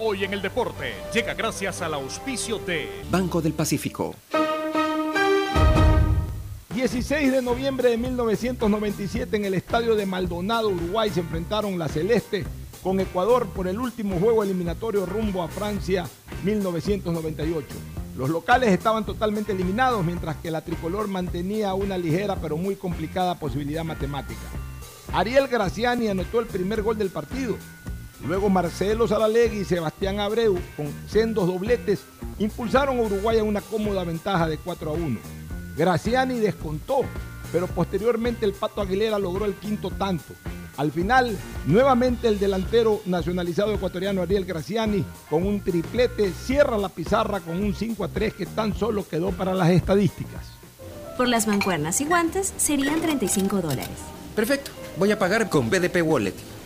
Hoy 0.00 0.22
en 0.22 0.32
el 0.32 0.40
deporte 0.40 0.94
llega 1.12 1.34
gracias 1.34 1.82
al 1.82 1.92
auspicio 1.92 2.60
de 2.60 2.88
Banco 3.10 3.42
del 3.42 3.52
Pacífico. 3.52 4.14
16 6.72 7.32
de 7.32 7.42
noviembre 7.42 7.90
de 7.90 7.96
1997 7.96 9.36
en 9.36 9.44
el 9.44 9.54
estadio 9.54 9.96
de 9.96 10.06
Maldonado, 10.06 10.68
Uruguay, 10.68 11.10
se 11.10 11.18
enfrentaron 11.18 11.80
la 11.80 11.88
Celeste 11.88 12.44
con 12.80 13.00
Ecuador 13.00 13.48
por 13.48 13.66
el 13.66 13.80
último 13.80 14.20
juego 14.20 14.44
eliminatorio 14.44 15.04
rumbo 15.04 15.42
a 15.42 15.48
Francia 15.48 16.08
1998. 16.44 17.66
Los 18.16 18.30
locales 18.30 18.70
estaban 18.70 19.04
totalmente 19.04 19.50
eliminados, 19.50 20.04
mientras 20.04 20.36
que 20.36 20.52
la 20.52 20.60
tricolor 20.60 21.08
mantenía 21.08 21.74
una 21.74 21.98
ligera 21.98 22.36
pero 22.36 22.56
muy 22.56 22.76
complicada 22.76 23.34
posibilidad 23.40 23.82
matemática. 23.82 24.38
Ariel 25.12 25.48
Graciani 25.48 26.08
anotó 26.08 26.38
el 26.38 26.46
primer 26.46 26.82
gol 26.82 26.98
del 26.98 27.10
partido. 27.10 27.56
Luego 28.26 28.50
Marcelo 28.50 29.06
Saralegui 29.06 29.60
y 29.60 29.64
Sebastián 29.64 30.18
Abreu, 30.18 30.58
con 30.76 30.92
sendos 31.08 31.46
dobletes, 31.46 32.00
impulsaron 32.38 32.98
a 32.98 33.02
Uruguay 33.02 33.38
a 33.38 33.44
una 33.44 33.60
cómoda 33.60 34.04
ventaja 34.04 34.48
de 34.48 34.58
4 34.58 34.90
a 34.90 34.92
1. 34.92 35.20
Graciani 35.76 36.38
descontó, 36.38 37.02
pero 37.52 37.68
posteriormente 37.68 38.44
el 38.44 38.52
Pato 38.52 38.80
Aguilera 38.80 39.18
logró 39.18 39.44
el 39.44 39.54
quinto 39.54 39.90
tanto. 39.90 40.34
Al 40.76 40.92
final, 40.92 41.36
nuevamente 41.66 42.28
el 42.28 42.38
delantero 42.38 43.00
nacionalizado 43.06 43.72
ecuatoriano 43.74 44.22
Ariel 44.22 44.44
Graciani, 44.44 45.04
con 45.30 45.46
un 45.46 45.60
triplete, 45.60 46.32
cierra 46.32 46.78
la 46.78 46.88
pizarra 46.88 47.40
con 47.40 47.62
un 47.62 47.74
5 47.74 48.04
a 48.04 48.08
3 48.08 48.34
que 48.34 48.46
tan 48.46 48.76
solo 48.76 49.06
quedó 49.08 49.30
para 49.30 49.54
las 49.54 49.70
estadísticas. 49.70 50.46
Por 51.16 51.28
las 51.28 51.48
mancuernas 51.48 52.00
y 52.00 52.04
guantes 52.04 52.54
serían 52.56 53.00
35 53.00 53.60
dólares. 53.60 53.88
Perfecto. 54.36 54.70
Voy 54.96 55.10
a 55.10 55.18
pagar 55.18 55.48
con 55.48 55.68
BDP 55.68 56.02
Wallet. 56.04 56.57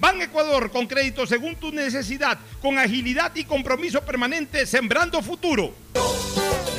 Ban 0.00 0.20
Ecuador 0.22 0.70
con 0.70 0.86
crédito 0.86 1.26
según 1.26 1.56
tu 1.56 1.70
necesidad, 1.72 2.38
con 2.62 2.78
agilidad 2.78 3.32
y 3.34 3.44
compromiso 3.44 4.00
permanente, 4.00 4.64
sembrando 4.64 5.20
futuro. 5.20 5.74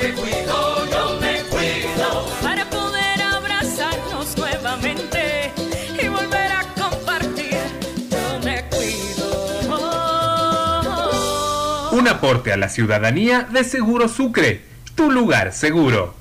Me 0.02 0.12
cuido, 0.14 0.90
yo 0.90 1.20
me 1.22 1.44
cuido. 1.44 2.28
Para 2.42 2.68
poder 2.68 3.22
abrazarnos 3.22 4.36
nuevamente 4.36 5.52
y 6.02 6.08
volver 6.08 6.52
a 6.52 6.64
compartir. 6.74 7.60
Yo 8.10 8.40
me 8.44 8.66
cuido. 8.70 9.62
Un 11.92 12.08
aporte 12.08 12.52
a 12.52 12.58
la 12.58 12.70
ciudadanía 12.70 13.44
de 13.44 13.64
Seguro 13.64 14.08
Sucre, 14.08 14.66
tu 14.96 15.12
lugar 15.12 15.54
seguro. 15.54 16.21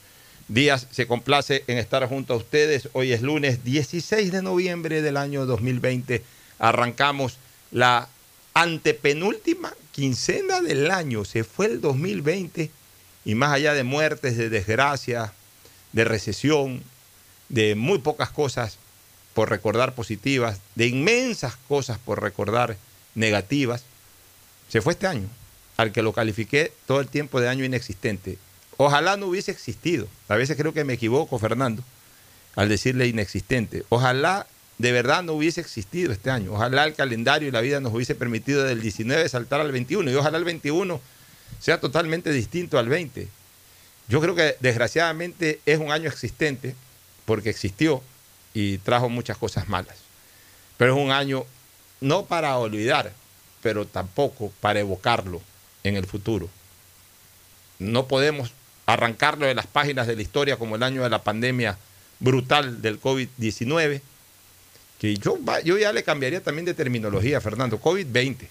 días 0.53 0.87
se 0.91 1.07
complace 1.07 1.63
en 1.67 1.77
estar 1.77 2.07
junto 2.07 2.33
a 2.33 2.37
ustedes. 2.37 2.89
Hoy 2.93 3.13
es 3.13 3.21
lunes 3.21 3.63
16 3.63 4.31
de 4.31 4.41
noviembre 4.41 5.01
del 5.01 5.17
año 5.17 5.45
2020. 5.45 6.23
Arrancamos 6.59 7.37
la 7.71 8.09
antepenúltima 8.53 9.73
quincena 9.91 10.61
del 10.61 10.91
año. 10.91 11.23
Se 11.23 11.43
fue 11.45 11.67
el 11.67 11.81
2020 11.81 12.69
y 13.23 13.35
más 13.35 13.53
allá 13.53 13.73
de 13.73 13.83
muertes, 13.83 14.35
de 14.35 14.49
desgracia, 14.49 15.33
de 15.93 16.03
recesión, 16.03 16.83
de 17.47 17.75
muy 17.75 17.99
pocas 17.99 18.29
cosas 18.29 18.77
por 19.33 19.49
recordar 19.49 19.95
positivas, 19.95 20.59
de 20.75 20.87
inmensas 20.87 21.55
cosas 21.69 21.97
por 21.97 22.21
recordar 22.21 22.75
negativas, 23.15 23.83
se 24.67 24.81
fue 24.81 24.93
este 24.93 25.07
año, 25.07 25.29
al 25.77 25.91
que 25.93 26.01
lo 26.01 26.11
califiqué 26.11 26.73
todo 26.85 26.99
el 26.99 27.07
tiempo 27.07 27.39
de 27.39 27.47
año 27.47 27.63
inexistente. 27.63 28.37
Ojalá 28.83 29.15
no 29.15 29.27
hubiese 29.27 29.51
existido. 29.51 30.07
A 30.27 30.35
veces 30.35 30.57
creo 30.57 30.73
que 30.73 30.83
me 30.83 30.93
equivoco, 30.93 31.37
Fernando, 31.37 31.83
al 32.55 32.67
decirle 32.67 33.05
inexistente. 33.05 33.83
Ojalá 33.89 34.47
de 34.79 34.91
verdad 34.91 35.21
no 35.21 35.33
hubiese 35.33 35.61
existido 35.61 36.11
este 36.11 36.31
año. 36.31 36.53
Ojalá 36.53 36.85
el 36.85 36.95
calendario 36.95 37.47
y 37.47 37.51
la 37.51 37.61
vida 37.61 37.79
nos 37.79 37.93
hubiese 37.93 38.15
permitido 38.15 38.63
del 38.63 38.81
19 38.81 39.29
saltar 39.29 39.61
al 39.61 39.71
21 39.71 40.09
y 40.09 40.15
ojalá 40.15 40.39
el 40.39 40.45
21 40.45 40.99
sea 41.59 41.79
totalmente 41.79 42.31
distinto 42.31 42.79
al 42.79 42.89
20. 42.89 43.27
Yo 44.07 44.19
creo 44.19 44.33
que 44.33 44.55
desgraciadamente 44.61 45.61
es 45.67 45.77
un 45.77 45.91
año 45.91 46.09
existente 46.09 46.73
porque 47.25 47.51
existió 47.51 48.01
y 48.55 48.79
trajo 48.79 49.09
muchas 49.09 49.37
cosas 49.37 49.69
malas. 49.69 49.97
Pero 50.77 50.95
es 50.95 50.99
un 50.99 51.11
año 51.11 51.45
no 51.99 52.25
para 52.25 52.57
olvidar, 52.57 53.13
pero 53.61 53.85
tampoco 53.85 54.51
para 54.59 54.79
evocarlo 54.79 55.39
en 55.83 55.97
el 55.97 56.07
futuro. 56.07 56.49
No 57.77 58.07
podemos 58.07 58.51
arrancarlo 58.93 59.45
de 59.45 59.55
las 59.55 59.67
páginas 59.67 60.07
de 60.07 60.15
la 60.15 60.21
historia 60.21 60.57
como 60.57 60.75
el 60.75 60.83
año 60.83 61.03
de 61.03 61.09
la 61.09 61.23
pandemia 61.23 61.77
brutal 62.19 62.81
del 62.81 63.01
COVID-19, 63.01 64.01
que 64.99 65.15
yo, 65.17 65.37
yo 65.63 65.77
ya 65.77 65.91
le 65.91 66.03
cambiaría 66.03 66.41
también 66.41 66.65
de 66.65 66.73
terminología, 66.73 67.41
Fernando, 67.41 67.79
COVID-20. 67.81 68.47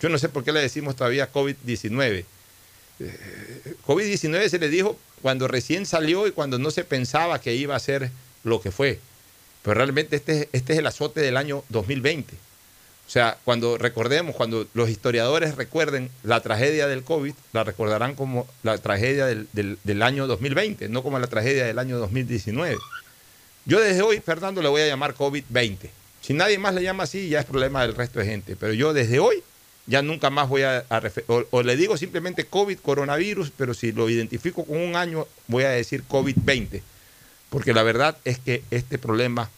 Yo 0.00 0.08
no 0.08 0.18
sé 0.18 0.28
por 0.28 0.44
qué 0.44 0.52
le 0.52 0.60
decimos 0.60 0.96
todavía 0.96 1.32
COVID-19. 1.32 2.24
Eh, 3.00 3.74
COVID-19 3.86 4.48
se 4.48 4.58
le 4.58 4.68
dijo 4.68 4.98
cuando 5.22 5.48
recién 5.48 5.86
salió 5.86 6.26
y 6.26 6.32
cuando 6.32 6.58
no 6.58 6.70
se 6.70 6.84
pensaba 6.84 7.40
que 7.40 7.54
iba 7.54 7.74
a 7.74 7.80
ser 7.80 8.10
lo 8.44 8.60
que 8.60 8.70
fue. 8.70 9.00
Pero 9.62 9.74
realmente 9.74 10.16
este, 10.16 10.50
este 10.52 10.74
es 10.74 10.78
el 10.78 10.86
azote 10.86 11.20
del 11.20 11.38
año 11.38 11.64
2020. 11.70 12.34
O 13.06 13.10
sea, 13.10 13.36
cuando 13.44 13.76
recordemos, 13.78 14.34
cuando 14.34 14.66
los 14.74 14.88
historiadores 14.88 15.56
recuerden 15.56 16.10
la 16.22 16.40
tragedia 16.40 16.86
del 16.86 17.04
COVID, 17.04 17.34
la 17.52 17.62
recordarán 17.62 18.14
como 18.14 18.46
la 18.62 18.78
tragedia 18.78 19.26
del, 19.26 19.48
del, 19.52 20.02
año 20.02 20.26
2020, 20.26 20.88
no 20.88 21.02
como 21.02 21.18
la 21.18 21.26
tragedia 21.26 21.66
del 21.66 21.78
año 21.78 21.98
2019. 21.98 22.76
Yo 23.66 23.80
desde 23.80 24.02
hoy, 24.02 24.20
Fernando, 24.20 24.62
le 24.62 24.68
voy 24.68 24.82
a 24.82 24.86
llamar 24.86 25.14
COVID-20. 25.14 25.90
Si 26.22 26.32
nadie 26.32 26.58
más 26.58 26.74
le 26.74 26.82
llama 26.82 27.04
así, 27.04 27.28
ya 27.28 27.40
es 27.40 27.46
problema 27.46 27.82
del 27.82 27.94
resto 27.94 28.18
de 28.18 28.26
gente. 28.26 28.56
Pero 28.56 28.72
yo 28.72 28.94
desde 28.94 29.20
hoy 29.20 29.42
ya 29.86 30.00
nunca 30.00 30.30
más 30.30 30.48
voy 30.48 30.62
a, 30.62 30.84
o, 31.28 31.44
o, 31.50 31.62
le 31.62 31.76
digo 31.76 31.98
simplemente 31.98 32.46
COVID, 32.46 32.78
coronavirus, 32.78 33.52
pero 33.54 33.74
si 33.74 33.92
lo 33.92 34.08
identifico 34.08 34.64
con 34.64 34.78
un 34.78 34.96
año, 34.96 35.26
voy 35.46 35.64
a 35.64 35.70
decir 35.70 36.04
COVID-20 36.08 36.80
porque 37.54 37.72
la 37.72 37.84
verdad 37.84 38.16
es 38.24 38.40
que 38.40 38.64
este 38.72 38.98
problema 38.98 39.48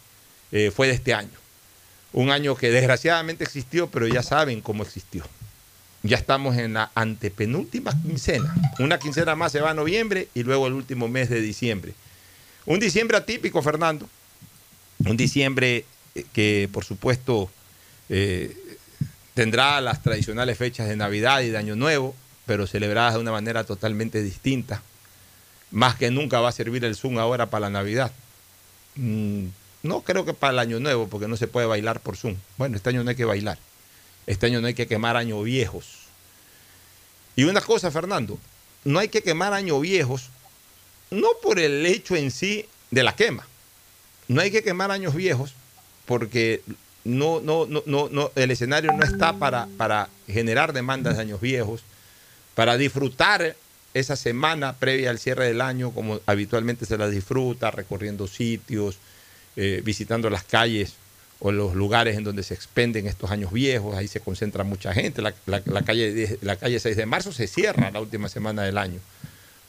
eh, 0.53 0.71
fue 0.71 0.87
de 0.87 0.93
este 0.93 1.15
año. 1.15 1.31
Un 2.17 2.31
año 2.31 2.57
que 2.57 2.71
desgraciadamente 2.71 3.45
existió, 3.45 3.91
pero 3.91 4.09
ya 4.09 4.23
saben 4.23 4.63
cómo 4.63 4.83
existió. 4.83 5.23
Ya 6.03 6.17
estamos 6.17 6.57
en 6.57 6.73
la 6.73 6.91
antepenúltima 6.95 7.93
quincena. 8.03 8.55
Una 8.79 8.99
quincena 8.99 9.35
más 9.35 9.53
se 9.53 9.61
va 9.61 9.71
a 9.71 9.75
noviembre 9.75 10.29
y 10.35 10.43
luego 10.43 10.67
el 10.67 10.73
último 10.73 11.09
mes 11.09 11.29
de 11.29 11.43
diciembre. 11.43 11.93
Un 12.65 12.81
diciembre 12.81 13.19
atípico, 13.19 13.61
Fernando. 13.63 14.09
Un 15.05 15.19
diciembre 15.19 15.85
eh, 16.15 16.25
que, 16.33 16.71
por 16.73 16.85
supuesto, 16.85 17.51
eh, 18.09 18.57
tendrá 19.35 19.79
las 19.83 20.03
tradicionales 20.03 20.57
fechas 20.57 20.89
de 20.89 20.97
Navidad 20.97 21.43
y 21.43 21.51
de 21.51 21.59
Año 21.59 21.77
Nuevo, 21.77 22.17
pero 22.47 22.67
celebradas 22.67 23.15
de 23.15 23.21
una 23.21 23.33
manera 23.33 23.65
totalmente 23.65 24.23
distinta 24.23 24.83
más 25.71 25.97
que 25.97 26.11
nunca 26.11 26.41
va 26.41 26.49
a 26.49 26.53
servir 26.53 26.85
el 26.85 26.97
Zoom 26.97 27.19
ahora 27.19 27.51
para 27.51 27.69
la 27.69 27.71
Navidad. 27.71 28.11
No 29.87 30.03
creo 30.03 30.25
que 30.25 30.35
para 30.35 30.53
el 30.53 30.59
Año 30.59 30.81
Nuevo, 30.81 31.07
porque 31.09 31.29
no 31.29 31.37
se 31.37 31.47
puede 31.47 31.67
bailar 31.67 32.01
por 32.01 32.17
Zoom. 32.17 32.37
Bueno, 32.57 32.77
este 32.77 32.91
año 32.91 33.05
no 33.05 33.11
hay 33.11 33.17
que 33.17 33.25
bailar. 33.25 33.59
Este 34.27 34.47
año 34.47 34.61
no 34.61 34.67
hay 34.67 34.75
que 34.75 34.87
quemar 34.87 35.17
años 35.17 35.45
viejos. 35.45 36.07
Y 37.37 37.45
una 37.45 37.61
cosa, 37.61 37.91
Fernando, 37.91 38.39
no 38.85 38.99
hay 38.99 39.09
que 39.09 39.23
quemar 39.23 39.53
años 39.53 39.81
viejos, 39.81 40.31
no 41.11 41.29
por 41.43 41.61
el 41.61 41.87
hecho 41.87 42.17
en 42.17 42.31
sí 42.31 42.67
de 42.91 43.03
la 43.03 43.15
quema. 43.15 43.47
No 44.29 44.41
hay 44.41 44.51
que 44.51 44.63
quemar 44.65 44.91
años 44.91 45.15
viejos 45.15 45.55
porque 46.07 46.63
no, 47.05 47.41
no, 47.41 47.67
no, 47.67 47.83
no, 47.87 48.33
el 48.35 48.51
escenario 48.51 48.93
no 48.93 49.05
está 49.05 49.35
para, 49.35 49.69
para 49.77 50.09
generar 50.27 50.73
demandas 50.73 51.17
de 51.17 51.23
años 51.23 51.41
viejos, 51.41 51.83
para 52.55 52.77
disfrutar 52.77 53.55
esa 53.95 54.17
semana 54.17 54.75
previa 54.75 55.11
al 55.11 55.19
cierre 55.19 55.47
del 55.47 55.61
año, 55.61 55.93
como 55.93 56.21
habitualmente 56.27 56.85
se 56.87 56.99
la 56.99 57.09
disfruta, 57.09 57.71
recorriendo 57.71 58.27
sitios, 58.27 58.99
eh, 59.57 59.83
visitando 59.85 60.31
las 60.31 60.45
calles 60.45 60.95
o 61.39 61.53
los 61.53 61.75
lugares 61.75 62.17
en 62.17 62.25
donde 62.25 62.43
se 62.43 62.55
expenden 62.55 63.07
estos 63.07 63.31
años 63.31 63.53
viejos, 63.53 63.97
ahí 63.97 64.09
se 64.09 64.21
concentra 64.21 64.65
mucha 64.65 64.93
gente. 64.95 65.23
La, 65.23 65.33
calle, 65.85 66.39
la 66.43 66.57
calle 66.57 66.81
6 66.81 66.97
de 66.97 67.07
marzo 67.07 67.33
se 67.33 67.47
cierra 67.47 67.91
la 67.91 68.01
última 68.01 68.29
semana 68.29 68.63
del 68.63 68.79
año, 68.79 69.01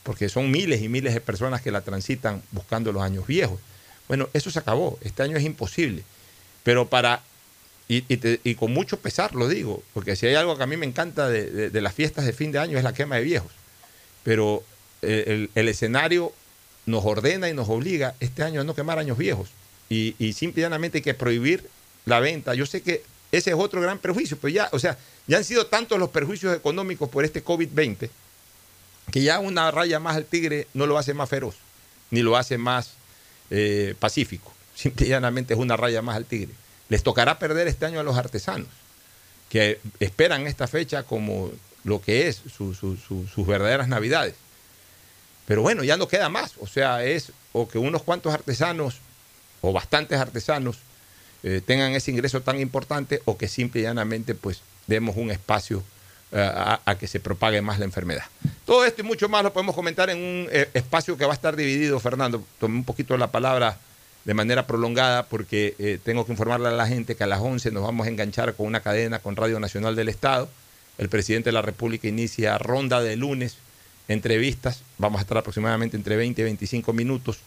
porque 0.03 0.29
son 0.29 0.49
miles 0.49 0.81
y 0.81 0.89
miles 0.89 1.13
de 1.13 1.21
personas 1.21 1.61
que 1.61 1.71
la 1.71 1.81
transitan 1.81 2.41
buscando 2.51 2.91
los 2.91 3.03
años 3.03 3.27
viejos. 3.27 3.59
Bueno, 4.07 4.29
eso 4.33 4.49
se 4.49 4.59
acabó, 4.59 4.97
este 5.01 5.23
año 5.23 5.35
es 5.35 5.43
imposible, 5.43 6.03
pero 6.63 6.87
para, 6.87 7.21
y, 7.89 8.55
con 8.55 8.71
mucho 8.71 8.99
pesar 8.99 9.35
lo 9.35 9.49
digo, 9.49 9.83
porque 9.93 10.15
si 10.15 10.27
hay 10.27 10.35
algo 10.35 10.55
que 10.55 10.63
a 10.63 10.67
mí 10.67 10.77
me 10.77 10.85
encanta 10.85 11.27
de 11.27 11.81
las 11.81 11.93
fiestas 11.93 12.25
de 12.25 12.31
fin 12.31 12.53
de 12.53 12.59
año 12.59 12.77
es 12.77 12.83
la 12.85 12.93
quema 12.93 13.17
de 13.17 13.23
viejos. 13.23 13.51
Pero 14.23 14.63
eh, 15.01 15.47
el, 15.53 15.67
escenario 15.69 16.33
nos 16.85 17.05
ordena 17.05 17.47
y 17.49 17.53
nos 17.53 17.69
obliga 17.69 18.15
este 18.19 18.43
año 18.43 18.61
a 18.61 18.63
no 18.63 18.75
quemar 18.75 18.97
años 18.99 19.17
viejos 19.17 19.49
y, 19.89 20.15
y 20.19 20.33
simplemente 20.33 20.99
hay 20.99 21.01
que 21.01 21.13
prohibir 21.13 21.69
la 22.05 22.19
venta. 22.19 22.53
Yo 22.53 22.65
sé 22.65 22.81
que 22.81 23.03
ese 23.31 23.51
es 23.51 23.55
otro 23.57 23.81
gran 23.81 23.99
perjuicio, 23.99 24.37
pero 24.41 24.53
ya, 24.53 24.69
o 24.71 24.79
sea, 24.79 24.97
ya 25.27 25.37
han 25.37 25.43
sido 25.43 25.67
tantos 25.67 25.99
los 25.99 26.09
perjuicios 26.09 26.55
económicos 26.55 27.09
por 27.09 27.25
este 27.25 27.43
COVID-20 27.43 28.09
que 29.11 29.21
ya 29.21 29.39
una 29.39 29.71
raya 29.71 29.99
más 29.99 30.15
al 30.15 30.25
tigre 30.25 30.67
no 30.73 30.85
lo 30.85 30.97
hace 30.97 31.13
más 31.13 31.29
feroz, 31.29 31.55
ni 32.11 32.21
lo 32.21 32.35
hace 32.35 32.57
más 32.57 32.93
eh, 33.49 33.95
pacífico. 33.99 34.53
Simplemente 34.75 35.53
es 35.53 35.59
una 35.59 35.77
raya 35.77 36.01
más 36.01 36.15
al 36.15 36.25
tigre. 36.25 36.53
Les 36.89 37.03
tocará 37.03 37.39
perder 37.39 37.67
este 37.67 37.85
año 37.85 37.99
a 37.99 38.03
los 38.03 38.17
artesanos, 38.17 38.67
que 39.49 39.79
esperan 39.99 40.47
esta 40.47 40.67
fecha 40.67 41.03
como 41.03 41.51
lo 41.83 42.01
que 42.01 42.27
es 42.27 42.41
sus 42.55 43.47
verdaderas 43.47 43.87
navidades. 43.87 44.35
Pero 45.45 45.61
bueno, 45.61 45.83
ya 45.83 45.95
no 45.95 46.07
queda 46.07 46.29
más. 46.29 46.53
O 46.59 46.67
sea, 46.67 47.03
es 47.03 47.31
o 47.53 47.67
que 47.67 47.77
unos 47.77 48.03
cuantos 48.03 48.33
artesanos 48.33 48.97
o 49.61 49.73
bastantes 49.73 50.19
artesanos 50.19 50.77
eh, 51.43 51.61
tengan 51.65 51.93
ese 51.93 52.11
ingreso 52.11 52.41
tan 52.41 52.59
importante 52.59 53.21
o 53.25 53.37
que 53.37 53.47
simple 53.47 53.81
y 53.81 53.83
llanamente 53.83 54.35
pues 54.35 54.61
demos 54.87 55.17
un 55.17 55.31
espacio 55.31 55.83
eh, 56.31 56.51
a, 56.85 56.95
que 56.99 57.07
se 57.07 57.19
propague 57.19 57.61
más 57.61 57.79
la 57.79 57.85
enfermedad. 57.85 58.25
Todo 58.65 58.85
esto 58.85 59.01
y 59.01 59.03
mucho 59.05 59.29
más 59.29 59.43
lo 59.43 59.53
podemos 59.53 59.75
comentar 59.75 60.09
en 60.09 60.17
un 60.17 60.47
eh, 60.51 60.69
espacio 60.73 61.17
que 61.17 61.25
va 61.25 61.31
a 61.31 61.35
estar 61.35 61.55
dividido, 61.55 61.99
Fernando. 61.99 62.43
Tomé 62.59 62.75
un 62.75 62.83
poquito 62.83 63.17
la 63.17 63.31
palabra 63.31 63.77
de 64.25 64.33
manera 64.33 64.67
prolongada 64.67 65.27
porque 65.27 66.01
tengo 66.03 66.25
que 66.25 66.33
informarle 66.33 66.67
a 66.67 66.71
la 66.71 66.85
gente 66.85 67.15
que 67.15 67.23
a 67.23 67.27
las 67.27 67.39
11 67.39 67.71
nos 67.71 67.83
vamos 67.83 68.07
a 68.07 68.09
enganchar 68.09 68.55
con 68.55 68.65
una 68.65 68.81
cadena 68.81 69.19
con 69.19 69.37
Radio 69.37 69.57
Nacional 69.57 69.95
del 69.95 70.09
Estado 70.09 70.49
el 70.97 71.09
presidente 71.09 71.49
de 71.49 71.53
la 71.53 71.61
República 71.61 72.07
inicia 72.07 72.57
ronda 72.57 73.01
de 73.01 73.15
lunes, 73.15 73.57
entrevistas, 74.07 74.81
vamos 74.97 75.19
a 75.19 75.21
estar 75.21 75.37
aproximadamente 75.37 75.97
entre 75.97 76.15
20 76.15 76.41
y 76.41 76.45
25 76.45 76.93
minutos 76.93 77.39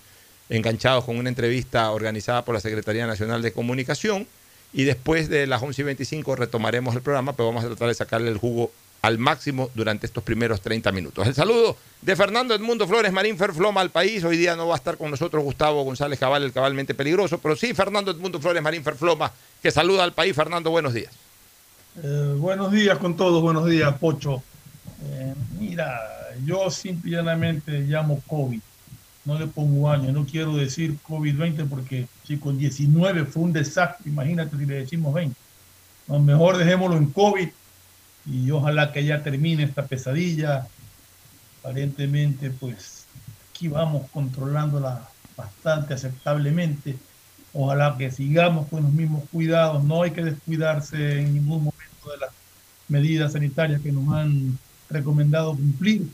enganchados 0.51 1.05
con 1.05 1.17
una 1.17 1.29
entrevista 1.29 1.91
organizada 1.93 2.45
por 2.45 2.55
la 2.55 2.61
Secretaría 2.61 3.07
Nacional 3.07 3.41
de 3.41 3.53
Comunicación 3.53 4.27
y 4.73 4.85
después 4.85 5.29
de 5.29 5.47
las 5.47 5.63
11 5.63 5.81
y 5.81 5.85
25 5.85 6.37
retomaremos 6.37 6.95
el 6.95 7.03
programa, 7.03 7.33
pero 7.33 7.49
vamos 7.49 7.65
a 7.65 7.69
tratar 7.69 7.89
de 7.89 7.95
sacarle 7.95 8.31
el 8.31 8.37
jugo 8.37 8.71
al 9.03 9.19
máximo 9.19 9.71
durante 9.75 10.07
estos 10.07 10.23
primeros 10.23 10.61
30 10.61 10.93
minutos. 10.93 11.27
El 11.27 11.35
saludo 11.35 11.77
de 12.03 12.17
Fernando 12.17 12.55
Edmundo 12.55 12.87
Flores 12.87 13.13
Marín 13.13 13.39
Ferfloma 13.39 13.81
al 13.81 13.91
país. 13.91 14.23
Hoy 14.25 14.37
día 14.37 14.57
no 14.57 14.69
va 14.69 14.75
a 14.75 14.77
estar 14.77 14.99
con 14.99 15.11
nosotros 15.11 15.43
Gustavo 15.43 15.83
González 15.85 16.19
Cabal, 16.19 16.43
el 16.43 16.53
cabalmente 16.53 16.95
peligroso, 16.95 17.39
pero 17.39 17.57
sí 17.57 17.73
Fernando 17.73 18.11
Edmundo 18.11 18.41
Flores 18.41 18.63
Marín 18.63 18.85
Ferfloma, 18.85 19.33
que 19.63 19.71
saluda 19.71 20.05
al 20.05 20.13
país. 20.13 20.37
Fernando, 20.37 20.71
buenos 20.71 20.93
días. 20.93 21.13
Eh, 22.03 22.35
buenos 22.37 22.71
días 22.71 22.99
con 22.99 23.17
todos, 23.17 23.41
buenos 23.43 23.67
días, 23.67 23.93
Pocho. 23.99 24.43
Eh, 25.03 25.35
mira, 25.59 25.99
yo 26.45 26.71
simplemente 26.71 27.81
llamo 27.81 28.23
COVID, 28.27 28.61
no 29.25 29.39
le 29.39 29.47
pongo 29.47 29.91
año, 29.91 30.13
no 30.13 30.25
quiero 30.25 30.57
decir 30.57 30.97
COVID-20 31.07 31.69
porque 31.69 32.09
si 32.25 32.39
con 32.39 32.59
19 32.59 33.27
fue 33.27 33.43
un 33.43 33.53
desastre, 33.53 34.11
imagínate 34.11 34.57
si 34.57 34.67
le 34.67 34.75
decimos 34.77 35.13
20. 35.13 35.37
lo 36.09 36.21
mejor 36.21 36.57
dejémoslo 36.57 36.97
en 36.97 37.07
COVID 37.07 37.49
y 38.27 38.51
ojalá 38.51 38.93
que 38.93 39.05
ya 39.05 39.23
termine 39.23 39.65
esta 39.65 39.87
pesadilla. 39.87 40.67
Aparentemente, 41.61 42.51
pues 42.51 43.05
aquí 43.51 43.69
vamos 43.69 44.09
controlándola 44.11 45.09
bastante 45.37 45.95
aceptablemente. 45.95 46.97
Ojalá 47.53 47.97
que 47.99 48.11
sigamos 48.11 48.69
con 48.69 48.85
los 48.85 48.93
mismos 48.93 49.25
cuidados. 49.31 49.83
No 49.85 50.03
hay 50.03 50.13
que 50.13 50.25
descuidarse 50.25 51.21
en 51.21 51.35
ningún 51.35 51.65
momento 51.65 52.11
de 52.11 52.19
las 52.19 52.31
medidas 52.89 53.33
sanitarias 53.33 53.81
que 53.81 53.93
nos 53.93 54.13
han 54.15 54.59
recomendado 54.89 55.55
cumplir. 55.55 56.09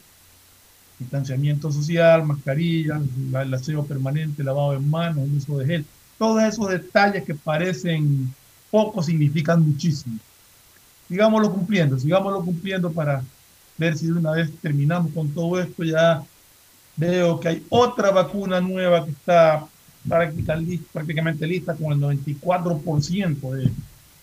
Distanciamiento 0.98 1.70
social, 1.70 2.24
mascarillas, 2.24 3.02
el 3.42 3.54
aseo 3.54 3.84
permanente, 3.84 4.42
lavado 4.42 4.72
de 4.72 4.78
manos, 4.78 5.24
el 5.24 5.36
uso 5.36 5.58
de 5.58 5.66
gel. 5.66 5.86
Todos 6.18 6.42
esos 6.42 6.68
detalles 6.70 7.24
que 7.24 7.34
parecen 7.34 8.32
poco 8.70 9.02
significan 9.02 9.62
muchísimo. 9.62 10.18
Sigámoslo 11.08 11.52
cumpliendo, 11.52 11.98
sigámoslo 11.98 12.42
cumpliendo 12.44 12.90
para 12.90 13.22
ver 13.76 13.96
si 13.96 14.06
de 14.06 14.14
una 14.14 14.32
vez 14.32 14.50
terminamos 14.60 15.12
con 15.12 15.28
todo 15.30 15.60
esto. 15.60 15.84
Ya 15.84 16.22
veo 16.96 17.38
que 17.38 17.48
hay 17.48 17.66
otra 17.68 18.10
vacuna 18.10 18.60
nueva 18.60 19.04
que 19.04 19.10
está 19.10 19.66
prácticamente 20.08 21.46
lista 21.46 21.74
con 21.74 21.92
el 21.92 22.00
94% 22.00 23.50
de, 23.50 23.70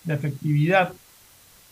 de 0.03 0.13
efectividad 0.13 0.93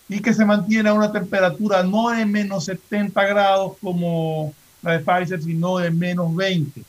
y 0.10 0.20
que 0.22 0.34
se 0.34 0.46
mantiene 0.46 0.90
a 0.90 0.94
una 0.94 1.12
temperatura 1.12 1.84
no 1.84 2.10
de 2.10 2.26
menos 2.26 2.66
70 2.66 3.24
grados 3.28 3.78
como 3.82 4.54
la 4.82 4.94
de 4.94 5.00
Pfizer, 5.00 5.42
sino 5.42 5.78
de 5.78 5.92
menos 5.92 6.36
20. 6.36 6.84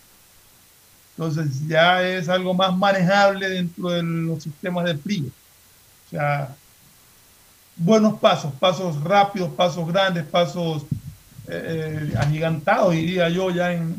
Entonces 1.17 1.67
ya 1.69 2.03
es 2.03 2.29
algo 2.29 2.55
más 2.55 2.77
manejable 2.77 3.49
dentro 3.49 3.91
de 3.91 4.03
los 4.03 4.43
sistemas 4.43 4.85
de 4.85 4.97
frío. 4.97 5.27
O 6.07 6.11
sea, 6.11 6.55
buenos 7.77 8.19
pasos, 8.19 8.53
pasos 8.55 9.03
rápidos, 9.03 9.53
pasos 9.53 9.87
grandes, 9.87 10.25
pasos 10.25 10.85
eh, 11.49 12.13
agigantados, 12.17 12.93
diría 12.93 13.29
yo, 13.29 13.51
ya 13.51 13.73
en, 13.73 13.95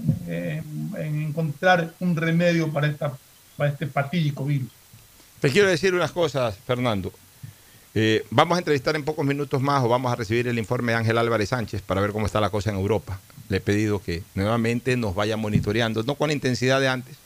encontrar 0.98 1.94
un 2.00 2.16
remedio 2.16 2.72
para, 2.72 2.88
esta, 2.88 3.14
para 3.58 3.70
este 3.70 3.88
patídico 3.88 4.46
virus. 4.46 4.70
Te 5.40 5.50
quiero 5.50 5.68
decir 5.68 5.94
unas 5.94 6.12
cosas, 6.12 6.58
Fernando. 6.66 7.12
Eh, 7.96 8.26
vamos 8.32 8.56
a 8.56 8.60
entrevistar 8.60 8.96
en 8.96 9.04
pocos 9.04 9.26
minutos 9.26 9.62
más 9.62 9.84
o 9.84 9.90
vamos 9.90 10.12
a 10.12 10.16
recibir 10.16 10.48
el 10.48 10.58
informe 10.58 10.94
de 10.94 11.00
Ángel 11.00 11.18
Álvarez 11.18 11.50
Sánchez 11.50 11.82
para 11.82 12.02
ver 12.02 12.12
cómo 12.12 12.26
está 12.26 12.42
la 12.42 12.50
cosa 12.50 12.72
en 12.72 12.78
Europa. 12.78 13.20
Le 13.50 13.58
he 13.58 13.62
pedido 13.62 14.02
que 14.02 14.24
nuevamente 14.36 14.96
nos 14.98 15.16
vaya 15.16 15.38
monitoreando, 15.38 16.04
no 16.04 16.16
con 16.16 16.28
la 16.28 16.34
intensidad 16.34 16.80
de 16.80 16.88
antes, 16.88 17.18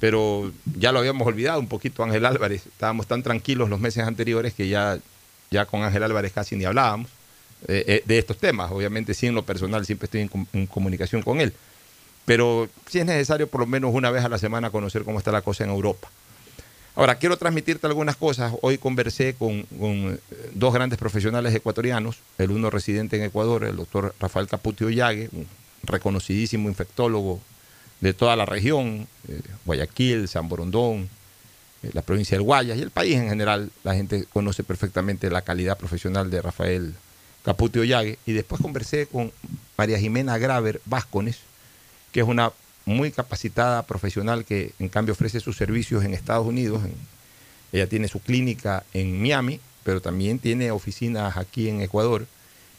pero 0.00 0.50
ya 0.78 0.92
lo 0.92 0.98
habíamos 0.98 1.26
olvidado 1.26 1.60
un 1.60 1.68
poquito 1.68 2.02
Ángel 2.02 2.24
Álvarez. 2.24 2.66
Estábamos 2.66 3.06
tan 3.06 3.22
tranquilos 3.22 3.68
los 3.68 3.78
meses 3.78 4.04
anteriores 4.04 4.54
que 4.54 4.68
ya, 4.68 4.98
ya 5.50 5.66
con 5.66 5.82
Ángel 5.82 6.02
Álvarez 6.02 6.32
casi 6.32 6.56
ni 6.56 6.64
hablábamos 6.64 7.10
eh, 7.68 7.84
eh, 7.86 8.02
de 8.06 8.18
estos 8.18 8.38
temas. 8.38 8.70
Obviamente 8.72 9.12
sí 9.12 9.26
en 9.26 9.34
lo 9.34 9.44
personal 9.44 9.84
siempre 9.84 10.06
estoy 10.06 10.28
en, 10.52 10.66
comunicación 10.66 11.22
con 11.22 11.40
él, 11.40 11.52
pero 12.24 12.68
sí 12.88 12.98
es 12.98 13.06
necesario 13.06 13.48
por 13.48 13.60
lo 13.60 13.66
menos 13.66 13.94
una 13.94 14.10
vez 14.10 14.24
a 14.24 14.30
la 14.30 14.38
semana 14.38 14.70
conocer 14.70 15.04
cómo 15.04 15.18
está 15.18 15.30
la 15.30 15.42
cosa 15.42 15.64
en 15.64 15.70
Europa. 15.70 16.08
Ahora, 16.96 17.16
quiero 17.16 17.36
transmitirte 17.36 17.86
algunas 17.86 18.16
cosas. 18.16 18.52
Hoy 18.62 18.78
conversé 18.78 19.34
con, 19.34 19.66
eh, 19.70 20.18
dos 20.54 20.74
grandes 20.74 20.98
profesionales 20.98 21.54
ecuatorianos, 21.54 22.18
el 22.38 22.50
uno 22.50 22.68
residente 22.68 23.16
en 23.16 23.22
Ecuador, 23.22 23.64
el 23.64 23.76
doctor 23.76 24.14
Rafael 24.18 24.48
Caputio 24.48 24.90
Yague, 24.90 25.28
un 25.32 25.46
reconocidísimo 25.84 26.68
infectólogo 26.68 27.40
de 28.00 28.12
toda 28.12 28.34
la 28.34 28.44
región, 28.44 29.06
eh, 29.28 29.40
Guayaquil, 29.64 30.26
San 30.26 30.48
Borondón, 30.48 31.08
eh, 31.82 31.90
la 31.92 32.02
provincia 32.02 32.36
del 32.36 32.44
Guayas 32.44 32.78
y 32.78 32.82
el 32.82 32.90
país 32.90 33.16
en 33.16 33.28
general. 33.28 33.70
La 33.84 33.94
gente 33.94 34.26
conoce 34.32 34.64
perfectamente 34.64 35.30
la 35.30 35.42
calidad 35.42 35.78
profesional 35.78 36.30
de 36.30 36.42
Rafael 36.42 36.94
Caputio 37.44 37.84
Yague. 37.84 38.18
Y 38.26 38.32
después 38.32 38.60
conversé 38.60 39.06
con 39.06 39.32
María 39.78 39.98
Jimena 39.98 40.38
Graver 40.38 40.80
Vázquez, 40.84 41.38
que 42.12 42.20
es 42.20 42.26
una 42.26 42.52
muy 42.90 43.10
capacitada 43.12 43.86
profesional 43.86 44.44
que 44.44 44.72
en 44.78 44.88
cambio 44.88 45.12
ofrece 45.12 45.40
sus 45.40 45.56
servicios 45.56 46.04
en 46.04 46.12
Estados 46.12 46.46
Unidos. 46.46 46.82
ella 47.72 47.86
tiene 47.86 48.08
su 48.08 48.20
clínica 48.20 48.84
en 48.92 49.22
Miami, 49.22 49.60
pero 49.84 50.02
también 50.02 50.38
tiene 50.38 50.70
oficinas 50.70 51.36
aquí 51.36 51.68
en 51.68 51.80
Ecuador. 51.80 52.26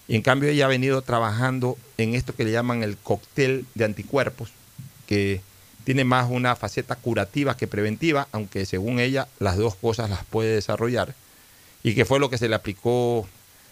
Y 0.07 0.15
en 0.15 0.21
cambio 0.21 0.49
ella 0.49 0.65
ha 0.65 0.69
venido 0.69 1.01
trabajando 1.01 1.77
en 1.97 2.15
esto 2.15 2.35
que 2.35 2.43
le 2.43 2.51
llaman 2.51 2.83
el 2.83 2.97
cóctel 2.97 3.65
de 3.75 3.85
anticuerpos, 3.85 4.51
que 5.07 5.41
tiene 5.85 6.03
más 6.03 6.29
una 6.29 6.55
faceta 6.55 6.95
curativa 6.95 7.55
que 7.55 7.67
preventiva, 7.67 8.27
aunque 8.31 8.65
según 8.65 8.99
ella 8.99 9.27
las 9.39 9.57
dos 9.57 9.75
cosas 9.75 10.09
las 10.09 10.25
puede 10.25 10.53
desarrollar, 10.53 11.15
y 11.83 11.95
que 11.95 12.05
fue 12.05 12.19
lo 12.19 12.29
que 12.29 12.37
se 12.37 12.49
le 12.49 12.55
aplicó 12.55 13.27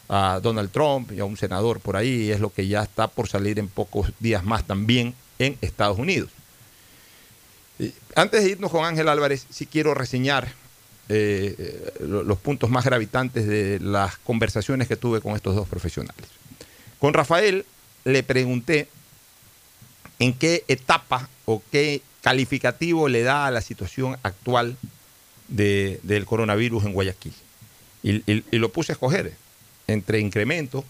a 0.07 0.39
Donald 0.41 0.71
Trump 0.71 1.11
y 1.11 1.19
a 1.19 1.25
un 1.25 1.37
senador 1.37 1.81
por 1.81 1.97
ahí, 1.97 2.27
y 2.27 2.31
es 2.31 2.39
lo 2.39 2.51
que 2.51 2.67
ya 2.67 2.81
está 2.81 3.07
por 3.07 3.27
salir 3.27 3.59
en 3.59 3.67
pocos 3.67 4.11
días 4.19 4.43
más 4.43 4.65
también 4.65 5.13
en 5.39 5.57
Estados 5.61 5.97
Unidos. 5.97 6.29
Antes 8.15 8.43
de 8.43 8.51
irnos 8.51 8.71
con 8.71 8.85
Ángel 8.85 9.07
Álvarez, 9.07 9.47
sí 9.49 9.65
quiero 9.65 9.93
reseñar 9.93 10.51
eh, 11.07 11.91
los 12.01 12.37
puntos 12.37 12.69
más 12.69 12.85
gravitantes 12.85 13.47
de 13.47 13.79
las 13.79 14.17
conversaciones 14.17 14.87
que 14.87 14.97
tuve 14.97 15.21
con 15.21 15.35
estos 15.35 15.55
dos 15.55 15.67
profesionales. 15.67 16.27
Con 16.99 17.13
Rafael 17.13 17.65
le 18.03 18.23
pregunté 18.23 18.89
en 20.19 20.33
qué 20.33 20.65
etapa 20.67 21.29
o 21.45 21.63
qué 21.71 22.01
calificativo 22.21 23.07
le 23.07 23.23
da 23.23 23.47
a 23.47 23.51
la 23.51 23.61
situación 23.61 24.17
actual 24.23 24.77
del 25.47 26.25
coronavirus 26.25 26.85
en 26.85 26.93
Guayaquil. 26.93 27.33
y, 28.03 28.57
lo 28.57 28.69
puse 28.71 28.91
a 28.91 28.93
escoger 28.93 29.33
entre 29.87 30.19
incremento, 30.19 30.85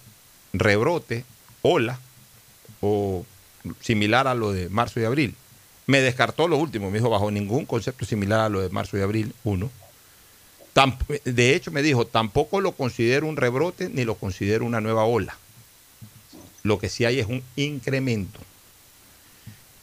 rebrote, 0.54 1.24
ola 1.62 2.00
o 2.82 3.26
similar 3.82 4.28
a 4.28 4.34
lo 4.34 4.52
de 4.52 4.70
marzo 4.70 5.00
y 5.00 5.06
abril. 5.06 5.36
Me 5.86 6.02
descartó 6.02 6.48
lo 6.48 6.58
último, 6.58 6.92
me 6.92 7.00
dijo, 7.00 7.10
bajo 7.10 7.32
ningún 7.32 7.66
concepto 7.66 8.06
similar 8.06 8.40
a 8.42 8.50
lo 8.50 8.62
de 8.62 8.70
marzo 8.70 8.98
y 8.98 9.02
abril, 9.02 9.34
uno. 9.44 9.72
De 11.26 11.56
hecho, 11.56 11.72
me 11.72 11.82
dijo, 11.82 12.06
tampoco 12.06 12.62
lo 12.62 12.72
considero 12.72 13.28
un 13.28 13.38
rebrote 13.38 13.90
ni 13.90 14.06
lo 14.06 14.16
considero 14.16 14.66
una 14.66 14.80
nueva 14.80 15.04
ola. 15.04 15.36
Lo 16.64 16.80
que 16.80 16.90
sí 16.90 17.06
hay 17.06 17.20
es 17.20 17.28
un 17.28 17.44
incremento. 17.56 18.40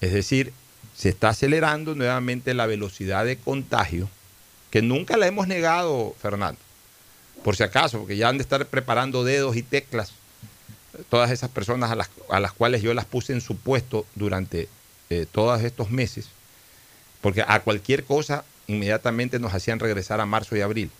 Es 0.00 0.12
decir, 0.12 0.52
se 0.94 1.08
está 1.08 1.30
acelerando 1.30 1.94
nuevamente 1.94 2.54
la 2.54 2.66
velocidad 2.66 3.24
de 3.24 3.36
contagio, 3.36 4.08
que 4.70 4.80
nunca 4.80 5.16
la 5.16 5.26
hemos 5.26 5.48
negado, 5.48 6.14
Fernando. 6.20 6.60
Por 7.44 7.56
si 7.56 7.62
acaso, 7.62 7.98
porque 7.98 8.16
ya 8.16 8.28
han 8.28 8.38
de 8.38 8.42
estar 8.42 8.64
preparando 8.66 9.24
dedos 9.24 9.56
y 9.56 9.62
teclas 9.62 10.12
todas 11.08 11.30
esas 11.30 11.50
personas 11.50 11.90
a 11.90 11.94
las, 11.94 12.10
a 12.30 12.40
las 12.40 12.52
cuales 12.52 12.82
yo 12.82 12.94
las 12.94 13.04
puse 13.04 13.32
en 13.32 13.40
su 13.40 13.56
puesto 13.56 14.06
durante 14.14 14.68
eh, 15.10 15.26
todos 15.30 15.62
estos 15.62 15.90
meses, 15.90 16.28
porque 17.20 17.44
a 17.46 17.60
cualquier 17.60 18.04
cosa 18.04 18.44
inmediatamente 18.66 19.38
nos 19.38 19.54
hacían 19.54 19.78
regresar 19.78 20.20
a 20.20 20.26
marzo 20.26 20.56
y 20.56 20.60
abril. 20.60 20.90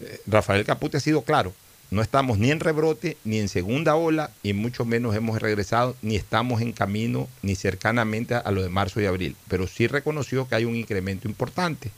Eh, 0.00 0.20
Rafael 0.26 0.64
Capute 0.64 0.98
ha 0.98 1.00
sido 1.00 1.22
claro, 1.22 1.52
no 1.90 2.02
estamos 2.02 2.38
ni 2.38 2.50
en 2.50 2.60
rebrote, 2.60 3.16
ni 3.24 3.38
en 3.38 3.48
segunda 3.48 3.96
ola, 3.96 4.30
y 4.42 4.52
mucho 4.52 4.84
menos 4.84 5.16
hemos 5.16 5.40
regresado, 5.40 5.96
ni 6.02 6.16
estamos 6.16 6.60
en 6.60 6.72
camino, 6.72 7.28
ni 7.42 7.54
cercanamente 7.54 8.34
a, 8.34 8.50
lo 8.50 8.62
de 8.62 8.68
marzo 8.68 9.00
y 9.00 9.06
abril. 9.06 9.36
Pero 9.48 9.66
sí 9.66 9.86
reconoció 9.86 10.46
que 10.46 10.54
hay 10.54 10.64
un 10.66 10.76
incremento 10.76 11.28
importante. 11.28 11.90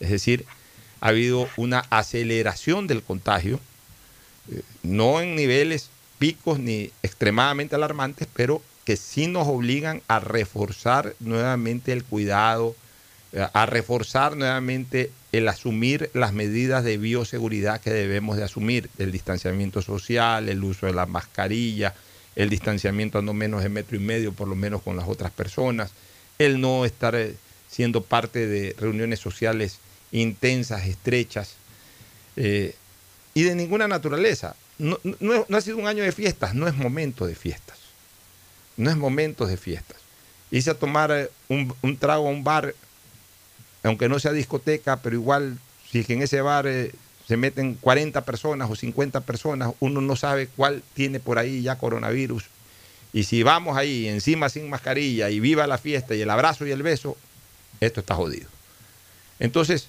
Es 0.00 0.10
decir, 0.10 0.44
ha 1.00 1.08
habido 1.08 1.48
una 1.56 1.80
aceleración 1.90 2.86
del 2.86 3.02
contagio, 3.02 3.58
eh, 4.52 4.60
no 4.82 5.20
en 5.20 5.34
niveles 5.34 5.88
picos 6.18 6.58
ni 6.58 6.90
extremadamente 7.02 7.74
alarmantes, 7.74 8.28
pero 8.34 8.62
que 8.84 8.96
sí 8.96 9.26
nos 9.26 9.46
obligan 9.46 10.02
a 10.08 10.20
reforzar 10.20 11.14
nuevamente 11.20 11.92
el 11.92 12.04
cuidado, 12.04 12.74
eh, 13.32 13.46
a 13.52 13.66
reforzar 13.66 14.36
nuevamente 14.36 15.10
el 15.32 15.48
asumir 15.48 16.10
las 16.14 16.32
medidas 16.32 16.84
de 16.84 16.96
bioseguridad 16.96 17.80
que 17.80 17.90
debemos 17.90 18.36
de 18.36 18.44
asumir, 18.44 18.88
el 18.98 19.12
distanciamiento 19.12 19.82
social, 19.82 20.48
el 20.48 20.64
uso 20.64 20.86
de 20.86 20.94
la 20.94 21.06
mascarilla, 21.06 21.94
el 22.34 22.48
distanciamiento 22.48 23.18
a 23.18 23.22
no 23.22 23.34
menos 23.34 23.62
de 23.62 23.68
metro 23.68 23.96
y 23.96 24.00
medio 24.00 24.32
por 24.32 24.48
lo 24.48 24.54
menos 24.54 24.82
con 24.82 24.96
las 24.96 25.08
otras 25.08 25.30
personas, 25.30 25.90
el 26.38 26.60
no 26.60 26.84
estar 26.84 27.14
eh, 27.14 27.34
siendo 27.68 28.02
parte 28.02 28.46
de 28.46 28.74
reuniones 28.78 29.20
sociales 29.20 29.78
intensas, 30.12 30.86
estrechas, 30.86 31.56
eh, 32.36 32.74
y 33.34 33.42
de 33.42 33.54
ninguna 33.54 33.86
naturaleza 33.86 34.56
no, 34.78 34.98
ha 35.52 35.60
sido 35.60 35.76
un 35.76 35.86
año 35.86 36.02
de 36.04 36.12
fiestas, 36.12 36.54
no 36.54 36.68
es 36.68 36.74
momento 36.74 37.26
de 37.26 37.34
fiestas. 37.34 37.78
No 38.76 38.90
es 38.90 38.96
momento 38.96 39.46
de 39.46 39.56
fiestas. 39.56 39.98
Hice 40.50 40.70
a 40.70 40.74
tomar 40.74 41.10
eh, 41.10 41.30
un, 41.48 41.96
trago 41.98 42.28
a 42.28 42.30
un 42.30 42.44
bar, 42.44 42.74
aunque 43.82 44.08
no 44.08 44.18
sea 44.20 44.32
discoteca, 44.32 45.02
pero 45.02 45.16
igual, 45.16 45.58
si 45.90 46.04
en 46.08 46.22
ese 46.22 46.40
bar 46.40 46.66
eh, 46.68 46.92
se 47.26 47.36
meten 47.36 47.74
40 47.74 48.24
personas 48.24 48.70
o 48.70 48.76
50 48.76 49.20
personas, 49.22 49.74
uno 49.80 50.00
no 50.00 50.14
sabe 50.14 50.46
cuál 50.46 50.82
tiene 50.94 51.18
por 51.18 51.38
ahí 51.38 51.62
ya 51.62 51.76
coronavirus. 51.76 52.44
Y 53.12 53.24
si 53.24 53.42
vamos 53.42 53.76
ahí 53.76 54.06
encima 54.06 54.48
sin 54.48 54.70
mascarilla 54.70 55.28
y 55.28 55.40
viva 55.40 55.66
la 55.66 55.78
fiesta 55.78 56.14
y 56.14 56.20
el 56.20 56.30
abrazo 56.30 56.66
y 56.66 56.70
el 56.70 56.82
beso, 56.82 57.16
esto 57.80 58.00
está 58.00 58.14
jodido. 58.14 58.48
Entonces, 59.40 59.88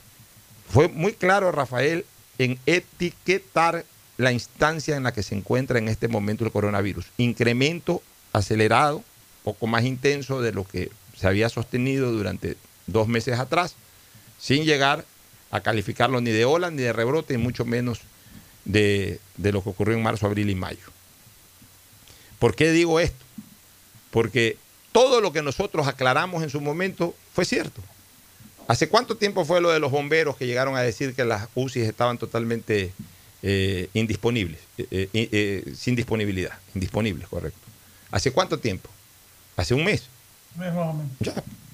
fue 0.67 0.87
muy 0.87 1.13
claro 1.13 1.51
Rafael 1.51 2.05
en 2.37 2.57
etiquetar 2.65 3.85
la 4.19 4.33
instancia 4.33 4.97
en 4.97 5.03
la 5.03 5.13
que 5.13 5.23
se 5.23 5.33
encuentra 5.33 5.79
en 5.79 5.87
este 5.87 6.09
momento 6.09 6.43
el 6.43 6.51
coronavirus. 6.51 7.05
Incremento 7.17 8.03
acelerado, 8.33 9.01
poco 9.45 9.65
más 9.65 9.85
intenso 9.85 10.41
de 10.41 10.51
lo 10.51 10.65
que 10.65 10.91
se 11.17 11.25
había 11.25 11.47
sostenido 11.47 12.11
durante 12.11 12.57
dos 12.85 13.07
meses 13.07 13.39
atrás, 13.39 13.75
sin 14.37 14.65
llegar 14.65 15.05
a 15.51 15.61
calificarlo 15.61 16.19
ni 16.19 16.31
de 16.31 16.43
ola 16.43 16.69
ni 16.69 16.81
de 16.81 16.91
rebrote, 16.91 17.33
y 17.33 17.37
mucho 17.37 17.63
menos 17.63 18.01
de, 18.65 19.21
de 19.37 19.53
lo 19.53 19.63
que 19.63 19.69
ocurrió 19.69 19.95
en 19.95 20.03
marzo, 20.03 20.25
abril 20.25 20.49
y 20.49 20.55
mayo. 20.55 20.83
¿Por 22.39 22.55
qué 22.55 22.73
digo 22.73 22.99
esto? 22.99 23.23
Porque 24.11 24.57
todo 24.91 25.21
lo 25.21 25.31
que 25.31 25.41
nosotros 25.41 25.87
aclaramos 25.87 26.43
en 26.43 26.49
su 26.49 26.59
momento 26.59 27.15
fue 27.33 27.45
cierto. 27.45 27.81
¿Hace 28.67 28.89
cuánto 28.89 29.15
tiempo 29.15 29.45
fue 29.45 29.61
lo 29.61 29.69
de 29.69 29.79
los 29.79 29.91
bomberos 29.91 30.35
que 30.35 30.45
llegaron 30.45 30.75
a 30.75 30.81
decir 30.81 31.15
que 31.15 31.23
las 31.23 31.47
UCI 31.55 31.83
estaban 31.83 32.17
totalmente 32.17 32.91
eh, 33.41 33.89
indisponibles, 33.93 34.59
eh, 34.77 35.09
eh, 35.13 35.73
sin 35.73 35.95
disponibilidad, 35.95 36.51
indisponibles, 36.75 37.29
correcto. 37.29 37.59
¿Hace 38.11 38.31
cuánto 38.31 38.59
tiempo? 38.59 38.89
Hace 39.55 39.73
un 39.73 39.85
mes. 39.85 40.09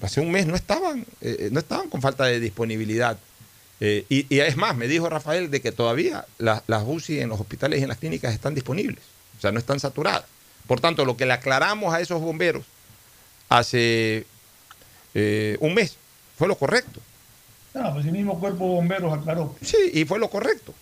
hace 0.00 0.20
un 0.20 0.30
mes 0.30 0.46
no 0.46 0.54
estaban, 0.54 1.04
no 1.50 1.58
estaban 1.58 1.88
con 1.88 2.00
falta 2.00 2.24
de 2.26 2.38
disponibilidad. 2.38 3.18
Y, 3.80 4.38
es 4.38 4.56
más, 4.56 4.76
me 4.76 4.86
dijo 4.86 5.08
Rafael 5.08 5.50
de 5.50 5.60
que 5.60 5.72
todavía 5.72 6.24
las 6.38 6.84
UCI 6.86 7.20
en 7.20 7.30
los 7.30 7.40
hospitales 7.40 7.80
y 7.80 7.82
en 7.82 7.88
las 7.88 7.98
clínicas 7.98 8.32
están 8.32 8.54
disponibles, 8.54 9.02
o 9.36 9.40
sea, 9.40 9.50
no 9.50 9.58
están 9.58 9.80
saturadas. 9.80 10.24
Por 10.68 10.80
tanto, 10.80 11.04
lo 11.04 11.16
que 11.16 11.26
le 11.26 11.32
aclaramos 11.32 11.92
a 11.94 12.00
esos 12.00 12.20
bomberos 12.20 12.64
hace 13.48 14.24
un 15.14 15.74
mes 15.74 15.96
fue 16.38 16.46
lo 16.46 16.56
correcto. 16.56 17.00
Ah, 17.74 17.90
pues 17.92 18.06
el 18.06 18.12
mismo 18.12 18.38
cuerpo 18.38 18.64
de 18.66 18.70
bomberos 18.70 19.18
aclaró. 19.18 19.56
Sí, 19.62 19.90
y 19.92 20.04
fue 20.04 20.20
lo 20.20 20.30
correcto. 20.30 20.72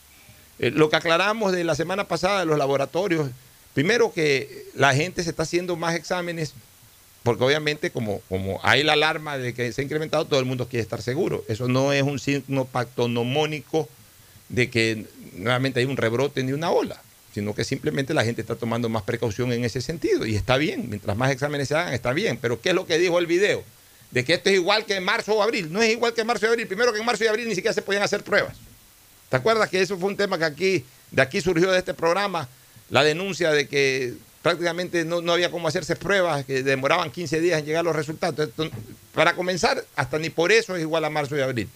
Eh, 0.58 0.70
lo 0.70 0.88
que 0.88 0.96
aclaramos 0.96 1.52
de 1.52 1.64
la 1.64 1.74
semana 1.74 2.06
pasada 2.06 2.40
de 2.40 2.46
los 2.46 2.58
laboratorios 2.58 3.28
Primero 3.74 4.12
que 4.12 4.66
la 4.74 4.94
gente 4.94 5.24
se 5.24 5.30
está 5.30 5.42
haciendo 5.42 5.74
más 5.76 5.96
exámenes 5.96 6.54
porque 7.24 7.42
obviamente 7.42 7.90
como, 7.90 8.20
como 8.28 8.60
hay 8.62 8.84
la 8.84 8.92
alarma 8.92 9.36
de 9.36 9.52
que 9.52 9.72
se 9.72 9.80
ha 9.80 9.84
incrementado, 9.84 10.26
todo 10.26 10.38
el 10.38 10.46
mundo 10.46 10.68
quiere 10.68 10.82
estar 10.82 11.02
seguro. 11.02 11.42
Eso 11.48 11.68
no 11.68 11.92
es 11.92 12.02
un 12.02 12.18
signo 12.18 12.66
pactonomónico 12.66 13.88
de 14.48 14.70
que 14.70 15.06
nuevamente 15.32 15.80
hay 15.80 15.86
un 15.86 15.96
rebrote 15.96 16.44
ni 16.44 16.52
una 16.52 16.70
ola, 16.70 17.02
sino 17.32 17.54
que 17.54 17.64
simplemente 17.64 18.14
la 18.14 18.24
gente 18.24 18.42
está 18.42 18.54
tomando 18.54 18.90
más 18.90 19.02
precaución 19.02 19.52
en 19.52 19.64
ese 19.64 19.80
sentido. 19.80 20.26
Y 20.26 20.36
está 20.36 20.58
bien, 20.58 20.88
mientras 20.90 21.16
más 21.16 21.32
exámenes 21.32 21.68
se 21.68 21.74
hagan, 21.74 21.94
está 21.94 22.12
bien. 22.12 22.38
Pero 22.40 22.60
¿qué 22.60 22.68
es 22.68 22.74
lo 22.74 22.86
que 22.86 22.98
dijo 22.98 23.18
el 23.18 23.26
video? 23.26 23.64
De 24.10 24.22
que 24.22 24.34
esto 24.34 24.50
es 24.50 24.56
igual 24.56 24.84
que 24.84 24.94
en 24.96 25.02
marzo 25.02 25.34
o 25.34 25.42
abril. 25.42 25.72
No 25.72 25.82
es 25.82 25.90
igual 25.90 26.12
que 26.12 26.20
en 26.20 26.26
marzo 26.26 26.44
y 26.44 26.50
abril. 26.50 26.66
Primero 26.66 26.92
que 26.92 27.00
en 27.00 27.06
marzo 27.06 27.24
y 27.24 27.26
abril 27.26 27.48
ni 27.48 27.54
siquiera 27.54 27.72
se 27.72 27.82
podían 27.82 28.02
hacer 28.02 28.22
pruebas. 28.22 28.54
¿Te 29.28 29.36
acuerdas 29.36 29.68
que 29.68 29.80
eso 29.80 29.98
fue 29.98 30.08
un 30.08 30.16
tema 30.16 30.38
que 30.38 30.44
aquí, 30.44 30.84
de 31.10 31.22
aquí 31.22 31.40
surgió 31.40 31.70
de 31.70 31.78
este 31.78 31.94
programa, 31.94 32.48
la 32.90 33.02
denuncia 33.02 33.50
de 33.50 33.66
que 33.66 34.14
prácticamente 34.44 35.06
no, 35.06 35.32
había 35.32 35.50
cómo 35.50 35.68
hacerse 35.68 35.96
pruebas, 35.96 36.44
que 36.44 36.62
demoraban 36.62 37.10
15 37.10 37.40
días 37.40 37.60
en 37.60 37.64
llegar 37.64 37.82
los 37.82 37.96
resultados. 37.96 38.50
para 39.14 39.34
comenzar, 39.34 39.82
hasta 39.96 40.18
ni 40.18 40.28
por 40.28 40.52
eso 40.52 40.76
es 40.76 40.82
igual 40.82 41.04
a 41.06 41.10
marzo 41.10 41.34
y 41.36 41.40
abril. 41.40 41.68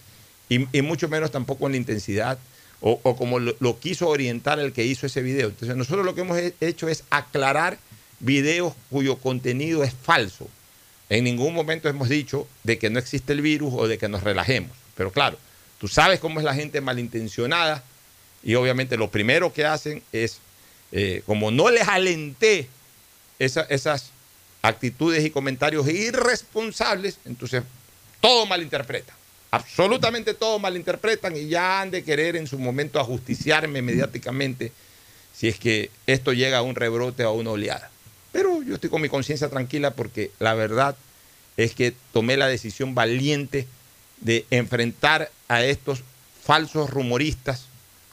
Y, 0.49 0.81
mucho 0.83 1.09
menos 1.09 1.31
tampoco 1.31 1.65
en 1.65 1.73
la 1.73 1.77
intensidad 1.77 2.37
o, 2.79 2.99
como 3.15 3.39
lo, 3.39 3.79
quiso 3.79 4.07
orientar 4.07 4.59
el 4.59 4.71
que 4.71 4.85
hizo 4.85 5.07
ese 5.07 5.23
video. 5.23 5.47
Entonces 5.47 5.75
nosotros 5.75 6.05
lo 6.05 6.13
que 6.13 6.21
hemos 6.21 6.39
hecho 6.61 6.87
es 6.87 7.03
aclarar 7.09 7.79
videos 8.19 8.73
cuyo 8.91 9.17
contenido 9.17 9.83
es 9.83 9.93
falso. 9.93 10.47
En 11.09 11.23
ningún 11.23 11.55
momento 11.55 11.89
hemos 11.89 12.07
dicho 12.07 12.47
de 12.63 12.77
que 12.77 12.91
no 12.91 12.99
existe 12.99 13.33
el 13.33 13.41
virus 13.41 13.73
o 13.75 13.87
de 13.87 13.97
que 13.97 14.07
nos 14.07 14.21
relajemos. 14.21 14.71
Pero 14.95 15.11
claro, 15.11 15.39
tú 15.79 15.87
sabes 15.87 16.19
cómo 16.19 16.39
es 16.39 16.45
la 16.45 16.53
gente 16.53 16.81
malintencionada 16.81 17.83
y 18.43 18.55
obviamente 18.55 18.97
lo 18.97 19.09
primero 19.09 19.51
que 19.51 19.65
hacen 19.65 20.03
es 20.11 20.39
eh, 20.91 21.23
como 21.25 21.51
no 21.51 21.69
les 21.69 21.87
alenté 21.87 22.67
esas 23.39 24.11
actitudes 24.61 25.23
y 25.23 25.29
comentarios 25.29 25.87
irresponsables, 25.87 27.19
entonces 27.25 27.63
todo 28.19 28.45
malinterpreta. 28.45 29.13
Absolutamente 29.51 30.33
todo 30.33 30.59
malinterpretan 30.59 31.35
y 31.35 31.47
ya 31.47 31.81
han 31.81 31.89
de 31.89 32.03
querer 32.03 32.35
en 32.35 32.47
su 32.47 32.59
momento 32.59 32.99
ajusticiarme 32.99 33.81
mediáticamente 33.81 34.71
si 35.33 35.47
es 35.47 35.57
que 35.57 35.89
esto 36.05 36.33
llega 36.33 36.57
a 36.57 36.61
un 36.61 36.75
rebrote 36.75 37.23
o 37.23 37.29
a 37.29 37.33
una 37.33 37.51
oleada. 37.51 37.89
Pero 38.31 38.61
yo 38.61 38.75
estoy 38.75 38.89
con 38.89 39.01
mi 39.01 39.09
conciencia 39.09 39.49
tranquila 39.49 39.91
porque 39.91 40.31
la 40.39 40.53
verdad 40.53 40.95
es 41.57 41.73
que 41.73 41.93
tomé 42.13 42.37
la 42.37 42.47
decisión 42.47 42.93
valiente 42.93 43.65
de 44.21 44.45
enfrentar 44.51 45.31
a 45.49 45.65
estos 45.65 46.03
falsos 46.41 46.89
rumoristas 46.89 47.65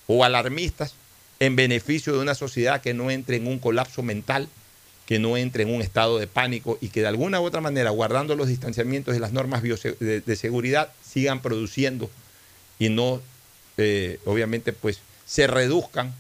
o 0.08 0.24
alarmistas 0.24 0.94
en 1.38 1.54
beneficio 1.54 2.12
de 2.12 2.18
una 2.18 2.34
sociedad 2.34 2.80
que 2.80 2.94
no 2.94 3.10
entre 3.10 3.36
en 3.36 3.46
un 3.46 3.58
colapso 3.58 4.02
mental, 4.02 4.48
que 5.06 5.18
no 5.18 5.36
entre 5.36 5.62
en 5.62 5.72
un 5.72 5.82
estado 5.82 6.18
de 6.18 6.26
pánico 6.26 6.78
y 6.80 6.88
que 6.88 7.02
de 7.02 7.06
alguna 7.06 7.40
u 7.40 7.44
otra 7.44 7.60
manera, 7.60 7.90
guardando 7.90 8.34
los 8.34 8.48
distanciamientos 8.48 9.14
y 9.14 9.20
las 9.20 9.32
normas 9.32 9.62
de, 9.62 10.36
seguridad, 10.36 10.92
sigan 11.08 11.40
produciendo 11.40 12.10
y 12.78 12.88
no, 12.88 13.22
eh, 13.76 14.18
obviamente, 14.24 14.72
pues 14.72 15.00
se 15.24 15.46
reduzcan 15.46 16.14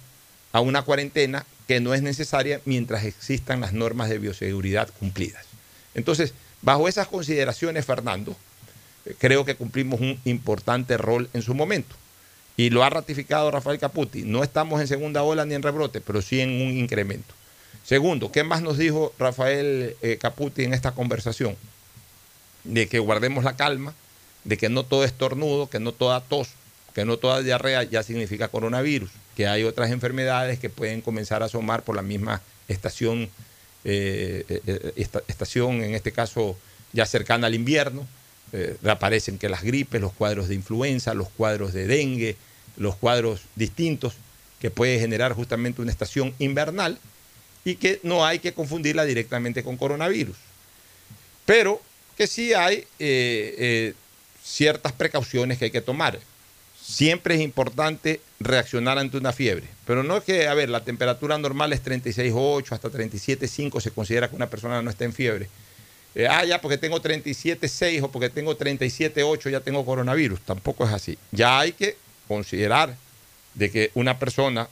a 0.52 0.60
una 0.60 0.82
cuarentena 0.82 1.44
que 1.66 1.80
no 1.80 1.94
es 1.94 2.02
necesaria 2.02 2.60
mientras 2.64 3.04
existan 3.04 3.60
las 3.60 3.72
normas 3.72 4.08
de 4.08 4.18
bioseguridad 4.18 4.88
cumplidas. 4.98 5.44
Entonces, 5.94 6.34
bajo 6.62 6.88
esas 6.88 7.08
consideraciones, 7.08 7.84
Fernando, 7.84 8.36
creo 9.18 9.44
que 9.44 9.54
cumplimos 9.54 10.00
un 10.00 10.20
importante 10.24 10.96
rol 10.96 11.28
en 11.32 11.42
su 11.42 11.54
momento 11.54 11.94
y 12.56 12.70
lo 12.70 12.82
ha 12.82 12.90
ratificado 12.90 13.50
Rafael 13.50 13.78
Caputi. 13.78 14.22
No 14.22 14.42
estamos 14.42 14.80
en 14.80 14.88
segunda 14.88 15.22
ola 15.22 15.44
ni 15.44 15.54
en 15.54 15.62
rebrote, 15.62 16.00
pero 16.00 16.22
sí 16.22 16.40
en 16.40 16.50
un 16.50 16.76
incremento. 16.76 17.34
Segundo, 17.84 18.32
¿qué 18.32 18.42
más 18.42 18.62
nos 18.62 18.78
dijo 18.78 19.12
Rafael 19.18 19.94
eh, 20.02 20.18
Caputi 20.20 20.64
en 20.64 20.74
esta 20.74 20.92
conversación? 20.92 21.56
De 22.64 22.88
que 22.88 22.98
guardemos 22.98 23.44
la 23.44 23.56
calma, 23.56 23.94
de 24.44 24.56
que 24.56 24.68
no 24.68 24.84
todo 24.84 25.04
estornudo, 25.04 25.68
que 25.68 25.78
no 25.78 25.92
toda 25.92 26.20
tos, 26.20 26.48
que 26.94 27.04
no 27.04 27.18
toda 27.18 27.42
diarrea 27.42 27.82
ya 27.82 28.02
significa 28.02 28.48
coronavirus, 28.48 29.10
que 29.36 29.46
hay 29.46 29.64
otras 29.64 29.90
enfermedades 29.90 30.58
que 30.58 30.70
pueden 30.70 31.02
comenzar 31.02 31.42
a 31.42 31.46
asomar 31.46 31.82
por 31.82 31.94
la 31.94 32.02
misma 32.02 32.40
estación, 32.68 33.28
eh, 33.84 34.44
eh, 34.66 34.92
estación 35.28 35.82
en 35.82 35.94
este 35.94 36.10
caso 36.10 36.56
ya 36.92 37.06
cercana 37.06 37.46
al 37.46 37.54
invierno, 37.54 38.06
eh, 38.52 38.76
reaparecen 38.82 39.38
que 39.38 39.48
las 39.48 39.62
gripes, 39.62 40.00
los 40.00 40.12
cuadros 40.12 40.48
de 40.48 40.54
influenza, 40.54 41.14
los 41.14 41.28
cuadros 41.28 41.72
de 41.72 41.86
dengue, 41.86 42.36
los 42.76 42.94
cuadros 42.94 43.40
distintos 43.56 44.14
que 44.60 44.70
puede 44.70 44.98
generar 45.00 45.32
justamente 45.32 45.82
una 45.82 45.90
estación 45.90 46.34
invernal 46.38 46.98
y 47.64 47.76
que 47.76 47.98
no 48.02 48.24
hay 48.24 48.38
que 48.38 48.54
confundirla 48.54 49.04
directamente 49.04 49.64
con 49.64 49.76
coronavirus. 49.76 50.36
Pero 51.44 51.82
que 52.16 52.26
sí 52.26 52.54
hay 52.54 52.76
eh, 52.76 53.54
eh, 53.58 53.94
ciertas 54.42 54.92
precauciones 54.92 55.58
que 55.58 55.66
hay 55.66 55.70
que 55.70 55.80
tomar. 55.80 56.18
Siempre 56.80 57.34
es 57.34 57.40
importante 57.40 58.20
reaccionar 58.38 58.98
ante 58.98 59.16
una 59.16 59.32
fiebre, 59.32 59.66
pero 59.86 60.04
no 60.04 60.18
es 60.18 60.24
que, 60.24 60.46
a 60.46 60.54
ver, 60.54 60.68
la 60.68 60.84
temperatura 60.84 61.36
normal 61.36 61.72
es 61.72 61.82
36,8 61.82 62.72
hasta 62.72 62.90
37,5, 62.90 63.80
se 63.80 63.90
considera 63.90 64.30
que 64.30 64.36
una 64.36 64.48
persona 64.48 64.80
no 64.82 64.90
está 64.90 65.04
en 65.04 65.12
fiebre 65.12 65.48
eh, 66.16 66.26
ah, 66.26 66.46
ya 66.46 66.62
porque 66.62 66.78
tengo 66.78 67.02
37.6 67.02 68.02
o 68.02 68.10
porque 68.10 68.30
tengo 68.30 68.56
37.8 68.56 69.50
ya 69.50 69.60
tengo 69.60 69.84
coronavirus. 69.84 70.40
Tampoco 70.40 70.86
es 70.86 70.92
así. 70.92 71.18
Ya 71.30 71.60
hay 71.60 71.72
que 71.72 71.98
considerar 72.26 72.96
de 73.52 73.70
que 73.70 73.90
una 73.92 74.18
persona 74.18 74.66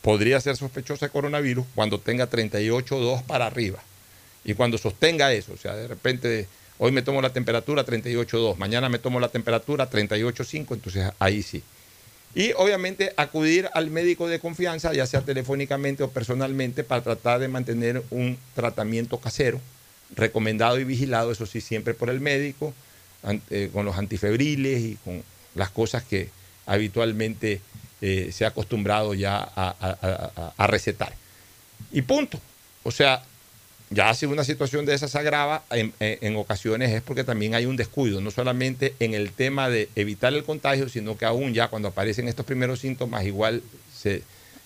podría 0.00 0.40
ser 0.40 0.56
sospechosa 0.56 1.06
de 1.06 1.12
coronavirus 1.12 1.64
cuando 1.76 2.00
tenga 2.00 2.28
38.2 2.28 3.22
para 3.22 3.46
arriba. 3.46 3.80
Y 4.44 4.54
cuando 4.54 4.76
sostenga 4.76 5.32
eso, 5.32 5.52
o 5.52 5.56
sea, 5.56 5.76
de 5.76 5.86
repente 5.86 6.48
hoy 6.78 6.90
me 6.90 7.02
tomo 7.02 7.22
la 7.22 7.32
temperatura 7.32 7.86
38.2, 7.86 8.56
mañana 8.56 8.88
me 8.88 8.98
tomo 8.98 9.20
la 9.20 9.28
temperatura 9.28 9.88
38.5, 9.88 10.74
entonces 10.74 11.12
ahí 11.20 11.44
sí. 11.44 11.62
Y 12.34 12.54
obviamente 12.54 13.12
acudir 13.16 13.70
al 13.72 13.88
médico 13.90 14.26
de 14.26 14.40
confianza, 14.40 14.92
ya 14.92 15.06
sea 15.06 15.20
telefónicamente 15.20 16.02
o 16.02 16.10
personalmente, 16.10 16.82
para 16.82 17.02
tratar 17.02 17.38
de 17.38 17.46
mantener 17.46 18.02
un 18.10 18.36
tratamiento 18.56 19.18
casero 19.18 19.60
recomendado 20.14 20.78
y 20.78 20.84
vigilado, 20.84 21.32
eso 21.32 21.46
sí, 21.46 21.60
siempre 21.60 21.94
por 21.94 22.10
el 22.10 22.20
médico, 22.20 22.74
eh, 23.50 23.70
con 23.72 23.84
los 23.84 23.96
antifebriles 23.96 24.80
y 24.80 24.98
con 25.04 25.22
las 25.54 25.70
cosas 25.70 26.02
que 26.02 26.28
habitualmente 26.66 27.60
eh, 28.00 28.30
se 28.32 28.44
ha 28.44 28.48
acostumbrado 28.48 29.14
ya 29.14 29.38
a, 29.54 30.66
recetar. 30.66 31.12
Y 31.92 32.02
punto. 32.02 32.40
O 32.82 32.90
sea, 32.90 33.22
ya 33.90 34.12
si 34.14 34.26
una 34.26 34.42
situación 34.42 34.86
de 34.86 34.94
esa 34.94 35.06
se 35.06 35.18
agrava, 35.18 35.62
en, 35.70 36.36
ocasiones 36.36 36.90
es 36.90 37.02
porque 37.02 37.22
también 37.22 37.54
hay 37.54 37.66
un 37.66 37.76
descuido, 37.76 38.20
no 38.20 38.30
solamente 38.30 38.94
en 38.98 39.14
el 39.14 39.32
tema 39.32 39.68
de 39.68 39.88
evitar 39.94 40.32
el 40.32 40.42
contagio, 40.42 40.88
sino 40.88 41.16
que 41.16 41.26
aún 41.26 41.54
ya 41.54 41.68
cuando 41.68 41.88
aparecen 41.88 42.26
estos 42.26 42.46
primeros 42.46 42.80
síntomas, 42.80 43.24
igual 43.24 43.62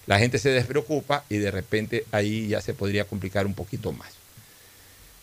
la 0.07 0.19
gente 0.19 0.39
se 0.39 0.51
despreocupa 0.51 1.25
y 1.29 1.37
de 1.37 1.51
repente 1.51 2.07
ahí 2.13 2.49
ya 2.49 2.63
se 2.63 2.73
podría 2.73 3.05
complicar 3.05 3.45
un 3.45 3.55
poquito 3.55 3.93
más. 3.93 4.26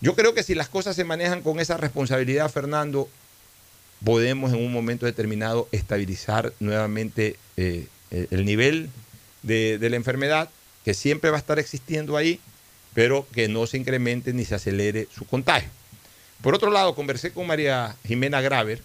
Yo 0.03 0.15
creo 0.15 0.33
que 0.33 0.43
si 0.43 0.53
las 0.53 0.67
cosas 0.67 0.97
se 0.97 1.05
manejan 1.05 1.41
con 1.41 1.61
esa 1.61 1.77
responsabilidad, 1.77 2.51
Fernando, 2.51 3.07
podemos 4.03 4.51
en 4.51 4.59
un 4.59 4.73
momento 4.73 5.05
determinado 5.05 5.69
estabilizar 5.71 6.51
nuevamente 6.59 7.37
eh, 7.55 7.87
el 8.11 8.43
nivel 8.43 8.89
de, 9.43 9.77
la 9.79 9.95
enfermedad, 9.95 10.49
que 10.83 10.93
siempre 10.93 11.29
va 11.29 11.37
a 11.37 11.39
estar 11.39 11.57
existiendo 11.57 12.17
ahí, 12.17 12.41
pero 12.93 13.25
que 13.31 13.47
no 13.47 13.65
se 13.65 13.77
incremente 13.77 14.33
ni 14.33 14.43
se 14.43 14.55
acelere 14.55 15.07
su 15.15 15.25
contagio. 15.25 15.69
Por 16.41 16.53
otro 16.53 16.69
lado, 16.69 16.95
conversé 16.95 17.31
con 17.31 17.47
María 17.47 17.95
Jimena 18.05 18.41
Graver 18.41 18.81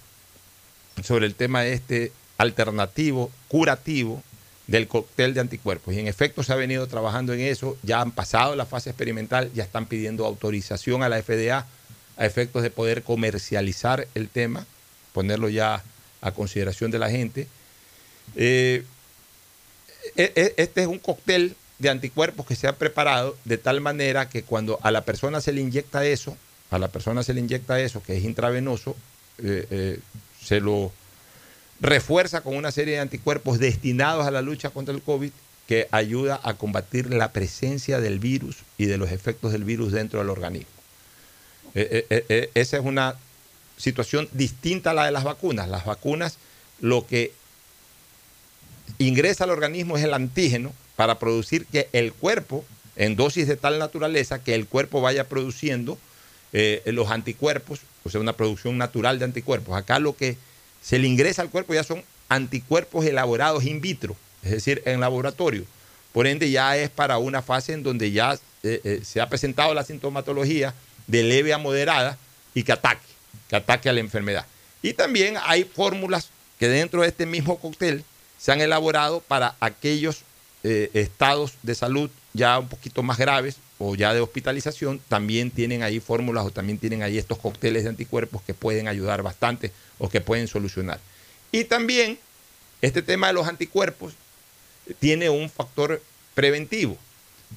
sobre 1.02 1.26
el 1.26 1.34
tema 1.34 1.62
de 1.62 1.72
este 1.72 2.12
alternativo 2.36 3.32
curativo 3.48 4.22
del 4.68 4.86
cóctel 4.86 5.34
de 5.34 5.40
anticuerpos. 5.40 5.94
Y 5.94 5.98
en 5.98 6.06
efecto 6.06 6.44
se 6.44 6.52
ha 6.52 6.56
venido 6.56 6.86
trabajando 6.86 7.32
en 7.32 7.40
eso, 7.40 7.76
ya 7.82 8.00
han 8.00 8.12
pasado 8.12 8.54
la 8.54 8.66
fase 8.66 8.90
experimental, 8.90 9.50
ya 9.54 9.64
están 9.64 9.86
pidiendo 9.86 10.24
autorización 10.24 11.02
a 11.02 11.08
la 11.08 11.20
FDA 11.20 11.66
a 12.16 12.26
efectos 12.26 12.62
de 12.62 12.70
poder 12.70 13.02
comercializar 13.02 14.06
el 14.14 14.28
tema, 14.28 14.66
ponerlo 15.12 15.48
ya 15.48 15.82
a 16.20 16.30
consideración 16.32 16.90
de 16.90 16.98
la 16.98 17.10
gente. 17.10 17.48
Eh, 18.36 18.84
e, 20.16 20.32
e, 20.36 20.54
este 20.58 20.82
es 20.82 20.86
un 20.86 20.98
cóctel 20.98 21.56
de 21.78 21.88
anticuerpos 21.88 22.46
que 22.46 22.56
se 22.56 22.68
ha 22.68 22.76
preparado 22.76 23.36
de 23.44 23.56
tal 23.56 23.80
manera 23.80 24.28
que 24.28 24.42
cuando 24.42 24.78
a 24.82 24.90
la 24.90 25.04
persona 25.04 25.40
se 25.40 25.52
le 25.52 25.62
inyecta 25.62 26.04
eso, 26.04 26.36
a 26.70 26.78
la 26.78 26.88
persona 26.88 27.22
se 27.22 27.32
le 27.32 27.40
inyecta 27.40 27.80
eso, 27.80 28.02
que 28.02 28.18
es 28.18 28.24
intravenoso, 28.24 28.96
eh, 29.38 29.66
eh, 29.70 30.00
se 30.42 30.60
lo 30.60 30.92
refuerza 31.80 32.40
con 32.40 32.56
una 32.56 32.72
serie 32.72 32.94
de 32.94 33.00
anticuerpos 33.00 33.58
destinados 33.58 34.26
a 34.26 34.30
la 34.30 34.42
lucha 34.42 34.70
contra 34.70 34.94
el 34.94 35.02
COVID 35.02 35.30
que 35.68 35.86
ayuda 35.90 36.40
a 36.42 36.54
combatir 36.54 37.12
la 37.12 37.32
presencia 37.32 38.00
del 38.00 38.18
virus 38.18 38.56
y 38.78 38.86
de 38.86 38.96
los 38.96 39.12
efectos 39.12 39.52
del 39.52 39.64
virus 39.64 39.92
dentro 39.92 40.18
del 40.18 40.30
organismo. 40.30 40.70
Eh, 41.74 42.06
eh, 42.08 42.24
eh, 42.28 42.50
esa 42.54 42.78
es 42.78 42.84
una 42.84 43.16
situación 43.76 44.28
distinta 44.32 44.90
a 44.90 44.94
la 44.94 45.04
de 45.04 45.12
las 45.12 45.24
vacunas. 45.24 45.68
Las 45.68 45.84
vacunas 45.84 46.38
lo 46.80 47.06
que 47.06 47.32
ingresa 48.98 49.44
al 49.44 49.50
organismo 49.50 49.98
es 49.98 50.04
el 50.04 50.14
antígeno 50.14 50.72
para 50.96 51.18
producir 51.18 51.66
que 51.66 51.88
el 51.92 52.12
cuerpo 52.12 52.64
en 52.96 53.14
dosis 53.14 53.46
de 53.46 53.56
tal 53.56 53.78
naturaleza 53.78 54.42
que 54.42 54.54
el 54.54 54.66
cuerpo 54.66 55.00
vaya 55.00 55.28
produciendo 55.28 55.98
los 56.86 57.10
anticuerpos, 57.10 57.80
o 58.04 58.10
sea, 58.10 58.22
una 58.22 58.32
producción 58.32 58.78
natural 58.78 59.18
de 59.18 59.26
anticuerpos. 59.26 59.76
Acá 59.76 59.98
lo 59.98 60.16
que 60.16 60.38
se 60.82 60.98
le 60.98 61.06
ingresa 61.06 61.42
al 61.42 61.50
cuerpo 61.50 61.74
ya 61.74 61.84
son 61.84 62.02
anticuerpos 62.28 63.04
elaborados 63.04 63.64
in 63.64 63.80
vitro, 63.80 64.16
es 64.42 64.50
decir, 64.50 64.82
en 64.84 65.00
laboratorio. 65.00 65.64
Por 66.12 66.26
ende, 66.26 66.50
ya 66.50 66.76
es 66.76 66.90
para 66.90 67.18
una 67.18 67.42
fase 67.42 67.72
en 67.72 67.82
donde 67.82 68.10
ya 68.10 68.38
eh, 68.62 68.80
eh, 68.84 69.00
se 69.04 69.20
ha 69.20 69.28
presentado 69.28 69.74
la 69.74 69.84
sintomatología 69.84 70.74
de 71.06 71.22
leve 71.22 71.52
a 71.52 71.58
moderada 71.58 72.18
y 72.54 72.62
que 72.62 72.72
ataque, 72.72 73.06
que 73.48 73.56
ataque 73.56 73.88
a 73.88 73.92
la 73.92 74.00
enfermedad. 74.00 74.46
Y 74.82 74.94
también 74.94 75.36
hay 75.44 75.64
fórmulas 75.64 76.28
que 76.58 76.68
dentro 76.68 77.02
de 77.02 77.08
este 77.08 77.26
mismo 77.26 77.58
cóctel 77.58 78.04
se 78.38 78.52
han 78.52 78.60
elaborado 78.60 79.20
para 79.20 79.56
aquellos 79.60 80.22
eh, 80.64 80.90
estados 80.94 81.54
de 81.62 81.74
salud 81.74 82.10
ya 82.32 82.58
un 82.58 82.68
poquito 82.68 83.02
más 83.02 83.18
graves 83.18 83.56
o 83.78 83.94
ya 83.94 84.12
de 84.12 84.20
hospitalización, 84.20 85.00
también 85.08 85.50
tienen 85.50 85.82
ahí 85.82 86.00
fórmulas 86.00 86.44
o 86.44 86.50
también 86.50 86.78
tienen 86.78 87.02
ahí 87.02 87.18
estos 87.18 87.38
cócteles 87.38 87.84
de 87.84 87.90
anticuerpos 87.90 88.42
que 88.42 88.54
pueden 88.54 88.88
ayudar 88.88 89.22
bastante 89.22 89.72
o 89.98 90.08
que 90.08 90.20
pueden 90.20 90.48
solucionar. 90.48 91.00
Y 91.52 91.64
también 91.64 92.18
este 92.82 93.02
tema 93.02 93.28
de 93.28 93.32
los 93.32 93.46
anticuerpos 93.46 94.14
tiene 94.98 95.30
un 95.30 95.50
factor 95.50 96.02
preventivo. 96.34 96.96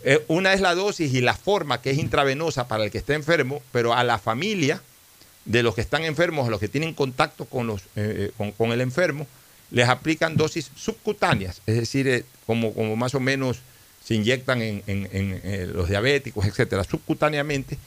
Eh, 0.04 0.24
una 0.28 0.54
es 0.54 0.62
la 0.62 0.74
dosis 0.74 1.14
y 1.14 1.22
la 1.22 1.34
forma 1.34 1.82
que 1.82 1.92
es 1.92 1.98
intravenosa 1.98 2.68
para 2.68 2.86
el 2.86 2.92
que 2.92 2.98
está 2.98 3.14
enfermo, 3.14 3.62
pero 3.72 3.94
a 3.94 4.04
la 4.04 4.18
familia 4.18 4.82
de 5.46 5.64
los 5.64 5.76
que 5.76 5.82
están 5.82 6.04
enfermos, 6.04 6.48
a 6.48 6.52
los 6.52 6.60
que 6.60 6.68
tienen 6.68 6.94
contacto 6.94 7.46
con, 7.46 7.68
los, 7.68 7.82
eh, 7.96 8.32
eh, 8.40 8.54
con, 8.58 8.72
el 8.72 8.82
enfermo, 8.82 9.28
les 9.70 9.88
aplican 9.90 10.38
dosis 10.38 10.72
subcutáneas, 10.76 11.62
es 11.66 11.76
decir, 11.76 12.26
como, 12.46 12.74
como 12.74 12.96
más 12.96 13.16
o 13.16 13.20
menos 13.20 13.60
se 14.12 14.16
inyectan 14.16 14.62
en, 14.62 15.72
los 15.74 15.88
diabéticos, 15.88 16.46
etcétera, 16.46 16.84
subcutáneamente, 16.84 17.78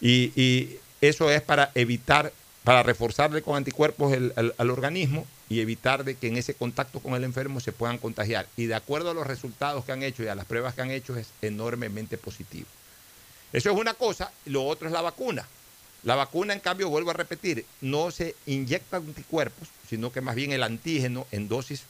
y, 0.00 0.78
eso 1.02 1.30
es 1.30 1.42
para 1.42 1.70
evitar, 1.74 2.32
para 2.64 2.82
reforzarle 2.82 3.42
con 3.42 3.54
anticuerpos 3.54 4.16
al 4.34 4.70
organismo 4.70 5.26
y 5.50 5.60
evitar 5.60 6.04
de 6.04 6.14
que 6.14 6.28
en 6.28 6.38
ese 6.38 6.54
contacto 6.54 7.00
con 7.00 7.12
el 7.12 7.22
enfermo 7.22 7.60
se 7.60 7.72
puedan 7.72 7.98
contagiar. 7.98 8.46
Y 8.56 8.64
de 8.64 8.74
acuerdo 8.74 9.10
a 9.10 9.14
los 9.14 9.26
resultados 9.26 9.84
que 9.84 9.92
han 9.92 10.02
hecho 10.02 10.22
y 10.22 10.28
a 10.28 10.34
las 10.34 10.46
pruebas 10.46 10.74
que 10.74 10.80
han 10.80 10.90
hecho 10.90 11.14
es 11.16 11.28
enormemente 11.42 12.16
positivo. 12.16 12.66
Eso 13.52 13.70
es 13.70 13.76
una 13.76 13.92
cosa, 13.92 14.32
lo 14.46 14.64
otro 14.64 14.86
es 14.86 14.94
la 14.94 15.02
vacuna. 15.02 15.46
La 16.04 16.14
vacuna, 16.14 16.54
en 16.54 16.60
cambio, 16.60 16.88
vuelvo 16.88 17.10
a 17.10 17.14
repetir, 17.14 17.66
no 17.82 18.10
se 18.10 18.34
inyecta 18.46 18.96
anticuerpos, 18.96 19.68
sino 19.86 20.10
que 20.10 20.22
más 20.22 20.34
bien 20.34 20.52
el 20.52 20.62
antígeno 20.62 21.26
en 21.32 21.48
dosis 21.48 21.82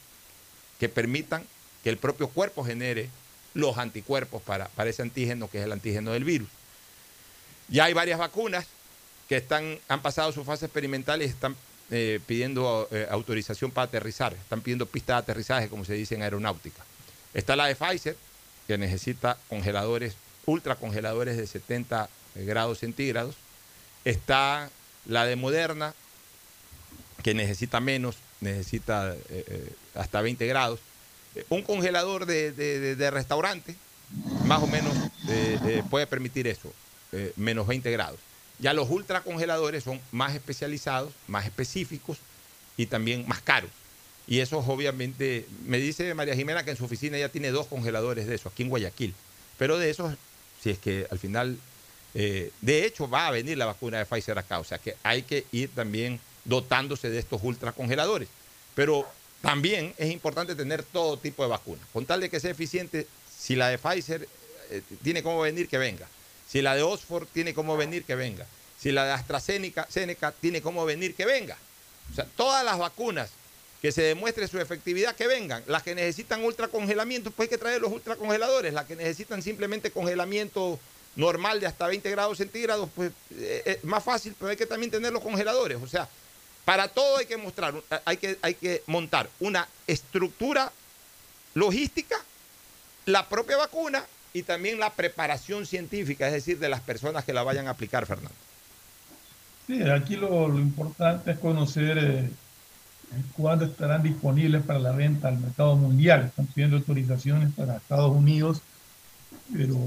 que 0.77 0.89
permitan 0.89 1.45
que 1.81 1.89
el 1.89 1.97
propio 1.97 2.27
cuerpo 2.27 2.65
genere 2.65 3.09
los 3.53 3.77
anticuerpos 3.77 4.41
para, 4.41 4.67
para 4.69 4.89
ese 4.89 5.01
antígeno, 5.01 5.49
que 5.49 5.59
es 5.59 5.65
el 5.65 5.71
antígeno 5.71 6.11
del 6.11 6.23
virus. 6.23 6.49
Ya 7.69 7.85
hay 7.85 7.93
varias 7.93 8.19
vacunas 8.19 8.65
que 9.27 9.37
están, 9.37 9.79
han 9.87 10.01
pasado 10.01 10.31
su 10.31 10.43
fase 10.43 10.65
experimental 10.65 11.21
y 11.21 11.25
están 11.25 11.55
eh, 11.89 12.19
pidiendo 12.25 12.87
eh, 12.91 13.07
autorización 13.09 13.71
para 13.71 13.85
aterrizar, 13.85 14.33
están 14.33 14.61
pidiendo 14.61 14.85
pistas 14.85 15.15
de 15.15 15.19
aterrizaje, 15.19 15.69
como 15.69 15.85
se 15.85 15.93
dice 15.93 16.15
en 16.15 16.21
aeronáutica. 16.21 16.83
Está 17.33 17.55
la 17.55 17.67
de 17.67 17.75
Pfizer, 17.75 18.17
que 18.67 18.77
necesita 18.77 19.37
congeladores, 19.49 20.15
ultracongeladores 20.45 21.37
de 21.37 21.47
70 21.47 22.09
grados 22.35 22.79
centígrados. 22.79 23.35
Está 24.05 24.69
la 25.05 25.25
de 25.25 25.35
Moderna, 25.35 25.93
que 27.23 27.33
necesita 27.33 27.79
menos, 27.79 28.17
necesita 28.41 29.15
eh, 29.29 29.73
hasta 29.95 30.21
20 30.21 30.45
grados. 30.47 30.79
Un 31.49 31.61
congelador 31.61 32.25
de, 32.25 33.09
restaurante, 33.11 33.75
más 34.45 34.61
o 34.61 34.67
menos, 34.67 34.93
puede 35.89 36.07
permitir 36.07 36.47
eso, 36.47 36.71
menos 37.35 37.67
20 37.67 37.91
grados. 37.91 38.19
Ya 38.59 38.73
los 38.73 38.89
ultracongeladores 38.89 39.83
son 39.83 40.01
más 40.11 40.33
especializados, 40.33 41.13
más 41.27 41.45
específicos 41.45 42.17
y 42.75 42.87
también 42.87 43.27
más 43.27 43.41
caros. 43.41 43.69
Y 44.27 44.39
eso 44.39 44.59
obviamente, 44.59 45.45
me 45.65 45.77
dice 45.77 46.13
María 46.13 46.35
Jimena 46.35 46.63
que 46.63 46.71
en 46.71 46.77
su 46.77 46.85
oficina 46.85 47.17
ya 47.17 47.29
tiene 47.29 47.51
dos 47.51 47.67
congeladores 47.67 48.27
de 48.27 48.35
eso, 48.35 48.49
aquí 48.49 48.63
en 48.63 48.69
Guayaquil. 48.69 49.13
Pero 49.57 49.77
de 49.77 49.89
esos, 49.89 50.15
si 50.61 50.71
es 50.71 50.79
que 50.79 51.07
al 51.09 51.17
final, 51.17 51.57
eh, 52.13 52.51
de 52.61 52.85
hecho 52.85 53.09
va 53.09 53.27
a 53.27 53.31
venir 53.31 53.57
la 53.57 53.65
vacuna 53.65 53.99
de 53.99 54.05
Pfizer 54.05 54.37
acá, 54.37 54.59
o 54.59 54.63
sea 54.63 54.79
que 54.79 54.95
hay 55.03 55.23
que 55.23 55.45
ir 55.51 55.69
también 55.73 56.19
dotándose 56.43 57.09
de 57.09 57.19
estos 57.19 57.41
ultracongeladores. 57.41 58.27
Pero 58.75 59.07
también 59.47 59.93
es 59.97 60.11
importante 60.11 60.55
tener 60.55 60.83
todo 60.83 61.15
tipo 61.15 61.41
de 61.41 61.47
vacunas. 61.47 61.87
Con 61.93 62.05
tal 62.05 62.19
de 62.19 62.29
que 62.29 62.37
sea 62.37 62.51
eficiente, 62.51 63.07
si 63.33 63.55
la 63.55 63.69
de 63.69 63.77
Pfizer 63.77 64.27
eh, 64.69 64.81
tiene 65.01 65.23
cómo 65.23 65.39
venir, 65.39 65.69
que 65.69 65.77
venga. 65.77 66.05
Si 66.49 66.61
la 66.61 66.75
de 66.75 66.81
Oxford 66.81 67.29
tiene 67.31 67.53
cómo 67.53 67.77
venir, 67.77 68.03
que 68.03 68.15
venga. 68.15 68.45
Si 68.77 68.91
la 68.91 69.05
de 69.05 69.11
AstraZeneca 69.13 69.87
tiene 70.41 70.61
cómo 70.61 70.83
venir, 70.83 71.15
que 71.15 71.25
venga. 71.25 71.57
O 72.11 72.15
sea, 72.15 72.27
todas 72.35 72.65
las 72.65 72.77
vacunas 72.77 73.29
que 73.81 73.93
se 73.93 74.01
demuestre 74.01 74.49
su 74.49 74.59
efectividad, 74.59 75.15
que 75.15 75.27
vengan. 75.27 75.63
Las 75.65 75.81
que 75.81 75.95
necesitan 75.95 76.43
ultracongelamiento, 76.43 77.31
pues 77.31 77.47
hay 77.47 77.49
que 77.51 77.57
traer 77.57 77.81
los 77.81 77.93
ultracongeladores. 77.93 78.73
Las 78.73 78.83
que 78.83 78.97
necesitan 78.97 79.41
simplemente 79.41 79.91
congelamiento 79.91 80.77
normal 81.15 81.61
de 81.61 81.67
hasta 81.67 81.87
20 81.87 82.11
grados 82.11 82.37
centígrados, 82.39 82.89
pues 82.93 83.13
eh, 83.31 83.61
es 83.63 83.83
más 83.85 84.03
fácil, 84.03 84.35
pero 84.37 84.51
hay 84.51 84.57
que 84.57 84.65
también 84.65 84.91
tener 84.91 85.13
los 85.13 85.23
congeladores. 85.23 85.77
O 85.81 85.87
sea, 85.87 86.09
para 86.67 86.89
todo 86.89 87.15
hay 87.15 87.25
que 87.25 87.37
mostrar, 87.37 87.73
hay 88.03 88.17
que, 88.17 88.37
hay 88.41 88.53
que 88.55 88.83
montar 88.87 89.29
una 89.39 89.65
estructura 89.87 90.69
logística, 91.53 92.17
la 93.05 93.29
propia 93.29 93.55
vacuna 93.55 94.03
y 94.33 94.43
también 94.43 94.77
la 94.77 94.89
preparación 94.89 95.65
científica, 95.65 96.27
es 96.27 96.33
decir, 96.33 96.59
de 96.59 96.67
las 96.67 96.81
personas 96.81 97.23
que 97.23 97.31
la 97.31 97.43
vayan 97.43 97.67
a 97.67 97.69
aplicar, 97.69 98.05
Fernando. 98.05 98.35
Sí, 99.65 99.81
aquí 99.83 100.17
lo, 100.17 100.49
importante 100.59 101.31
es 101.31 101.39
conocer 101.39 101.99
eh, 101.99 102.29
cuándo 103.37 103.63
estarán 103.63 104.03
disponibles 104.03 104.61
para 104.61 104.79
la 104.79 104.91
venta 104.91 105.29
al 105.29 105.39
mercado 105.39 105.77
mundial. 105.77 106.25
Están 106.25 106.47
pidiendo 106.47 106.75
autorizaciones 106.75 107.53
para 107.53 107.77
Estados 107.77 108.13
Unidos, 108.13 108.61
pero 109.53 109.77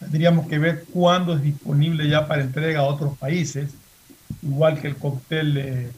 tendríamos 0.00 0.48
que 0.48 0.58
ver 0.58 0.86
cuándo 0.94 1.36
es 1.36 1.42
disponible 1.42 2.08
ya 2.08 2.26
para 2.26 2.40
entrega 2.40 2.80
a 2.80 2.84
otros 2.84 3.18
países, 3.18 3.74
igual 4.42 4.80
que 4.80 4.88
el 4.88 4.96
cóctel 4.96 5.54
de, 5.54 5.92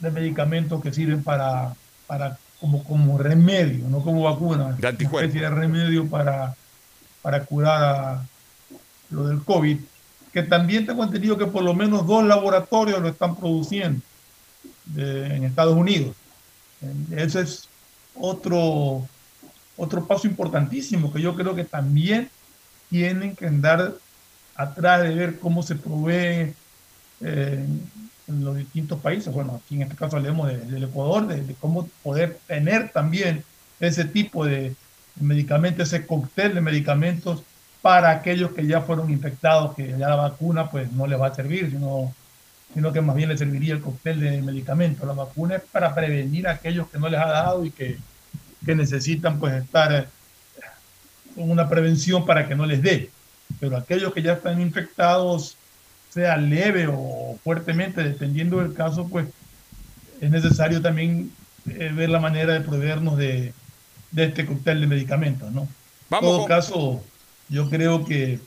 de 0.00 0.10
medicamentos 0.10 0.82
que 0.82 0.92
sirven 0.92 1.22
para, 1.22 1.74
para 2.06 2.38
como, 2.60 2.84
como 2.84 3.18
remedio, 3.18 3.88
no 3.88 4.02
como 4.02 4.22
vacuna, 4.22 4.72
de 4.72 4.74
una 4.74 4.88
especie 4.90 5.40
de 5.40 5.50
remedio 5.50 6.08
para, 6.08 6.54
para 7.22 7.44
curar 7.44 7.82
a 7.82 8.24
lo 9.10 9.28
del 9.28 9.42
COVID, 9.42 9.78
que 10.32 10.42
también 10.42 10.86
tengo 10.86 11.02
entendido 11.02 11.38
que 11.38 11.46
por 11.46 11.62
lo 11.62 11.74
menos 11.74 12.06
dos 12.06 12.24
laboratorios 12.24 13.00
lo 13.00 13.08
están 13.08 13.36
produciendo 13.36 14.00
en 14.96 15.44
Estados 15.44 15.76
Unidos. 15.76 16.14
Ese 17.10 17.40
es 17.40 17.68
otro, 18.14 19.06
otro 19.76 20.06
paso 20.06 20.26
importantísimo 20.26 21.12
que 21.12 21.22
yo 21.22 21.34
creo 21.34 21.54
que 21.54 21.64
también 21.64 22.30
tienen 22.88 23.34
que 23.34 23.46
andar 23.46 23.94
atrás 24.54 25.02
de 25.02 25.14
ver 25.14 25.38
cómo 25.38 25.62
se 25.62 25.74
provee 25.76 26.54
eh, 27.20 27.64
en 28.28 28.44
los 28.44 28.56
distintos 28.56 29.00
países. 29.00 29.32
Bueno, 29.32 29.60
aquí 29.62 29.76
en 29.76 29.82
este 29.82 29.96
caso 29.96 30.16
hablemos 30.16 30.48
del 30.48 30.84
Ecuador, 30.84 31.26
de, 31.26 31.54
cómo 31.54 31.88
poder 32.02 32.38
tener 32.46 32.90
también 32.90 33.44
ese 33.80 34.04
tipo 34.04 34.44
de 34.44 34.74
medicamentos, 35.20 35.92
ese 35.92 36.06
cóctel 36.06 36.54
de 36.54 36.60
medicamentos 36.60 37.42
para 37.82 38.10
aquellos 38.10 38.52
que 38.52 38.66
ya 38.66 38.82
fueron 38.82 39.10
infectados, 39.10 39.74
que 39.74 39.88
ya 39.88 40.08
la 40.08 40.16
vacuna 40.16 40.70
pues 40.70 40.92
no 40.92 41.06
les 41.06 41.20
va 41.20 41.28
a 41.28 41.34
servir, 41.34 41.70
sino, 41.70 42.14
sino 42.74 42.92
que 42.92 43.00
más 43.00 43.16
bien 43.16 43.30
les 43.30 43.38
serviría 43.38 43.74
el 43.74 43.80
cóctel 43.80 44.20
de 44.20 44.42
medicamentos. 44.42 45.06
La 45.06 45.14
vacuna 45.14 45.56
es 45.56 45.62
para 45.62 45.94
prevenir 45.94 46.46
a 46.46 46.52
aquellos 46.52 46.88
que 46.88 46.98
no 46.98 47.08
les 47.08 47.20
ha 47.20 47.28
dado 47.28 47.64
y 47.64 47.70
que, 47.70 47.98
que 48.64 48.74
necesitan 48.74 49.38
pues 49.38 49.54
estar 49.54 50.08
con 51.34 51.50
una 51.50 51.68
prevención 51.68 52.24
para 52.26 52.46
que 52.46 52.54
no 52.54 52.66
les 52.66 52.82
dé. 52.82 53.10
Pero 53.58 53.76
aquellos 53.76 54.12
que 54.12 54.22
ya 54.22 54.34
están 54.34 54.60
infectados 54.60 55.56
sea 56.10 56.36
leve 56.36 56.86
o 56.88 57.38
fuertemente, 57.42 58.02
dependiendo 58.02 58.58
del 58.60 58.74
caso, 58.74 59.08
pues 59.08 59.26
es 60.20 60.30
necesario 60.30 60.82
también 60.82 61.32
eh, 61.68 61.92
ver 61.94 62.10
la 62.10 62.20
manera 62.20 62.52
de 62.52 62.60
proveernos 62.60 63.16
de, 63.16 63.54
este 64.14 64.44
cóctel 64.44 64.80
de 64.80 64.86
medicamentos, 64.86 65.50
¿no? 65.52 65.68
en 66.10 66.20
todo 66.20 66.44
caso, 66.46 67.02
yo 67.48 67.70
creo 67.70 68.04
que, 68.04 68.40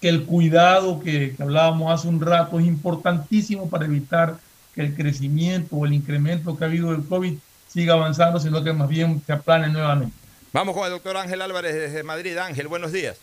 que 0.00 0.08
el 0.08 0.24
cuidado 0.24 1.00
que, 1.00 1.34
que, 1.36 1.42
hablábamos 1.42 1.92
hace 1.92 2.08
un 2.08 2.20
rato 2.20 2.58
es 2.58 2.66
importantísimo 2.66 3.68
para 3.68 3.84
evitar 3.84 4.38
que 4.74 4.80
el 4.80 4.94
crecimiento 4.94 5.76
o 5.76 5.84
el 5.84 5.92
incremento 5.92 6.56
que 6.56 6.64
ha 6.64 6.68
habido 6.68 6.92
del 6.92 7.04
COVID 7.04 7.34
siga 7.68 7.94
avanzando, 7.94 8.40
sino 8.40 8.64
que 8.64 8.72
más 8.72 8.88
bien 8.88 9.22
se 9.26 9.32
aplane 9.34 9.68
nuevamente. 9.68 10.16
Vamos 10.52 10.74
con 10.74 10.86
el 10.86 10.90
doctor 10.90 11.16
Ángel 11.18 11.42
Álvarez 11.42 11.74
desde 11.74 12.02
Madrid. 12.02 12.38
Ángel, 12.38 12.68
buenos 12.68 12.92
días. 12.92 13.18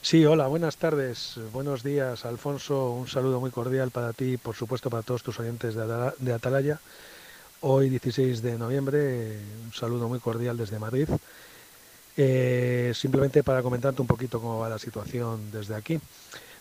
Sí, 0.00 0.24
hola, 0.24 0.46
buenas 0.46 0.76
tardes, 0.76 1.34
buenos 1.52 1.82
días, 1.82 2.24
Alfonso. 2.24 2.92
Un 2.92 3.08
saludo 3.08 3.40
muy 3.40 3.50
cordial 3.50 3.90
para 3.90 4.12
ti 4.12 4.34
y, 4.34 4.36
por 4.36 4.54
supuesto, 4.54 4.88
para 4.90 5.02
todos 5.02 5.22
tus 5.22 5.38
oyentes 5.40 5.74
de 5.74 6.32
Atalaya. 6.32 6.78
Hoy, 7.60 7.90
16 7.90 8.40
de 8.40 8.56
noviembre, 8.56 9.36
un 9.64 9.72
saludo 9.72 10.08
muy 10.08 10.20
cordial 10.20 10.56
desde 10.56 10.78
Madrid. 10.78 11.08
Eh, 12.16 12.92
simplemente 12.94 13.42
para 13.42 13.62
comentarte 13.62 14.00
un 14.00 14.06
poquito 14.06 14.40
cómo 14.40 14.60
va 14.60 14.68
la 14.68 14.78
situación 14.78 15.50
desde 15.50 15.74
aquí. 15.74 16.00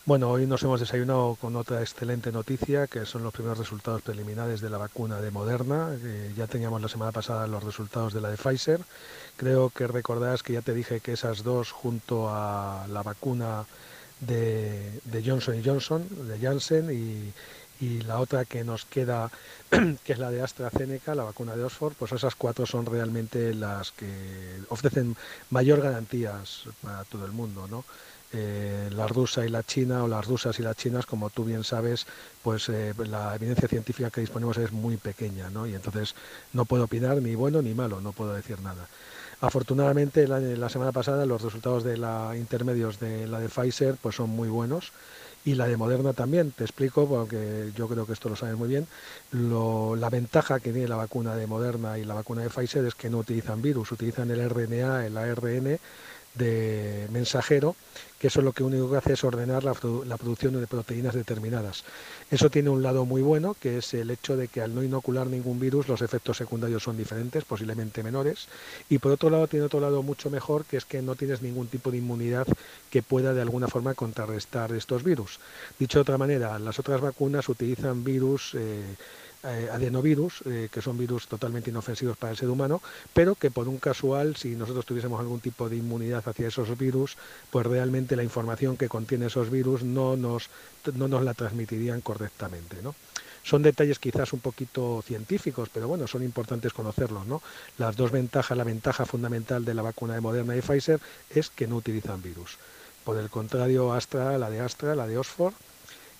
Bueno, 0.07 0.29
hoy 0.29 0.47
nos 0.47 0.63
hemos 0.63 0.79
desayunado 0.79 1.35
con 1.35 1.57
otra 1.57 1.81
excelente 1.81 2.31
noticia, 2.31 2.87
que 2.87 3.05
son 3.05 3.23
los 3.23 3.33
primeros 3.33 3.57
resultados 3.57 4.01
preliminares 4.01 4.61
de 4.61 4.69
la 4.69 4.77
vacuna 4.77 5.19
de 5.19 5.31
Moderna. 5.31 5.89
ya 6.33 6.47
teníamos 6.47 6.81
la 6.81 6.87
semana 6.87 7.11
pasada 7.11 7.45
los 7.45 7.61
resultados 7.61 8.13
de 8.13 8.21
la 8.21 8.29
de 8.29 8.37
Pfizer. 8.37 8.79
Creo 9.35 9.69
que 9.69 9.85
recordarás 9.85 10.43
que 10.43 10.53
ya 10.53 10.61
te 10.61 10.73
dije 10.73 11.01
que 11.01 11.11
esas 11.11 11.43
dos, 11.43 11.73
junto 11.73 12.29
a 12.29 12.85
la 12.87 13.03
vacuna 13.03 13.65
de, 14.21 15.01
de 15.03 15.23
Johnson 15.25 15.61
Johnson, 15.63 16.07
de 16.25 16.39
Janssen, 16.39 16.89
y, 16.89 17.33
y 17.85 18.01
la 18.03 18.19
otra 18.21 18.45
que 18.45 18.63
nos 18.63 18.85
queda, 18.85 19.29
que 20.05 20.13
es 20.13 20.19
la 20.19 20.31
de 20.31 20.41
AstraZeneca, 20.41 21.15
la 21.15 21.25
vacuna 21.25 21.57
de 21.57 21.65
Oxford, 21.65 21.95
pues 21.99 22.13
esas 22.13 22.35
cuatro 22.35 22.65
son 22.65 22.85
realmente 22.85 23.53
las 23.53 23.91
que 23.91 24.07
ofrecen 24.69 25.17
mayor 25.49 25.81
garantías 25.81 26.63
para 26.81 27.03
todo 27.03 27.25
el 27.25 27.33
mundo, 27.33 27.67
¿no? 27.67 27.83
Eh, 28.33 28.89
la 28.91 29.07
rusa 29.07 29.45
y 29.45 29.49
la 29.49 29.63
china 29.63 30.03
o 30.03 30.07
las 30.07 30.25
rusas 30.27 30.59
y 30.59 30.61
las 30.61 30.75
chinas, 30.75 31.05
como 31.05 31.29
tú 31.29 31.45
bien 31.45 31.63
sabes, 31.63 32.05
pues 32.43 32.67
eh, 32.67 32.93
la 32.97 33.33
evidencia 33.35 33.69
científica 33.69 34.09
que 34.09 34.19
disponemos 34.19 34.57
es 34.57 34.73
muy 34.73 34.97
pequeña, 34.97 35.49
¿no? 35.49 35.65
Y 35.65 35.73
entonces 35.75 36.13
no 36.51 36.65
puedo 36.65 36.83
opinar 36.83 37.21
ni 37.21 37.35
bueno 37.35 37.61
ni 37.61 37.73
malo, 37.73 38.01
no 38.01 38.11
puedo 38.11 38.33
decir 38.33 38.59
nada. 38.59 38.85
Afortunadamente 39.39 40.27
la, 40.27 40.69
semana 40.69 40.91
pasada 40.91 41.25
los 41.25 41.41
resultados 41.41 41.83
de 41.83 41.95
la 41.95 42.33
intermedios 42.35 42.99
de 42.99 43.27
la 43.27 43.39
de 43.39 43.49
Pfizer 43.49 43.95
pues 44.01 44.15
son 44.15 44.31
muy 44.31 44.49
buenos 44.49 44.91
y 45.45 45.53
la 45.55 45.67
de 45.67 45.77
Moderna 45.77 46.13
también. 46.13 46.51
Te 46.51 46.63
explico, 46.63 47.07
porque 47.07 47.71
yo 47.75 47.87
creo 47.87 48.05
que 48.05 48.13
esto 48.13 48.29
lo 48.29 48.35
sabes 48.35 48.57
muy 48.57 48.67
bien. 48.67 48.87
la 49.31 50.09
ventaja 50.09 50.59
que 50.59 50.73
tiene 50.73 50.87
la 50.87 50.95
vacuna 50.95 51.35
de 51.35 51.47
Moderna 51.47 51.97
y 51.97 52.03
la 52.03 52.15
vacuna 52.15 52.41
de 52.41 52.49
Pfizer 52.49 52.83
es 52.85 52.95
que 52.95 53.09
no 53.09 53.19
utilizan 53.19 53.61
virus, 53.61 53.91
utilizan 53.91 54.31
el 54.31 54.49
RNA, 54.49 55.05
el 55.05 55.17
ARN 55.17 55.79
de 56.37 57.07
mensajero, 57.11 57.75
que 58.19 58.27
eso 58.27 58.41
lo 58.41 58.51
que 58.51 58.63
único 58.63 58.89
que 58.89 58.97
hace 58.97 59.13
es 59.13 59.23
ordenar 59.23 59.63
la, 59.63 59.73
producción 59.73 60.59
de 60.59 60.67
proteínas 60.67 61.13
determinadas. 61.13 61.83
Eso 62.31 62.49
tiene 62.49 62.69
un 62.69 62.81
lado 62.81 63.05
muy 63.05 63.21
bueno, 63.21 63.55
que 63.59 63.77
es 63.77 63.93
el 63.93 64.09
hecho 64.09 64.35
de 64.35 64.47
que 64.47 64.61
al 64.61 64.73
no 64.73 64.83
inocular 64.83 65.27
ningún 65.27 65.59
virus 65.59 65.87
los 65.87 66.01
efectos 66.01 66.37
secundarios 66.37 66.83
son 66.83 66.97
diferentes, 66.97 67.43
posiblemente 67.43 68.03
menores, 68.03 68.47
y 68.89 68.97
por 68.97 69.11
otro 69.11 69.29
lado 69.29 69.47
tiene 69.47 69.65
otro 69.65 69.79
lado 69.79 70.01
mucho 70.01 70.29
mejor, 70.29 70.65
que 70.65 70.77
es 70.77 70.85
que 70.85 71.01
no 71.01 71.15
tienes 71.15 71.41
ningún 71.41 71.67
tipo 71.67 71.91
de 71.91 71.97
inmunidad 71.97 72.47
que 72.89 73.03
pueda 73.03 73.33
de 73.33 73.41
alguna 73.41 73.67
forma 73.67 73.93
contrarrestar 73.93 74.71
estos 74.73 75.03
virus. 75.03 75.39
Dicho 75.77 75.99
de 75.99 76.03
otra 76.03 76.17
manera, 76.17 76.57
las 76.57 76.79
otras 76.79 77.01
vacunas 77.01 77.49
utilizan 77.49 78.03
virus 78.03 78.55
eh, 78.55 78.95
eh, 79.43 79.69
adenovirus, 79.71 80.41
eh, 80.45 80.67
que 80.71 80.81
son 80.81 80.97
virus 80.97 81.27
totalmente 81.27 81.69
inofensivos 81.69 82.17
para 82.17 82.31
el 82.31 82.37
ser 82.37 82.49
humano, 82.49 82.81
pero 83.13 83.35
que 83.35 83.51
por 83.51 83.67
un 83.67 83.77
casual, 83.77 84.35
si 84.35 84.55
nosotros 84.55 84.85
tuviésemos 84.85 85.19
algún 85.19 85.39
tipo 85.39 85.69
de 85.69 85.77
inmunidad 85.77 86.27
hacia 86.27 86.47
esos 86.47 86.75
virus, 86.77 87.17
pues 87.51 87.65
realmente 87.65 88.15
la 88.15 88.23
información 88.23 88.77
que 88.77 88.89
contiene 88.89 89.27
esos 89.27 89.49
virus 89.49 89.83
no 89.83 90.17
nos, 90.17 90.49
no 90.95 91.07
nos 91.07 91.23
la 91.23 91.33
transmitirían 91.33 92.01
correctamente. 92.01 92.77
¿no? 92.81 92.95
Son 93.43 93.61
detalles 93.61 93.99
quizás 93.99 94.33
un 94.33 94.39
poquito 94.39 95.01
científicos, 95.05 95.69
pero 95.71 95.87
bueno, 95.87 96.07
son 96.07 96.23
importantes 96.23 96.73
conocerlos. 96.73 97.25
¿no? 97.27 97.41
Las 97.77 97.95
dos 97.95 98.11
ventajas, 98.11 98.57
la 98.57 98.63
ventaja 98.63 99.05
fundamental 99.05 99.63
de 99.63 99.73
la 99.73 99.83
vacuna 99.83 100.15
de 100.15 100.21
Moderna 100.21 100.57
y 100.57 100.61
Pfizer 100.61 100.99
es 101.29 101.49
que 101.49 101.67
no 101.67 101.77
utilizan 101.77 102.21
virus. 102.21 102.57
Por 103.05 103.17
el 103.17 103.29
contrario, 103.29 103.93
Astra, 103.93 104.37
la 104.37 104.49
de 104.49 104.59
Astra, 104.59 104.95
la 104.95 105.07
de 105.07 105.17
Oxford, 105.17 105.53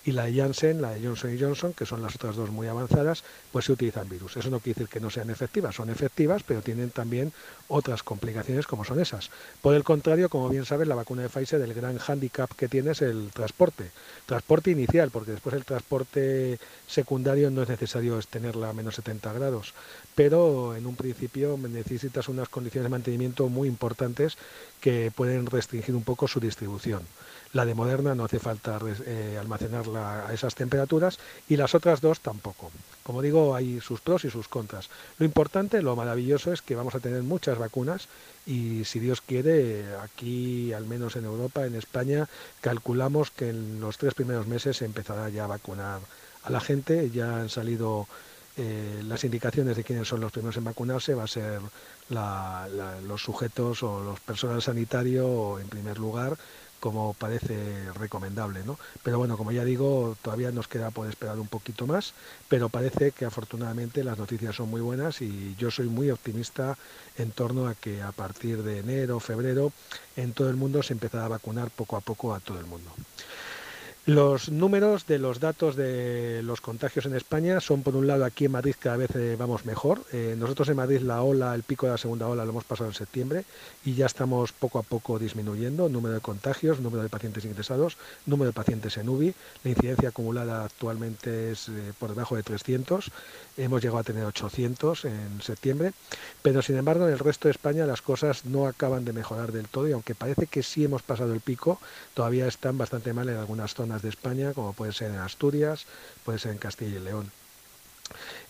y 0.08 0.12
la 0.12 0.24
de 0.24 0.36
Janssen, 0.36 0.80
la 0.80 0.92
de 0.92 1.06
Johnson 1.06 1.36
Johnson, 1.38 1.74
que 1.74 1.84
son 1.84 2.00
las 2.00 2.14
otras 2.14 2.34
dos 2.34 2.48
muy 2.48 2.66
avanzadas, 2.66 3.24
pues 3.52 3.66
se 3.66 3.72
utilizan 3.72 4.08
virus. 4.08 4.38
Eso 4.38 4.48
no 4.48 4.58
quiere 4.58 4.78
decir 4.78 4.88
que 4.90 5.00
no 5.00 5.10
sean 5.10 5.28
efectivas, 5.28 5.74
son 5.74 5.90
efectivas, 5.90 6.42
pero 6.44 6.62
tienen 6.62 6.88
también 6.88 7.30
otras 7.68 8.02
complicaciones 8.02 8.66
como 8.66 8.86
son 8.86 9.00
esas. 9.00 9.28
Por 9.60 9.74
el 9.74 9.84
contrario, 9.84 10.30
como 10.30 10.48
bien 10.48 10.64
sabes, 10.64 10.88
la 10.88 10.94
vacuna 10.94 11.20
de 11.20 11.28
Pfizer, 11.28 11.60
el 11.60 11.74
gran 11.74 11.98
hándicap 11.98 12.50
que 12.54 12.68
tiene 12.68 12.92
es 12.92 13.02
el 13.02 13.28
transporte. 13.34 13.90
Transporte 14.24 14.70
inicial, 14.70 15.10
porque 15.10 15.32
después 15.32 15.54
el 15.54 15.66
transporte 15.66 16.58
secundario 16.86 17.50
no 17.50 17.60
es 17.60 17.68
necesario 17.68 18.18
tenerla 18.30 18.70
a 18.70 18.72
menos 18.72 18.94
70 18.94 19.30
grados, 19.34 19.74
pero 20.14 20.74
en 20.74 20.86
un 20.86 20.96
principio 20.96 21.58
necesitas 21.58 22.30
unas 22.30 22.48
condiciones 22.48 22.84
de 22.84 22.96
mantenimiento 22.96 23.50
muy 23.50 23.68
importantes 23.68 24.38
que 24.80 25.12
pueden 25.14 25.44
restringir 25.44 25.94
un 25.94 26.04
poco 26.04 26.28
su 26.28 26.40
distribución. 26.40 27.02
La 27.54 27.64
de 27.64 27.74
Moderna 27.74 28.14
no 28.14 28.24
hace 28.24 28.38
falta 28.38 28.78
eh, 29.06 29.36
almacenarla 29.40 30.26
a 30.26 30.34
esas 30.34 30.54
temperaturas 30.54 31.18
y 31.48 31.56
las 31.56 31.74
otras 31.74 32.00
dos 32.00 32.20
tampoco. 32.20 32.70
Como 33.02 33.22
digo, 33.22 33.54
hay 33.54 33.80
sus 33.80 34.00
pros 34.00 34.24
y 34.24 34.30
sus 34.30 34.48
contras. 34.48 34.90
Lo 35.18 35.24
importante, 35.24 35.80
lo 35.80 35.96
maravilloso 35.96 36.52
es 36.52 36.60
que 36.60 36.74
vamos 36.74 36.94
a 36.94 37.00
tener 37.00 37.22
muchas 37.22 37.56
vacunas 37.56 38.08
y 38.44 38.84
si 38.84 38.98
Dios 39.00 39.22
quiere, 39.22 39.86
aquí, 40.02 40.74
al 40.74 40.84
menos 40.84 41.16
en 41.16 41.24
Europa, 41.24 41.64
en 41.64 41.74
España, 41.74 42.28
calculamos 42.60 43.30
que 43.30 43.48
en 43.48 43.80
los 43.80 43.96
tres 43.96 44.12
primeros 44.12 44.46
meses 44.46 44.76
se 44.76 44.84
empezará 44.84 45.30
ya 45.30 45.44
a 45.44 45.48
vacunar 45.48 46.00
a 46.42 46.50
la 46.50 46.60
gente. 46.60 47.10
Ya 47.10 47.40
han 47.40 47.48
salido 47.48 48.06
eh, 48.58 49.02
las 49.06 49.24
indicaciones 49.24 49.76
de 49.76 49.84
quiénes 49.84 50.06
son 50.06 50.20
los 50.20 50.32
primeros 50.32 50.56
en 50.58 50.64
vacunarse, 50.64 51.14
va 51.14 51.24
a 51.24 51.28
ser 51.28 51.60
los 52.10 53.22
sujetos 53.22 53.82
o 53.82 54.02
los 54.02 54.20
personal 54.20 54.60
sanitario 54.60 55.58
en 55.58 55.68
primer 55.68 55.98
lugar 55.98 56.36
como 56.80 57.14
parece 57.14 57.92
recomendable, 57.94 58.62
¿no? 58.64 58.78
Pero 59.02 59.18
bueno, 59.18 59.36
como 59.36 59.52
ya 59.52 59.64
digo, 59.64 60.16
todavía 60.22 60.50
nos 60.52 60.68
queda 60.68 60.90
por 60.90 61.08
esperar 61.08 61.38
un 61.38 61.48
poquito 61.48 61.86
más, 61.86 62.14
pero 62.48 62.68
parece 62.68 63.12
que 63.12 63.24
afortunadamente 63.24 64.04
las 64.04 64.18
noticias 64.18 64.56
son 64.56 64.70
muy 64.70 64.80
buenas 64.80 65.20
y 65.22 65.54
yo 65.56 65.70
soy 65.70 65.88
muy 65.88 66.10
optimista 66.10 66.76
en 67.16 67.32
torno 67.32 67.66
a 67.66 67.74
que 67.74 68.02
a 68.02 68.12
partir 68.12 68.62
de 68.62 68.78
enero, 68.78 69.20
febrero, 69.20 69.72
en 70.16 70.32
todo 70.32 70.50
el 70.50 70.56
mundo 70.56 70.82
se 70.82 70.92
empezará 70.92 71.26
a 71.26 71.28
vacunar 71.28 71.70
poco 71.70 71.96
a 71.96 72.00
poco 72.00 72.34
a 72.34 72.40
todo 72.40 72.58
el 72.58 72.66
mundo. 72.66 72.94
Los 74.08 74.48
números 74.48 75.06
de 75.06 75.18
los 75.18 75.38
datos 75.38 75.76
de 75.76 76.40
los 76.42 76.62
contagios 76.62 77.04
en 77.04 77.14
España 77.14 77.60
son, 77.60 77.82
por 77.82 77.94
un 77.94 78.06
lado, 78.06 78.24
aquí 78.24 78.46
en 78.46 78.52
Madrid 78.52 78.74
cada 78.80 78.96
vez 78.96 79.14
eh, 79.14 79.36
vamos 79.38 79.66
mejor. 79.66 80.00
Eh, 80.14 80.34
nosotros 80.38 80.70
en 80.70 80.76
Madrid 80.76 81.02
la 81.02 81.20
ola, 81.20 81.54
el 81.54 81.62
pico 81.62 81.84
de 81.84 81.92
la 81.92 81.98
segunda 81.98 82.26
ola 82.26 82.46
lo 82.46 82.52
hemos 82.52 82.64
pasado 82.64 82.88
en 82.88 82.94
septiembre 82.94 83.44
y 83.84 83.92
ya 83.96 84.06
estamos 84.06 84.52
poco 84.52 84.78
a 84.78 84.82
poco 84.82 85.18
disminuyendo. 85.18 85.90
Número 85.90 86.14
de 86.14 86.20
contagios, 86.22 86.80
número 86.80 87.02
de 87.02 87.10
pacientes 87.10 87.44
ingresados, 87.44 87.98
número 88.24 88.48
de 88.48 88.54
pacientes 88.54 88.96
en 88.96 89.10
UBI. 89.10 89.34
La 89.62 89.70
incidencia 89.72 90.08
acumulada 90.08 90.64
actualmente 90.64 91.52
es 91.52 91.68
eh, 91.68 91.92
por 91.98 92.08
debajo 92.08 92.34
de 92.34 92.42
300. 92.42 93.10
Hemos 93.58 93.82
llegado 93.82 93.98
a 93.98 94.04
tener 94.04 94.24
800 94.24 95.04
en 95.04 95.42
septiembre. 95.42 95.92
Pero, 96.40 96.62
sin 96.62 96.78
embargo, 96.78 97.06
en 97.06 97.12
el 97.12 97.18
resto 97.18 97.48
de 97.48 97.52
España 97.52 97.84
las 97.84 98.00
cosas 98.00 98.46
no 98.46 98.68
acaban 98.68 99.04
de 99.04 99.12
mejorar 99.12 99.52
del 99.52 99.68
todo 99.68 99.86
y 99.86 99.92
aunque 99.92 100.14
parece 100.14 100.46
que 100.46 100.62
sí 100.62 100.82
hemos 100.82 101.02
pasado 101.02 101.34
el 101.34 101.40
pico, 101.40 101.78
todavía 102.14 102.46
están 102.46 102.78
bastante 102.78 103.12
mal 103.12 103.28
en 103.28 103.36
algunas 103.36 103.74
zonas 103.74 103.97
de 104.02 104.08
España, 104.08 104.52
como 104.52 104.72
puede 104.72 104.92
ser 104.92 105.10
en 105.10 105.18
Asturias, 105.18 105.86
puede 106.24 106.38
ser 106.38 106.52
en 106.52 106.58
Castilla 106.58 106.96
y 106.96 107.00
León. 107.00 107.30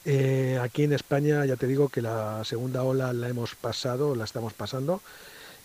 Eh, 0.04 0.58
aquí 0.62 0.84
en 0.84 0.92
España 0.92 1.44
ya 1.44 1.56
te 1.56 1.66
digo 1.66 1.88
que 1.88 2.02
la 2.02 2.44
segunda 2.44 2.82
ola 2.82 3.12
la 3.12 3.28
hemos 3.28 3.54
pasado, 3.54 4.14
la 4.14 4.24
estamos 4.24 4.52
pasando. 4.52 5.00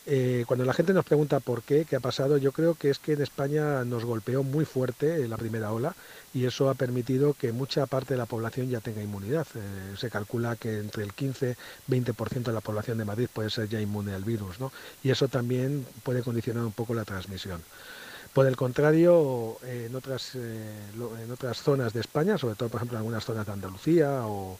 Eh, 0.05 0.43
cuando 0.47 0.65
la 0.65 0.73
gente 0.73 0.93
nos 0.93 1.05
pregunta 1.05 1.39
por 1.39 1.63
qué, 1.63 1.85
qué 1.85 1.95
ha 1.95 2.01
pasado, 2.01 2.35
yo 2.37 2.51
creo 2.51 2.75
que 2.75 2.89
es 2.89 2.99
que 2.99 3.13
en 3.13 3.21
España 3.21 3.85
nos 3.85 4.03
golpeó 4.03 4.43
muy 4.43 4.65
fuerte 4.65 5.25
la 5.29 5.37
primera 5.37 5.71
ola 5.71 5.95
y 6.33 6.45
eso 6.45 6.69
ha 6.69 6.73
permitido 6.73 7.33
que 7.33 7.53
mucha 7.53 7.85
parte 7.85 8.15
de 8.15 8.17
la 8.17 8.25
población 8.25 8.69
ya 8.69 8.81
tenga 8.81 9.01
inmunidad. 9.01 9.47
Eh, 9.55 9.95
se 9.97 10.09
calcula 10.09 10.57
que 10.57 10.79
entre 10.79 11.03
el 11.03 11.13
15-20% 11.13 12.43
de 12.43 12.53
la 12.53 12.59
población 12.59 12.97
de 12.97 13.05
Madrid 13.05 13.29
puede 13.31 13.49
ser 13.49 13.69
ya 13.69 13.79
inmune 13.79 14.13
al 14.13 14.25
virus, 14.25 14.59
¿no? 14.59 14.73
Y 15.03 15.11
eso 15.11 15.29
también 15.29 15.85
puede 16.03 16.21
condicionar 16.21 16.65
un 16.65 16.73
poco 16.73 16.93
la 16.93 17.05
transmisión. 17.05 17.61
Por 18.33 18.47
el 18.47 18.55
contrario, 18.55 19.57
en 19.63 19.95
otras, 19.95 20.33
eh, 20.33 20.89
en 21.23 21.31
otras 21.31 21.61
zonas 21.61 21.93
de 21.93 21.99
España, 21.99 22.39
sobre 22.39 22.55
todo 22.55 22.69
por 22.69 22.79
ejemplo 22.79 22.97
en 22.97 23.01
algunas 23.01 23.23
zonas 23.23 23.45
de 23.45 23.51
Andalucía 23.51 24.21
o, 24.25 24.57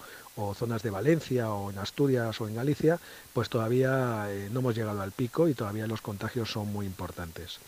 zonas 0.56 0.82
de 0.82 0.90
Valencia 0.90 1.52
o 1.52 1.70
en 1.70 1.78
Asturias 1.78 2.40
o 2.42 2.48
en 2.48 2.56
Galicia, 2.56 3.00
pues 3.34 3.50
todavía 3.50 4.26
eh, 4.30 4.50
no 4.52 4.60
hemos 4.60 4.76
llegado 4.76 5.02
al 5.02 5.12
pico 5.12 5.48
y 5.48 5.54
todavía 5.54 5.86
los 5.86 6.02
contagios 6.02 6.52
son 6.52 6.74
muy 6.74 6.88
importantes. 6.88 7.60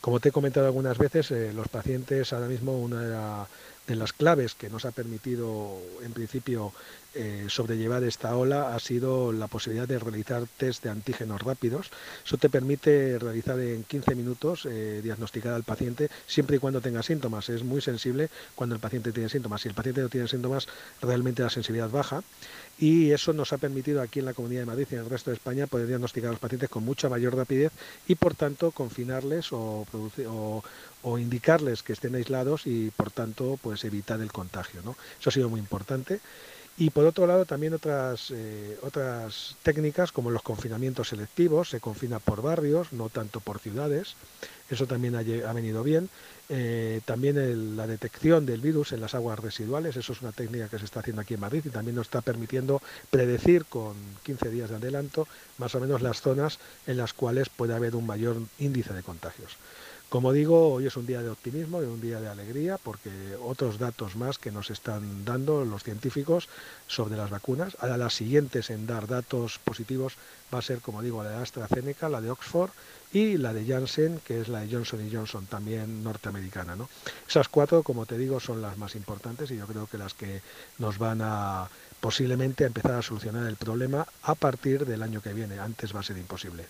Como 0.00 0.18
te 0.18 0.30
he 0.30 0.32
comentado 0.32 0.66
algunas 0.66 0.98
veces, 0.98 1.30
eh, 1.30 1.52
los 1.52 1.68
pacientes 1.68 2.32
ahora 2.32 2.48
mismo 2.48 2.78
una 2.78 3.02
de 3.02 3.46
las 3.96 4.12
claves 4.12 4.54
que 4.54 4.68
nos 4.68 4.84
ha 4.84 4.90
permitido 4.90 5.78
en 6.02 6.12
principio 6.12 6.72
eh, 7.14 7.46
sobrellevar 7.48 8.04
esta 8.04 8.36
ola 8.36 8.74
ha 8.74 8.78
sido 8.78 9.32
la 9.32 9.46
posibilidad 9.46 9.88
de 9.88 9.98
realizar 9.98 10.44
test 10.58 10.84
de 10.84 10.90
antígenos 10.90 11.42
rápidos. 11.42 11.90
Eso 12.24 12.36
te 12.36 12.50
permite 12.50 13.18
realizar 13.18 13.58
en 13.58 13.84
15 13.84 14.14
minutos, 14.14 14.66
eh, 14.66 15.00
diagnosticar 15.02 15.54
al 15.54 15.64
paciente 15.64 16.10
siempre 16.26 16.56
y 16.56 16.58
cuando 16.58 16.80
tenga 16.80 17.02
síntomas. 17.02 17.48
Es 17.48 17.64
muy 17.64 17.80
sensible 17.80 18.28
cuando 18.54 18.74
el 18.74 18.80
paciente 18.80 19.10
tiene 19.10 19.30
síntomas. 19.30 19.62
Si 19.62 19.68
el 19.68 19.74
paciente 19.74 20.02
no 20.02 20.08
tiene 20.08 20.28
síntomas, 20.28 20.68
realmente 21.00 21.42
la 21.42 21.50
sensibilidad 21.50 21.88
baja. 21.88 22.22
Y 22.78 23.10
eso 23.10 23.32
nos 23.32 23.52
ha 23.52 23.58
permitido 23.58 24.00
aquí 24.00 24.20
en 24.20 24.26
la 24.26 24.34
Comunidad 24.34 24.60
de 24.60 24.66
Madrid 24.66 24.86
y 24.90 24.94
en 24.94 25.00
el 25.00 25.10
resto 25.10 25.30
de 25.30 25.36
España 25.36 25.66
poder 25.66 25.88
diagnosticar 25.88 26.28
a 26.28 26.32
los 26.32 26.40
pacientes 26.40 26.68
con 26.68 26.84
mucha 26.84 27.08
mayor 27.08 27.34
rapidez 27.34 27.72
y 28.06 28.14
por 28.14 28.36
tanto 28.36 28.70
confinarles 28.70 29.48
o, 29.50 29.84
o, 31.02 31.18
indicarles 31.18 31.82
que 31.82 31.92
estén 31.92 32.14
aislados 32.14 32.66
y 32.66 32.90
por 32.90 33.10
tanto 33.10 33.58
pues 33.62 33.84
evitar 33.84 34.20
el 34.20 34.32
contagio. 34.32 34.82
¿no? 34.84 34.96
Eso 35.20 35.30
ha 35.30 35.32
sido 35.32 35.48
muy 35.48 35.60
importante 35.60 36.20
Y 36.80 36.90
por 36.90 37.04
otro 37.06 37.26
lado 37.26 37.44
también 37.44 37.74
otras, 37.74 38.30
eh, 38.30 38.78
otras 38.82 39.56
técnicas 39.64 40.12
como 40.12 40.30
los 40.30 40.42
confinamientos 40.42 41.08
selectivos, 41.08 41.70
se 41.70 41.80
confina 41.80 42.20
por 42.20 42.40
barrios, 42.40 42.92
no 42.92 43.08
tanto 43.08 43.40
por 43.40 43.58
ciudades, 43.58 44.14
eso 44.70 44.86
también 44.86 45.16
ha, 45.16 45.52
venido 45.52 45.82
bien. 45.82 46.08
Eh, 46.48 47.00
también 47.04 47.76
la 47.76 47.88
detección 47.88 48.46
del 48.46 48.60
virus 48.60 48.92
en 48.92 49.00
las 49.00 49.16
aguas 49.16 49.40
residuales, 49.40 49.96
eso 49.96 50.12
es 50.12 50.22
una 50.22 50.30
técnica 50.30 50.68
que 50.68 50.78
se 50.78 50.84
está 50.84 51.00
haciendo 51.00 51.22
aquí 51.22 51.34
en 51.34 51.40
Madrid 51.40 51.62
y 51.64 51.70
también 51.70 51.96
nos 51.96 52.06
está 52.06 52.20
permitiendo 52.20 52.80
predecir 53.10 53.64
con 53.64 53.94
15 54.22 54.48
días 54.48 54.70
de 54.70 54.76
adelanto 54.76 55.26
más 55.58 55.74
o 55.74 55.80
menos 55.80 56.00
las 56.00 56.20
zonas 56.20 56.60
en 56.86 56.96
las 56.96 57.12
cuales 57.12 57.48
puede 57.48 57.74
haber 57.74 57.96
un 57.96 58.06
mayor 58.06 58.36
índice 58.60 58.94
de 58.94 59.02
contagios. 59.02 59.56
Como 60.08 60.32
digo, 60.32 60.72
hoy 60.72 60.86
es 60.86 60.96
un 60.96 61.04
día 61.04 61.20
de 61.20 61.28
optimismo 61.28 61.82
y 61.82 61.86
un 61.86 62.00
día 62.00 62.18
de 62.18 62.28
alegría 62.28 62.78
porque 62.78 63.10
otros 63.42 63.78
datos 63.78 64.16
más 64.16 64.38
que 64.38 64.50
nos 64.50 64.70
están 64.70 65.26
dando 65.26 65.66
los 65.66 65.84
científicos 65.84 66.48
sobre 66.86 67.18
las 67.18 67.28
vacunas. 67.28 67.76
Ahora 67.78 67.98
las 67.98 68.14
siguientes 68.14 68.70
en 68.70 68.86
dar 68.86 69.06
datos 69.06 69.58
positivos 69.58 70.14
va 70.52 70.60
a 70.60 70.62
ser, 70.62 70.80
como 70.80 71.02
digo, 71.02 71.22
la 71.22 71.30
de 71.32 71.42
AstraZeneca, 71.42 72.08
la 72.08 72.22
de 72.22 72.30
Oxford 72.30 72.70
y 73.12 73.36
la 73.36 73.52
de 73.52 73.66
Janssen, 73.66 74.18
que 74.24 74.40
es 74.40 74.48
la 74.48 74.60
de 74.60 74.72
Johnson 74.72 75.06
Johnson, 75.12 75.44
también 75.44 76.02
norteamericana. 76.02 76.74
¿no? 76.74 76.88
Esas 77.28 77.50
cuatro, 77.50 77.82
como 77.82 78.06
te 78.06 78.16
digo, 78.16 78.40
son 78.40 78.62
las 78.62 78.78
más 78.78 78.94
importantes 78.94 79.50
y 79.50 79.58
yo 79.58 79.66
creo 79.66 79.86
que 79.88 79.98
las 79.98 80.14
que 80.14 80.40
nos 80.78 80.96
van 80.96 81.20
a 81.20 81.68
posiblemente 82.00 82.64
empezar 82.64 82.92
a 82.92 83.02
solucionar 83.02 83.46
el 83.46 83.56
problema 83.56 84.06
a 84.22 84.34
partir 84.34 84.86
del 84.86 85.02
año 85.02 85.20
que 85.20 85.34
viene. 85.34 85.58
Antes 85.58 85.94
va 85.94 86.00
a 86.00 86.04
ser 86.04 86.16
imposible. 86.16 86.64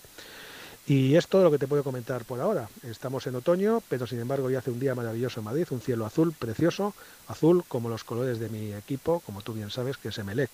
Y 0.87 1.15
es 1.15 1.27
todo 1.27 1.43
lo 1.43 1.51
que 1.51 1.59
te 1.59 1.67
puedo 1.67 1.83
comentar 1.83 2.25
por 2.25 2.39
ahora. 2.39 2.67
Estamos 2.83 3.27
en 3.27 3.35
otoño, 3.35 3.83
pero 3.89 4.07
sin 4.07 4.19
embargo 4.19 4.49
ya 4.49 4.59
hace 4.59 4.71
un 4.71 4.79
día 4.79 4.95
maravilloso 4.95 5.39
en 5.39 5.43
Madrid, 5.43 5.67
un 5.69 5.81
cielo 5.81 6.05
azul 6.05 6.33
precioso, 6.33 6.95
azul 7.27 7.63
como 7.67 7.89
los 7.89 8.03
colores 8.03 8.39
de 8.39 8.49
mi 8.49 8.73
equipo, 8.73 9.21
como 9.25 9.41
tú 9.41 9.53
bien 9.53 9.69
sabes, 9.69 9.97
que 9.97 10.09
es 10.09 10.17
Emelec. 10.17 10.49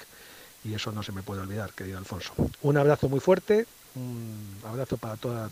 Y 0.65 0.73
eso 0.73 0.91
no 0.91 1.03
se 1.03 1.11
me 1.11 1.23
puede 1.23 1.41
olvidar, 1.41 1.71
querido 1.73 1.97
Alfonso. 1.97 2.33
Un 2.63 2.77
abrazo 2.77 3.07
muy 3.07 3.19
fuerte, 3.19 3.65
un 3.95 4.60
abrazo 4.67 4.97
para 4.97 5.15
toda 5.15 5.49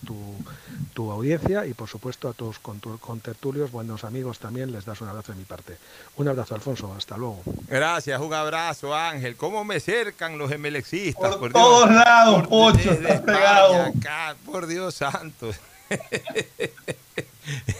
tu, 0.93 1.11
audiencia 1.11 1.65
y 1.65 1.73
por 1.73 1.89
supuesto 1.89 2.29
a 2.29 2.33
tus 2.33 2.59
contertulios, 2.59 3.71
buenos 3.71 4.03
amigos 4.03 4.39
también, 4.39 4.71
les 4.71 4.85
das 4.85 5.01
un 5.01 5.09
abrazo 5.09 5.31
de 5.33 5.37
mi 5.37 5.45
parte. 5.45 5.77
Un 6.17 6.27
abrazo, 6.27 6.55
Alfonso, 6.55 6.93
hasta 6.95 7.17
luego. 7.17 7.41
Gracias, 7.67 8.19
un 8.19 8.33
abrazo, 8.33 8.95
Ángel. 8.95 9.35
¿Cómo 9.35 9.63
me 9.63 9.79
cercan 9.79 10.37
los 10.37 10.51
emelexistas? 10.51 11.35
Por, 11.35 11.51
todos 11.51 11.89
lados, 11.89 12.47
Pocho, 12.47 12.91
acá, 12.91 14.35
por 14.45 14.67
Dios 14.67 14.95
santo. 14.95 15.51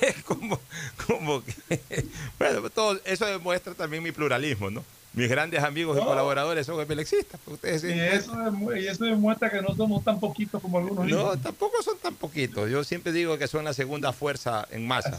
es 0.01 0.23
como, 0.25 0.59
como 1.07 1.43
que, 1.43 2.05
bueno, 2.39 2.69
todo 2.69 2.99
eso 3.05 3.25
demuestra 3.25 3.73
también 3.73 4.03
mi 4.03 4.11
pluralismo, 4.11 4.69
¿no? 4.69 4.83
Mis 5.13 5.29
grandes 5.29 5.63
amigos 5.63 5.97
y 5.99 6.03
colaboradores 6.03 6.65
son 6.65 6.81
emelexistas. 6.81 7.39
Ustedes 7.45 7.83
y, 7.83 7.91
eso, 7.99 8.33
y 8.75 8.87
eso 8.87 9.05
demuestra 9.05 9.49
que 9.49 9.61
no 9.61 9.75
somos 9.75 10.03
tan 10.03 10.19
poquitos 10.19 10.61
como 10.61 10.79
algunos 10.79 11.07
No, 11.07 11.37
tampoco 11.37 11.81
son 11.83 11.97
tan 11.99 12.15
poquitos. 12.15 12.69
Yo 12.69 12.83
siempre 12.83 13.11
digo 13.11 13.37
que 13.37 13.47
son 13.47 13.63
la 13.63 13.73
segunda 13.73 14.11
fuerza 14.11 14.67
en 14.71 14.87
masa. 14.87 15.17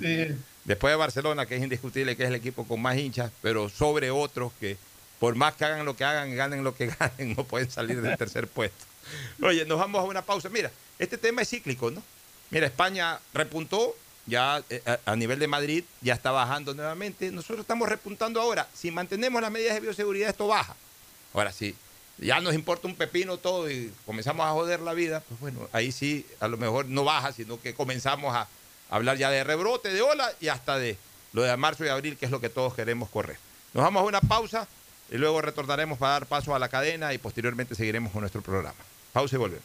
Después 0.64 0.92
de 0.92 0.96
Barcelona, 0.96 1.46
que 1.46 1.56
es 1.56 1.62
indiscutible 1.62 2.16
que 2.16 2.24
es 2.24 2.28
el 2.28 2.34
equipo 2.34 2.64
con 2.64 2.80
más 2.82 2.96
hinchas, 2.96 3.30
pero 3.40 3.68
sobre 3.68 4.10
otros 4.10 4.52
que 4.58 4.76
por 5.18 5.36
más 5.36 5.54
que 5.54 5.64
hagan 5.64 5.86
lo 5.86 5.96
que 5.96 6.04
hagan, 6.04 6.34
ganen 6.34 6.64
lo 6.64 6.74
que 6.74 6.86
ganen, 6.98 7.34
no 7.36 7.44
pueden 7.44 7.70
salir 7.70 8.02
del 8.02 8.16
tercer 8.16 8.48
puesto. 8.48 8.84
Oye, 9.42 9.64
nos 9.64 9.78
vamos 9.78 10.00
a 10.00 10.04
una 10.04 10.22
pausa. 10.22 10.48
Mira, 10.48 10.70
este 10.98 11.18
tema 11.18 11.42
es 11.42 11.50
cíclico, 11.50 11.90
¿no? 11.90 12.02
Mira, 12.50 12.66
España 12.66 13.18
repuntó, 13.32 13.94
ya 14.26 14.62
eh, 14.70 14.82
a 15.04 15.16
nivel 15.16 15.38
de 15.38 15.48
Madrid 15.48 15.84
ya 16.00 16.14
está 16.14 16.30
bajando 16.30 16.74
nuevamente. 16.74 17.30
Nosotros 17.30 17.60
estamos 17.60 17.88
repuntando 17.88 18.40
ahora. 18.40 18.68
Si 18.74 18.90
mantenemos 18.90 19.40
las 19.42 19.50
medidas 19.50 19.74
de 19.74 19.80
bioseguridad, 19.80 20.30
esto 20.30 20.46
baja. 20.46 20.74
Ahora 21.32 21.52
sí, 21.52 21.74
ya 22.18 22.40
nos 22.40 22.54
importa 22.54 22.86
un 22.86 22.94
pepino 22.94 23.38
todo 23.38 23.70
y 23.70 23.92
comenzamos 24.06 24.46
a 24.46 24.52
joder 24.52 24.80
la 24.80 24.94
vida, 24.94 25.22
pues 25.28 25.40
bueno, 25.40 25.68
ahí 25.72 25.90
sí, 25.90 26.26
a 26.40 26.48
lo 26.48 26.56
mejor 26.56 26.86
no 26.86 27.04
baja, 27.04 27.32
sino 27.32 27.60
que 27.60 27.74
comenzamos 27.74 28.34
a 28.34 28.46
hablar 28.88 29.16
ya 29.16 29.30
de 29.30 29.42
rebrote, 29.42 29.92
de 29.92 30.00
ola 30.02 30.30
y 30.40 30.48
hasta 30.48 30.78
de 30.78 30.96
lo 31.32 31.42
de 31.42 31.56
marzo 31.56 31.84
y 31.84 31.88
abril, 31.88 32.16
que 32.16 32.26
es 32.26 32.30
lo 32.30 32.40
que 32.40 32.48
todos 32.48 32.74
queremos 32.74 33.10
correr. 33.10 33.36
Nos 33.72 33.82
vamos 33.82 34.02
a 34.02 34.04
una 34.04 34.20
pausa 34.20 34.68
y 35.10 35.16
luego 35.16 35.42
retornaremos 35.42 35.98
para 35.98 36.12
dar 36.12 36.26
paso 36.26 36.54
a 36.54 36.58
la 36.60 36.68
cadena 36.68 37.12
y 37.12 37.18
posteriormente 37.18 37.74
seguiremos 37.74 38.12
con 38.12 38.20
nuestro 38.20 38.40
programa. 38.40 38.78
Pausa 39.12 39.34
y 39.34 39.38
volvemos. 39.38 39.64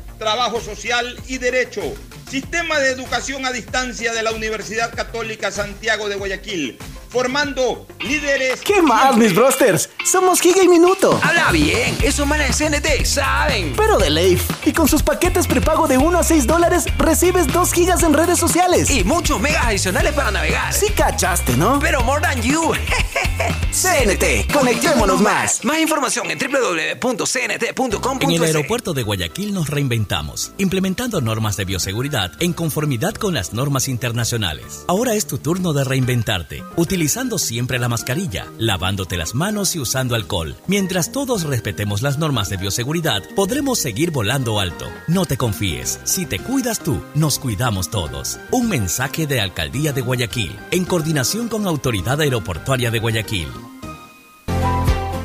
trabajo 0.21 0.61
social 0.61 1.17
y 1.27 1.39
derecho. 1.39 1.81
Sistema 2.29 2.79
de 2.79 2.91
Educación 2.91 3.43
a 3.43 3.51
Distancia 3.51 4.13
de 4.13 4.21
la 4.21 4.31
Universidad 4.31 4.93
Católica 4.93 5.49
Santiago 5.49 6.09
de 6.09 6.15
Guayaquil 6.15 6.77
formando 7.11 7.85
líderes. 7.99 8.61
¿Qué 8.61 8.81
más, 8.81 9.17
mis 9.17 9.35
brosters? 9.35 9.89
Somos 10.05 10.39
Giga 10.39 10.63
y 10.63 10.67
Minuto. 10.69 11.19
Habla 11.21 11.51
bien, 11.51 11.97
esos 12.01 12.25
manes 12.25 12.57
de 12.57 12.69
CNT 12.69 13.05
saben. 13.05 13.73
Pero 13.75 13.97
de 13.97 14.09
Leif. 14.09 14.49
Y 14.65 14.71
con 14.71 14.87
sus 14.87 15.03
paquetes 15.03 15.45
prepago 15.45 15.87
de 15.87 15.97
1 15.97 16.17
a 16.17 16.23
6 16.23 16.47
dólares, 16.47 16.85
recibes 16.97 17.47
2 17.47 17.73
gigas 17.73 18.03
en 18.03 18.13
redes 18.13 18.39
sociales. 18.39 18.89
Y 18.89 19.03
muchos 19.03 19.41
megas 19.41 19.65
adicionales 19.65 20.13
para 20.13 20.31
navegar. 20.31 20.73
Sí 20.73 20.87
cachaste, 20.95 21.57
¿no? 21.57 21.79
Pero 21.79 22.01
more 22.03 22.21
than 22.21 22.41
you. 22.41 22.71
CNT, 23.71 24.51
conectémonos 24.53 25.21
más. 25.21 25.63
Más 25.65 25.79
información 25.79 26.31
en 26.31 26.39
www.cnt.com. 26.39 28.19
En 28.21 28.31
el 28.31 28.43
aeropuerto 28.43 28.93
de 28.93 29.03
Guayaquil 29.03 29.53
nos 29.53 29.69
reinventamos, 29.69 30.53
implementando 30.57 31.19
normas 31.19 31.57
de 31.57 31.65
bioseguridad 31.65 32.31
en 32.39 32.53
conformidad 32.53 33.15
con 33.15 33.33
las 33.33 33.53
normas 33.53 33.87
internacionales. 33.87 34.85
Ahora 34.87 35.13
es 35.13 35.27
tu 35.27 35.37
turno 35.37 35.73
de 35.73 35.83
reinventarte. 35.83 36.63
Utiliza 36.77 37.00
utilizando 37.01 37.39
siempre 37.39 37.79
la 37.79 37.89
mascarilla, 37.89 38.45
lavándote 38.59 39.17
las 39.17 39.33
manos 39.33 39.75
y 39.75 39.79
usando 39.79 40.13
alcohol. 40.13 40.55
Mientras 40.67 41.11
todos 41.11 41.45
respetemos 41.45 42.03
las 42.03 42.19
normas 42.19 42.47
de 42.49 42.57
bioseguridad, 42.57 43.23
podremos 43.35 43.79
seguir 43.79 44.11
volando 44.11 44.59
alto. 44.59 44.85
No 45.07 45.25
te 45.25 45.35
confíes, 45.35 45.99
si 46.03 46.27
te 46.27 46.37
cuidas 46.37 46.77
tú, 46.77 47.01
nos 47.15 47.39
cuidamos 47.39 47.89
todos. 47.89 48.39
Un 48.51 48.69
mensaje 48.69 49.25
de 49.25 49.41
Alcaldía 49.41 49.93
de 49.93 50.01
Guayaquil, 50.01 50.55
en 50.69 50.85
coordinación 50.85 51.47
con 51.47 51.65
Autoridad 51.65 52.21
Aeroportuaria 52.21 52.91
de 52.91 52.99
Guayaquil. 52.99 53.47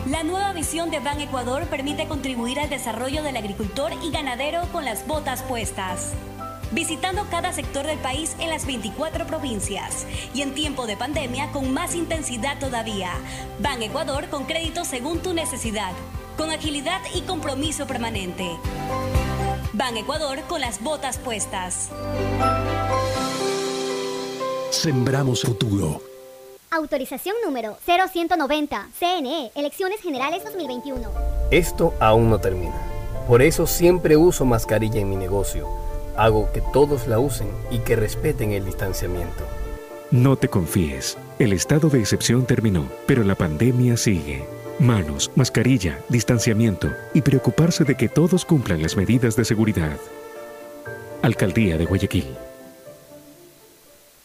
La 0.09 0.23
nueva 0.23 0.55
visión 0.55 0.91
de 0.91 1.01
Ban 1.01 1.21
Ecuador 1.21 1.65
permite 1.65 2.09
contribuir 2.09 2.59
al 2.59 2.71
desarrollo 2.71 3.23
del 3.23 3.37
agricultor 3.37 3.93
y 4.03 4.11
ganadero 4.11 4.63
con 4.73 4.87
las 4.87 5.07
botas 5.07 5.43
puestas 5.43 6.15
visitando 6.73 7.27
cada 7.31 7.53
sector 7.53 7.87
del 7.87 7.99
país 7.99 8.37
en 8.39 8.51
las 8.51 8.67
24 8.67 9.27
provincias 9.27 10.07
y 10.35 10.43
en 10.43 10.55
tiempo 10.55 10.87
de 10.87 10.97
pandemia 10.97 11.51
con 11.53 11.73
más 11.73 11.95
intensidad 11.95 12.59
todavía. 12.59 13.13
Ban 13.61 13.83
Ecuador 13.83 14.29
con 14.29 14.45
crédito 14.45 14.85
según 14.85 15.21
tu 15.21 15.33
necesidad, 15.33 15.93
con 16.37 16.51
agilidad 16.51 17.01
y 17.15 17.23
compromiso 17.23 17.87
permanente. 17.87 18.57
Ban 19.73 19.97
Ecuador 19.97 20.41
con 20.49 20.61
las 20.61 20.83
botas 20.83 21.19
puestas. 21.19 21.91
Sembramos 24.71 25.43
futuro. 25.43 26.03
Autorización 26.71 27.37
número 27.45 27.79
0190, 27.87 28.89
CNE, 28.99 29.53
Elecciones 29.55 30.01
Generales 30.01 30.45
2021. 30.45 31.09
Esto 31.51 31.95
aún 32.01 32.29
no 32.29 32.39
termina. 32.39 32.75
Por 33.29 33.41
eso 33.41 33.67
siempre 33.67 34.17
uso 34.17 34.45
mascarilla 34.45 35.01
en 35.01 35.09
mi 35.09 35.17
negocio 35.17 35.86
Hago 36.17 36.51
que 36.53 36.63
todos 36.73 37.07
la 37.07 37.19
usen 37.19 37.49
y 37.71 37.79
que 37.79 37.97
respeten 37.97 38.53
el 38.53 38.65
distanciamiento. 38.65 39.45
No 40.11 40.37
te 40.37 40.49
confíes. 40.49 41.19
El 41.39 41.53
estado 41.53 41.91
de 41.91 42.01
excepción 42.01 42.47
terminó, 42.47 42.87
pero 43.07 43.25
la 43.25 43.35
pandemia 43.35 43.97
sigue. 43.97 44.45
Manos, 44.79 45.31
mascarilla, 45.35 45.99
distanciamiento 46.09 46.93
y 47.15 47.23
preocuparse 47.23 47.85
de 47.85 47.97
que 47.97 48.09
todos 48.09 48.45
cumplan 48.45 48.83
las 48.83 48.97
medidas 48.97 49.37
de 49.37 49.45
seguridad. 49.45 49.97
Alcaldía 51.23 51.77
de 51.77 51.87
Guayaquil. 51.87 52.46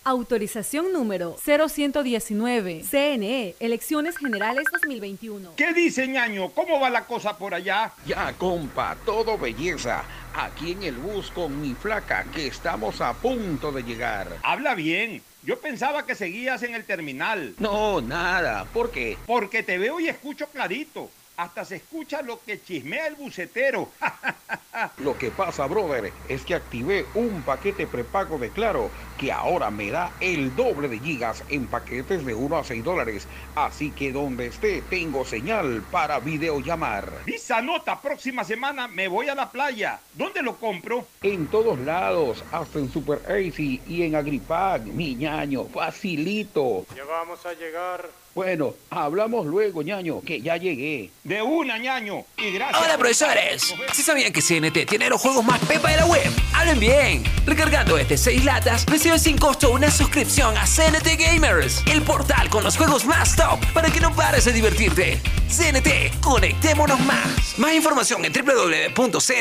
Autorización 0.04 0.91
número 0.91 1.36
0119. 1.38 2.84
CNE, 2.89 3.56
Elecciones 3.60 4.18
Generales 4.18 4.66
2021. 4.72 5.52
¿Qué 5.56 5.74
dice 5.74 6.08
ñaño? 6.08 6.49
¿Cómo 6.56 6.80
va 6.80 6.89
la 6.89 7.06
cosa 7.06 7.38
por 7.38 7.54
allá? 7.54 7.93
Ya, 8.08 8.34
compa, 8.34 8.97
todo 9.06 9.38
belleza. 9.38 10.04
Aquí 10.34 10.72
en 10.72 10.82
el 10.82 10.95
bus 10.95 11.30
con 11.30 11.62
mi 11.62 11.76
flaca, 11.76 12.26
que 12.34 12.47
estamos 12.47 12.99
a 12.99 13.14
punto 13.14 13.72
de 13.72 13.84
llegar. 13.84 14.28
Habla 14.41 14.74
bien. 14.74 15.22
Yo 15.43 15.60
pensaba 15.60 16.04
que 16.08 16.16
seguías 16.16 16.64
en 16.64 16.74
el 16.74 16.86
terminal. 16.86 17.54
No, 17.60 18.02
nada. 18.02 18.66
¿Por 18.74 18.89
qué? 18.89 19.20
Porque 19.28 19.62
te 19.62 19.78
veo 19.78 19.99
y 19.99 20.08
escucho 20.08 20.47
clarito. 20.47 21.12
Hasta 21.42 21.66
se 21.66 21.78
escucha 21.78 22.22
lo 22.22 22.39
que 22.39 22.62
chismea 22.62 23.08
el 23.08 23.16
bucetero. 23.16 23.89
Lo 25.00 25.18
que 25.18 25.32
pasa, 25.32 25.66
brother, 25.66 26.14
es 26.30 26.44
que 26.44 26.56
activé 26.56 27.06
un 27.16 27.42
paquete 27.42 27.88
prepago 27.88 28.38
de 28.38 28.50
Claro 28.52 28.89
que 29.18 29.32
ahora 29.32 29.70
me 29.70 29.89
da 29.89 30.12
el 30.20 30.56
doble 30.56 30.88
de 30.88 31.00
gigas 31.00 31.44
en 31.50 31.68
paquetes 31.68 32.26
de 32.26 32.34
1 32.34 32.58
a 32.58 32.64
6 32.64 32.84
dólares. 32.84 33.28
Así 33.56 33.92
que 33.92 34.12
donde 34.12 34.48
esté 34.48 34.84
tengo 34.84 35.26
señal 35.26 35.84
para 35.92 36.20
videollamar. 36.20 37.12
Visa 37.26 37.62
nota, 37.62 38.00
próxima 38.00 38.44
semana 38.44 38.88
me 38.88 39.08
voy 39.08 39.28
a 39.30 39.36
la 39.36 39.50
playa. 39.50 40.00
¿Dónde 40.14 40.44
lo 40.44 40.58
compro? 40.58 41.08
En 41.24 41.48
todos 41.48 41.80
lados, 41.80 42.44
hasta 42.52 42.80
en 42.80 42.92
Super 42.92 43.20
Easy 43.28 43.82
y 43.88 44.04
en 44.04 44.16
Agripack, 44.16 44.84
mi 44.84 45.16
ñaño, 45.16 45.66
facilito. 45.66 46.86
Ya 46.96 47.04
vamos 47.04 47.46
a 47.46 47.54
llegar. 47.54 48.20
Bueno, 48.34 48.76
hablamos 48.90 49.46
luego, 49.46 49.82
ñaño, 49.82 50.22
que 50.22 50.42
ya 50.42 50.56
llegué. 50.56 51.10
De 51.24 51.42
una, 51.42 51.78
ñaño. 51.78 52.24
Y 52.38 52.52
gracias. 52.52 52.82
Hola, 52.82 52.98
profesores. 52.98 53.76
¿Sí 53.92 54.04
sabían 54.04 54.32
que 54.32 54.42
CNT 54.42 54.86
tiene 54.88 55.10
los 55.10 55.20
juegos 55.20 55.44
más 55.44 55.60
pepa 55.66 55.90
de 55.92 55.98
la 55.98 56.06
web? 56.06 56.32
¡Hablen 56.54 56.80
bien! 56.80 57.24
Recargando 57.46 57.98
este 57.98 58.18
6 58.18 58.46
latas, 58.46 58.86
recibe 58.86 59.20
sin 59.20 59.38
costo 59.38 59.72
una 59.72 59.92
suscripción 59.92 60.58
a 60.58 60.64
CNT 60.66 61.18
Gamers, 61.20 61.84
el 61.88 62.02
portal 62.04 62.50
con 62.50 62.64
los 62.64 62.78
juegos 62.78 63.04
más 63.06 63.36
top 63.36 63.60
para 63.74 63.90
que 63.90 64.00
no 64.00 64.16
pares 64.16 64.46
de 64.46 64.54
divertirte. 64.54 65.20
CNT, 65.50 66.22
conectémonos 66.22 67.02
más. 67.02 67.58
Más 67.58 67.74
información 67.74 68.24
en 68.24 68.32
www.cnt.com.es. 68.32 69.32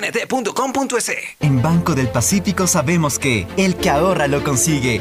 En 1.39 1.63
Banco 1.63 1.95
del 1.95 2.09
Pacífico 2.09 2.67
sabemos 2.67 3.21
que 3.21 3.47
el 3.57 3.77
que 3.77 3.89
ahorra 3.89 4.27
lo 4.27 4.43
consigue. 4.43 5.01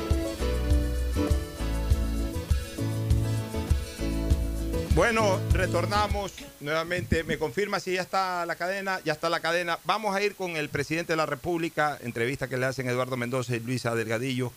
Bueno, 4.93 5.39
retornamos 5.53 6.33
nuevamente. 6.59 7.23
¿Me 7.23 7.37
confirma 7.37 7.79
si 7.79 7.93
ya 7.93 8.01
está 8.01 8.45
la 8.45 8.57
cadena? 8.57 8.99
Ya 9.05 9.13
está 9.13 9.29
la 9.29 9.39
cadena. 9.39 9.79
Vamos 9.85 10.13
a 10.13 10.21
ir 10.21 10.35
con 10.35 10.57
el 10.57 10.67
presidente 10.67 11.13
de 11.13 11.17
la 11.17 11.25
República, 11.25 11.97
entrevista 12.01 12.49
que 12.49 12.57
le 12.57 12.65
hacen 12.65 12.89
Eduardo 12.89 13.15
Mendoza 13.15 13.55
y 13.55 13.61
Luisa 13.61 13.95
Delgadillo, 13.95 14.51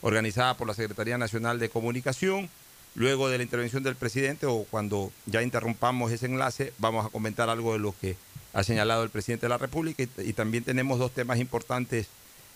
organizada 0.00 0.56
por 0.56 0.66
la 0.66 0.74
Secretaría 0.74 1.18
Nacional 1.18 1.58
de 1.58 1.68
Comunicación. 1.68 2.48
Luego 2.94 3.28
de 3.28 3.36
la 3.36 3.44
intervención 3.44 3.82
del 3.82 3.94
presidente 3.94 4.46
o 4.46 4.64
cuando 4.70 5.12
ya 5.26 5.42
interrumpamos 5.42 6.12
ese 6.12 6.26
enlace, 6.26 6.72
vamos 6.78 7.04
a 7.04 7.10
comentar 7.10 7.50
algo 7.50 7.74
de 7.74 7.80
lo 7.80 7.94
que 8.00 8.16
ha 8.54 8.62
señalado 8.62 9.02
el 9.02 9.10
presidente 9.10 9.46
de 9.46 9.50
la 9.50 9.58
República 9.58 10.02
y, 10.16 10.32
también 10.32 10.64
tenemos 10.64 10.98
dos 10.98 11.12
temas 11.12 11.38
importantes 11.38 12.06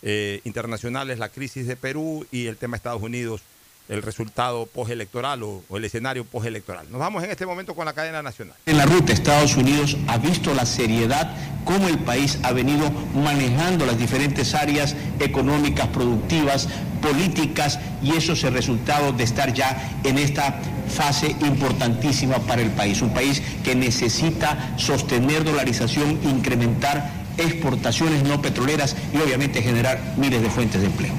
eh, 0.01 0.41
internacionales, 0.45 1.18
la 1.18 1.29
crisis 1.29 1.66
de 1.66 1.76
Perú 1.76 2.26
y 2.31 2.47
el 2.47 2.57
tema 2.57 2.76
Estados 2.76 3.03
Unidos 3.03 3.43
el 3.89 4.03
resultado 4.03 4.66
postelectoral 4.66 5.43
o, 5.43 5.62
o 5.68 5.76
el 5.76 5.84
escenario 5.84 6.24
postelectoral. 6.24 6.91
Nos 6.91 7.01
vamos 7.01 7.24
en 7.24 7.30
este 7.30 7.47
momento 7.47 7.74
con 7.74 7.86
la 7.86 7.93
cadena 7.93 8.22
nacional. 8.22 8.55
En 8.66 8.76
la 8.76 8.86
ruta 8.86 9.12
Estados 9.12 9.57
Unidos 9.57 9.97
ha 10.09 10.18
visto 10.18 10.55
la 10.55 10.66
seriedad 10.66 11.34
cómo 11.64 11.89
el 11.89 11.99
país 11.99 12.39
ha 12.43 12.53
venido 12.53 12.91
manejando 13.14 13.86
las 13.86 13.99
diferentes 13.99 14.55
áreas 14.55 14.95
económicas, 15.20 15.86
productivas, 15.89 16.68
políticas 17.01 17.78
y 18.03 18.12
eso 18.12 18.32
es 18.32 18.45
el 18.45 18.55
resultado 18.55 19.12
de 19.12 19.24
estar 19.24 19.53
ya 19.53 19.99
en 20.05 20.18
esta 20.18 20.61
fase 20.89 21.36
importantísima 21.41 22.39
para 22.39 22.62
el 22.62 22.70
país. 22.70 23.03
Un 23.03 23.12
país 23.12 23.43
que 23.64 23.74
necesita 23.74 24.74
sostener 24.78 25.45
dolarización, 25.45 26.18
incrementar 26.24 27.18
exportaciones 27.36 28.24
no 28.24 28.43
petroleras 28.43 28.97
y 29.12 29.18
obviamente 29.18 29.62
generar 29.62 30.01
miles 30.16 30.43
de 30.43 30.51
fuentes 30.51 30.80
de 30.80 30.86
empleo. 30.89 31.12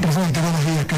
Presidente, 0.00 0.40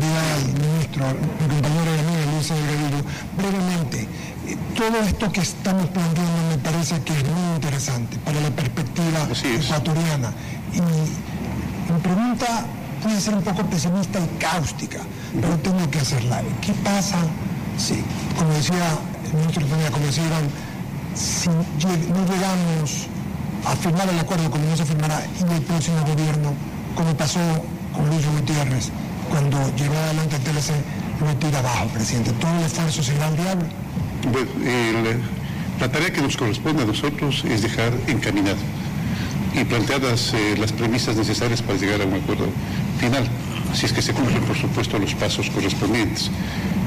querida 0.05 0.69
ministro, 0.69 1.05
mi 1.41 1.49
compañera 1.49 1.97
y 1.97 1.99
amiga 2.01 2.33
Luisa 2.33 2.55
Delgadillo. 2.55 3.05
Brevemente, 3.37 4.09
eh, 4.47 4.57
todo 4.77 4.99
esto 5.01 5.33
que 5.33 5.41
estamos 5.41 5.87
planteando 5.89 6.49
me 6.51 6.59
parece 6.59 7.01
que 7.03 7.13
es 7.13 7.25
muy 7.25 7.55
interesante 7.57 8.19
para 8.19 8.41
la 8.41 8.51
perspectiva 8.51 9.29
ecuatoriana. 9.45 10.33
Y 10.73 10.81
mi 10.81 12.01
pregunta 12.03 12.65
puede 13.03 13.21
ser 13.21 13.35
un 13.35 13.43
poco 13.43 13.65
pesimista 13.65 14.19
y 14.19 14.39
cáustica, 14.39 15.01
pero 15.41 15.57
tengo 15.59 15.91
que 15.91 16.01
hacerla. 16.01 16.43
¿Qué 16.61 16.73
pasa 16.85 17.19
si, 17.79 18.03
como 18.39 18.53
decía 18.55 18.99
el 19.27 19.39
ministro 19.39 19.67
Tania, 19.67 19.91
como 19.91 20.07
decía 20.07 20.25
Iván, 20.25 20.49
si 21.15 21.49
no 21.49 22.25
llegamos 22.27 23.07
a 23.67 23.77
firmar 23.77 24.09
el 24.09 24.19
acuerdo 24.19 24.51
como 24.51 24.65
no 24.65 24.77
se 24.77 24.85
firmará 24.85 25.23
en 25.41 25.49
el 25.51 25.63
próximo 25.63 26.01
gobierno, 26.01 26.53
como 26.95 27.15
pasó 27.17 27.41
con 27.95 28.09
Luis 28.11 28.27
Gutiérrez, 28.27 28.91
cuando 29.35 29.59
llegó 29.76 29.95
adelante 29.97 30.37
el 30.37 30.43
TLC, 30.43 30.70
lo 31.26 31.35
tira 31.37 31.59
abajo, 31.59 31.89
presidente. 31.89 32.30
Todo 32.35 32.57
el 32.57 32.66
esfuerzo 32.66 33.03
será 33.03 33.26
al 33.26 33.37
diablo. 33.37 33.66
Bueno, 34.30 34.49
el- 35.11 35.20
la 35.80 35.91
tarea 35.91 36.12
que 36.12 36.22
nos 36.22 36.37
corresponde 36.37 36.85
a 36.85 36.87
nosotros 36.87 37.43
es 37.45 37.62
dejar 37.62 37.93
encaminado 38.07 38.59
y 39.61 39.64
planteadas 39.64 40.32
eh, 40.35 40.55
las 40.57 40.70
premisas 40.72 41.16
necesarias 41.16 41.62
para 41.62 41.76
llegar 41.78 42.01
a 42.03 42.05
un 42.05 42.14
acuerdo 42.14 42.47
final, 43.01 43.26
si 43.74 43.87
es 43.87 43.93
que 43.93 44.03
se 44.03 44.12
cumplen, 44.12 44.41
por 44.43 44.57
supuesto, 44.57 45.01
los 45.01 45.14
pasos 45.16 45.51
correspondientes. 45.51 46.30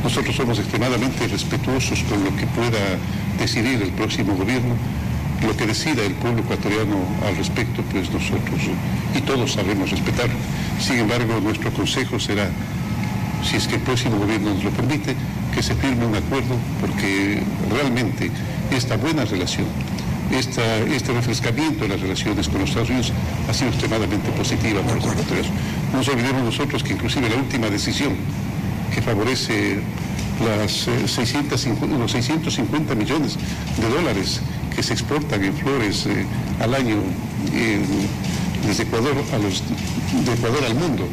Nosotros 0.03 0.33
somos 0.33 0.57
extremadamente 0.59 1.27
respetuosos 1.27 1.99
con 2.03 2.23
lo 2.23 2.33
que 2.37 2.47
pueda 2.47 2.79
decidir 3.39 3.81
el 3.81 3.91
próximo 3.91 4.35
gobierno, 4.37 4.73
lo 5.45 5.55
que 5.57 5.65
decida 5.67 6.01
el 6.03 6.13
pueblo 6.13 6.39
ecuatoriano 6.43 6.95
al 7.27 7.35
respecto, 7.35 7.83
pues 7.91 8.09
nosotros 8.09 8.61
y 9.15 9.19
todos 9.21 9.51
sabemos 9.51 9.89
respetarlo. 9.91 10.35
Sin 10.79 10.99
embargo, 10.99 11.39
nuestro 11.41 11.71
consejo 11.71 12.19
será 12.19 12.49
si 13.43 13.55
es 13.57 13.67
que 13.67 13.75
el 13.75 13.81
próximo 13.81 14.17
gobierno 14.17 14.53
nos 14.53 14.63
lo 14.63 14.69
permite, 14.71 15.15
que 15.53 15.63
se 15.63 15.75
firme 15.75 16.05
un 16.05 16.15
acuerdo, 16.15 16.55
porque 16.81 17.41
realmente 17.69 18.31
esta 18.71 18.97
buena 18.97 19.25
relación, 19.25 19.65
este 20.31 21.13
refrescamiento 21.13 21.83
de 21.83 21.89
las 21.89 22.01
relaciones 22.01 22.47
con 22.47 22.61
los 22.61 22.69
Estados 22.69 22.89
Unidos 22.89 23.13
ha 23.49 23.53
sido 23.53 23.69
extremadamente 23.69 24.29
positiva 24.31 24.81
para 24.81 24.95
los 24.95 25.05
ecuatorianos. 25.05 25.51
No 25.91 25.97
nos 25.99 26.07
olvidemos 26.09 26.43
nosotros 26.43 26.83
que 26.83 26.93
inclusive 26.93 27.29
la 27.29 27.37
última 27.37 27.69
decisión 27.69 28.15
que 28.93 29.01
favorece 29.01 29.79
las, 30.45 30.87
eh, 30.87 31.07
650, 31.07 31.97
los 31.97 32.11
650 32.11 32.95
millones 32.95 33.37
de 33.79 33.89
dólares 33.89 34.41
que 34.75 34.83
se 34.83 34.93
exportan 34.93 35.43
en 35.43 35.55
flores 35.55 36.05
eh, 36.05 36.25
al 36.59 36.73
año 36.75 36.97
en 37.53 37.83
desde 38.67 38.83
Ecuador, 38.83 39.15
a 39.33 39.37
los, 39.37 39.63
de 40.25 40.33
Ecuador 40.33 40.63
al 40.65 40.75
mundo. 40.75 41.07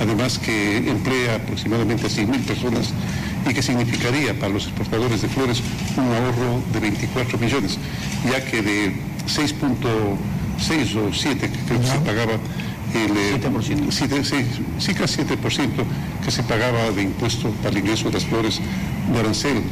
Además 0.00 0.38
que 0.38 0.78
emplea 0.78 1.36
aproximadamente 1.36 2.06
a 2.06 2.10
100.000 2.10 2.40
personas 2.44 2.92
y 3.48 3.54
que 3.54 3.62
significaría 3.62 4.38
para 4.38 4.52
los 4.52 4.64
exportadores 4.64 5.22
de 5.22 5.28
flores 5.28 5.62
un 5.96 6.04
ahorro 6.04 6.62
de 6.72 6.80
24 6.80 7.38
millones, 7.38 7.78
ya 8.28 8.44
que 8.44 8.62
de 8.62 8.96
6.6 9.26 10.96
o 10.96 11.14
7 11.14 11.50
que 11.50 11.58
creo 11.60 11.80
que 11.80 11.86
se 11.86 11.98
pagaba 11.98 12.32
el 12.94 13.40
7%. 13.40 13.90
7, 13.90 14.24
sí, 14.78 14.94
casi 14.94 15.22
7% 15.22 15.70
que 16.24 16.30
se 16.30 16.42
pagaba 16.42 16.90
de 16.90 17.02
impuesto 17.02 17.50
para 17.62 17.70
el 17.70 17.78
ingreso 17.78 18.06
de 18.06 18.12
las 18.12 18.24
flores 18.24 18.60
de 19.12 19.18
arancel, 19.18 19.62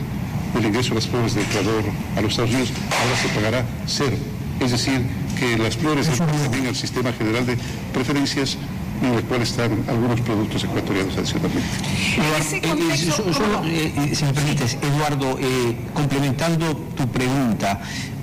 el 0.59 0.65
ingreso 0.65 0.91
de 0.91 0.95
las 0.97 1.09
flores 1.09 1.35
de 1.35 1.43
Ecuador 1.43 1.83
a 2.17 2.21
los 2.21 2.31
Estados 2.33 2.51
Unidos, 2.51 2.71
ahora 2.91 3.17
se 3.21 3.29
pagará 3.29 3.67
cero. 3.87 4.17
Es 4.61 4.71
decir, 4.71 5.03
que 5.35 5.59
las 5.59 5.77
flores 5.77 6.09
también 6.17 6.67
al 6.67 6.77
sistema 6.77 7.13
general 7.13 7.47
de 7.47 7.57
preferencias 7.93 8.57
en 9.03 9.15
el 9.15 9.25
cual 9.25 9.43
están 9.43 9.85
algunos 9.89 10.21
productos 10.21 10.65
ecuatorianos 10.65 11.17
adicionalmente. 11.17 11.69
Eduardo, 12.17 13.65
eh, 13.67 13.93
eh, 13.97 14.15
si 14.15 14.25
me 14.25 14.33
permites, 14.33 14.79
Eduardo, 14.83 15.39
eh, 15.41 15.77
complementando 15.93 16.77
tu 16.97 17.09
pregunta, 17.09 17.81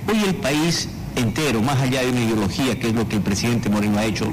hoy 0.08 0.24
el 0.26 0.34
país 0.36 0.88
entero, 1.14 1.60
más 1.60 1.78
allá 1.80 2.00
de 2.00 2.10
una 2.10 2.22
ideología, 2.22 2.78
que 2.78 2.88
es 2.88 2.94
lo 2.94 3.06
que 3.06 3.16
el 3.16 3.22
presidente 3.22 3.68
Moreno 3.68 3.98
ha 3.98 4.04
hecho, 4.06 4.32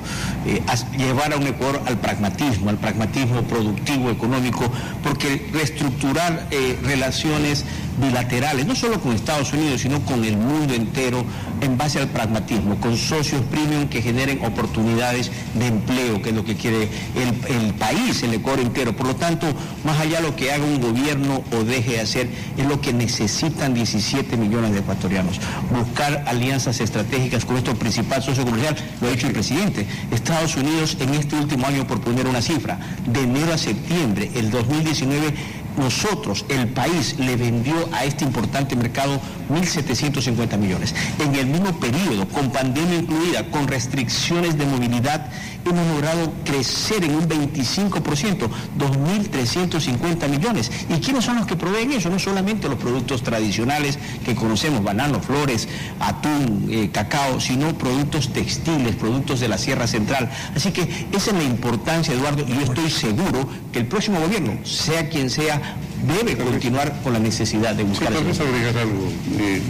llevar 0.98 1.34
a 1.34 1.36
un 1.36 1.46
Ecuador 1.46 1.82
al 1.86 1.98
pragmatismo, 1.98 2.70
al 2.70 2.78
pragmatismo 2.78 3.44
productivo, 3.44 4.10
económico, 4.10 4.64
porque 5.04 5.46
reestructurar 5.52 6.48
relaciones 6.84 7.66
bilaterales, 8.00 8.66
no 8.66 8.76
solo 8.76 9.00
con 9.00 9.14
Estados 9.14 9.54
Unidos, 9.54 9.82
sino 9.82 10.00
con 10.06 10.24
el 10.24 10.38
mundo 10.38 10.74
entero, 10.74 11.24
en 11.62 11.78
base 11.78 12.00
al 12.00 12.08
pragmatismo, 12.08 12.80
con 12.80 12.98
socios 12.98 13.42
premium 13.52 13.88
que 13.88 14.02
generen 14.02 14.44
oportunidades 14.46 15.32
de 15.54 15.68
empleo, 15.68 16.22
que 16.22 16.30
es 16.30 16.36
lo 16.36 16.46
que 16.46 16.56
quiere 16.56 16.90
el, 17.16 17.74
país, 17.74 18.24
el 18.24 18.34
Ecuador 18.34 18.62
entero. 18.62 18.96
Por 18.96 19.08
lo 19.08 19.16
tanto, 19.16 19.48
más 19.84 20.00
allá 20.00 20.22
de 20.22 20.28
lo 20.28 20.36
que 20.36 20.52
haga 20.52 20.64
un 20.64 20.80
gobierno 20.80 21.44
o 21.52 21.64
deje 21.64 21.92
de 21.92 22.00
hacer, 22.02 22.30
es 22.58 22.66
lo 22.66 22.80
que 22.82 22.94
necesitan 22.94 23.74
17 23.74 24.38
millones 24.38 24.72
de 24.72 24.80
ecuatorianos. 24.80 25.40
Buscar 25.72 26.24
alianzas 26.28 26.80
estratégicas 26.80 27.46
con 27.46 27.56
nuestro 27.56 27.76
principal 27.76 28.24
socio 28.24 28.46
comercial, 28.46 28.76
lo 29.02 29.08
ha 29.08 29.12
dicho 29.12 29.28
el 29.28 29.34
presidente. 29.34 29.86
Estados 30.12 30.56
Unidos 30.56 30.98
en 31.00 31.14
este 31.14 31.36
último 31.36 31.68
año, 31.68 31.86
por 31.86 32.02
poner 32.02 32.28
una 32.28 32.42
cifra, 32.42 32.80
de 33.06 33.22
enero 33.22 33.54
a 33.54 33.58
septiembre, 33.58 34.32
el 34.36 34.50
2019, 34.50 35.34
nosotros, 35.80 36.46
el 36.50 36.68
país, 36.68 37.16
le 37.18 37.36
vendió 37.36 37.90
a 37.94 38.06
este 38.06 38.24
importante 38.24 38.76
mercado 38.76 39.20
1.750 39.50 40.58
millones. 40.58 40.94
En 41.20 41.34
el 41.36 41.48
mismo 41.48 41.80
periodo, 41.80 42.28
con 42.28 42.52
pandemia 42.52 43.00
incluida, 43.00 43.50
con 43.50 43.68
restricciones 43.68 44.58
de 44.58 44.66
movilidad, 44.66 45.32
hemos 45.66 45.88
logrado 45.88 46.34
crecer 46.44 47.04
en 47.04 47.16
un 47.16 47.28
25%, 47.28 48.50
2.350 48.78 50.30
millones. 50.30 50.72
¿Y 50.90 51.00
quiénes 51.00 51.26
son 51.26 51.38
los 51.38 51.46
que 51.46 51.56
proveen 51.56 51.92
eso? 51.92 52.10
No 52.10 52.20
solamente 52.20 52.68
los 52.68 52.78
productos 52.78 53.24
tradicionales 53.24 54.00
que 54.26 54.36
conocemos, 54.36 54.84
bananos, 54.84 55.26
flores, 55.26 55.68
atún, 56.00 56.68
eh, 56.70 56.90
cacao, 56.92 57.40
sino 57.40 57.78
productos 57.78 58.32
textiles, 58.34 58.96
productos 58.96 59.40
de 59.40 59.48
la 59.48 59.58
Sierra 59.58 59.88
Central. 59.88 60.30
Así 60.56 60.72
que 60.72 61.08
esa 61.12 61.32
es 61.32 61.38
la 61.38 61.44
importancia, 61.44 62.14
Eduardo, 62.14 62.44
y 62.48 62.54
yo 62.54 62.62
estoy 62.62 62.90
seguro 62.90 63.48
que 63.72 63.80
el 63.80 63.88
próximo 63.88 64.20
gobierno, 64.20 64.66
sea 64.66 65.10
quien 65.10 65.30
sea, 65.30 65.78
debe 66.08 66.38
continuar 66.38 67.02
con 67.02 67.14
la 67.14 67.20
necesidad 67.20 67.76
de 67.76 67.84
buscar... 67.84 68.10
Sí, 68.10 68.14
tal 68.38 68.48
agregar 68.48 68.78
algo, 68.78 69.12
eh, 69.38 69.62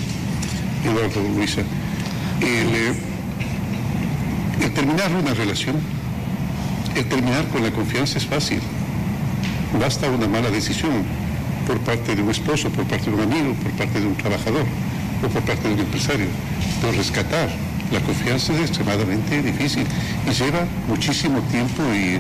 Eduardo, 0.86 1.22
Luisa. 1.36 1.62
Eh, 2.42 2.94
el 4.62 4.72
terminar 4.74 5.12
una 5.14 5.34
relación, 5.34 5.76
el 6.96 7.06
terminar 7.06 7.48
con 7.48 7.64
la 7.64 7.72
confianza 7.72 8.18
es 8.18 8.26
fácil. 8.26 8.60
Basta 9.80 10.10
una 10.10 10.28
mala 10.28 10.50
decisión 10.50 11.04
por 11.68 11.80
parte 11.80 12.16
de 12.16 12.22
un 12.22 12.30
esposo, 12.30 12.70
por 12.70 12.86
parte 12.86 13.10
de 13.10 13.16
un 13.16 13.22
amigo, 13.22 13.54
por 13.56 13.72
parte 13.74 14.00
de 14.00 14.08
un 14.08 14.16
trabajador 14.16 14.66
o 15.24 15.28
por 15.28 15.42
parte 15.44 15.68
de 15.68 15.76
un 15.76 15.80
empresario. 15.82 16.28
Pero 16.82 16.94
rescatar 16.94 17.50
la 17.92 18.00
confianza 18.02 18.54
es 18.54 18.62
extremadamente 18.62 19.42
difícil 19.42 19.86
y 20.28 20.32
lleva 20.32 20.66
muchísimo 20.88 21.42
tiempo 21.44 21.84
y 21.94 22.20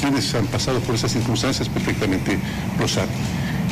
quienes 0.00 0.34
han 0.34 0.46
pasado 0.46 0.80
por 0.80 0.94
esas 0.94 1.12
circunstancias 1.12 1.68
perfectamente 1.68 2.38
lo 2.78 2.88
saben. 2.88 3.14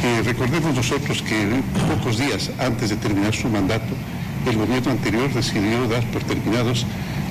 Eh, 0.03 0.23
recordemos 0.25 0.75
nosotros 0.75 1.23
que 1.23 1.63
pocos 1.89 2.19
días 2.19 2.51
antes 2.59 2.91
de 2.91 2.97
terminar 2.97 3.35
su 3.35 3.49
mandato, 3.49 3.95
el 4.47 4.57
gobierno 4.57 4.91
anterior 4.91 5.33
decidió 5.33 5.87
dar 5.89 6.05
por 6.07 6.23
terminados 6.25 6.87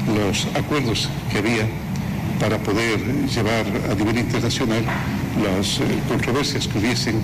los 0.07 0.47
acuerdos 0.55 1.09
que 1.31 1.39
había 1.39 1.67
para 2.39 2.57
poder 2.57 2.99
llevar 3.27 3.65
a 3.91 3.93
nivel 3.93 4.17
internacional 4.17 4.83
las 5.43 5.79
eh, 5.79 5.83
controversias 6.07 6.67
que 6.67 6.79
hubiesen 6.79 7.15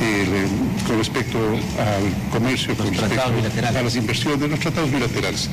eh, 0.00 0.46
con 0.86 0.98
respecto 0.98 1.38
al 1.38 2.30
comercio, 2.32 2.74
con 2.76 2.86
respecto 2.86 3.20
a 3.22 3.82
las 3.82 3.96
inversiones, 3.96 4.48
los 4.48 4.60
tratados 4.60 4.90
bilaterales. 4.90 5.50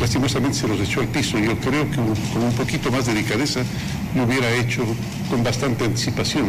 Lastimosamente 0.00 0.58
se 0.58 0.68
los 0.68 0.80
echó 0.80 1.00
al 1.00 1.08
piso. 1.08 1.38
Yo 1.38 1.58
creo 1.58 1.90
que 1.90 1.96
con 1.96 2.42
un 2.42 2.52
poquito 2.56 2.90
más 2.90 3.06
de 3.06 3.14
delicadeza 3.14 3.62
lo 4.14 4.24
hubiera 4.24 4.50
hecho 4.54 4.84
con 5.30 5.42
bastante 5.42 5.84
anticipación 5.84 6.46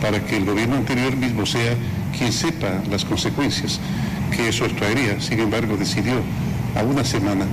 para 0.00 0.24
que 0.24 0.36
el 0.36 0.44
gobierno 0.44 0.76
anterior 0.76 1.16
mismo 1.16 1.44
sea 1.44 1.74
quien 2.16 2.32
sepa 2.32 2.82
las 2.90 3.04
consecuencias 3.04 3.80
que 4.34 4.48
eso 4.48 4.66
traería. 4.68 5.20
Sin 5.20 5.40
embargo, 5.40 5.76
decidió 5.76 6.14
a 6.76 6.82
una 6.82 7.04
semana 7.04 7.46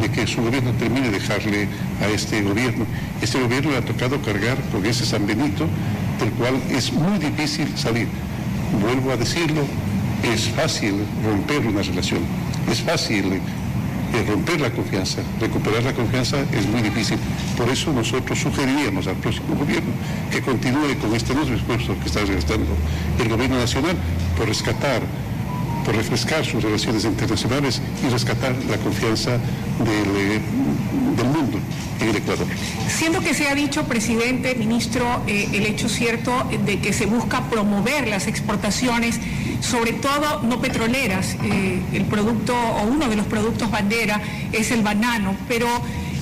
de 0.00 0.10
que 0.10 0.26
su 0.26 0.42
gobierno 0.42 0.72
termine 0.72 1.10
de 1.10 1.18
dejarle 1.18 1.68
a 2.02 2.08
este 2.08 2.42
gobierno. 2.42 2.86
Este 3.22 3.40
gobierno 3.40 3.70
le 3.70 3.78
ha 3.78 3.84
tocado 3.84 4.20
cargar 4.22 4.58
con 4.72 4.84
ese 4.84 5.04
San 5.04 5.26
Benito, 5.26 5.66
del 6.18 6.30
cual 6.32 6.54
es 6.70 6.92
muy 6.92 7.18
difícil 7.18 7.68
salir. 7.76 8.08
Vuelvo 8.80 9.12
a 9.12 9.16
decirlo, 9.16 9.62
es 10.22 10.48
fácil 10.48 10.94
romper 11.24 11.66
una 11.66 11.82
relación, 11.82 12.20
es 12.70 12.80
fácil 12.80 13.40
eh, 14.14 14.24
romper 14.28 14.60
la 14.60 14.70
confianza, 14.70 15.22
recuperar 15.40 15.82
la 15.82 15.92
confianza 15.92 16.38
es 16.52 16.66
muy 16.66 16.82
difícil. 16.82 17.18
Por 17.56 17.68
eso 17.68 17.92
nosotros 17.92 18.38
sugeriríamos 18.38 19.06
al 19.06 19.16
próximo 19.16 19.54
gobierno 19.56 19.90
que 20.30 20.40
continúe 20.40 20.96
con 21.00 21.14
este 21.14 21.34
nuevo 21.34 21.52
esfuerzo 21.52 21.96
que 22.00 22.06
está 22.06 22.20
realizando 22.20 22.66
el 23.20 23.28
gobierno 23.28 23.58
nacional 23.58 23.96
por 24.36 24.48
rescatar 24.48 25.02
por 25.84 25.94
refrescar 25.94 26.44
sus 26.44 26.62
relaciones 26.62 27.04
internacionales 27.04 27.80
y 28.04 28.10
rescatar 28.10 28.54
la 28.68 28.78
confianza 28.78 29.32
del, 29.32 30.16
eh, 30.16 30.40
del 31.16 31.26
mundo 31.26 31.58
en 32.00 32.08
el 32.08 32.16
Ecuador. 32.16 32.46
Siendo 32.88 33.20
que 33.20 33.34
se 33.34 33.48
ha 33.48 33.54
dicho, 33.54 33.84
presidente, 33.84 34.54
ministro, 34.54 35.22
eh, 35.26 35.48
el 35.52 35.66
hecho 35.66 35.88
cierto 35.88 36.32
de 36.64 36.80
que 36.80 36.92
se 36.92 37.06
busca 37.06 37.42
promover 37.50 38.08
las 38.08 38.26
exportaciones, 38.26 39.20
sobre 39.60 39.92
todo 39.92 40.42
no 40.42 40.60
petroleras, 40.60 41.36
eh, 41.44 41.80
el 41.92 42.04
producto 42.04 42.54
o 42.54 42.82
uno 42.84 43.08
de 43.08 43.16
los 43.16 43.26
productos 43.26 43.70
bandera 43.70 44.20
es 44.52 44.70
el 44.70 44.82
banano, 44.82 45.36
pero 45.48 45.66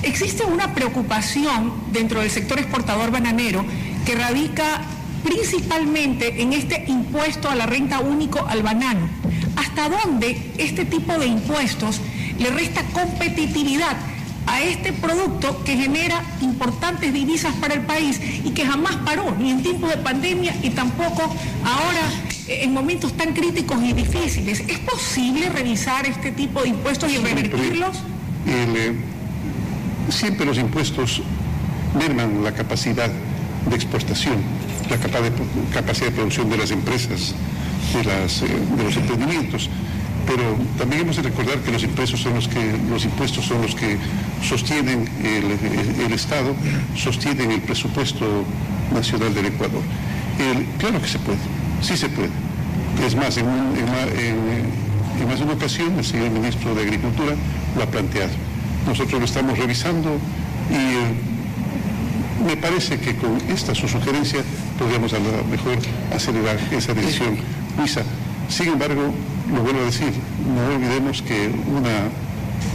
existe 0.03 0.43
una 0.43 0.73
preocupación 0.73 1.73
dentro 1.91 2.21
del 2.21 2.29
sector 2.29 2.59
exportador 2.59 3.11
bananero 3.11 3.65
que 4.05 4.15
radica 4.15 4.81
principalmente 5.23 6.41
en 6.41 6.51
este 6.51 6.83
impuesto 6.87 7.49
a 7.49 7.55
la 7.55 7.65
renta 7.65 8.01
único 8.01 8.45
al 8.45 8.61
banano 8.61 9.22
hasta 9.63 9.89
dónde 9.89 10.37
este 10.57 10.85
tipo 10.85 11.17
de 11.17 11.27
impuestos 11.27 12.01
le 12.37 12.49
resta 12.49 12.83
competitividad 12.93 13.95
a 14.45 14.61
este 14.61 14.91
producto 14.91 15.63
que 15.63 15.77
genera 15.77 16.21
importantes 16.41 17.13
divisas 17.13 17.53
para 17.55 17.75
el 17.75 17.81
país 17.81 18.19
y 18.43 18.51
que 18.51 18.65
jamás 18.65 18.97
paró, 18.97 19.33
ni 19.39 19.51
en 19.51 19.63
tiempos 19.63 19.89
de 19.89 19.97
pandemia 19.97 20.53
y 20.61 20.71
tampoco 20.71 21.33
ahora 21.63 22.11
en 22.47 22.73
momentos 22.73 23.13
tan 23.13 23.33
críticos 23.33 23.81
y 23.81 23.93
difíciles. 23.93 24.63
¿Es 24.67 24.79
posible 24.79 25.49
revisar 25.49 26.05
este 26.05 26.31
tipo 26.31 26.61
de 26.61 26.69
impuestos 26.69 27.09
y 27.11 27.17
revertirlos? 27.17 27.97
Eh, 28.45 28.93
siempre 30.09 30.45
los 30.45 30.57
impuestos 30.57 31.21
merman 31.97 32.43
la 32.43 32.53
capacidad 32.53 33.09
de 33.69 33.75
exportación, 33.75 34.35
la 34.89 34.97
capacidad 34.97 36.07
de 36.07 36.11
producción 36.11 36.49
de 36.49 36.57
las 36.57 36.71
empresas 36.71 37.33
eh, 37.95 38.59
de 38.77 38.83
los 38.83 38.95
emprendimientos. 38.95 39.69
Pero 40.25 40.55
también 40.77 41.01
hemos 41.01 41.17
de 41.17 41.23
recordar 41.23 41.57
que 41.59 41.71
los 41.71 41.83
impuestos 41.83 42.21
son 42.21 42.35
los 42.35 42.47
que, 42.47 42.77
los 42.89 43.03
impuestos 43.03 43.45
son 43.45 43.61
los 43.61 43.75
que 43.75 43.97
sostienen 44.41 45.09
el, 45.21 46.13
Estado, 46.13 46.55
sostienen 46.95 47.51
el 47.51 47.61
presupuesto 47.61 48.45
nacional 48.93 49.33
del 49.33 49.47
Ecuador. 49.47 49.81
claro 50.77 51.01
que 51.01 51.07
se 51.07 51.19
puede, 51.19 51.39
sí 51.81 51.97
se 51.97 52.07
puede. 52.07 52.29
Es 53.05 53.15
más, 53.15 53.35
en, 53.37 53.47
más 55.27 55.39
de 55.39 55.43
una 55.43 55.53
ocasión 55.53 55.97
el 55.97 56.05
señor 56.05 56.29
ministro 56.31 56.73
de 56.73 56.83
Agricultura 56.83 57.33
lo 57.75 57.83
ha 57.83 57.87
planteado. 57.87 58.31
Nosotros 58.87 59.19
lo 59.19 59.25
estamos 59.25 59.57
revisando 59.57 60.17
y 60.69 60.73
eh, 60.73 62.45
me 62.45 62.57
parece 62.57 62.99
que 62.99 63.15
con 63.15 63.37
esta 63.49 63.73
su 63.75 63.87
sugerencia 63.87 64.41
podríamos 64.77 65.13
a 65.13 65.19
lo 65.19 65.43
mejor 65.49 65.77
acelerar 66.13 66.57
esa 66.71 66.93
decisión 66.93 67.37
Luisa. 67.77 68.01
Sin 68.49 68.67
embargo, 68.69 69.13
lo 69.53 69.61
vuelvo 69.61 69.81
a 69.81 69.85
decir, 69.85 70.11
no 70.47 70.75
olvidemos 70.75 71.21
que 71.21 71.47
una, 71.47 72.09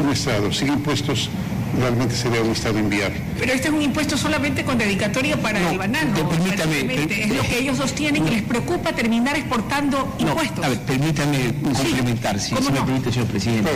un 0.04 0.12
Estado 0.12 0.52
sin 0.52 0.68
impuestos 0.68 1.30
realmente 1.78 2.14
sería 2.14 2.40
un 2.42 2.50
Estado 2.52 2.78
inviable. 2.78 3.20
Pero 3.38 3.52
este 3.52 3.68
es 3.68 3.74
un 3.74 3.82
impuesto 3.82 4.16
solamente 4.16 4.64
con 4.64 4.78
dedicatoria 4.78 5.36
para 5.40 5.70
el 5.70 5.78
banano. 5.78 6.14
permítame, 6.28 6.62
aparentemente. 6.62 7.24
es 7.24 7.34
lo 7.34 7.42
que 7.42 7.58
ellos 7.58 7.76
sostienen 7.76 8.24
que 8.24 8.30
les 8.30 8.42
preocupa 8.42 8.92
terminar 8.92 9.36
exportando 9.36 10.14
impuestos. 10.18 10.64
A 10.64 10.68
ver, 10.68 10.80
permítame 10.80 11.54
complementar, 11.62 12.40
si, 12.40 12.54
¿Cómo 12.54 12.66
si 12.66 12.72
me 12.72 12.78
no? 12.80 12.86
permite, 12.86 13.12
señor 13.12 13.28
presidente. 13.28 13.70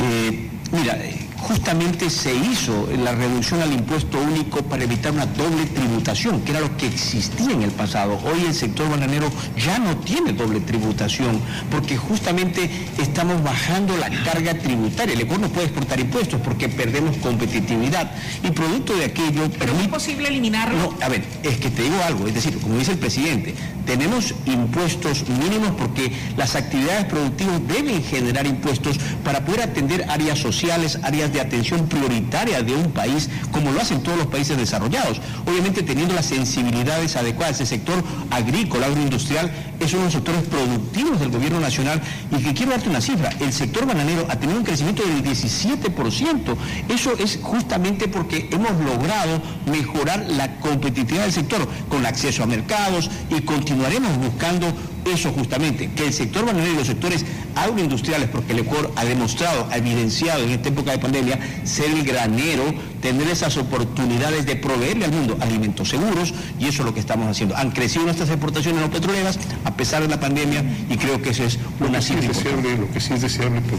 Eh, 0.00 0.48
mira, 0.72 0.96
eh, 0.98 1.27
justamente 1.38 2.10
se 2.10 2.34
hizo 2.34 2.88
la 3.02 3.12
reducción 3.12 3.62
al 3.62 3.72
impuesto 3.72 4.18
único 4.20 4.62
para 4.62 4.84
evitar 4.84 5.12
una 5.12 5.26
doble 5.26 5.66
tributación, 5.66 6.40
que 6.42 6.50
era 6.50 6.60
lo 6.60 6.76
que 6.76 6.86
existía 6.86 7.52
en 7.52 7.62
el 7.62 7.70
pasado. 7.70 8.18
Hoy 8.24 8.44
el 8.46 8.54
sector 8.54 8.90
bananero 8.90 9.30
ya 9.56 9.78
no 9.78 9.96
tiene 9.98 10.32
doble 10.32 10.60
tributación, 10.60 11.40
porque 11.70 11.96
justamente 11.96 12.70
estamos 12.98 13.42
bajando 13.42 13.96
la 13.96 14.10
carga 14.24 14.54
tributaria. 14.54 15.14
El 15.14 15.22
Ecuador 15.22 15.48
no 15.48 15.48
puede 15.48 15.66
exportar 15.66 16.00
impuestos 16.00 16.40
porque 16.40 16.68
perdemos 16.68 17.16
competitividad. 17.18 18.10
Y 18.42 18.50
producto 18.50 18.96
de 18.96 19.04
aquello... 19.04 19.48
Pero 19.58 19.78
es 19.78 19.88
posible 19.88 20.28
eliminarlo. 20.28 20.78
No, 20.78 20.94
a 21.04 21.08
ver, 21.08 21.24
es 21.42 21.58
que 21.58 21.70
te 21.70 21.82
digo 21.82 21.96
algo, 22.04 22.26
es 22.26 22.34
decir, 22.34 22.58
como 22.58 22.78
dice 22.78 22.92
el 22.92 22.98
presidente, 22.98 23.54
tenemos 23.86 24.34
impuestos 24.44 25.24
mínimos 25.28 25.70
porque 25.78 26.12
las 26.36 26.56
actividades 26.56 27.06
productivas 27.06 27.66
deben 27.66 28.02
generar 28.02 28.46
impuestos 28.46 28.98
para 29.24 29.44
poder 29.44 29.62
atender 29.62 30.04
áreas 30.08 30.38
sociales, 30.38 30.98
áreas 31.02 31.27
de 31.32 31.40
atención 31.40 31.88
prioritaria 31.88 32.62
de 32.62 32.74
un 32.74 32.90
país, 32.92 33.28
como 33.50 33.72
lo 33.72 33.80
hacen 33.80 34.02
todos 34.02 34.18
los 34.18 34.26
países 34.26 34.56
desarrollados. 34.56 35.20
Obviamente 35.46 35.82
teniendo 35.82 36.14
las 36.14 36.26
sensibilidades 36.26 37.16
adecuadas. 37.16 37.60
El 37.60 37.66
sector 37.66 38.02
agrícola, 38.30 38.86
agroindustrial, 38.86 39.50
es 39.80 39.92
uno 39.92 40.02
de 40.02 40.06
los 40.06 40.12
sectores 40.14 40.42
productivos 40.42 41.20
del 41.20 41.30
gobierno 41.30 41.60
nacional 41.60 42.00
y 42.30 42.42
que 42.42 42.54
quiero 42.54 42.72
darte 42.72 42.88
una 42.88 43.00
cifra, 43.00 43.30
el 43.40 43.52
sector 43.52 43.86
bananero 43.86 44.26
ha 44.28 44.36
tenido 44.36 44.58
un 44.58 44.64
crecimiento 44.64 45.02
del 45.04 45.22
17%. 45.22 46.56
Eso 46.88 47.12
es 47.18 47.38
justamente 47.42 48.08
porque 48.08 48.48
hemos 48.50 48.72
logrado 48.84 49.40
mejorar 49.70 50.26
la 50.28 50.56
competitividad 50.56 51.24
del 51.24 51.32
sector 51.32 51.68
con 51.88 52.04
acceso 52.06 52.42
a 52.42 52.46
mercados 52.46 53.10
y 53.30 53.40
continuaremos 53.42 54.16
buscando 54.18 54.72
eso 55.04 55.32
justamente, 55.32 55.90
que 55.94 56.06
el 56.06 56.12
sector 56.12 56.44
bananero 56.44 56.72
y 56.72 56.76
los 56.76 56.86
sectores 56.86 57.24
agroindustriales, 57.54 58.28
porque 58.28 58.52
el 58.52 58.60
Ecuador 58.60 58.92
ha 58.96 59.04
demostrado, 59.04 59.68
ha 59.70 59.76
evidenciado 59.76 60.44
en 60.44 60.50
esta 60.50 60.68
época 60.68 60.92
de 60.92 60.98
pandemia 60.98 61.38
ser 61.64 61.90
el 61.90 62.04
granero, 62.04 62.74
tener 63.00 63.28
esas 63.28 63.56
oportunidades 63.56 64.46
de 64.46 64.56
proveerle 64.56 65.06
al 65.06 65.12
mundo 65.12 65.36
alimentos 65.40 65.88
seguros 65.88 66.34
y 66.58 66.66
eso 66.66 66.82
es 66.82 66.86
lo 66.86 66.94
que 66.94 67.00
estamos 67.00 67.26
haciendo. 67.28 67.56
Han 67.56 67.70
crecido 67.70 68.04
nuestras 68.04 68.28
exportaciones 68.30 68.80
no 68.80 68.90
petroleras 68.90 69.38
a 69.64 69.74
pesar 69.74 70.02
de 70.02 70.08
la 70.08 70.20
pandemia 70.20 70.64
y 70.88 70.96
creo 70.96 71.20
que 71.22 71.30
eso 71.30 71.44
es 71.44 71.58
una 71.80 72.00
sí 72.00 72.14
cifra 72.14 72.28
deseable, 72.28 72.76
lo 72.76 72.90
que 72.90 73.00
sí 73.00 73.14
es 73.14 73.22
deseable, 73.22 73.60
por 73.62 73.78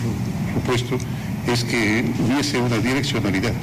supuesto, 0.54 0.98
es 1.48 1.64
que 1.64 2.06
hubiese 2.26 2.60
una 2.60 2.78
direccionalidad 2.78 3.54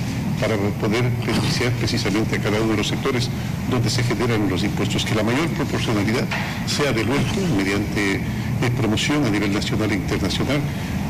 para 0.40 0.56
poder 0.56 1.10
beneficiar 1.24 1.72
precisamente 1.72 2.36
a 2.36 2.40
cada 2.40 2.60
uno 2.60 2.72
de 2.72 2.78
los 2.78 2.88
sectores 2.88 3.28
donde 3.70 3.90
se 3.90 4.02
generan 4.02 4.48
los 4.48 4.62
impuestos, 4.62 5.04
que 5.04 5.14
la 5.14 5.22
mayor 5.22 5.48
proporcionalidad 5.50 6.24
sea 6.66 6.92
devuelto 6.92 7.40
mediante 7.56 8.16
eh, 8.16 8.70
promoción 8.76 9.24
a 9.24 9.30
nivel 9.30 9.52
nacional 9.52 9.90
e 9.92 9.94
internacional, 9.94 10.60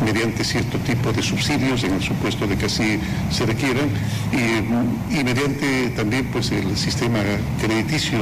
mediante 0.05 0.45
cierto 0.45 0.79
tipo 0.79 1.13
de 1.13 1.23
subsidios 1.23 1.85
en 1.85 1.95
el 1.95 2.03
supuesto 2.03 2.47
de 2.47 2.57
que 2.57 2.67
así 2.67 2.99
se 3.31 3.47
requieran 3.47 3.89
y, 4.33 5.19
y 5.19 5.25
mediante 5.25 5.91
también 5.97 6.27
pues 6.33 6.51
el 6.51 6.77
sistema 6.77 7.21
crediticio 7.61 8.19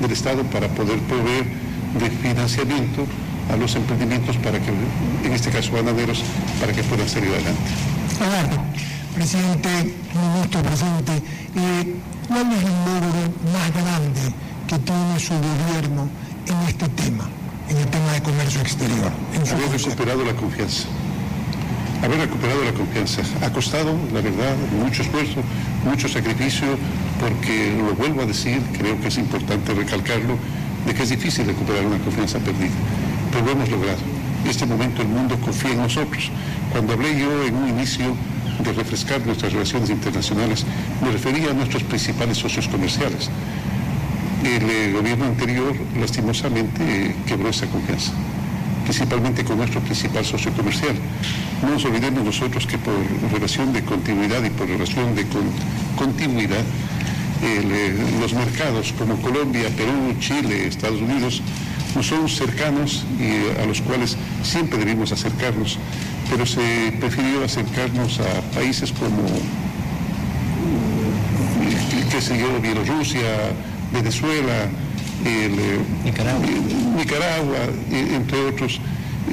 del 0.00 0.12
Estado 0.12 0.42
para 0.44 0.68
poder 0.68 0.98
proveer 1.00 1.44
de 1.98 2.10
financiamiento 2.10 3.06
a 3.52 3.56
los 3.56 3.74
emprendimientos 3.76 4.36
para 4.36 4.58
que, 4.60 4.70
en 5.24 5.32
este 5.32 5.50
caso 5.50 5.72
ganaderos, 5.72 6.22
para 6.60 6.72
que 6.72 6.82
puedan 6.82 7.08
salir 7.08 7.30
adelante. 7.30 8.87
Presidente, 9.18 9.68
ministro 10.14 10.62
presente, 10.62 11.12
eh, 11.56 11.94
¿cuál 12.28 12.52
es 12.52 12.62
el 12.62 12.70
logro 12.86 13.34
más 13.52 13.68
grande 13.74 14.20
que 14.68 14.78
tiene 14.78 15.18
su 15.18 15.34
gobierno 15.34 16.08
en 16.46 16.68
este 16.68 16.88
tema, 16.90 17.28
en 17.68 17.78
el 17.78 17.86
tema 17.88 18.12
de 18.12 18.22
comercio 18.22 18.60
exterior? 18.60 19.10
Haber 19.34 19.72
recuperado 19.72 20.24
la 20.24 20.34
confianza. 20.34 20.86
Haber 22.04 22.20
recuperado 22.20 22.62
la 22.62 22.72
confianza. 22.72 23.22
Ha 23.44 23.50
costado, 23.52 23.92
la 24.14 24.20
verdad, 24.20 24.54
mucho 24.84 25.02
esfuerzo, 25.02 25.42
mucho 25.84 26.08
sacrificio, 26.08 26.68
porque 27.18 27.74
lo 27.76 27.96
vuelvo 27.96 28.22
a 28.22 28.26
decir, 28.26 28.62
creo 28.78 29.00
que 29.00 29.08
es 29.08 29.18
importante 29.18 29.74
recalcarlo, 29.74 30.38
de 30.86 30.94
que 30.94 31.02
es 31.02 31.08
difícil 31.08 31.44
recuperar 31.44 31.84
una 31.84 31.98
confianza 31.98 32.38
perdida. 32.38 32.70
Pero 33.32 33.46
lo 33.46 33.50
hemos 33.50 33.68
logrado. 33.68 33.98
En 34.44 34.48
este 34.48 34.64
momento 34.64 35.02
el 35.02 35.08
mundo 35.08 35.36
confía 35.40 35.72
en 35.72 35.78
nosotros. 35.78 36.30
Cuando 36.70 36.92
hablé 36.92 37.18
yo 37.18 37.42
en 37.42 37.56
un 37.56 37.68
inicio 37.68 38.14
de 38.64 38.72
refrescar 38.72 39.24
nuestras 39.26 39.52
relaciones 39.52 39.90
internacionales, 39.90 40.64
me 41.02 41.10
refería 41.12 41.50
a 41.50 41.54
nuestros 41.54 41.82
principales 41.84 42.38
socios 42.38 42.68
comerciales. 42.68 43.30
El 44.44 44.70
eh, 44.70 44.92
gobierno 44.92 45.26
anterior, 45.26 45.74
lastimosamente, 45.98 46.82
eh, 47.10 47.14
quebró 47.26 47.48
esa 47.48 47.66
confianza, 47.66 48.12
principalmente 48.84 49.44
con 49.44 49.58
nuestro 49.58 49.80
principal 49.80 50.24
socio 50.24 50.52
comercial. 50.52 50.94
No 51.62 51.70
nos 51.70 51.84
olvidemos 51.84 52.24
nosotros 52.24 52.66
que 52.66 52.78
por 52.78 52.94
relación 53.32 53.72
de 53.72 53.82
continuidad 53.82 54.42
y 54.44 54.50
por 54.50 54.68
relación 54.68 55.14
de 55.14 55.26
con- 55.26 55.50
continuidad, 55.96 56.64
eh, 57.42 57.94
los 58.20 58.32
mercados 58.34 58.92
como 58.98 59.16
Colombia, 59.20 59.68
Perú, 59.76 60.14
Chile, 60.20 60.66
Estados 60.66 61.00
Unidos, 61.00 61.42
nos 61.94 62.06
son 62.06 62.28
cercanos 62.28 63.04
y 63.18 63.60
a 63.60 63.66
los 63.66 63.80
cuales 63.80 64.16
siempre 64.42 64.78
debimos 64.78 65.10
acercarnos, 65.10 65.78
pero 66.30 66.44
se 66.46 66.92
prefirió 67.00 67.44
acercarnos 67.44 68.20
a 68.20 68.54
países 68.54 68.92
como 68.92 69.22
qué 72.10 72.20
sé 72.20 72.38
yo, 72.38 72.60
Bielorrusia, 72.60 73.52
Venezuela, 73.92 74.68
el, 75.24 75.58
eh, 75.58 75.78
eh, 76.04 76.94
Nicaragua, 76.96 77.58
eh, 77.90 78.12
entre 78.14 78.46
otros, 78.46 78.80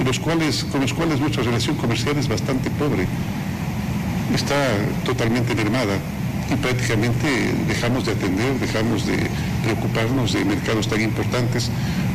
los 0.03 0.19
cuales, 0.19 0.65
con 0.65 0.81
los 0.81 0.93
cuales 0.93 1.19
nuestra 1.19 1.43
relación 1.43 1.75
comercial 1.77 2.17
es 2.17 2.27
bastante 2.27 2.69
pobre. 2.71 3.07
Está 4.33 4.55
totalmente 5.05 5.55
mermada 5.55 5.95
y 6.51 6.55
prácticamente 6.55 7.53
dejamos 7.67 8.05
de 8.05 8.11
atender, 8.11 8.59
dejamos 8.59 9.05
de 9.05 9.17
preocuparnos 9.63 10.33
de 10.33 10.45
mercados 10.45 10.87
tan 10.87 11.01
importantes 11.01 11.71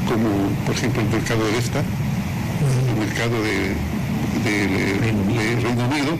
como, 0.06 0.50
por 0.66 0.74
ejemplo, 0.74 1.02
el 1.02 1.08
mercado 1.08 1.44
de 1.46 1.58
EFTA, 1.58 1.82
el 2.90 3.06
mercado 3.06 3.42
de, 3.42 3.74
de- 4.44 4.66
de 5.34 5.60
Reino 5.60 5.86
Unido 5.88 6.18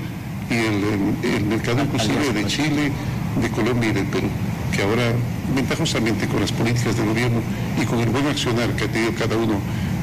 y 0.51 0.55
el, 0.55 1.35
el 1.37 1.45
mercado 1.45 1.83
inclusive 1.83 2.33
de 2.33 2.47
Chile, 2.47 2.91
de 3.41 3.51
Colombia 3.51 3.91
y 3.91 3.93
del 3.93 4.07
Perú, 4.07 4.29
que 4.75 4.83
ahora 4.83 5.13
ventajosamente 5.55 6.27
con 6.27 6.41
las 6.41 6.53
políticas 6.53 6.97
del 6.97 7.07
gobierno 7.07 7.41
y 7.81 7.85
con 7.85 7.99
el 8.01 8.09
buen 8.11 8.27
accionar 8.27 8.71
que 8.77 8.85
ha 8.85 8.89
tenido 8.89 9.15
cada 9.15 9.37
uno 9.37 9.55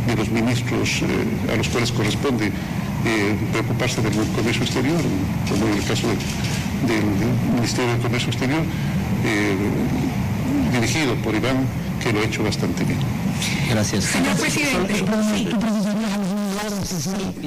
de 0.07 0.15
los 0.15 0.29
ministros 0.29 1.01
eh, 1.01 1.53
a 1.53 1.57
los 1.57 1.67
cuales 1.67 1.91
corresponde 1.91 2.47
eh, 2.47 3.35
preocuparse 3.51 4.01
del 4.01 4.13
comercio 4.35 4.63
exterior, 4.63 4.99
como 5.49 5.67
en 5.67 5.73
el 5.77 5.83
caso 5.83 6.07
de- 6.07 6.93
del 6.93 7.03
Ministerio 7.55 7.91
del 7.91 8.01
Comercio 8.01 8.29
Exterior, 8.29 8.61
eh, 9.25 9.55
dirigido 10.73 11.15
por 11.15 11.33
Iván, 11.35 11.57
que 12.01 12.13
lo 12.13 12.19
ha 12.19 12.23
hecho 12.23 12.43
bastante 12.43 12.83
bien. 12.83 12.99
Gracias. 13.69 14.05
Señor 14.05 14.35
presidente, 14.37 14.95
sí. 15.35 15.49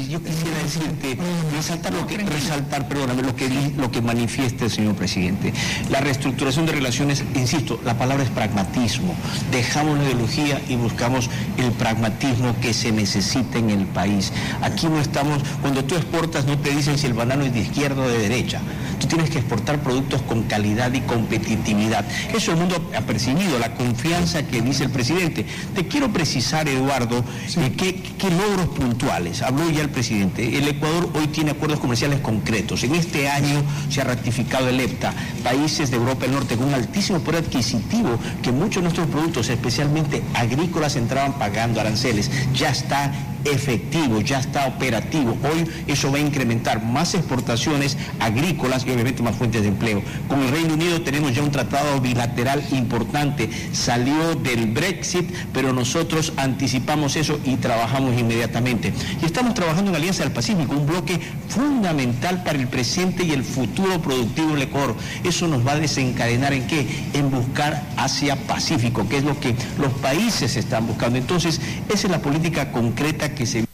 Yo 0.09 0.23
quisiera 0.23 0.59
decirte, 0.62 1.18
resaltar 1.55 1.93
lo 1.93 2.07
que, 2.07 2.16
resaltar, 2.16 2.89
perdóname, 2.89 3.23
lo 3.23 3.37
que, 3.37 3.51
lo 3.77 3.91
que 3.91 4.01
manifiesta 4.01 4.64
el 4.64 4.71
señor 4.71 4.95
presidente. 4.95 5.53
La 5.91 6.01
reestructuración 6.01 6.64
de 6.64 6.73
relaciones, 6.73 7.23
insisto, 7.35 7.79
la 7.85 7.99
palabra 7.99 8.25
es 8.25 8.31
pragmatismo. 8.31 9.14
Dejamos 9.53 9.99
la 9.99 10.05
ideología 10.05 10.62
y 10.68 10.77
buscamos 10.77 11.29
el 11.59 11.71
pragmatismo 11.73 12.59
que 12.61 12.73
se 12.73 12.93
necesita 12.93 13.59
en 13.59 13.68
el 13.68 13.85
país. 13.85 14.33
Aquí 14.62 14.87
no 14.87 14.99
estamos, 14.99 15.43
cuando 15.61 15.85
tú 15.85 15.97
exportas 15.97 16.47
no 16.47 16.59
te 16.59 16.71
dicen 16.71 16.97
si 16.97 17.07
el 17.07 17.12
banano 17.12 17.45
es 17.45 17.53
de 17.53 17.61
izquierda 17.61 18.03
o 18.03 18.09
de 18.09 18.18
derecha. 18.18 18.62
Tú 19.01 19.07
tienes 19.07 19.30
que 19.30 19.38
exportar 19.38 19.80
productos 19.80 20.20
con 20.22 20.42
calidad 20.44 20.92
y 20.92 21.01
competitividad. 21.01 22.05
Eso 22.34 22.53
el 22.53 22.59
mundo 22.59 22.90
ha 22.96 23.01
percibido, 23.01 23.59
la 23.59 23.74
confianza 23.74 24.46
que 24.46 24.61
dice 24.61 24.84
el 24.84 24.90
presidente. 24.90 25.46
Te 25.74 25.88
quiero 25.88 26.12
precisar, 26.12 26.68
Eduardo, 26.68 27.24
eh, 27.57 27.72
qué, 27.76 27.94
qué 28.18 28.30
logros 28.30 28.68
puntuales. 28.68 29.40
Habló 29.42 29.70
ya 29.70 29.80
el 29.80 29.88
presidente. 29.88 30.57
El 30.57 30.68
Ecuador 30.68 31.11
hoy 31.14 31.28
tiene 31.28 31.53
acuerdos 31.53 31.80
comerciales 31.80 32.20
concretos. 32.20 32.84
En 32.84 32.94
este 32.94 33.28
año 33.28 33.62
se 33.88 34.03
ha 34.03 34.05
ratificado 34.05 34.68
el 34.68 34.78
EFTA. 34.78 35.14
Países 35.42 35.90
de 35.90 35.96
Europa 35.96 36.26
del 36.26 36.32
Norte 36.32 36.57
con 36.57 36.68
un 36.68 36.74
altísimo 36.74 37.20
poder 37.20 37.44
adquisitivo 37.44 38.18
que 38.42 38.53
muchos 38.53 38.76
de 38.76 38.82
nuestros 38.82 39.09
productos, 39.09 39.48
especialmente 39.48 40.22
agrícolas, 40.34 40.96
entraban 40.96 41.32
pagando 41.38 41.80
aranceles. 41.80 42.30
Ya 42.55 42.68
está 42.68 43.12
efectivo, 43.44 44.20
ya 44.20 44.38
está 44.38 44.66
operativo. 44.66 45.36
Hoy 45.42 45.66
eso 45.86 46.11
va 46.11 46.18
a 46.18 46.20
incrementar 46.20 46.82
más 46.84 47.14
exportaciones 47.14 47.96
agrícolas 48.18 48.84
obviamente 48.93 49.22
más 49.22 49.36
fuentes 49.36 49.62
de 49.62 49.68
empleo. 49.68 50.03
Con 50.28 50.43
el 50.43 50.51
Reino 50.51 50.74
Unido 50.74 51.03
tenemos 51.03 51.34
ya 51.34 51.43
un 51.43 51.51
tratado 51.51 52.01
bilateral 52.01 52.62
importante. 52.72 53.51
Salió 53.72 54.34
del 54.34 54.66
Brexit, 54.66 55.30
pero 55.53 55.72
nosotros 55.72 56.32
anticipamos 56.36 57.16
eso 57.16 57.41
y 57.45 57.57
trabajamos 57.57 58.18
inmediatamente. 58.18 58.93
Y 59.22 59.24
estamos 59.24 59.55
trabajando 59.55 59.91
en 59.91 59.97
Alianza 59.97 60.24
del 60.24 60.32
Pacífico, 60.32 60.74
un 60.74 60.86
bloque 60.86 61.20
fundamental 61.49 62.43
para 62.43 62.59
el 62.59 62.68
presente 62.68 63.24
y 63.24 63.32
el 63.32 63.45
futuro 63.45 64.01
productivo 64.01 64.53
del 64.53 64.62
Ecuador. 64.62 64.95
Eso 65.24 65.49
nos 65.49 65.66
va 65.66 65.72
a 65.72 65.80
desencadenar 65.80 66.53
en 66.53 66.66
qué? 66.66 66.86
En 67.14 67.30
buscar 67.30 67.82
hacia 67.97 68.36
Pacífico, 68.36 69.09
que 69.09 69.18
es 69.18 69.24
lo 69.24 69.38
que 69.38 69.55
los 69.78 69.93
países 69.95 70.57
están 70.57 70.86
buscando. 70.86 71.18
Entonces, 71.18 71.61
esa 71.88 72.07
es 72.07 72.11
la 72.11 72.22
política 72.22 72.72
concreta 72.72 73.34
que 73.34 73.47
se 73.47 73.70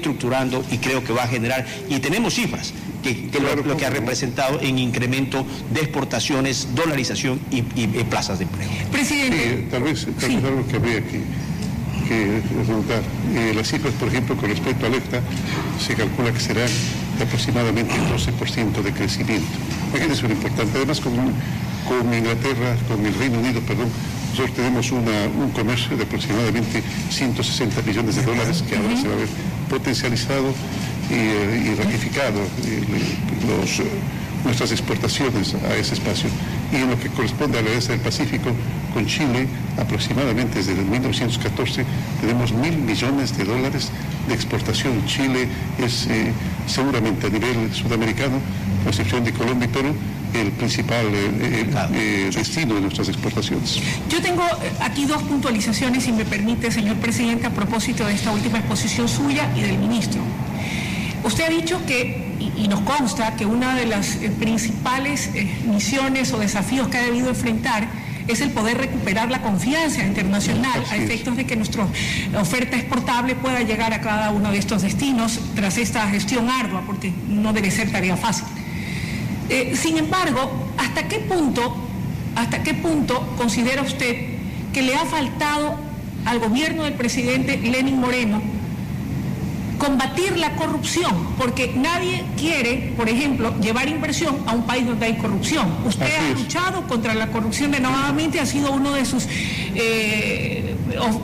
estructurando 0.00 0.64
y 0.70 0.78
creo 0.78 1.04
que 1.04 1.12
va 1.12 1.24
a 1.24 1.28
generar, 1.28 1.66
y 1.88 1.98
tenemos 2.00 2.34
cifras, 2.34 2.72
que, 3.02 3.28
que 3.28 3.40
lo, 3.40 3.54
lo, 3.54 3.76
que 3.76 3.86
ha 3.86 3.90
representado 3.90 4.60
en 4.60 4.78
incremento 4.78 5.46
de 5.72 5.80
exportaciones, 5.80 6.68
dolarización 6.74 7.40
y, 7.50 7.58
y, 7.58 7.84
y 7.84 8.04
plazas 8.08 8.38
de 8.38 8.44
empleo. 8.44 8.68
Presidente. 8.90 9.36
Sí, 9.36 9.66
tal 9.70 9.82
vez, 9.82 10.06
tal 10.18 10.30
vez 10.30 10.44
algo 10.44 10.66
que 10.66 10.76
habría 10.76 11.00
que, 11.04 11.20
que 12.08 12.42
preguntar. 12.64 13.02
Eh, 13.34 13.52
las 13.54 13.68
cifras, 13.68 13.94
por 13.94 14.08
ejemplo, 14.08 14.36
con 14.36 14.50
respecto 14.50 14.86
al 14.86 14.94
EFTA, 14.94 15.20
se 15.78 15.94
calcula 15.94 16.32
que 16.32 16.40
será 16.40 16.62
de 16.62 17.24
aproximadamente 17.24 17.94
12% 17.94 18.82
de 18.82 18.92
crecimiento. 18.92 19.48
Imagínense 19.90 20.22
lo 20.22 20.32
importante. 20.32 20.72
Además, 20.76 21.00
con, 21.00 21.12
con 21.14 22.12
Inglaterra, 22.12 22.76
con 22.88 23.04
el 23.04 23.14
Reino 23.14 23.38
Unido, 23.38 23.60
perdón, 23.62 23.88
nosotros 24.30 24.54
tenemos 24.54 24.92
una, 24.92 25.26
un 25.38 25.50
comercio 25.50 25.96
de 25.96 26.04
aproximadamente 26.04 26.82
160 27.10 27.82
millones 27.82 28.16
de 28.16 28.22
dólares 28.22 28.62
que 28.68 28.76
ahora 28.76 28.96
se 28.96 29.08
va 29.08 29.14
a 29.14 29.16
ver 29.16 29.28
potencializado 29.68 30.52
y, 31.10 31.14
y 31.14 31.74
ratificado 31.74 32.40
eh, 32.64 32.82
los, 33.48 33.82
nuestras 34.44 34.72
exportaciones 34.72 35.54
a 35.54 35.76
ese 35.76 35.94
espacio. 35.94 36.28
Y 36.72 36.76
en 36.76 36.90
lo 36.90 36.98
que 36.98 37.08
corresponde 37.08 37.58
a 37.58 37.62
la 37.62 37.68
Alianza 37.68 37.92
del 37.92 38.00
Pacífico, 38.00 38.50
con 38.94 39.06
Chile, 39.06 39.46
aproximadamente 39.78 40.58
desde 40.58 40.72
el 40.72 40.84
1914 40.86 41.84
tenemos 42.20 42.52
mil 42.52 42.76
millones 42.78 43.36
de 43.36 43.44
dólares 43.44 43.90
de 44.28 44.34
exportación. 44.34 45.04
Chile 45.06 45.48
es 45.78 46.06
eh, 46.06 46.32
seguramente 46.66 47.26
a 47.26 47.30
nivel 47.30 47.72
sudamericano, 47.72 48.40
con 48.82 48.88
excepción 48.88 49.24
de 49.24 49.32
Colombia 49.32 49.66
y 49.66 49.72
Perú, 49.72 49.94
el 50.34 50.52
principal 50.52 51.06
eh, 51.06 51.66
eh, 51.92 52.30
destino 52.34 52.74
de 52.74 52.80
nuestras 52.82 53.08
exportaciones. 53.08 53.80
Yo 54.08 54.20
tengo 54.20 54.44
aquí 54.80 55.04
dos 55.04 55.22
puntualizaciones, 55.22 56.04
si 56.04 56.12
me 56.12 56.24
permite, 56.24 56.70
señor 56.70 56.96
presidente, 56.96 57.46
a 57.46 57.50
propósito 57.50 58.06
de 58.06 58.14
esta 58.14 58.30
última 58.32 58.58
exposición 58.58 59.08
suya 59.08 59.50
y 59.56 59.62
del 59.62 59.78
ministro. 59.78 60.20
Usted 61.22 61.44
ha 61.44 61.50
dicho 61.50 61.84
que, 61.86 62.36
y, 62.38 62.64
y 62.64 62.68
nos 62.68 62.80
consta, 62.80 63.36
que 63.36 63.44
una 63.44 63.74
de 63.74 63.86
las 63.86 64.16
eh, 64.16 64.30
principales 64.30 65.30
eh, 65.34 65.48
misiones 65.66 66.32
o 66.32 66.38
desafíos 66.38 66.88
que 66.88 66.96
ha 66.96 67.02
debido 67.02 67.28
enfrentar 67.28 67.86
es 68.26 68.40
el 68.40 68.50
poder 68.50 68.78
recuperar 68.78 69.30
la 69.30 69.42
confianza 69.42 70.04
internacional 70.04 70.84
a 70.90 70.96
efectos 70.96 71.36
de 71.36 71.46
que 71.46 71.56
nuestra 71.56 71.86
oferta 72.38 72.76
exportable 72.76 73.34
pueda 73.34 73.62
llegar 73.62 73.92
a 73.92 74.00
cada 74.00 74.30
uno 74.30 74.52
de 74.52 74.58
estos 74.58 74.82
destinos 74.82 75.40
tras 75.56 75.78
esta 75.78 76.08
gestión 76.08 76.48
ardua, 76.48 76.84
porque 76.86 77.12
no 77.28 77.52
debe 77.52 77.72
ser 77.72 77.90
tarea 77.90 78.16
fácil. 78.16 78.46
Eh, 79.50 79.74
sin 79.74 79.98
embargo, 79.98 80.48
¿hasta 80.78 81.08
qué 81.08 81.18
punto, 81.18 81.74
hasta 82.36 82.62
qué 82.62 82.72
punto 82.72 83.34
considera 83.36 83.82
usted 83.82 84.16
que 84.72 84.82
le 84.82 84.94
ha 84.94 85.04
faltado 85.04 85.76
al 86.24 86.38
gobierno 86.38 86.84
del 86.84 86.94
presidente 86.94 87.56
Lenin 87.56 87.98
Moreno 87.98 88.40
combatir 89.80 90.36
la 90.36 90.54
corrupción? 90.54 91.34
Porque 91.36 91.72
nadie 91.74 92.22
quiere, 92.38 92.92
por 92.96 93.08
ejemplo, 93.08 93.52
llevar 93.60 93.88
inversión 93.88 94.36
a 94.46 94.52
un 94.52 94.64
país 94.64 94.86
donde 94.86 95.06
hay 95.06 95.16
corrupción. 95.16 95.66
Usted 95.84 96.04
Así 96.04 96.14
ha 96.14 96.30
es. 96.30 96.38
luchado 96.38 96.86
contra 96.86 97.14
la 97.14 97.28
corrupción 97.28 97.72
renovadamente, 97.72 98.38
ha 98.38 98.46
sido 98.46 98.70
uno 98.70 98.92
de 98.92 99.04
sus 99.04 99.26
eh, 99.74 100.76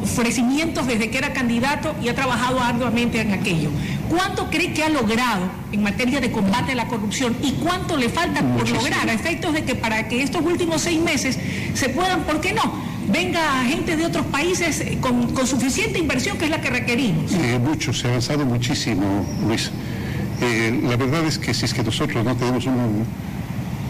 ofrecimientos 0.03 0.87
desde 0.87 1.11
que 1.11 1.19
era 1.19 1.33
candidato 1.33 1.95
y 2.03 2.09
ha 2.09 2.15
trabajado 2.15 2.61
arduamente 2.61 3.21
en 3.21 3.33
aquello. 3.33 3.71
¿Cuánto 4.09 4.49
cree 4.51 4.73
que 4.73 4.83
ha 4.83 4.89
logrado 4.89 5.51
en 5.73 5.83
materia 5.83 6.21
de 6.21 6.31
combate 6.33 6.73
a 6.73 6.77
la 6.77 6.89
corrupción 6.89 7.37
y 7.43 7.53
cuánto 7.53 7.97
le 7.97 8.09
falta 8.09 8.41
por 8.43 8.69
lograr 8.69 9.09
a 9.09 9.13
efectos 9.13 9.53
de 9.53 9.65
que 9.65 9.75
para 9.75 10.09
que 10.09 10.23
estos 10.23 10.43
últimos 10.43 10.81
seis 10.81 11.01
meses 11.01 11.39
se 11.75 11.89
puedan, 11.91 12.23
¿por 12.23 12.41
qué 12.41 12.53
no? 12.53 12.96
Venga 13.09 13.65
gente 13.65 13.97
de 13.97 14.05
otros 14.05 14.27
países 14.27 14.83
con, 15.01 15.47
suficiente 15.47 15.99
inversión 15.99 16.39
que 16.39 16.47
es 16.47 16.51
la 16.51 16.61
que 16.61 16.71
requerimos. 16.71 17.33
Eh, 17.33 17.59
mucho, 17.59 17.93
se 17.93 18.07
ha 18.07 18.11
avanzado 18.11 18.45
muchísimo, 18.45 19.25
Luis. 19.47 19.71
Eh, 20.41 20.81
la 20.83 20.97
verdad 20.97 21.25
es 21.25 21.39
que 21.39 21.55
si 21.55 21.65
es 21.65 21.73
que 21.73 21.83
nosotros 21.83 22.25
no 22.25 22.37
tenemos 22.37 22.67
un, 22.67 23.07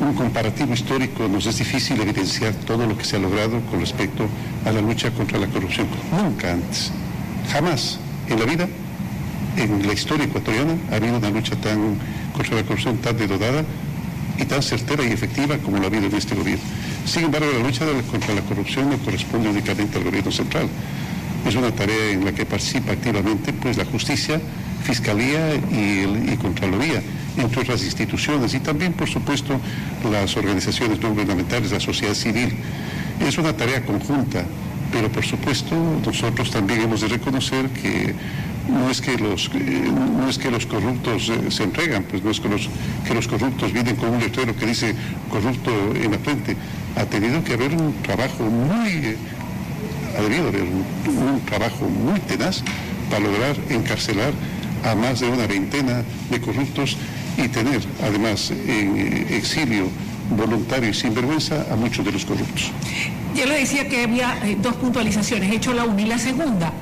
un 0.01 0.14
comparativo 0.14 0.75
histórico, 0.75 1.29
nos 1.29 1.47
es 1.47 1.59
difícil 1.59 2.01
evidenciar 2.01 2.55
todo 2.55 2.87
lo 2.87 2.97
que 2.97 3.05
se 3.05 3.17
ha 3.17 3.19
logrado 3.19 3.61
con 3.71 3.81
respecto 3.81 4.29
a 4.64 4.73
la 4.73 4.81
lucha 4.81 5.11
contra 5.11 5.39
la 5.39 5.47
corrupción. 5.47 5.87
Nunca 6.12 6.53
antes, 6.53 6.93
jamás 7.51 7.99
en 8.29 8.39
la 8.39 8.45
vida, 8.45 8.69
en 9.57 9.87
la 9.87 9.93
historia 9.93 10.27
ecuatoriana, 10.27 10.75
ha 10.93 10.97
habido 10.97 11.17
una 11.17 11.31
lucha 11.31 11.57
tan 11.57 11.97
contra 12.35 12.57
la 12.57 12.62
corrupción 12.64 12.99
tan 12.99 13.17
denodada 13.17 13.64
y 14.39 14.45
tan 14.45 14.62
certera 14.62 15.03
y 15.05 15.12
efectiva 15.12 15.57
como 15.59 15.79
la 15.79 15.85
ha 15.85 15.87
habido 15.87 16.07
en 16.07 16.14
este 16.14 16.35
gobierno. 16.35 16.64
Sin 17.07 17.25
embargo, 17.25 17.47
la 17.53 17.65
lucha 17.65 17.87
contra 18.11 18.35
la 18.35 18.41
corrupción 18.43 18.91
no 18.91 18.99
corresponde 18.99 19.49
únicamente 19.49 19.97
al 19.97 20.05
gobierno 20.05 20.33
central. 20.33 20.69
Es 21.47 21.55
una 21.55 21.71
tarea 21.71 22.11
en 22.11 22.25
la 22.25 22.33
que 22.33 22.45
participa 22.45 22.93
activamente 22.93 23.53
pues, 23.53 23.77
la 23.77 23.85
justicia, 23.85 24.41
fiscalía 24.83 25.55
y, 25.55 26.33
y 26.33 26.37
contraloría, 26.37 27.01
entre 27.39 27.61
otras 27.63 27.85
instituciones, 27.85 28.55
y 28.55 28.59
también, 28.59 28.93
por 28.93 29.09
supuesto, 29.09 29.61
las 30.11 30.37
organizaciones 30.37 31.01
no 31.01 31.11
gubernamentales, 31.11 31.71
la 31.71 31.81
sociedad 31.81 32.15
civil. 32.15 32.53
Es 33.25 33.39
una 33.39 33.57
tarea 33.57 33.85
conjunta, 33.87 34.45
pero 34.93 35.11
por 35.11 35.25
supuesto 35.25 35.77
nosotros 36.05 36.51
también 36.51 36.83
hemos 36.83 37.01
de 37.03 37.09
reconocer 37.09 37.69
que 37.71 38.15
no 38.69 38.91
es 38.91 39.01
que 39.01 39.17
los, 39.17 39.51
eh, 39.55 39.91
no 39.91 40.29
es 40.29 40.39
que 40.39 40.51
los 40.51 40.67
corruptos 40.67 41.29
eh, 41.29 41.51
se 41.51 41.64
entregan, 41.64 42.05
pues 42.05 42.23
no 42.23 42.31
es 42.31 42.41
que 42.41 42.49
los, 42.49 42.69
que 43.07 43.14
los 43.14 43.29
corruptos 43.29 43.73
vienen 43.73 43.97
con 43.97 44.11
un 44.11 44.21
letrero 44.21 44.55
que 44.57 44.67
dice 44.67 44.95
corrupto 45.31 45.71
en 45.95 46.11
la 46.12 46.19
frente. 46.19 46.57
Ha 46.97 47.05
tenido 47.05 47.43
que 47.45 47.55
haber 47.55 47.73
un 47.73 47.95
trabajo 48.03 48.45
muy, 48.45 48.91
eh, 48.91 49.17
ha 50.19 50.23
debido 50.23 50.49
haber 50.49 50.62
un, 50.62 50.85
un 51.17 51.41
trabajo 51.45 51.89
muy 51.89 52.21
tenaz 52.21 52.62
para 53.11 53.25
lograr 53.25 53.57
encarcelar 53.71 54.33
a 54.85 54.95
más 54.95 55.21
de 55.21 55.29
una 55.29 55.47
veintena 55.47 56.03
de 56.31 56.41
corruptos 56.41 56.97
y 57.37 57.49
tener 57.49 57.81
además 58.03 58.51
en 58.51 59.27
exilio 59.31 59.89
voluntario 60.31 60.91
y 60.91 60.95
sin 60.95 61.14
vergüenza 61.14 61.67
a 61.71 61.77
muchos 61.77 62.05
de 62.05 62.12
los 62.12 62.25
corruptos. 62.25 62.73
Yo 63.35 63.47
le 63.47 63.61
decía 63.61 63.89
que 63.89 64.05
había 64.05 64.37
dos 64.61 64.75
puntualizaciones, 64.77 65.53
he 65.53 65.57
hecho 65.57 65.73
la 65.73 65.85
una 65.85 66.03
y 66.03 66.07
la 66.07 66.19
segunda. 66.19 66.73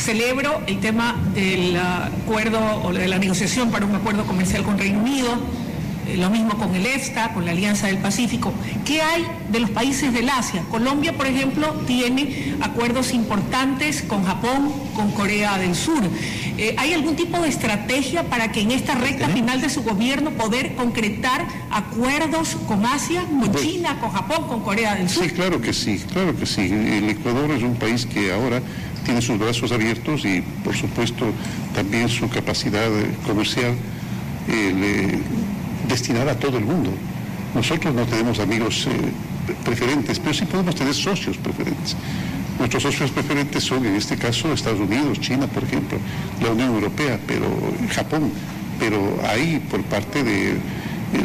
Celebro 0.00 0.62
el 0.66 0.80
tema 0.80 1.14
del 1.34 1.76
acuerdo 1.76 2.58
o 2.84 2.92
de 2.92 3.06
la 3.06 3.18
negociación 3.18 3.70
para 3.70 3.84
un 3.84 3.94
acuerdo 3.94 4.24
comercial 4.24 4.62
con 4.62 4.78
Reino 4.78 4.98
Unido, 5.00 5.28
eh, 6.08 6.16
lo 6.16 6.30
mismo 6.30 6.56
con 6.56 6.74
el 6.74 6.86
EFTA, 6.86 7.34
con 7.34 7.44
la 7.44 7.50
Alianza 7.50 7.86
del 7.86 7.98
Pacífico. 7.98 8.54
¿Qué 8.86 9.02
hay 9.02 9.26
de 9.50 9.60
los 9.60 9.68
países 9.70 10.12
del 10.14 10.30
Asia? 10.30 10.64
Colombia, 10.70 11.12
por 11.12 11.26
ejemplo, 11.26 11.74
tiene 11.86 12.54
acuerdos 12.62 13.12
importantes 13.12 14.00
con 14.00 14.24
Japón, 14.24 14.72
con 14.96 15.12
Corea 15.12 15.58
del 15.58 15.74
Sur. 15.74 16.02
Eh, 16.56 16.74
¿Hay 16.78 16.94
algún 16.94 17.14
tipo 17.14 17.38
de 17.40 17.48
estrategia 17.48 18.24
para 18.24 18.52
que 18.52 18.62
en 18.62 18.70
esta 18.70 18.94
recta 18.94 19.28
final 19.28 19.60
de 19.60 19.68
su 19.68 19.82
gobierno 19.82 20.30
poder 20.30 20.74
concretar 20.76 21.46
acuerdos 21.70 22.56
con 22.66 22.86
Asia, 22.86 23.24
con 23.24 23.54
China, 23.54 23.98
con 24.00 24.10
Japón, 24.10 24.48
con 24.48 24.62
Corea 24.62 24.94
del 24.94 25.10
Sur? 25.10 25.24
Sí, 25.24 25.30
claro 25.30 25.60
que 25.60 25.74
sí, 25.74 26.02
claro 26.10 26.34
que 26.34 26.46
sí. 26.46 26.62
El 26.62 27.10
Ecuador 27.10 27.50
es 27.50 27.62
un 27.62 27.76
país 27.76 28.06
que 28.06 28.32
ahora 28.32 28.62
tiene 29.04 29.22
sus 29.22 29.38
brazos 29.38 29.72
abiertos 29.72 30.24
y, 30.24 30.42
por 30.64 30.74
supuesto, 30.74 31.26
también 31.74 32.08
su 32.08 32.28
capacidad 32.28 32.86
eh, 32.86 33.14
comercial 33.26 33.74
eh, 34.48 35.18
destinada 35.88 36.32
a 36.32 36.38
todo 36.38 36.58
el 36.58 36.64
mundo. 36.64 36.90
Nosotros 37.54 37.94
no 37.94 38.04
tenemos 38.04 38.38
amigos 38.38 38.86
eh, 38.86 38.90
preferentes, 39.64 40.18
pero 40.18 40.34
sí 40.34 40.44
podemos 40.44 40.74
tener 40.74 40.94
socios 40.94 41.36
preferentes. 41.36 41.96
Nuestros 42.58 42.82
socios 42.82 43.10
preferentes 43.10 43.64
son, 43.64 43.84
en 43.86 43.94
este 43.94 44.16
caso, 44.16 44.52
Estados 44.52 44.80
Unidos, 44.80 45.18
China, 45.20 45.46
por 45.46 45.64
ejemplo, 45.64 45.98
la 46.42 46.50
Unión 46.50 46.74
Europea, 46.74 47.18
pero 47.26 47.46
Japón. 47.90 48.30
Pero 48.78 49.18
hay, 49.26 49.60
por 49.70 49.82
parte 49.84 50.22
de 50.22 50.56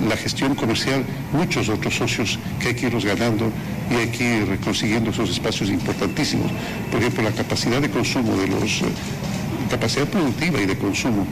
la 0.07 0.17
gestión 0.17 0.55
comercial, 0.55 1.03
muchos 1.33 1.69
otros 1.69 1.95
socios 1.95 2.39
que 2.59 2.69
hay 2.69 2.75
que 2.75 2.87
irlos 2.87 3.05
ganando 3.05 3.51
y 3.89 3.95
hay 3.95 4.07
que 4.07 4.37
ir 4.37 4.59
consiguiendo 4.59 5.11
esos 5.11 5.29
espacios 5.29 5.69
importantísimos. 5.69 6.51
Por 6.91 6.99
ejemplo, 6.99 7.23
la 7.23 7.31
capacidad 7.31 7.81
de 7.81 7.89
consumo 7.89 8.35
de 8.37 8.47
los, 8.47 8.81
eh, 8.81 8.85
capacidad 9.69 10.07
productiva 10.07 10.61
y 10.61 10.65
de 10.65 10.77
consumo 10.77 11.25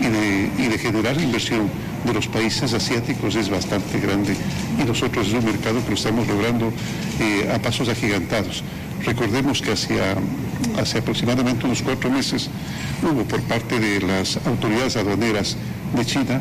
y 0.00 0.66
de, 0.68 0.78
generar 0.78 1.20
inversión 1.20 1.68
de 2.04 2.14
los 2.14 2.28
países 2.28 2.72
asiáticos 2.72 3.34
es 3.34 3.50
bastante 3.50 3.98
grande 3.98 4.36
y 4.80 4.84
nosotros 4.84 5.26
es 5.26 5.34
un 5.34 5.44
mercado 5.44 5.82
que 5.82 5.90
lo 5.90 5.96
estamos 5.96 6.28
logrando 6.28 6.72
eh, 7.20 7.50
a 7.52 7.58
pasos 7.58 7.88
agigantados. 7.88 8.62
Recordemos 9.04 9.60
que 9.60 9.72
hacia, 9.72 10.16
hace 10.80 10.98
aproximadamente 10.98 11.66
unos 11.66 11.82
cuatro 11.82 12.10
meses 12.10 12.48
hubo 13.02 13.24
por 13.24 13.42
parte 13.42 13.80
de 13.80 14.00
las 14.00 14.38
autoridades 14.46 14.96
aduaneras 14.96 15.56
de 15.96 16.04
China 16.04 16.40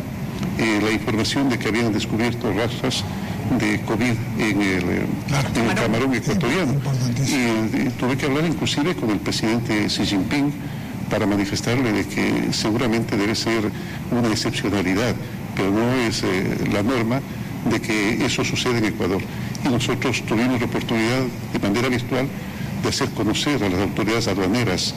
eh, 0.60 0.80
la 0.84 0.92
información 0.92 1.50
de 1.50 1.58
que 1.58 1.70
habían 1.70 1.92
descubierto 1.92 2.52
rastros 2.54 3.04
de 3.60 3.80
COVID 3.82 4.14
en 4.40 4.62
el, 4.62 4.84
en 5.56 5.70
el 5.70 5.76
Camarón 5.76 6.14
ecuatoriano. 6.14 6.74
Y, 7.26 7.90
tuve 7.92 8.18
que 8.18 8.26
hablar 8.26 8.46
inclusive 8.46 8.96
con 8.96 9.10
el 9.10 9.20
presidente 9.20 9.88
Xi 9.88 10.06
Jinping 10.06 10.54
para 11.10 11.26
manifestarle 11.26 11.92
de 11.92 12.06
que 12.06 12.52
seguramente 12.52 13.16
debe 13.16 13.36
ser 13.36 13.72
una 14.12 14.28
excepcionalidad, 14.30 15.16
pero 15.56 15.72
no 15.72 15.94
es 15.94 16.24
la 16.72 16.84
norma 16.84 17.22
de 17.70 17.82
que 17.82 18.26
eso 18.26 18.44
sucede 18.44 18.80
en 18.80 18.86
Ecuador. 18.86 19.22
Y 19.66 19.70
nosotros 19.70 20.24
tuvimos 20.26 20.60
la 20.60 20.66
oportunidad 20.66 21.24
de 21.54 21.60
manera 21.60 21.90
virtual 21.90 22.28
de 22.84 22.90
hacer 22.90 23.10
conocer 23.12 23.64
a 23.64 23.70
las 23.70 23.80
autoridades 23.82 24.28
aduaneras 24.28 24.94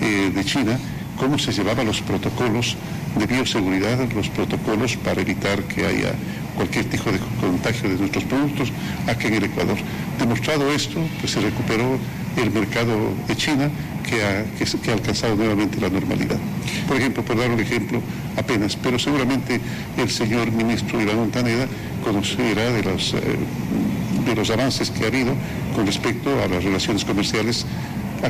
eh, 0.00 0.30
de 0.34 0.44
China 0.44 0.78
cómo 1.18 1.38
se 1.38 1.52
llevaban 1.52 1.86
los 1.86 2.00
protocolos 2.02 2.76
de 3.16 3.26
bioseguridad, 3.26 3.98
los 4.12 4.28
protocolos 4.28 4.96
para 4.96 5.20
evitar 5.20 5.62
que 5.64 5.86
haya 5.86 6.14
cualquier 6.56 6.84
tipo 6.86 7.10
de 7.10 7.18
contagio 7.40 7.88
de 7.88 7.96
nuestros 7.96 8.24
productos 8.24 8.72
aquí 9.06 9.26
en 9.26 9.34
el 9.34 9.44
Ecuador. 9.44 9.76
Demostrado 10.18 10.70
esto, 10.72 11.00
pues 11.20 11.32
se 11.32 11.40
recuperó 11.40 11.98
el 12.36 12.50
mercado 12.50 13.12
de 13.28 13.36
China 13.36 13.70
que 14.08 14.24
ha, 14.24 14.44
que, 14.44 14.90
ha 14.90 14.94
alcanzado 14.94 15.36
nuevamente 15.36 15.80
la 15.80 15.88
normalidad. 15.88 16.38
Por 16.86 16.96
ejemplo, 16.96 17.24
por 17.24 17.36
dar 17.36 17.50
un 17.50 17.60
ejemplo 17.60 18.00
apenas, 18.36 18.76
pero 18.76 18.98
seguramente 18.98 19.60
el 19.96 20.10
señor 20.10 20.50
ministro 20.52 21.00
Iván 21.00 21.16
Montaneda 21.16 21.66
conocerá 22.04 22.70
de 22.70 22.82
los, 22.82 23.14
eh, 23.14 23.20
de 24.26 24.34
los 24.34 24.50
avances 24.50 24.90
que 24.90 25.04
ha 25.04 25.08
habido 25.08 25.34
con 25.74 25.86
respecto 25.86 26.30
a 26.42 26.48
las 26.48 26.62
relaciones 26.62 27.04
comerciales 27.04 27.66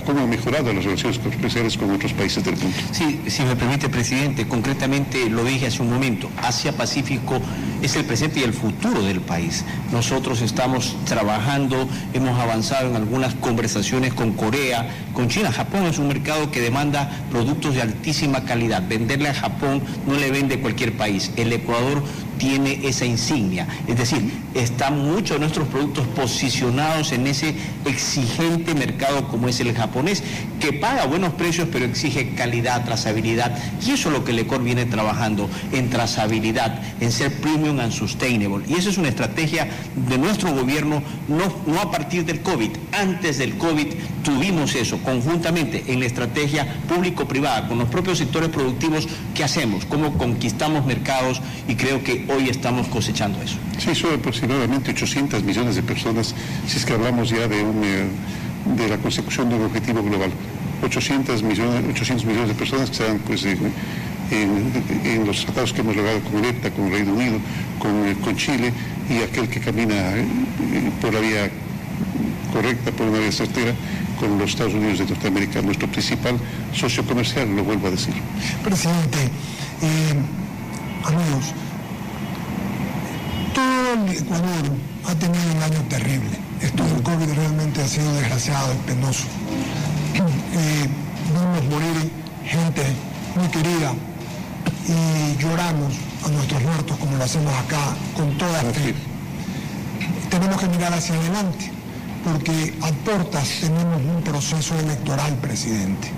cómo 0.01 0.21
han 0.21 0.31
mejorado 0.31 0.73
las 0.73 0.85
relaciones 0.85 1.19
comerciales 1.19 1.77
con 1.77 1.91
otros 1.91 2.13
países 2.13 2.45
del 2.45 2.57
mundo. 2.57 2.77
Sí, 2.93 3.21
si 3.27 3.43
me 3.43 3.57
permite, 3.57 3.89
presidente, 3.89 4.47
concretamente 4.47 5.29
lo 5.29 5.45
dije 5.45 5.67
hace 5.67 5.83
un 5.83 5.91
momento, 5.91 6.31
Asia-Pacífico 6.43 7.41
es 7.83 7.97
el 7.97 8.05
presente 8.05 8.41
y 8.41 8.43
el 8.43 8.53
futuro 8.53 9.03
del 9.03 9.21
país. 9.21 9.65
Nosotros 9.93 10.41
estamos 10.41 10.97
trabajando, 11.05 11.89
hemos 12.13 12.39
avanzado 12.39 12.89
en 12.89 12.97
algunas 12.97 13.35
conversaciones 13.35 14.15
con 14.15 14.33
Corea, 14.33 14.89
con 15.13 15.29
China. 15.29 15.53
Japón 15.53 15.85
es 15.87 15.99
un 15.99 16.09
mercado 16.09 16.51
que 16.51 16.61
demanda 16.61 17.11
productos 17.31 17.75
de 17.75 17.83
altísima 17.83 18.45
calidad. 18.45 18.83
Venderle 18.89 19.29
a 19.29 19.35
Japón 19.35 19.83
no 20.07 20.15
le 20.15 20.31
vende 20.31 20.61
cualquier 20.61 20.97
país. 20.97 21.31
El 21.37 21.53
Ecuador 21.53 22.03
tiene 22.39 22.81
esa 22.87 23.05
insignia. 23.05 23.67
Es 23.87 23.97
decir, 23.97 24.33
están 24.55 24.99
muchos 25.05 25.37
de 25.37 25.41
nuestros 25.41 25.69
productos 25.69 26.07
posicionados 26.09 27.13
en 27.13 27.27
ese 27.27 27.55
exigente 27.85 28.75
mercado 28.75 29.29
como 29.29 29.49
es 29.49 29.61
el 29.61 29.75
japonés, 29.75 30.23
que 30.61 30.73
paga 30.73 31.07
buenos 31.07 31.35
precios 31.35 31.69
pero 31.73 31.85
exige 31.85 32.35
calidad, 32.35 32.85
trazabilidad. 32.85 33.57
Y 33.85 33.93
eso 33.93 34.09
es 34.09 34.15
lo 34.15 34.25
que 34.25 34.33
el 34.33 34.41
Ecor 34.41 34.63
viene 34.63 34.85
trabajando, 34.87 35.49
en 35.73 35.91
trazabilidad, 35.91 36.81
en 37.01 37.13
ser 37.13 37.33
premium 37.41 37.81
and 37.81 37.93
sustainable. 37.93 38.65
Y 38.69 38.75
esa 38.75 38.91
es 38.91 38.99
una 38.99 39.09
estrategia 39.09 39.69
de 40.09 40.19
nuestro 40.19 40.53
gobierno, 40.53 41.03
no, 41.29 41.73
no 41.73 41.81
a 41.81 41.91
partir 41.91 42.25
del 42.25 42.41
COVID. 42.41 42.71
Antes 42.93 43.39
del 43.39 43.57
COVID 43.57 43.87
tuvimos 44.23 44.75
eso 44.75 44.99
conjuntamente 44.99 45.85
en 45.89 46.01
la 46.01 46.07
estrategia 46.07 46.67
público-privada, 46.89 47.69
con 47.69 47.79
los 47.79 47.89
propios 47.89 48.19
sectores 48.19 48.49
productivos, 48.49 49.07
¿qué 49.35 49.45
hacemos? 49.45 49.85
¿Cómo 49.85 50.17
conquistamos 50.17 50.87
mercados? 50.87 51.41
Y 51.69 51.75
creo 51.75 52.03
que 52.03 52.24
hoy 52.29 52.49
estamos 52.49 52.89
cosechando 52.89 53.41
eso. 53.43 53.57
Sí, 53.79 53.95
son 53.95 54.15
aproximadamente 54.15 54.91
800 54.91 55.43
millones 55.43 55.77
de 55.77 55.83
personas, 55.83 56.35
si 56.67 56.77
es 56.79 56.85
que 56.85 56.93
hablamos 56.93 57.31
ya 57.31 57.49
de, 57.49 57.63
un, 57.63 57.83
eh, 57.85 58.07
de 58.77 58.89
la 58.89 58.99
consecución 58.99 59.49
de 59.49 59.57
un 59.57 59.63
objetivo 59.65 60.03
global. 60.03 60.31
800 60.83 61.43
millones, 61.43 61.85
800 61.91 62.27
millones 62.27 62.49
de 62.49 62.55
personas 62.55 62.91
que 62.91 63.03
están 63.03 63.19
pues, 63.21 63.45
en, 63.45 65.27
los 65.27 65.45
tratados 65.45 65.73
que 65.73 65.81
hemos 65.81 65.97
logrado 65.97 66.21
con 66.21 66.45
EFTA, 66.45 66.71
con 66.71 66.91
Reino 66.91 67.13
Unido, 67.13 67.39
con, 67.79 68.07
eh, 68.07 68.17
con 68.23 68.37
Chile 68.37 68.73
y 69.09 69.23
aquel 69.23 69.49
que 69.49 69.61
camina 69.61 69.95
eh, 69.95 70.25
por 71.01 71.15
la 71.15 71.21
vía 71.21 71.51
correcta, 72.53 72.91
por 72.93 73.07
una 73.07 73.19
vía 73.19 73.33
certera, 73.33 73.75
con 74.19 74.39
los 74.39 74.51
Estados 74.51 74.75
Unidos 74.75 74.99
de 74.99 75.07
Norteamérica, 75.07 75.63
nuestro 75.63 75.89
principal 75.89 76.37
socio 76.75 77.05
comercial, 77.05 77.55
lo 77.55 77.65
vuelvo 77.65 77.89
a 77.89 77.91
decir. 77.91 78.15
Presidente, 78.63 79.19
amigos, 81.05 81.55
todo 83.55 83.95
el 83.95 84.17
Ecuador 84.17 84.65
ha 85.07 85.15
tenido 85.15 85.45
un 85.57 85.63
año 85.63 85.81
terrible. 85.89 86.39
Esto 86.61 86.85
del 86.85 87.03
COVID 87.03 87.33
realmente 87.35 87.83
ha 87.83 87.89
sido 87.89 88.13
desgraciado 88.15 88.75
y 88.75 88.77
penoso. 88.87 89.25
Eh, 90.15 90.89
vimos 91.33 91.65
morir 91.71 92.11
gente 92.45 92.83
muy 93.37 93.49
querida 93.49 93.93
y 94.87 95.41
lloramos 95.41 95.95
a 96.25 96.29
nuestros 96.29 96.63
muertos 96.63 96.97
como 96.99 97.17
lo 97.17 97.25
hacemos 97.25 97.53
acá 97.55 97.95
con 98.17 98.37
toda 98.37 98.61
fe. 98.61 98.95
Tenemos 100.31 100.61
que 100.61 100.69
mirar 100.69 100.93
hacia 100.93 101.15
adelante 101.15 101.71
porque 102.25 102.75
a 102.83 102.91
portas 103.05 103.49
tenemos 103.61 104.01
un 104.03 104.23
proceso 104.23 104.79
electoral, 104.79 105.35
presidente. 105.37 106.11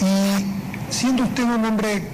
Y 0.00 0.92
siendo 0.92 1.24
usted 1.24 1.44
un 1.44 1.64
hombre 1.64 2.08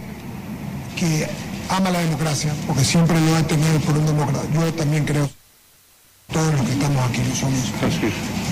que 0.97 1.29
ama 1.71 1.91
la 1.91 2.01
democracia, 2.01 2.53
porque 2.67 2.85
siempre 2.85 3.21
lo 3.21 3.37
ha 3.37 3.43
tenido 3.43 3.79
por 3.81 3.97
un 3.97 4.07
demócrata. 4.07 4.43
Yo 4.53 4.75
también 4.75 5.05
creo, 5.05 5.31
todos 6.33 6.53
los 6.55 6.63
que 6.67 6.73
estamos 6.73 7.09
aquí 7.09 7.23
lo 7.29 7.35
somos. 7.35 7.73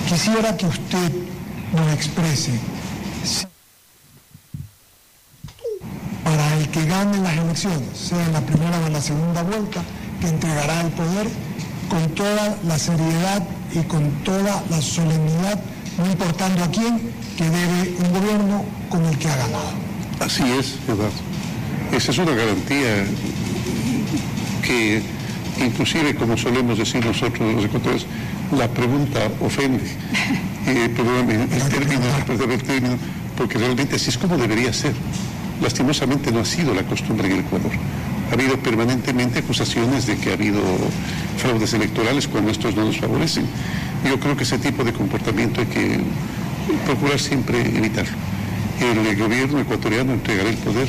Quisiera 0.07 0.55
que 0.55 0.65
usted 0.65 1.11
nos 1.73 1.93
exprese 1.93 2.51
para 6.23 6.57
el 6.57 6.69
que 6.69 6.85
gane 6.85 7.17
las 7.17 7.37
elecciones, 7.37 7.97
sea 7.97 8.25
en 8.25 8.33
la 8.33 8.41
primera 8.41 8.79
o 8.79 8.87
en 8.87 8.93
la 8.93 9.01
segunda 9.01 9.43
vuelta, 9.43 9.81
que 10.21 10.27
entregará 10.27 10.81
el 10.81 10.89
poder 10.91 11.27
con 11.89 12.07
toda 12.15 12.57
la 12.65 12.79
seriedad 12.79 13.43
y 13.73 13.79
con 13.83 14.09
toda 14.23 14.63
la 14.69 14.81
solemnidad, 14.81 15.59
no 15.97 16.05
importando 16.05 16.63
a 16.63 16.67
quién, 16.69 17.11
que 17.37 17.49
debe 17.49 17.95
un 17.99 18.13
gobierno 18.13 18.65
con 18.89 19.05
el 19.05 19.17
que 19.17 19.27
ha 19.27 19.35
ganado. 19.35 19.71
Así 20.19 20.43
es, 20.43 20.75
Eduardo. 20.87 21.11
Esa 21.91 22.11
es 22.11 22.17
una 22.17 22.33
garantía 22.35 23.03
que 24.61 25.01
inclusive, 25.65 26.15
como 26.15 26.37
solemos 26.37 26.77
decir 26.77 27.03
nosotros 27.05 27.55
los 27.55 27.65
ecuatorianos, 27.65 28.05
la 28.57 28.67
pregunta 28.67 29.19
ofende. 29.41 29.83
Eh, 30.67 30.89
perdóname 30.95 31.33
el 31.33 31.69
término, 31.69 32.01
el 32.51 32.63
término, 32.63 32.95
porque 33.35 33.57
realmente 33.57 33.95
así 33.95 34.09
es 34.09 34.17
como 34.17 34.37
debería 34.37 34.71
ser. 34.71 34.93
Lastimosamente 35.61 36.31
no 36.31 36.41
ha 36.41 36.45
sido 36.45 36.75
la 36.75 36.83
costumbre 36.83 37.27
en 37.27 37.33
el 37.33 37.39
Ecuador. 37.39 37.71
Ha 38.29 38.33
habido 38.33 38.57
permanentemente 38.57 39.39
acusaciones 39.39 40.05
de 40.05 40.17
que 40.17 40.29
ha 40.29 40.33
habido 40.33 40.61
fraudes 41.37 41.73
electorales 41.73 42.27
cuando 42.27 42.51
estos 42.51 42.75
no 42.75 42.85
nos 42.85 42.97
favorecen. 42.97 43.45
Yo 44.07 44.19
creo 44.19 44.37
que 44.37 44.43
ese 44.43 44.59
tipo 44.59 44.83
de 44.83 44.93
comportamiento 44.93 45.61
hay 45.61 45.67
que 45.67 45.99
procurar 46.85 47.19
siempre 47.19 47.61
evitarlo. 47.61 48.15
El 48.79 49.17
gobierno 49.17 49.59
ecuatoriano 49.59 50.13
entregará 50.13 50.49
el 50.49 50.57
poder 50.57 50.87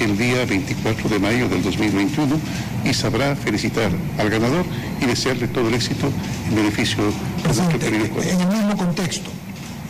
el 0.00 0.16
día 0.16 0.44
24 0.46 1.08
de 1.08 1.18
mayo 1.18 1.48
del 1.48 1.62
2021 1.62 2.36
y 2.84 2.94
sabrá 2.94 3.36
felicitar 3.36 3.90
al 4.18 4.30
ganador 4.30 4.64
y 5.00 5.06
desearle 5.06 5.46
todo 5.48 5.68
el 5.68 5.74
éxito 5.74 6.10
en 6.48 6.56
beneficio 6.56 7.04
de 7.04 7.90
nuestro 7.90 8.22
En 8.22 8.40
el 8.40 8.48
mismo 8.48 8.76
contexto, 8.76 9.30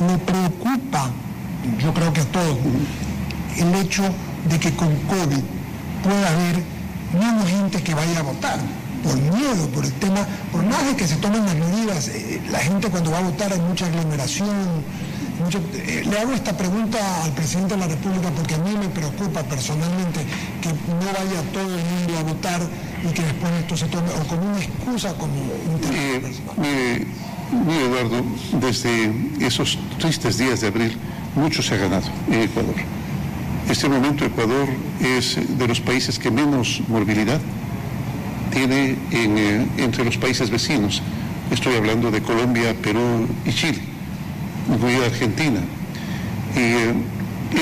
me 0.01 0.19
preocupa, 0.19 1.11
yo 1.81 1.95
creo 1.95 2.13
que 2.13 2.21
a 2.21 2.25
todos, 2.27 2.59
el 3.57 3.75
hecho 3.75 4.03
de 4.49 4.59
que 4.59 4.73
con 4.73 4.95
COVID 4.97 5.43
pueda 6.03 6.29
haber 6.29 6.57
menos 7.19 7.49
gente 7.49 7.83
que 7.83 7.95
vaya 7.95 8.19
a 8.19 8.23
votar 8.23 8.59
por 9.05 9.17
miedo, 9.17 9.69
por 9.69 9.85
el 9.85 9.93
tema, 9.95 10.27
por 10.51 10.65
más 10.65 10.85
de 10.87 10.97
que 10.97 11.07
se 11.07 11.17
tomen 11.17 11.45
las 11.47 11.55
medidas, 11.55 12.09
eh, 12.09 12.41
la 12.51 12.59
gente 12.59 12.89
cuando 12.89 13.13
va 13.13 13.19
a 13.19 13.23
votar 13.23 13.53
hay 13.53 13.61
mucha 13.61 13.87
aglomeración, 13.87 14.83
eh, 15.49 16.05
le 16.09 16.19
hago 16.19 16.33
esta 16.33 16.57
pregunta 16.57 16.99
al 17.25 17.33
presidente 17.33 17.75
de 17.75 17.81
la 17.81 17.89
República 17.89 18.31
porque 18.31 18.55
a 18.55 18.59
mí 18.59 18.77
me 18.77 18.89
preocupa 18.89 19.43
personalmente 19.43 20.21
que 20.61 20.69
no 20.69 21.07
vaya 21.07 21.43
todo 21.53 21.75
el 21.75 21.85
mundo 21.85 22.19
a 22.19 22.23
votar 22.23 22.61
y 23.03 23.13
que 23.13 23.23
después 23.23 23.53
esto 23.61 23.77
se 23.77 23.87
tome 23.87 24.11
o 24.11 24.27
como 24.27 24.43
una 24.51 24.59
excusa 24.59 25.15
como 25.15 25.33
un 25.35 25.81
mire, 26.61 27.07
mire, 27.67 27.85
Eduardo, 27.87 28.23
desde 28.61 29.13
esos 29.41 29.79
tristes 29.99 30.37
días 30.39 30.61
de 30.61 30.69
abril, 30.69 30.97
mucho 31.35 31.63
se 31.63 31.75
ha 31.75 31.79
ganado 31.79 32.07
en 32.29 32.43
Ecuador. 32.43 32.75
Este 33.69 33.89
momento 33.89 34.25
Ecuador 34.25 34.69
es 35.01 35.39
de 35.59 35.69
los 35.69 35.81
países 35.81 36.19
que 36.19 36.31
menos 36.31 36.83
morbilidad 36.89 37.41
tiene 38.53 38.97
eh, 39.11 39.67
entre 39.79 40.05
los 40.05 40.19
países 40.19 40.51
vecinos. 40.51 41.03
Estoy 41.51 41.77
hablando 41.77 42.11
de 42.11 42.21
Colombia, 42.21 42.75
Perú 42.83 43.27
y 43.45 43.53
Chile 43.53 43.91
incluida 44.69 45.07
Argentina. 45.07 45.61
Y 46.55 46.59
eh, 46.59 46.95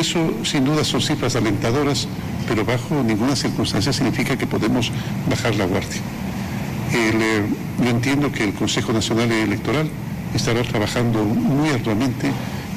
eso 0.00 0.32
sin 0.44 0.64
duda 0.64 0.84
son 0.84 1.00
cifras 1.00 1.36
alentadoras, 1.36 2.08
pero 2.46 2.64
bajo 2.64 3.02
ninguna 3.02 3.36
circunstancia 3.36 3.92
significa 3.92 4.36
que 4.36 4.46
podemos 4.46 4.90
bajar 5.28 5.54
la 5.56 5.66
guardia. 5.66 6.00
Eh, 6.92 7.42
yo 7.82 7.90
entiendo 7.90 8.32
que 8.32 8.44
el 8.44 8.54
Consejo 8.54 8.92
Nacional 8.92 9.30
Electoral 9.30 9.88
estará 10.34 10.62
trabajando 10.62 11.24
muy 11.24 11.68
arduamente 11.70 12.30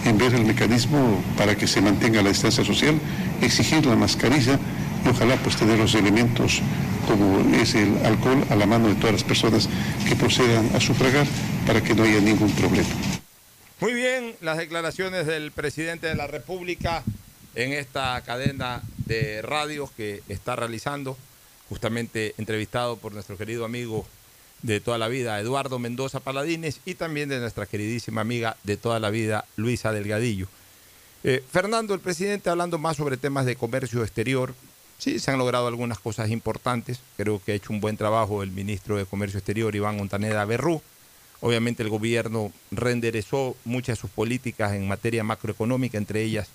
en 0.05 0.17
ver 0.17 0.34
el 0.34 0.45
mecanismo 0.45 1.22
para 1.38 1.55
que 1.55 1.67
se 1.67 1.82
mantenga 1.82 2.22
la 2.22 2.30
distancia 2.30 2.63
social, 2.63 2.99
exigir 3.41 3.86
la 3.86 3.95
mascarilla 3.95 4.59
y 5.05 5.09
ojalá 5.09 5.36
pues 5.38 5.55
tener 5.55 5.78
los 5.80 5.95
elementos 5.95 6.61
como 7.07 7.39
es 7.55 7.76
el 7.76 7.97
alcohol 8.05 8.43
a 8.49 8.55
la 8.55 8.65
mano 8.65 8.88
de 8.88 8.95
todas 8.95 9.13
las 9.13 9.24
personas 9.24 9.69
que 10.07 10.15
procedan 10.15 10.69
a 10.76 10.80
sufragar 10.80 11.26
para 11.65 11.82
que 11.82 11.95
no 11.95 12.03
haya 12.03 12.19
ningún 12.19 12.51
problema. 12.51 12.89
Muy 13.82 13.96
bien, 13.96 14.36
las 14.42 14.60
declaraciones 14.60 15.26
del 15.26 15.52
presidente 15.52 16.06
de 16.06 16.14
la 16.14 16.28
República 16.28 17.04
en 17.56 17.74
esta 17.74 18.22
cadena 18.22 18.84
de 19.08 19.42
radios 19.42 19.90
que 19.90 20.22
está 20.30 20.56
realizando, 20.56 21.18
justamente 21.68 22.36
entrevistado 22.38 22.98
por 22.98 23.12
nuestro 23.12 23.40
querido 23.40 23.66
amigo 23.66 24.06
de 24.62 24.82
toda 24.82 25.00
la 25.00 25.08
vida, 25.08 25.40
Eduardo 25.40 25.80
Mendoza 25.80 26.20
Paladines, 26.20 26.80
y 26.86 26.94
también 26.94 27.28
de 27.28 27.40
nuestra 27.40 27.66
queridísima 27.66 28.22
amiga 28.22 28.56
de 28.64 28.78
toda 28.78 29.00
la 29.00 29.10
vida, 29.10 29.46
Luisa 29.56 29.92
Delgadillo. 29.92 30.48
Eh, 31.24 31.44
Fernando, 31.52 31.96
el 31.96 32.02
presidente, 32.02 32.52
hablando 32.52 32.78
más 32.78 32.98
sobre 32.98 33.18
temas 33.18 33.48
de 33.48 33.56
comercio 33.56 34.04
exterior, 34.04 34.54
sí, 35.00 35.18
se 35.18 35.32
han 35.32 35.40
logrado 35.40 35.66
algunas 35.66 35.98
cosas 35.98 36.30
importantes. 36.30 37.00
Creo 37.18 37.42
que 37.44 37.54
ha 37.54 37.56
hecho 37.56 37.74
un 37.74 37.82
buen 37.82 37.98
trabajo 37.98 38.44
el 38.44 38.52
ministro 38.52 38.98
de 38.98 39.08
Comercio 39.08 39.40
Exterior, 39.40 39.76
Iván 39.76 39.98
Montaneda 39.98 40.46
Berrú. 40.46 40.84
Obviamente 41.42 41.84
el 41.84 41.89
gobierno 41.89 42.52
renderezó 42.70 43.58
muchas 43.66 43.98
de 43.98 44.02
sus 44.02 44.12
políticas 44.12 44.74
en 44.74 44.88
materia 44.88 45.24
macroeconómica, 45.24 45.98
entre 45.98 46.22
ellas 46.22 46.48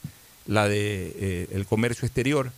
la 0.47 0.69
de 0.69 1.13
eh, 1.17 1.49
el 1.53 1.67
comercio 1.67 2.07
exterior. 2.07 2.53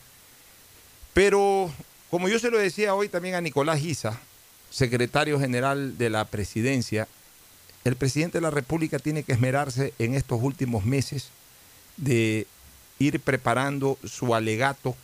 Pero, 1.13 1.71
como 2.11 2.29
yo 2.29 2.39
se 2.39 2.51
lo 2.51 2.59
decía 2.59 2.93
hoy 2.93 3.09
también 3.09 3.35
a 3.35 3.41
Nicolás 3.41 3.79
Giza, 3.79 4.19
secretario 4.69 5.39
general 5.39 5.97
de 5.97 6.11
la 6.11 6.25
presidencia, 6.25 7.07
el 7.83 7.95
presidente 7.95 8.37
de 8.37 8.43
la 8.43 8.51
República 8.51 8.99
tiene 8.99 9.23
que 9.23 9.33
esmerarse 9.33 9.93
en 9.97 10.13
estos 10.13 10.39
últimos 10.41 10.85
meses 10.85 11.29
de 11.97 12.45
ir 12.99 13.19
preparando 13.19 13.97
su 14.03 14.35
alegato 14.35 14.95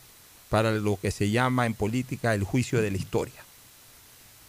para 0.49 0.71
lo 0.71 0.99
que 0.99 1.11
se 1.11 1.32
llama 1.32 1.65
en 1.65 1.73
política 1.73 2.36
el 2.36 2.43
juicio 2.43 2.82
de 2.82 2.91
la 2.91 2.97
historia. 2.97 3.44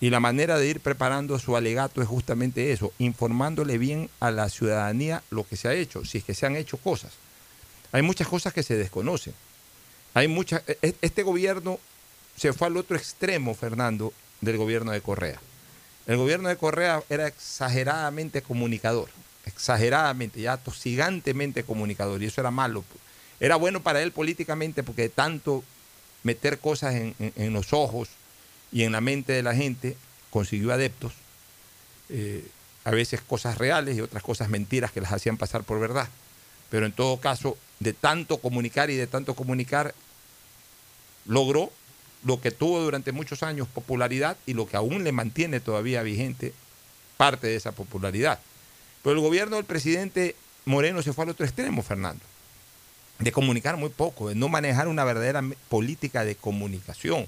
Y 0.01 0.11
la 0.11 0.21
manera 0.21 0.59
de 0.59 0.67
ir 0.67 0.81
preparando 0.81 1.39
su 1.39 1.57
alegato 1.57 2.03
es 2.03 2.09
justamente 2.09 2.73
eso, 2.73 2.93
informándole 2.99 3.79
bien 3.79 4.11
a 4.21 4.31
la 4.31 4.49
ciudadanía 4.49 5.23
lo 5.31 5.47
que 5.47 5.57
se 5.57 5.69
ha 5.69 5.75
hecho, 5.75 6.05
si 6.05 6.19
es 6.19 6.25
que 6.25 6.35
se 6.35 6.47
han 6.47 6.57
hecho 6.57 6.77
cosas. 6.77 7.13
Hay 7.93 8.03
muchas 8.03 8.29
cosas 8.29 8.53
que 8.53 8.63
se 8.63 8.77
desconocen. 8.77 9.35
Hay 10.13 10.29
muchas, 10.29 10.63
e, 10.67 10.79
e, 10.83 10.95
este 11.01 11.23
gobierno 11.23 11.79
se 12.37 12.53
fue 12.53 12.67
al 12.67 12.77
otro 12.77 12.97
extremo, 12.97 13.55
Fernando, 13.55 14.13
del 14.41 14.59
gobierno 14.59 14.93
de 14.93 15.01
Correa. 15.01 15.41
El 16.07 16.19
gobierno 16.19 16.49
de 16.49 16.57
Correa 16.57 17.03
era 17.09 17.27
exageradamente 17.27 18.43
comunicador, 18.43 19.09
exageradamente, 19.45 20.41
ya 20.41 20.57
tosigantemente 20.57 21.65
comunicador, 21.65 22.23
y 22.23 22.27
eso 22.27 22.41
era 22.41 22.51
malo. 22.51 22.85
Era 23.41 23.57
bueno 23.57 23.83
para 23.83 24.03
él 24.03 24.13
políticamente 24.13 24.83
porque 24.83 25.09
tanto 25.09 25.65
meter 26.23 26.59
cosas 26.59 26.95
en, 26.95 27.53
los 27.53 27.73
ojos 27.73 28.09
y 28.73 28.83
en 28.83 28.93
la 28.93 29.01
mente 29.01 29.33
de 29.33 29.43
la 29.43 29.55
gente 29.55 29.97
consiguió 30.31 30.73
adeptos, 30.73 31.13
eh, 32.09 32.47
a 32.85 32.91
veces 32.91 33.21
cosas 33.21 33.59
reales 33.59 33.97
y 33.97 34.01
otras 34.01 34.23
cosas 34.23 34.49
mentiras 34.49 34.93
que 34.93 35.01
las 35.01 35.13
hacían 35.13 35.37
pasar 35.37 35.65
por 35.65 35.81
verdad. 35.81 36.09
Pero 36.71 36.87
en 36.87 36.93
todo 36.93 37.19
caso, 37.19 37.57
de 37.81 37.93
tanto 37.93 38.39
comunicar 38.39 38.91
y 38.91 38.97
de 38.97 39.07
tanto 39.07 39.35
comunicar, 39.35 39.95
logró 41.27 41.73
lo 42.25 42.41
que 42.41 42.51
tuvo 42.51 42.81
durante 42.81 43.13
muchos 43.13 43.43
años 43.43 43.69
popularidad 43.69 44.37
y 44.47 44.55
lo 44.55 44.67
que 44.67 44.77
aún 44.77 45.05
le 45.05 45.13
mantiene 45.13 45.61
todavía 45.61 46.03
vigente 46.03 46.53
parte 47.17 47.47
de 47.47 47.57
esa 47.57 47.73
popularidad. 47.73 48.41
Pero 49.03 49.15
el 49.15 49.23
gobierno 49.23 49.57
del 49.57 49.65
presidente 49.65 50.35
Moreno 50.65 51.03
se 51.03 51.13
fue 51.13 51.25
al 51.25 51.31
otro 51.31 51.47
extremo, 51.47 51.83
Fernando, 51.83 52.25
de 53.19 53.33
comunicar 53.33 53.77
muy 53.77 53.91
poco, 53.91 54.29
de 54.29 54.35
no 54.35 54.49
manejar 54.49 54.89
una 54.89 55.05
verdadera 55.05 55.43
política 55.69 56.25
de 56.25 56.35
comunicación, 56.35 57.27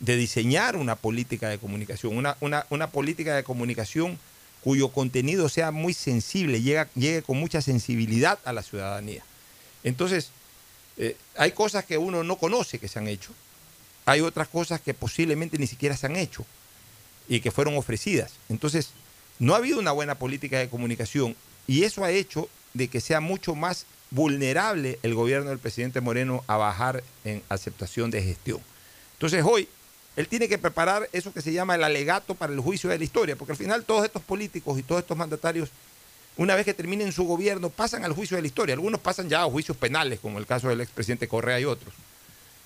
de 0.00 0.16
diseñar 0.16 0.76
una 0.76 0.96
política 0.96 1.48
de 1.48 1.58
comunicación, 1.58 2.16
una, 2.16 2.36
una, 2.70 2.90
política 2.90 3.34
de 3.34 3.42
comunicación 3.42 4.18
cuyo 4.62 4.88
contenido 4.90 5.48
sea 5.48 5.70
muy 5.70 5.94
sensible, 5.94 6.62
llegue 6.62 7.22
con 7.22 7.38
mucha 7.38 7.62
sensibilidad 7.62 8.38
a 8.44 8.52
la 8.52 8.62
ciudadanía. 8.62 9.24
Entonces, 9.84 10.30
eh, 10.96 11.16
hay 11.36 11.52
cosas 11.52 11.84
que 11.84 11.98
uno 11.98 12.24
no 12.24 12.36
conoce 12.36 12.78
que 12.78 12.88
se 12.88 12.98
han 12.98 13.08
hecho, 13.08 13.30
hay 14.04 14.20
otras 14.20 14.48
cosas 14.48 14.80
que 14.80 14.94
posiblemente 14.94 15.58
ni 15.58 15.66
siquiera 15.66 15.96
se 15.96 16.06
han 16.06 16.16
hecho 16.16 16.44
y 17.28 17.40
que 17.40 17.50
fueron 17.50 17.76
ofrecidas. 17.76 18.32
Entonces, 18.48 18.90
no 19.38 19.54
ha 19.54 19.58
habido 19.58 19.78
una 19.78 19.92
buena 19.92 20.16
política 20.16 20.58
de 20.58 20.68
comunicación 20.68 21.36
y 21.66 21.84
eso 21.84 22.04
ha 22.04 22.10
hecho 22.10 22.48
de 22.74 22.88
que 22.88 23.00
sea 23.00 23.20
mucho 23.20 23.54
más 23.54 23.86
vulnerable 24.10 24.98
el 25.02 25.14
gobierno 25.14 25.50
del 25.50 25.58
presidente 25.58 26.00
Moreno 26.00 26.42
a 26.46 26.56
bajar 26.56 27.02
en 27.24 27.42
aceptación 27.48 28.10
de 28.10 28.22
gestión. 28.22 28.60
Entonces 29.14 29.44
hoy 29.46 29.68
él 30.18 30.28
tiene 30.28 30.48
que 30.48 30.58
preparar 30.58 31.08
eso 31.12 31.32
que 31.32 31.40
se 31.40 31.52
llama 31.52 31.76
el 31.76 31.84
alegato 31.84 32.34
para 32.34 32.52
el 32.52 32.60
juicio 32.60 32.90
de 32.90 32.98
la 32.98 33.04
historia, 33.04 33.36
porque 33.36 33.52
al 33.52 33.58
final 33.58 33.84
todos 33.84 34.04
estos 34.04 34.22
políticos 34.22 34.78
y 34.78 34.82
todos 34.82 35.00
estos 35.00 35.16
mandatarios, 35.16 35.70
una 36.36 36.54
vez 36.54 36.64
que 36.64 36.74
terminen 36.74 37.12
su 37.12 37.24
gobierno, 37.24 37.70
pasan 37.70 38.04
al 38.04 38.12
juicio 38.12 38.36
de 38.36 38.42
la 38.42 38.48
historia. 38.48 38.74
Algunos 38.74 39.00
pasan 39.00 39.28
ya 39.28 39.42
a 39.42 39.46
juicios 39.46 39.76
penales, 39.76 40.20
como 40.20 40.38
el 40.38 40.46
caso 40.46 40.68
del 40.68 40.80
expresidente 40.80 41.28
Correa 41.28 41.58
y 41.60 41.64
otros 41.64 41.94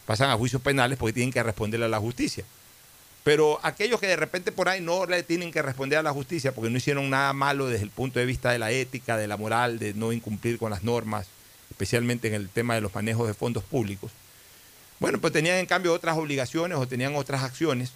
pasan 0.07 0.31
a 0.31 0.37
juicios 0.37 0.63
penales 0.63 0.99
porque 0.99 1.13
tienen 1.13 1.33
que 1.33 1.43
responderle 1.43 1.87
a 1.87 1.89
la 1.89 2.01
justicia. 2.01 2.45
Pero 3.25 3.61
aquellos 3.63 4.01
que 4.01 4.09
de 4.09 4.17
repente 4.17 4.51
por 4.51 4.69
ahí 4.69 4.81
no 4.81 5.07
le 5.07 5.23
tienen 5.23 5.53
que 5.53 5.63
responder 5.63 5.99
a 5.99 6.03
la 6.03 6.13
justicia 6.13 6.53
porque 6.53 6.71
no 6.71 6.79
hicieron 6.79 7.09
nada 7.09 7.33
malo 7.33 7.69
desde 7.69 7.85
el 7.85 7.91
punto 7.91 8.19
de 8.19 8.27
vista 8.27 8.51
de 8.51 8.59
la 8.59 8.73
ética, 8.73 9.17
de 9.17 9.29
la 9.29 9.37
moral, 9.37 9.79
de 9.79 9.95
no 9.95 10.13
incumplir 10.13 10.59
con 10.59 10.71
las 10.71 10.83
normas, 10.83 11.29
especialmente 11.71 12.29
en 12.29 12.35
el 12.35 12.49
tema 12.49 12.75
de 12.75 12.81
los 12.81 12.95
manejos 12.95 13.29
de 13.29 13.35
fondos 13.35 13.63
públicos. 13.63 14.11
Bueno, 15.03 15.21
pues 15.21 15.33
tenían 15.33 15.59
en 15.59 15.67
cambio 15.67 15.93
otras 15.93 16.17
obligaciones 16.17 16.79
o 16.79 16.87
tenían 16.87 17.17
otras 17.17 17.43
acciones 17.43 17.91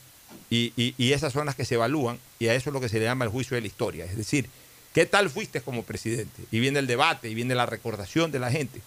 y, 0.51 0.73
y 0.77 1.13
esas 1.13 1.33
son 1.33 1.47
las 1.47 1.55
que 1.55 1.65
se 1.65 1.77
evalúan 1.77 2.19
y 2.41 2.49
a 2.49 2.55
eso 2.57 2.71
es 2.71 2.75
lo 2.75 2.81
que 2.81 2.89
se 2.89 2.99
le 2.99 3.05
llama 3.05 3.25
el 3.25 3.31
juicio 3.31 3.55
de 3.55 3.61
la 3.61 3.69
historia. 3.69 4.05
Es 4.07 4.17
decir, 4.17 4.51
¿qué 4.93 5.07
tal 5.07 5.31
fuiste 5.31 5.61
como 5.61 5.85
presidente? 5.85 6.43
Y 6.51 6.59
viene 6.59 6.81
el 6.81 6.89
debate 6.89 7.31
y 7.31 7.37
viene 7.37 7.55
la 7.55 7.65
recordación 7.65 8.33
de 8.33 8.41
la 8.41 8.51
gente. 8.51 8.83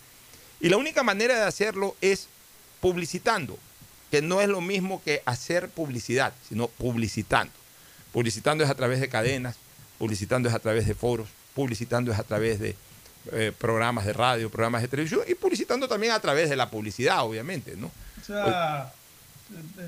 Y 0.59 0.67
la 0.67 0.75
única 0.75 1.01
manera 1.01 1.39
de 1.39 1.45
hacerlo 1.45 1.95
es 2.01 2.27
publicitando, 2.81 3.57
que 4.11 4.21
no 4.21 4.41
es 4.41 4.49
lo 4.49 4.59
mismo 4.59 5.01
que 5.01 5.21
hacer 5.23 5.69
publicidad, 5.69 6.33
sino 6.49 6.67
publicitando. 6.67 7.53
Publicitando 8.11 8.65
es 8.65 8.69
a 8.69 8.75
través 8.75 8.99
de 8.99 9.07
cadenas, 9.07 9.55
publicitando 9.97 10.49
es 10.49 10.55
a 10.55 10.59
través 10.59 10.85
de 10.85 10.93
foros, 10.93 11.29
publicitando 11.55 12.11
es 12.11 12.19
a 12.19 12.23
través 12.23 12.59
de 12.59 12.75
eh, 13.31 13.53
programas 13.57 14.05
de 14.05 14.11
radio, 14.11 14.49
programas 14.49 14.81
de 14.81 14.89
televisión 14.89 15.21
y 15.25 15.35
publicitando 15.35 15.87
también 15.87 16.11
a 16.11 16.19
través 16.19 16.49
de 16.49 16.57
la 16.57 16.69
publicidad, 16.69 17.23
obviamente, 17.23 17.77
¿no? 17.77 17.89
Sea, 18.29 18.91
eh, 19.51 19.81
eh, 19.81 19.87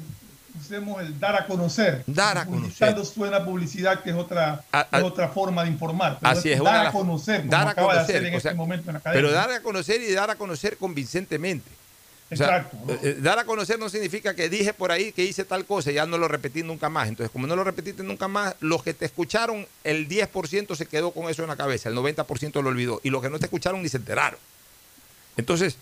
usemos 0.60 1.00
el 1.02 1.20
dar 1.20 1.36
a 1.36 1.46
conocer. 1.46 2.04
Dar 2.08 2.40
a 2.40 2.46
conocer. 2.46 3.06
suena 3.06 3.46
publicidad, 3.46 4.02
que 4.02 4.10
es 4.10 4.16
otra, 4.16 4.64
otra 5.04 5.28
forma 5.30 5.64
de 5.64 5.70
informar. 5.70 6.18
así 6.24 6.52
es, 6.52 6.64
dar 6.64 6.88
a 6.88 6.92
conocer, 6.92 7.48
dar 7.48 7.68
a 7.68 7.76
conocer, 7.76 8.26
en 8.26 8.34
este 8.34 8.54
momento 8.56 8.90
en 8.90 8.96
la 8.96 9.00
Pero 9.00 9.32
dar 9.32 9.52
a 9.52 9.62
conocer 9.62 10.02
y 10.02 10.12
dar 10.12 10.32
a 10.32 10.36
conocer 10.36 10.78
convincentemente. 10.78 11.70
Exacto. 12.32 12.78
Eh, 12.88 13.00
eh, 13.04 13.18
dar 13.20 13.38
a 13.38 13.44
conocer 13.44 13.78
no 13.78 13.90
significa 13.90 14.34
que 14.34 14.50
dije 14.50 14.74
por 14.74 14.92
ahí 14.92 15.12
que 15.12 15.24
hice 15.24 15.44
tal 15.44 15.66
cosa 15.66 15.92
y 15.92 15.96
ya 15.96 16.06
no 16.08 16.18
lo 16.18 16.28
repetí 16.28 16.64
nunca 16.64 16.90
más. 16.90 17.10
Entonces, 17.10 17.30
como 17.30 17.46
no 17.46 17.56
lo 17.56 17.64
repetiste 17.64 18.02
nunca 18.02 18.28
más, 18.28 18.56
los 18.62 18.82
que 18.82 18.96
te 18.96 19.06
escucharon, 19.06 19.68
el 19.84 20.08
10% 20.08 20.76
se 20.76 20.86
quedó 20.88 21.12
con 21.12 21.30
eso 21.30 21.44
en 21.44 21.50
la 21.50 21.58
cabeza, 21.58 21.90
el 21.90 21.96
90% 21.96 22.62
lo 22.64 22.70
olvidó. 22.70 23.02
Y 23.04 23.12
los 23.12 23.22
que 23.22 23.30
no 23.30 23.38
te 23.38 23.46
escucharon 23.46 23.84
ni 23.84 23.90
se 23.90 23.98
enteraron. 23.98 24.40
Entonces, 25.36 25.78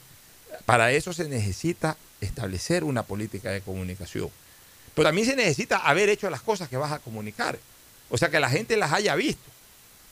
para 0.66 0.92
eso 0.92 1.14
se 1.14 1.28
necesita 1.28 1.98
establecer 2.22 2.84
una 2.84 3.04
política 3.04 3.52
de 3.52 3.62
comunicación. 3.62 4.30
Pero 4.94 5.08
también 5.08 5.28
se 5.28 5.36
necesita 5.36 5.78
haber 5.78 6.10
hecho 6.10 6.30
las 6.30 6.42
cosas 6.42 6.70
que 6.70 6.78
vas 6.78 6.92
a 6.92 7.00
comunicar. 7.00 7.58
O 8.10 8.18
sea, 8.18 8.30
que 8.30 8.40
la 8.40 8.50
gente 8.50 8.76
las 8.78 8.92
haya 8.92 9.16
visto. 9.16 9.50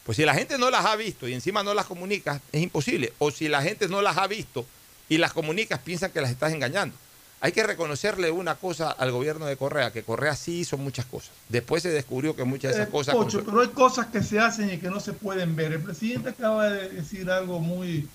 Pues 0.06 0.16
si 0.16 0.24
la 0.24 0.34
gente 0.34 0.58
no 0.58 0.70
las 0.70 0.86
ha 0.86 0.95
visto 0.95 1.28
y 1.28 1.34
encima 1.34 1.64
no 1.64 1.74
las 1.74 1.86
comunica, 1.86 2.41
es 2.52 2.62
imposible. 2.62 3.12
O 3.18 3.32
si 3.32 3.50
la 3.50 3.62
gente 3.62 3.89
no 3.89 4.02
las 4.02 4.18
ha 4.18 4.28
visto 4.28 4.66
y 5.10 5.18
las 5.18 5.34
comunicas, 5.34 5.80
piensan 5.80 6.12
que 6.12 6.22
las 6.22 6.32
estás 6.32 6.54
engañando. 6.54 6.95
Hay 7.39 7.52
que 7.52 7.64
reconocerle 7.64 8.32
una 8.32 8.56
cosa 8.56 8.89
al 8.89 9.12
gobierno 9.12 9.45
de 9.45 9.58
Correa, 9.58 9.91
que 9.91 10.04
Correa 10.04 10.36
sí 10.36 10.60
hizo 10.60 10.78
muchas 10.78 11.06
cosas. 11.06 11.32
Después 11.50 11.84
se 11.84 11.89
descubrió 11.89 12.36
que 12.36 12.45
muchas 12.45 12.72
de 12.72 12.78
esas 12.78 12.88
eh, 12.88 12.91
cosas... 12.91 13.16
pero 13.45 13.62
hay 13.62 13.68
cosas 13.68 14.08
que 14.08 14.24
se 14.24 14.39
hacen 14.39 14.72
y 14.72 14.78
que 14.78 14.89
no 14.89 15.00
se 15.00 15.14
pueden 15.14 15.56
ver. 15.56 15.74
El 15.74 15.84
presidente 15.84 16.30
acaba 16.30 16.70
de 16.70 16.89
decir 16.89 17.30
algo 17.30 17.60
muy, 17.60 18.08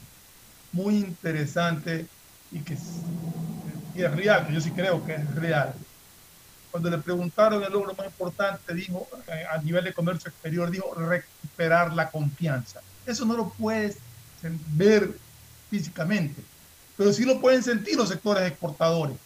muy 0.73 0.97
interesante 0.97 2.07
y 2.53 2.61
que 2.61 2.75
es 2.75 4.11
real, 4.15 4.47
que 4.47 4.55
yo 4.55 4.61
sí 4.61 4.71
creo 4.71 5.05
que 5.05 5.15
es 5.15 5.35
real. 5.35 5.75
Cuando 6.71 6.89
le 6.91 6.99
preguntaron 6.99 7.63
el 7.63 7.73
logro 7.73 7.95
más 7.95 8.07
importante, 8.07 8.75
dijo, 8.75 9.07
eh, 9.29 9.45
a 9.51 9.59
nivel 9.59 9.85
de 9.85 9.93
comercio 9.93 10.31
exterior, 10.31 10.71
dijo 10.71 10.95
recuperar 10.95 11.93
la 11.93 12.11
confianza. 12.11 12.81
Eso 13.07 13.25
no 13.25 13.37
lo 13.37 13.51
puedes 13.51 13.99
ver 14.77 15.11
físicamente 15.71 16.43
pero 16.97 17.13
sí 17.13 17.25
lo 17.25 17.41
pueden 17.41 17.63
sentir 17.63 17.97
los 17.97 18.11
sectores 18.11 18.49
exportadores, 18.49 19.17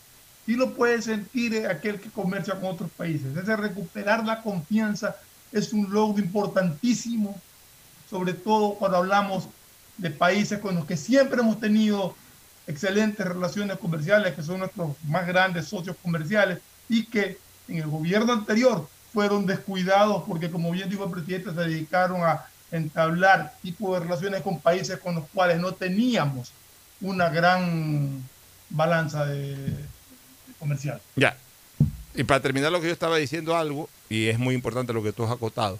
sí 0.45 0.55
lo 0.55 0.74
puede 0.74 1.03
sentir 1.03 1.66
aquel 1.66 2.01
que 2.01 2.11
comercia 2.11 2.55
con 2.55 2.70
otros 2.70 2.91
países. 2.91 3.37
Ese 3.37 3.57
recuperar 3.57 4.24
la 4.24 4.43
confianza 4.43 5.16
es 5.53 5.72
un 5.72 5.93
logro 5.93 6.22
importantísimo, 6.22 7.39
sobre 8.09 8.35
todo 8.35 8.74
cuando 8.74 8.99
hablamos 8.99 9.49
de 9.99 10.11
países 10.11 10.59
con 10.59 10.74
los 10.74 10.87
que 10.87 10.97
siempre 10.97 11.41
hemos 11.41 11.59
tenido 11.59 12.14
excelentes 12.67 13.27
relaciones 13.27 13.79
comerciales, 13.79 14.35
que 14.35 14.43
son 14.43 14.59
nuestros 14.61 14.91
más 15.05 15.27
grandes 15.27 15.67
socios 15.67 15.97
comerciales 16.03 16.59
y 16.89 17.05
que 17.07 17.39
en 17.69 17.79
el 17.79 17.87
gobierno 17.87 18.33
anterior 18.33 18.89
fueron 19.12 19.47
descuidados 19.47 20.25
porque, 20.27 20.51
como 20.51 20.71
bien 20.73 20.89
dijo 20.89 21.05
el 21.05 21.11
presidente, 21.11 21.51
se 21.51 21.61
dedicaron 21.61 22.23
a 22.23 22.47
entablar 22.71 23.55
tipo 23.62 23.95
de 23.95 24.01
relaciones 24.01 24.43
con 24.43 24.61
países 24.61 24.99
con 24.99 25.14
los 25.14 25.25
cuales 25.33 25.59
no 25.59 25.73
teníamos 25.73 26.53
una 27.01 27.29
gran 27.29 28.23
balanza 28.69 29.25
de, 29.27 29.57
comercial. 30.59 31.01
Ya. 31.14 31.37
Y 32.14 32.25
para 32.25 32.41
terminar 32.41 32.73
lo 32.73 32.81
que 32.81 32.87
yo 32.87 32.93
estaba 32.93 33.17
diciendo 33.17 33.57
algo, 33.57 33.89
y 34.09 34.29
es 34.29 34.39
muy 34.39 34.55
importante 34.55 34.93
lo 34.93 35.03
que 35.03 35.12
tú 35.12 35.25
has 35.25 35.31
acotado. 35.31 35.79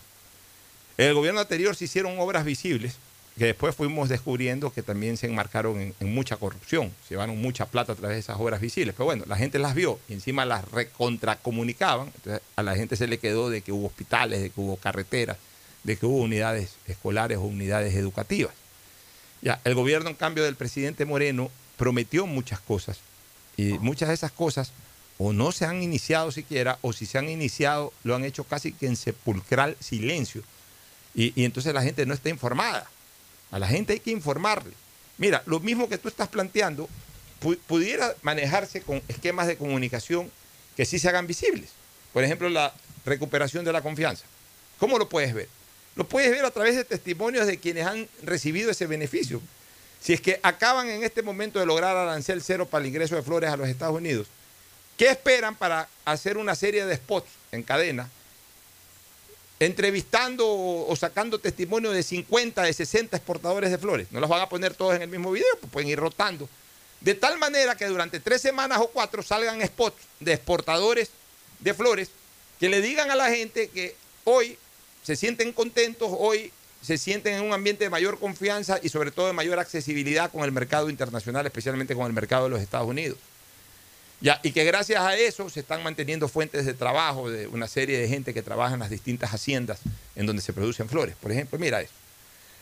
En 0.99 1.09
el 1.09 1.14
gobierno 1.14 1.41
anterior 1.41 1.74
se 1.74 1.87
hicieron 1.87 2.18
obras 2.18 2.45
visibles 2.45 2.99
que 3.37 3.45
después 3.45 3.74
fuimos 3.74 4.09
descubriendo 4.09 4.72
que 4.72 4.82
también 4.82 5.18
se 5.18 5.26
enmarcaron 5.26 5.95
en, 6.01 6.14
mucha 6.14 6.39
corrupción, 6.39 6.93
llevaron 7.11 7.37
mucha 7.41 7.66
plata 7.66 7.93
a 7.93 7.95
través 7.95 8.16
de 8.16 8.20
esas 8.20 8.41
obras 8.41 8.61
visibles. 8.61 8.95
Pero 8.95 9.05
bueno, 9.05 9.24
la 9.26 9.37
gente 9.37 9.59
las 9.59 9.74
vio 9.74 9.99
y 10.09 10.14
encima 10.14 10.47
las 10.47 10.64
recontracomunicaban. 10.70 12.11
Entonces 12.16 12.41
a 12.57 12.62
la 12.62 12.74
gente 12.76 12.97
se 12.97 13.07
le 13.07 13.18
quedó 13.18 13.51
de 13.51 13.61
que 13.61 13.72
hubo 13.72 13.87
hospitales, 13.87 14.41
de 14.41 14.51
que 14.51 14.61
hubo 14.61 14.76
carreteras, 14.76 15.37
de 15.84 15.97
que 15.99 16.07
hubo 16.07 16.22
unidades 16.22 16.76
escolares 16.87 17.37
o 17.37 17.43
unidades 17.43 17.95
educativas. 17.95 18.55
Ya, 19.43 19.61
el 19.64 19.74
gobierno, 19.74 20.09
en 20.09 20.16
cambio, 20.16 20.43
del 20.43 20.57
presidente 20.57 21.05
Moreno 21.05 21.51
prometió 21.76 22.26
muchas 22.26 22.59
cosas 22.61 23.01
y 23.59 23.78
muchas 23.80 24.09
de 24.09 24.14
esas 24.14 24.32
cosas 24.32 24.72
o 25.18 25.34
no 25.34 25.53
se 25.53 25.66
han 25.66 25.82
iniciado 25.82 26.32
siquiera 26.32 26.78
o 26.80 26.95
si 26.95 27.05
se 27.05 27.18
han 27.18 27.28
iniciado 27.28 27.93
lo 28.03 28.14
han 28.14 28.24
hecho 28.24 28.45
casi 28.45 28.72
que 28.72 28.87
en 28.87 28.97
sepulcral 28.97 29.76
silencio. 29.78 30.43
y 31.14 31.45
entonces 31.45 31.72
la 31.74 31.82
gente 31.82 32.05
no 32.07 32.14
está 32.14 32.30
informada. 32.30 32.89
A 33.51 33.59
la 33.59 33.68
gente 33.68 33.92
hay 33.92 34.01
que 34.01 34.11
informarle. 34.11 34.72
Mira, 35.18 35.42
lo 35.47 35.61
mismo 35.61 35.88
que 35.88 35.99
tú 35.99 36.09
estás 36.09 36.28
planteando 36.28 36.88
pudiera 37.66 38.14
manejarse 38.22 38.80
con 38.80 39.03
esquemas 39.09 39.47
de 39.47 39.57
comunicación 39.57 40.30
que 40.76 40.84
sí 40.84 40.99
se 40.99 41.09
hagan 41.09 41.26
visibles. 41.26 41.70
Por 42.12 42.24
ejemplo, 42.24 42.49
la 42.49 42.72
recuperación 43.05 43.64
de 43.64 43.72
la 43.72 43.82
confianza. 43.82 44.24
¿Cómo 44.78 44.99
lo 44.99 45.09
puedes 45.09 45.32
ver? 45.32 45.49
Lo 45.94 46.07
puedes 46.07 46.30
ver 46.30 46.44
a 46.44 46.51
través 46.51 46.76
de 46.76 46.84
testimonios 46.84 47.47
de 47.47 47.59
quienes 47.59 47.86
han 47.86 48.09
recibido 48.22 48.70
ese 48.70 48.86
beneficio. 48.86 49.40
Si 50.01 50.12
es 50.12 50.20
que 50.20 50.38
acaban 50.42 50.88
en 50.88 51.05
este 51.05 51.22
momento 51.22 51.59
de 51.59 51.66
lograr 51.66 51.97
arancel 51.97 52.42
cero 52.42 52.66
para 52.66 52.82
el 52.82 52.88
ingreso 52.88 53.16
de 53.16 53.22
flores 53.22 53.51
a 53.51 53.57
los 53.57 53.68
Estados 53.68 53.97
Unidos, 53.97 54.26
¿qué 54.99 55.09
esperan 55.09 55.55
para 55.55 55.88
hacer 56.05 56.36
una 56.36 56.55
serie 56.55 56.84
de 56.84 56.97
spots 56.97 57.28
en 57.53 57.62
cadena 57.62 58.11
entrevistando 59.59 60.46
o 60.46 60.94
sacando 60.96 61.38
testimonio 61.38 61.90
de 61.90 62.02
50, 62.02 62.62
de 62.62 62.72
60 62.72 63.16
exportadores 63.16 63.70
de 63.70 63.78
flores. 63.78 64.09
No 64.11 64.20
los 64.20 64.28
van 64.28 64.42
a 64.42 64.48
poner 64.48 64.74
todos 64.74 64.94
en 64.94 65.02
el 65.02 65.09
mismo 65.09 65.32
video, 65.32 65.46
pues 65.61 65.72
pueden 65.72 65.88
ir 65.88 65.98
rotando. 65.98 66.48
De 67.00 67.14
tal 67.14 67.38
manera 67.38 67.76
que 67.76 67.86
durante 67.86 68.20
tres 68.20 68.42
semanas 68.42 68.78
o 68.80 68.88
cuatro 68.88 69.22
salgan 69.22 69.64
spots 69.66 70.02
de 70.20 70.32
exportadores 70.32 71.11
de 71.61 71.74
flores 71.74 72.11
que 72.59 72.68
le 72.68 72.80
digan 72.80 73.11
a 73.11 73.16
la 73.16 73.30
gente 73.30 73.68
que 73.68 73.96
hoy 74.24 74.59
se 75.02 75.16
sienten 75.16 75.52
contentos, 75.52 76.11
hoy 76.12 76.52
se 76.82 76.98
sienten 76.98 77.34
en 77.34 77.42
un 77.42 77.52
ambiente 77.52 77.84
de 77.84 77.90
mayor 77.90 78.18
confianza 78.18 78.78
y 78.82 78.88
sobre 78.88 79.11
todo 79.11 79.26
de 79.26 79.32
mayor 79.32 79.59
accesibilidad 79.59 80.30
con 80.30 80.44
el 80.44 80.52
mercado 80.52 80.90
internacional, 80.90 81.46
especialmente 81.46 81.94
con 81.94 82.07
el 82.07 82.12
mercado 82.12 82.44
de 82.44 82.50
los 82.50 82.61
Estados 82.61 82.88
Unidos. 82.88 83.18
Y 84.21 84.53
que 84.53 84.64
gracias 84.64 85.01
a 85.03 85.14
eso 85.17 85.51
se 85.51 85.61
están 85.61 85.83
manteniendo 85.83 86.29
fuentes 86.29 86.64
de 86.64 86.73
trabajo 86.73 87.31
de 87.31 87.47
una 87.49 87.69
serie 87.69 87.99
de 87.99 88.09
gente 88.09 88.33
que 88.33 88.43
trabaja 88.43 88.75
en 88.75 88.81
las 88.81 88.91
distintas 88.91 89.31
haciendas 89.33 89.81
en 90.14 90.27
donde 90.27 90.41
se 90.41 90.53
producen 90.53 90.89
flores. 90.89 91.14
Por 91.21 91.33
ejemplo, 91.33 91.59
mira 91.59 91.83
eso. 91.83 91.93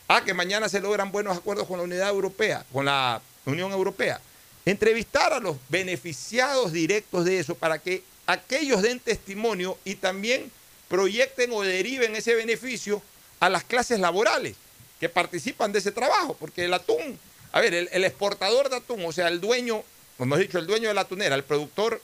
Ah, 0.07 0.23
que 0.23 0.33
mañana 0.33 0.67
se 0.69 0.81
logran 0.81 1.11
buenos 1.11 1.37
acuerdos 1.37 1.65
con 1.65 1.77
la 1.77 1.83
Unidad 1.83 2.09
Europea, 2.09 2.65
con 2.73 2.85
la 2.85 3.21
Unión 3.45 3.71
Europea. 3.71 4.19
Entrevistar 4.65 5.31
a 5.31 5.39
los 5.39 5.57
beneficiados 5.69 6.71
directos 6.73 7.25
de 7.25 7.39
eso 7.39 7.55
para 7.55 7.79
que 7.79 8.03
aquellos 8.27 8.81
den 8.81 8.99
testimonio 8.99 9.77
y 9.85 9.95
también 9.95 10.51
proyecten 10.89 11.51
o 11.53 11.61
deriven 11.61 12.15
ese 12.15 12.35
beneficio 12.35 13.01
a 13.39 13.49
las 13.49 13.63
clases 13.63 13.99
laborales 13.99 14.55
que 14.99 15.07
participan 15.07 15.71
de 15.71 15.79
ese 15.79 15.91
trabajo. 15.91 16.35
Porque 16.37 16.65
el 16.65 16.73
atún, 16.73 17.17
a 17.51 17.61
ver, 17.61 17.73
el, 17.73 17.89
el 17.91 18.03
exportador 18.03 18.69
de 18.69 18.77
atún, 18.77 19.03
o 19.05 19.11
sea, 19.11 19.29
el 19.29 19.39
dueño 19.39 19.83
como 20.17 20.35
hemos 20.35 20.47
dicho, 20.47 20.59
el 20.59 20.67
dueño 20.67 20.87
de 20.87 20.93
la 20.93 21.05
tunera, 21.05 21.35
el 21.35 21.43
productor, 21.43 22.01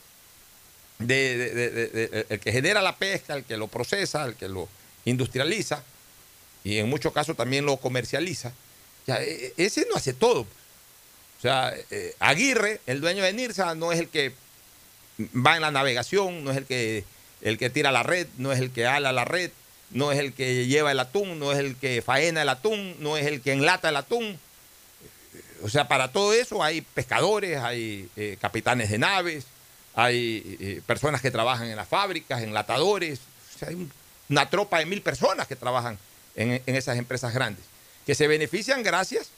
de, 0.99 2.25
el 2.29 2.39
que 2.39 2.51
genera 2.51 2.81
la 2.81 2.95
pesca, 2.95 3.35
el 3.35 3.43
que 3.43 3.57
lo 3.57 3.67
procesa, 3.67 4.25
el 4.25 4.35
que 4.35 4.47
lo 4.47 4.67
industrializa 5.05 5.83
y 6.63 6.77
en 6.77 6.89
muchos 6.89 7.11
casos 7.13 7.35
también 7.35 7.65
lo 7.65 7.77
comercializa, 7.77 8.53
e, 9.07 9.53
e, 9.57 9.65
ese 9.65 9.87
no 9.89 9.95
hace 9.95 10.13
todo. 10.13 10.41
O 10.41 11.41
sea, 11.41 11.73
eh, 11.89 12.15
Aguirre, 12.19 12.81
el 12.85 13.01
dueño 13.01 13.23
de 13.23 13.33
NIRSA, 13.33 13.73
no 13.73 13.91
es 13.91 13.99
el 13.99 14.09
que 14.09 14.33
va 15.35 15.55
en 15.55 15.61
la 15.61 15.71
navegación, 15.71 16.43
no 16.43 16.51
es 16.51 16.57
el 16.57 16.65
que, 16.65 17.03
el 17.41 17.57
que 17.57 17.71
tira 17.71 17.91
la 17.91 18.03
red, 18.03 18.27
no 18.37 18.51
es 18.51 18.59
el 18.59 18.71
que 18.71 18.85
ala 18.85 19.11
la 19.11 19.25
red, 19.25 19.49
no 19.89 20.11
es 20.11 20.19
el 20.19 20.33
que 20.33 20.67
lleva 20.67 20.91
el 20.91 20.99
atún, 20.99 21.39
no 21.39 21.51
es 21.51 21.57
el 21.57 21.75
que 21.77 22.03
faena 22.03 22.43
el 22.43 22.49
atún, 22.49 22.95
no 22.99 23.17
es 23.17 23.25
el 23.25 23.41
que 23.41 23.53
enlata 23.53 23.89
el 23.89 23.95
atún 23.95 24.39
o 25.63 25.69
sea, 25.69 25.87
para 25.87 26.11
todo 26.11 26.33
eso 26.33 26.63
hay 26.63 26.81
pescadores, 26.81 27.57
hay 27.57 28.09
eh, 28.15 28.37
capitanes 28.39 28.89
de 28.89 28.97
naves, 28.97 29.45
hay 29.95 30.57
eh, 30.59 30.81
personas 30.85 31.21
que 31.21 31.31
trabajan 31.31 31.67
en 31.67 31.75
las 31.75 31.87
fábricas, 31.87 32.41
enlatadores, 32.41 33.19
o 33.55 33.59
sea, 33.59 33.69
hay 33.69 33.87
una 34.29 34.49
tropa 34.49 34.79
de 34.79 34.85
mil 34.85 35.01
personas 35.01 35.47
que 35.47 35.55
trabajan 35.55 35.97
en, 36.35 36.61
esas 36.65 36.97
empresas 36.97 37.33
grandes, 37.33 37.63
que 38.05 38.15
se 38.15 38.27
benefician 38.27 38.83
gracias, 38.83 39.29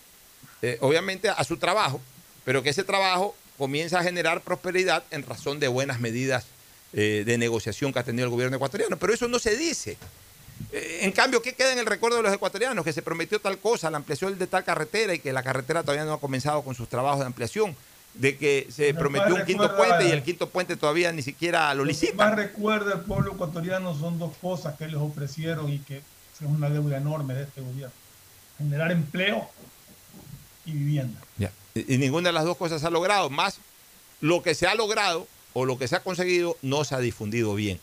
eh, 0.61 0.77
obviamente, 0.81 1.29
a 1.29 1.43
su 1.43 1.57
trabajo, 1.57 1.99
pero 2.45 2.63
que 2.63 2.69
ese 2.69 2.83
trabajo 2.83 3.35
comienza 3.57 3.99
a 3.99 4.03
generar 4.03 4.41
prosperidad 4.41 5.03
en 5.11 5.23
razón 5.23 5.59
de 5.59 5.67
buenas 5.67 5.99
medidas 5.99 6.45
de 6.91 7.37
negociación 7.39 7.91
que 7.91 7.97
ha 7.97 8.03
tenido 8.03 8.25
el 8.25 8.29
gobierno 8.29 8.55
ecuatoriano. 8.55 8.97
Pero 8.99 9.15
eso 9.15 9.27
no 9.27 9.39
se 9.39 9.57
dice. 9.57 9.97
En 10.71 11.11
cambio, 11.11 11.41
¿qué 11.41 11.53
queda 11.53 11.71
en 11.71 11.79
el 11.79 11.85
recuerdo 11.85 12.17
de 12.17 12.23
los 12.23 12.33
ecuatorianos? 12.33 12.83
Que 12.83 12.93
se 12.93 13.03
prometió 13.03 13.39
tal 13.39 13.59
cosa, 13.59 13.91
la 13.91 13.97
ampliación 13.97 14.37
de 14.39 14.47
tal 14.47 14.63
carretera 14.63 15.13
y 15.13 15.19
que 15.19 15.31
la 15.31 15.43
carretera 15.43 15.83
todavía 15.83 16.03
no 16.05 16.13
ha 16.13 16.19
comenzado 16.19 16.63
con 16.63 16.73
sus 16.73 16.89
trabajos 16.89 17.19
de 17.19 17.27
ampliación. 17.27 17.75
De 18.15 18.37
que 18.37 18.67
se 18.71 18.93
prometió 18.93 19.33
un 19.33 19.43
quinto 19.43 19.75
puente 19.75 20.07
y 20.07 20.11
el 20.11 20.21
quinto 20.21 20.47
puente 20.47 20.75
todavía 20.77 21.11
ni 21.11 21.23
siquiera 21.23 21.73
lo 21.73 21.83
licita. 21.83 22.11
Lo 22.11 22.17
que 22.17 22.25
más 22.25 22.35
recuerda 22.35 22.93
el 22.93 23.01
pueblo 23.01 23.33
ecuatoriano 23.33 23.97
son 23.97 24.19
dos 24.19 24.33
cosas 24.39 24.77
que 24.77 24.87
les 24.87 24.97
ofrecieron 24.97 25.67
y 25.71 25.79
que 25.79 25.97
es 25.97 26.03
una 26.41 26.69
deuda 26.69 26.97
enorme 26.97 27.33
de 27.33 27.43
este 27.43 27.61
gobierno. 27.61 27.93
Generar 28.59 28.91
empleo 28.91 29.49
y 30.65 30.73
vivienda. 30.73 31.19
Y, 31.73 31.95
y 31.95 31.97
ninguna 31.97 32.29
de 32.29 32.33
las 32.33 32.45
dos 32.45 32.57
cosas 32.57 32.81
se 32.81 32.87
ha 32.87 32.91
logrado. 32.91 33.31
Más 33.31 33.57
lo 34.21 34.43
que 34.43 34.53
se 34.53 34.67
ha 34.67 34.75
logrado 34.75 35.27
o 35.53 35.65
lo 35.65 35.79
que 35.79 35.87
se 35.87 35.95
ha 35.95 36.01
conseguido 36.01 36.55
no 36.61 36.83
se 36.83 36.93
ha 36.93 36.99
difundido 36.99 37.55
bien. 37.55 37.79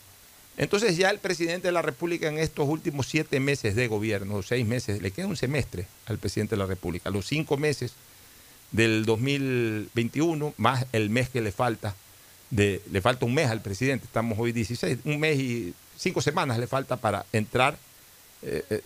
Entonces 0.61 0.99
ya 0.99 1.09
el 1.09 1.19
presidente 1.19 1.69
de 1.69 1.73
la 1.73 1.81
República 1.81 2.29
en 2.29 2.37
estos 2.37 2.69
últimos 2.69 3.07
siete 3.07 3.41
meses 3.41 3.75
de 3.75 3.89
gobierno, 3.89 4.43
seis 4.43 4.67
meses, 4.67 5.01
le 5.01 5.11
queda 5.11 5.27
un 5.27 5.39
semestre 5.39 5.87
al 6.05 6.19
presidente 6.19 6.55
de 6.55 6.59
la 6.59 6.67
República, 6.67 7.09
los 7.09 7.25
cinco 7.25 7.57
meses 7.57 7.95
del 8.71 9.07
2021, 9.07 10.53
más 10.59 10.85
el 10.93 11.09
mes 11.09 11.31
que 11.31 11.41
le 11.41 11.51
falta, 11.51 11.97
de, 12.51 12.83
le 12.93 13.01
falta 13.01 13.25
un 13.25 13.33
mes 13.33 13.49
al 13.49 13.63
presidente, 13.63 14.05
estamos 14.05 14.39
hoy 14.39 14.53
16, 14.53 14.99
un 15.07 15.19
mes 15.19 15.41
y 15.41 15.73
cinco 15.97 16.21
semanas 16.21 16.59
le 16.59 16.67
falta 16.67 16.99
para 16.99 17.25
entrar, 17.33 17.79
eh, 18.43 18.63
eh, 18.69 18.83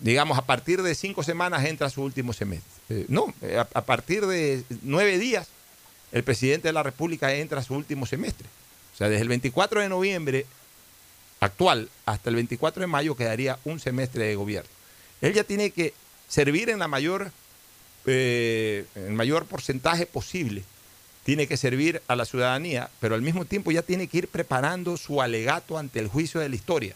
digamos, 0.00 0.38
a 0.38 0.46
partir 0.46 0.80
de 0.80 0.94
cinco 0.94 1.22
semanas 1.22 1.66
entra 1.66 1.90
su 1.90 2.02
último 2.02 2.32
semestre. 2.32 2.70
Eh, 2.88 3.04
no, 3.08 3.34
a, 3.74 3.82
partir 3.82 4.24
de 4.24 4.64
nueve 4.80 5.18
días, 5.18 5.48
el 6.12 6.24
presidente 6.24 6.68
de 6.68 6.72
la 6.72 6.82
República 6.82 7.34
entra 7.34 7.60
a 7.60 7.62
su 7.62 7.74
último 7.74 8.06
semestre. 8.06 8.46
O 8.94 8.96
sea, 8.96 9.10
desde 9.10 9.20
el 9.20 9.28
24 9.28 9.82
de 9.82 9.90
noviembre 9.90 10.46
actual 11.40 11.88
hasta 12.06 12.28
el 12.28 12.36
24 12.36 12.82
de 12.82 12.86
mayo 12.86 13.16
quedaría 13.16 13.58
un 13.64 13.80
semestre 13.80 14.26
de 14.26 14.36
gobierno. 14.36 14.70
Él 15.20 15.32
ya 15.32 15.44
tiene 15.44 15.70
que 15.70 15.92
servir 16.28 16.70
en 16.70 16.78
la 16.78 16.88
mayor, 16.88 17.32
eh, 18.06 18.84
el 18.94 19.12
mayor 19.12 19.46
porcentaje 19.46 20.06
posible. 20.06 20.62
Tiene 21.24 21.46
que 21.46 21.56
servir 21.56 22.02
a 22.08 22.16
la 22.16 22.24
ciudadanía, 22.24 22.90
pero 23.00 23.14
al 23.14 23.22
mismo 23.22 23.44
tiempo 23.44 23.70
ya 23.70 23.82
tiene 23.82 24.06
que 24.06 24.18
ir 24.18 24.28
preparando 24.28 24.96
su 24.96 25.20
alegato 25.20 25.76
ante 25.76 25.98
el 25.98 26.08
juicio 26.08 26.40
de 26.40 26.48
la 26.48 26.54
historia. 26.54 26.94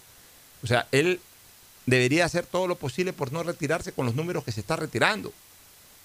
O 0.62 0.66
sea, 0.66 0.87
él 0.93 1.21
debería 1.87 2.25
hacer 2.25 2.47
todo 2.47 2.66
lo 2.66 2.77
posible 2.77 3.12
por 3.12 3.33
no 3.33 3.43
retirarse 3.43 3.93
con 3.93 4.07
los 4.07 4.15
números 4.15 4.45
que 4.45 4.53
se 4.53 4.61
está 4.61 4.77
retirando. 4.77 5.33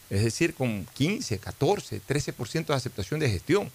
Es 0.09 0.23
decir, 0.23 0.53
con 0.53 0.85
15, 0.93 1.37
14, 1.37 2.01
13% 2.07 2.65
de 2.65 2.73
aceptación 2.73 3.19
de 3.19 3.29
gestión. 3.29 3.71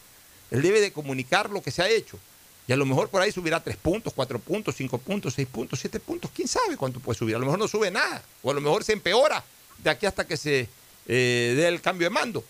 Él 0.50 0.62
debe 0.62 0.80
de 0.80 0.92
comunicar 0.92 1.48
lo 1.48 1.62
que 1.62 1.70
se 1.70 1.82
ha 1.82 1.88
hecho 1.88 2.18
y 2.66 2.72
a 2.72 2.76
lo 2.76 2.86
mejor 2.86 3.08
por 3.08 3.20
ahí 3.20 3.30
subirá 3.30 3.62
3 3.62 3.76
puntos, 3.76 4.12
4 4.14 4.38
puntos, 4.38 4.74
5 4.76 4.98
puntos, 4.98 5.34
6 5.34 5.48
puntos, 5.48 5.80
7 5.80 6.00
puntos. 6.00 6.30
¿Quién 6.34 6.48
sabe 6.48 6.76
cuánto 6.76 6.98
puede 6.98 7.18
subir? 7.18 7.36
A 7.36 7.38
lo 7.38 7.44
mejor 7.44 7.58
no 7.58 7.68
sube 7.68 7.90
nada. 7.90 8.22
O 8.42 8.50
a 8.50 8.54
lo 8.54 8.60
mejor 8.60 8.84
se 8.84 8.94
empeora 8.94 9.44
de 9.82 9.90
aquí 9.90 10.06
hasta 10.06 10.26
que 10.26 10.36
se 10.36 10.68
eh, 11.06 11.54
dé 11.56 11.68
el 11.68 11.82
cambio 11.82 12.06
de 12.06 12.14
mando. 12.14 12.42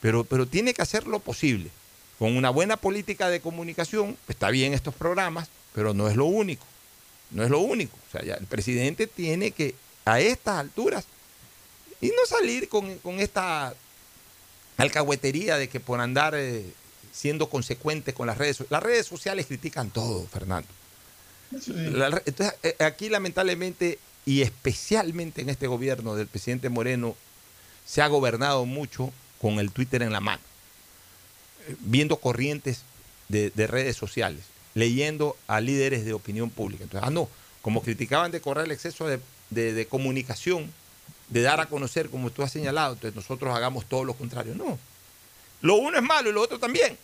Pero, 0.00 0.22
pero 0.22 0.46
tiene 0.46 0.74
que 0.74 0.82
hacer 0.82 1.08
lo 1.08 1.18
posible. 1.18 1.70
Con 2.20 2.36
una 2.36 2.50
buena 2.50 2.76
política 2.76 3.28
de 3.30 3.40
comunicación, 3.40 4.16
está 4.28 4.50
bien 4.50 4.74
estos 4.74 4.94
programas, 4.94 5.48
pero 5.74 5.92
no 5.92 6.08
es 6.08 6.14
lo 6.14 6.26
único. 6.26 6.64
No 7.32 7.42
es 7.42 7.50
lo 7.50 7.58
único. 7.58 7.96
O 8.08 8.12
sea, 8.12 8.24
ya 8.24 8.34
el 8.34 8.46
presidente 8.46 9.08
tiene 9.08 9.50
que, 9.50 9.74
a 10.04 10.20
estas 10.20 10.58
alturas, 10.58 11.04
y 12.00 12.08
no 12.08 12.26
salir 12.26 12.68
con, 12.68 13.00
esta 13.18 13.74
alcahuetería 14.76 15.56
de 15.56 15.68
que 15.68 15.80
por 15.80 16.00
andar... 16.00 16.34
Eh, 16.36 16.64
siendo 17.18 17.48
consecuentes 17.48 18.14
con 18.14 18.28
las 18.28 18.38
redes 18.38 18.58
sociales. 18.58 18.70
Las 18.70 18.82
redes 18.84 19.06
sociales 19.06 19.46
critican 19.46 19.90
todo, 19.90 20.24
Fernando. 20.28 20.68
La- 21.76 22.22
entonces, 22.24 22.54
eh, 22.62 22.76
aquí 22.78 23.08
lamentablemente, 23.08 23.98
y 24.24 24.42
especialmente 24.42 25.40
en 25.40 25.48
este 25.48 25.66
gobierno 25.66 26.14
del 26.14 26.28
presidente 26.28 26.68
Moreno, 26.68 27.16
se 27.84 28.02
ha 28.02 28.06
gobernado 28.06 28.66
mucho 28.66 29.12
con 29.40 29.58
el 29.58 29.72
Twitter 29.72 30.02
en 30.02 30.12
la 30.12 30.20
mano, 30.20 30.42
eh, 31.66 31.74
viendo 31.80 32.18
corrientes 32.18 32.82
de, 33.28 33.50
de 33.50 33.66
redes 33.66 33.96
sociales, 33.96 34.44
leyendo 34.74 35.36
a 35.48 35.60
líderes 35.60 36.04
de 36.04 36.12
opinión 36.12 36.50
pública. 36.50 36.84
Entonces, 36.84 37.08
ah, 37.08 37.10
no, 37.10 37.28
como 37.62 37.82
criticaban 37.82 38.30
de 38.30 38.40
correr 38.40 38.66
el 38.66 38.72
exceso 38.72 39.08
de, 39.08 39.18
de- 39.50 39.72
de 39.72 39.86
comunicación, 39.88 40.72
de 41.30 41.42
dar 41.42 41.60
a 41.60 41.66
conocer, 41.66 42.10
como 42.10 42.30
tú 42.30 42.42
has 42.44 42.52
señalado, 42.52 42.92
entonces 42.92 43.16
nosotros 43.16 43.52
hagamos 43.56 43.86
todo 43.86 44.04
lo 44.04 44.14
contrario. 44.14 44.54
No. 44.54 44.78
Lo 45.62 45.74
uno 45.74 45.96
es 45.98 46.02
malo 46.04 46.30
y 46.30 46.32
lo 46.32 46.40
otro 46.42 46.58
también. 46.60 46.96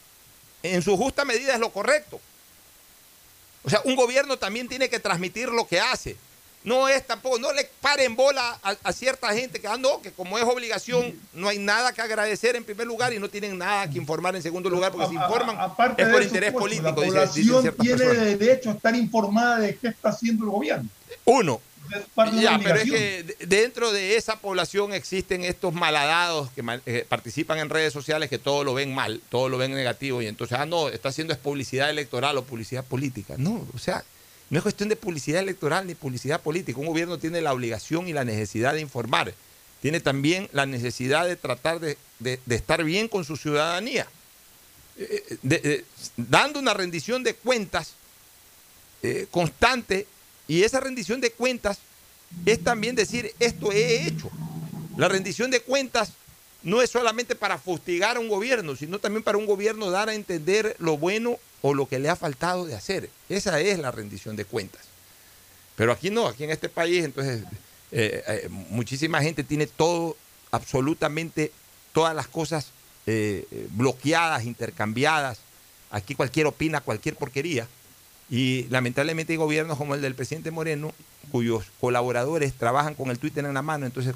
En 0.64 0.80
su 0.82 0.96
justa 0.96 1.24
medida 1.24 1.52
es 1.54 1.60
lo 1.60 1.70
correcto. 1.70 2.18
O 3.64 3.70
sea, 3.70 3.80
un 3.84 3.94
gobierno 3.96 4.36
también 4.38 4.66
tiene 4.68 4.88
que 4.88 4.98
transmitir 4.98 5.48
lo 5.50 5.66
que 5.66 5.78
hace. 5.78 6.16
No 6.64 6.88
es 6.88 7.06
tampoco, 7.06 7.38
no 7.38 7.52
le 7.52 7.68
paren 7.82 8.16
bola 8.16 8.58
a, 8.62 8.74
a 8.84 8.92
cierta 8.94 9.30
gente 9.34 9.60
que, 9.60 9.66
ah, 9.68 9.76
no, 9.76 10.00
que 10.00 10.10
como 10.12 10.38
es 10.38 10.44
obligación, 10.44 11.20
no 11.34 11.48
hay 11.48 11.58
nada 11.58 11.92
que 11.92 12.00
agradecer 12.00 12.56
en 12.56 12.64
primer 12.64 12.86
lugar 12.86 13.12
y 13.12 13.18
no 13.18 13.28
tienen 13.28 13.58
nada 13.58 13.88
que 13.90 13.98
informar 13.98 14.34
en 14.34 14.42
segundo 14.42 14.70
lugar, 14.70 14.90
porque 14.90 15.08
si 15.08 15.14
informan 15.14 15.58
es 15.98 16.08
por 16.08 16.22
eso, 16.22 16.22
interés 16.22 16.52
Pocho, 16.52 16.60
político, 16.62 16.88
La 16.88 16.94
dice- 16.94 17.06
población 17.06 17.74
tiene 17.78 17.98
personas. 17.98 18.38
derecho 18.38 18.70
a 18.70 18.72
estar 18.72 18.96
informada 18.96 19.58
de 19.58 19.76
qué 19.76 19.88
está 19.88 20.08
haciendo 20.08 20.44
el 20.46 20.50
gobierno. 20.50 20.88
Uno. 21.26 21.60
Parte 22.14 22.40
Ya, 22.40 22.58
pero 22.62 22.76
es 22.76 22.90
que 22.90 23.22
de- 23.22 23.46
dentro 23.46 23.92
de 23.92 24.16
esa 24.16 24.36
población 24.38 24.92
existen 24.94 25.44
estos 25.44 25.72
malhadados 25.74 26.50
que 26.52 26.62
eh, 26.86 27.04
participan 27.08 27.58
en 27.58 27.68
redes 27.70 27.92
sociales 27.92 28.30
que 28.30 28.38
todo 28.38 28.64
lo 28.64 28.74
ven 28.74 28.94
mal, 28.94 29.20
todo 29.28 29.48
lo 29.48 29.58
ven 29.58 29.72
negativo 29.74 30.22
y 30.22 30.26
entonces, 30.26 30.58
ah, 30.58 30.66
no, 30.66 30.88
está 30.88 31.10
haciendo 31.10 31.32
es 31.32 31.38
publicidad 31.38 31.90
electoral 31.90 32.36
o 32.38 32.44
publicidad 32.44 32.84
política. 32.84 33.34
No, 33.36 33.66
o 33.74 33.78
sea, 33.78 34.02
no 34.50 34.58
es 34.58 34.62
cuestión 34.62 34.88
de 34.88 34.96
publicidad 34.96 35.40
electoral 35.42 35.86
ni 35.86 35.94
publicidad 35.94 36.40
política. 36.40 36.78
Un 36.80 36.86
gobierno 36.86 37.18
tiene 37.18 37.40
la 37.40 37.52
obligación 37.52 38.08
y 38.08 38.12
la 38.12 38.24
necesidad 38.24 38.74
de 38.74 38.80
informar. 38.80 39.34
Tiene 39.82 40.00
también 40.00 40.48
la 40.52 40.64
necesidad 40.66 41.26
de 41.26 41.36
tratar 41.36 41.80
de, 41.80 41.98
de- 42.18 42.40
de 42.46 42.54
estar 42.54 42.82
bien 42.84 43.08
con 43.08 43.24
su 43.24 43.36
ciudadanía. 43.36 44.06
Eh, 44.96 45.24
eh, 45.30 45.36
de- 45.42 45.84
dando 46.16 46.58
una 46.60 46.72
rendición 46.72 47.22
de 47.24 47.34
cuentas 47.34 47.92
eh, 49.02 49.26
constante 49.30 50.06
y 50.46 50.62
esa 50.62 50.80
rendición 50.80 51.20
de 51.20 51.32
cuentas 51.32 51.78
es 52.46 52.62
también 52.62 52.94
decir, 52.94 53.34
esto 53.38 53.72
he 53.72 54.06
hecho. 54.06 54.30
La 54.96 55.08
rendición 55.08 55.50
de 55.50 55.60
cuentas 55.60 56.12
no 56.62 56.82
es 56.82 56.90
solamente 56.90 57.34
para 57.34 57.58
fustigar 57.58 58.16
a 58.16 58.20
un 58.20 58.28
gobierno, 58.28 58.76
sino 58.76 58.98
también 58.98 59.22
para 59.22 59.38
un 59.38 59.46
gobierno 59.46 59.90
dar 59.90 60.08
a 60.08 60.14
entender 60.14 60.76
lo 60.78 60.96
bueno 60.96 61.36
o 61.62 61.74
lo 61.74 61.86
que 61.86 61.98
le 61.98 62.08
ha 62.08 62.16
faltado 62.16 62.66
de 62.66 62.74
hacer. 62.74 63.10
Esa 63.28 63.60
es 63.60 63.78
la 63.78 63.90
rendición 63.90 64.36
de 64.36 64.44
cuentas. 64.44 64.82
Pero 65.76 65.92
aquí 65.92 66.10
no, 66.10 66.26
aquí 66.26 66.44
en 66.44 66.50
este 66.50 66.68
país, 66.68 67.04
entonces, 67.04 67.42
eh, 67.90 68.22
eh, 68.26 68.48
muchísima 68.50 69.22
gente 69.22 69.44
tiene 69.44 69.66
todo, 69.66 70.16
absolutamente 70.50 71.52
todas 71.92 72.14
las 72.14 72.28
cosas 72.28 72.66
eh, 73.06 73.46
bloqueadas, 73.70 74.44
intercambiadas. 74.44 75.38
Aquí 75.90 76.14
cualquiera 76.14 76.48
opina 76.48 76.80
cualquier 76.80 77.16
porquería. 77.16 77.68
Y 78.30 78.64
lamentablemente 78.70 79.32
hay 79.32 79.36
gobiernos 79.36 79.76
como 79.78 79.94
el 79.94 80.00
del 80.00 80.14
presidente 80.14 80.50
Moreno, 80.50 80.92
cuyos 81.30 81.64
colaboradores 81.80 82.54
trabajan 82.54 82.94
con 82.94 83.10
el 83.10 83.18
Twitter 83.18 83.44
en 83.44 83.54
la 83.54 83.62
mano, 83.62 83.86
entonces 83.86 84.14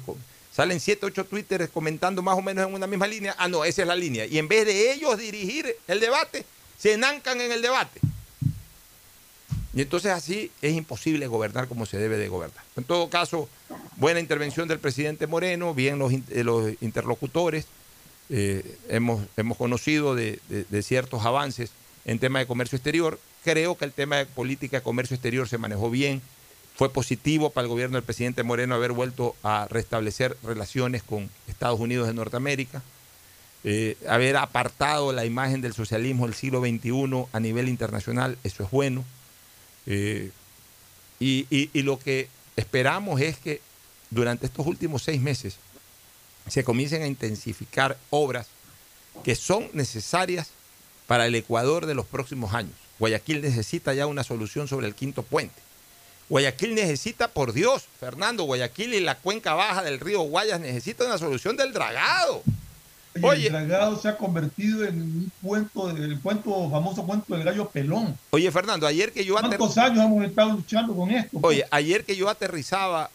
salen 0.53 0.79
siete, 0.79 1.05
ocho 1.05 1.25
Twitters 1.25 1.69
comentando 1.69 2.21
más 2.21 2.37
o 2.37 2.41
menos 2.41 2.67
en 2.67 2.73
una 2.73 2.87
misma 2.87 3.07
línea. 3.07 3.35
Ah, 3.37 3.47
no, 3.47 3.63
esa 3.65 3.81
es 3.83 3.87
la 3.87 3.95
línea. 3.95 4.25
Y 4.25 4.37
en 4.39 4.47
vez 4.47 4.65
de 4.65 4.91
ellos 4.93 5.17
dirigir 5.17 5.67
el 5.87 5.99
debate, 5.99 6.45
se 6.77 6.93
enancan 6.93 7.39
en 7.41 7.51
el 7.51 7.61
debate. 7.61 7.99
Y 9.73 9.81
entonces 9.81 10.11
así 10.11 10.51
es 10.61 10.73
imposible 10.73 11.27
gobernar 11.27 11.67
como 11.67 11.85
se 11.85 11.97
debe 11.97 12.17
de 12.17 12.27
gobernar. 12.27 12.63
En 12.75 12.83
todo 12.83 13.09
caso, 13.09 13.47
buena 13.97 14.19
intervención 14.19 14.67
del 14.67 14.79
presidente 14.79 15.27
Moreno, 15.27 15.73
bien 15.75 15.99
los, 15.99 16.11
eh, 16.11 16.43
los 16.43 16.71
interlocutores. 16.81 17.65
Eh, 18.31 18.77
hemos, 18.89 19.23
hemos 19.37 19.57
conocido 19.57 20.15
de, 20.15 20.39
de- 20.49 20.63
de 20.63 20.83
ciertos 20.83 21.23
avances 21.25 21.69
en 22.05 22.17
tema 22.19 22.39
de 22.39 22.47
comercio 22.47 22.75
exterior. 22.77 23.19
Creo 23.49 23.75
que 23.75 23.85
el 23.85 23.93
tema 23.93 24.17
de 24.17 24.27
política 24.27 24.77
de 24.77 24.83
comercio 24.83 25.15
exterior 25.15 25.49
se 25.49 25.57
manejó 25.57 25.89
bien. 25.89 26.21
Fue 26.75 26.93
positivo 26.93 27.49
para 27.49 27.63
el 27.65 27.69
gobierno 27.69 27.95
del 27.95 28.03
presidente 28.03 28.43
Moreno 28.43 28.75
haber 28.75 28.91
vuelto 28.91 29.35
a 29.41 29.67
restablecer 29.71 30.37
relaciones 30.43 31.01
con 31.01 31.31
Estados 31.47 31.79
Unidos 31.79 32.05
de 32.05 32.13
Norteamérica, 32.13 32.83
eh, 33.63 33.97
haber 34.07 34.37
apartado 34.37 35.13
la 35.13 35.25
imagen 35.25 35.61
del 35.61 35.73
socialismo 35.73 36.27
del 36.27 36.35
siglo 36.35 36.59
XXI 36.59 37.25
a 37.33 37.39
nivel 37.39 37.69
internacional, 37.69 38.37
eso 38.43 38.61
es 38.61 38.69
bueno. 38.69 39.03
Eh, 39.87 40.29
y, 41.19 41.81
lo 41.81 41.97
que 41.97 42.27
esperamos 42.55 43.19
es 43.19 43.39
que 43.39 43.61
durante 44.11 44.45
estos 44.45 44.67
últimos 44.67 45.01
seis 45.01 45.19
meses 45.19 45.55
se 46.47 46.63
comiencen 46.63 47.01
a 47.01 47.07
intensificar 47.07 47.97
obras 48.11 48.45
que 49.23 49.33
son 49.33 49.71
necesarias 49.73 50.51
para 51.07 51.25
el 51.25 51.33
Ecuador 51.33 51.87
de 51.87 51.95
los 51.95 52.05
próximos 52.05 52.53
años. 52.53 52.88
Guayaquil 52.99 53.41
necesita 53.41 53.93
ya 53.93 54.05
una 54.05 54.23
solución 54.23 54.67
sobre 54.67 54.87
el 54.87 54.95
quinto 54.95 55.23
puente. 55.23 55.61
Guayaquil 56.29 56.75
necesita, 56.75 57.29
por 57.29 57.53
Dios, 57.53 57.85
Fernando, 57.99 58.43
Guayaquil 58.43 58.93
y 58.93 58.99
la 58.99 59.15
cuenca 59.15 59.55
baja 59.55 59.81
del 59.81 59.99
río 59.99 60.21
Guayas 60.21 60.59
necesitan 60.59 61.07
una 61.07 61.17
solución 61.17 61.57
del 61.57 61.73
dragado. 61.73 62.43
Oye, 63.23 63.47
el 63.47 63.53
dragado 63.53 63.99
se 63.99 64.07
ha 64.07 64.17
convertido 64.17 64.85
en 64.85 65.01
un 65.01 65.31
cuento, 65.41 65.89
el 65.89 66.19
cuento, 66.19 66.69
famoso 66.69 67.03
cuento 67.03 67.33
del 67.33 67.43
gallo 67.43 67.67
pelón. 67.69 68.15
Oye, 68.29 68.51
Fernando, 68.51 68.85
ayer 68.85 69.11
que 69.11 69.25
yo 69.25 69.33
¿Cuántos 69.33 69.77
años 69.77 70.05
hemos 70.05 70.23
estado 70.23 70.51
luchando 70.51 70.95
con 70.95 71.09
esto? 71.09 71.39
Oye, 71.41 71.65
ayer 71.71 72.05
que 72.05 72.15
yo 72.15 72.29
aterrizaba, 72.29 73.09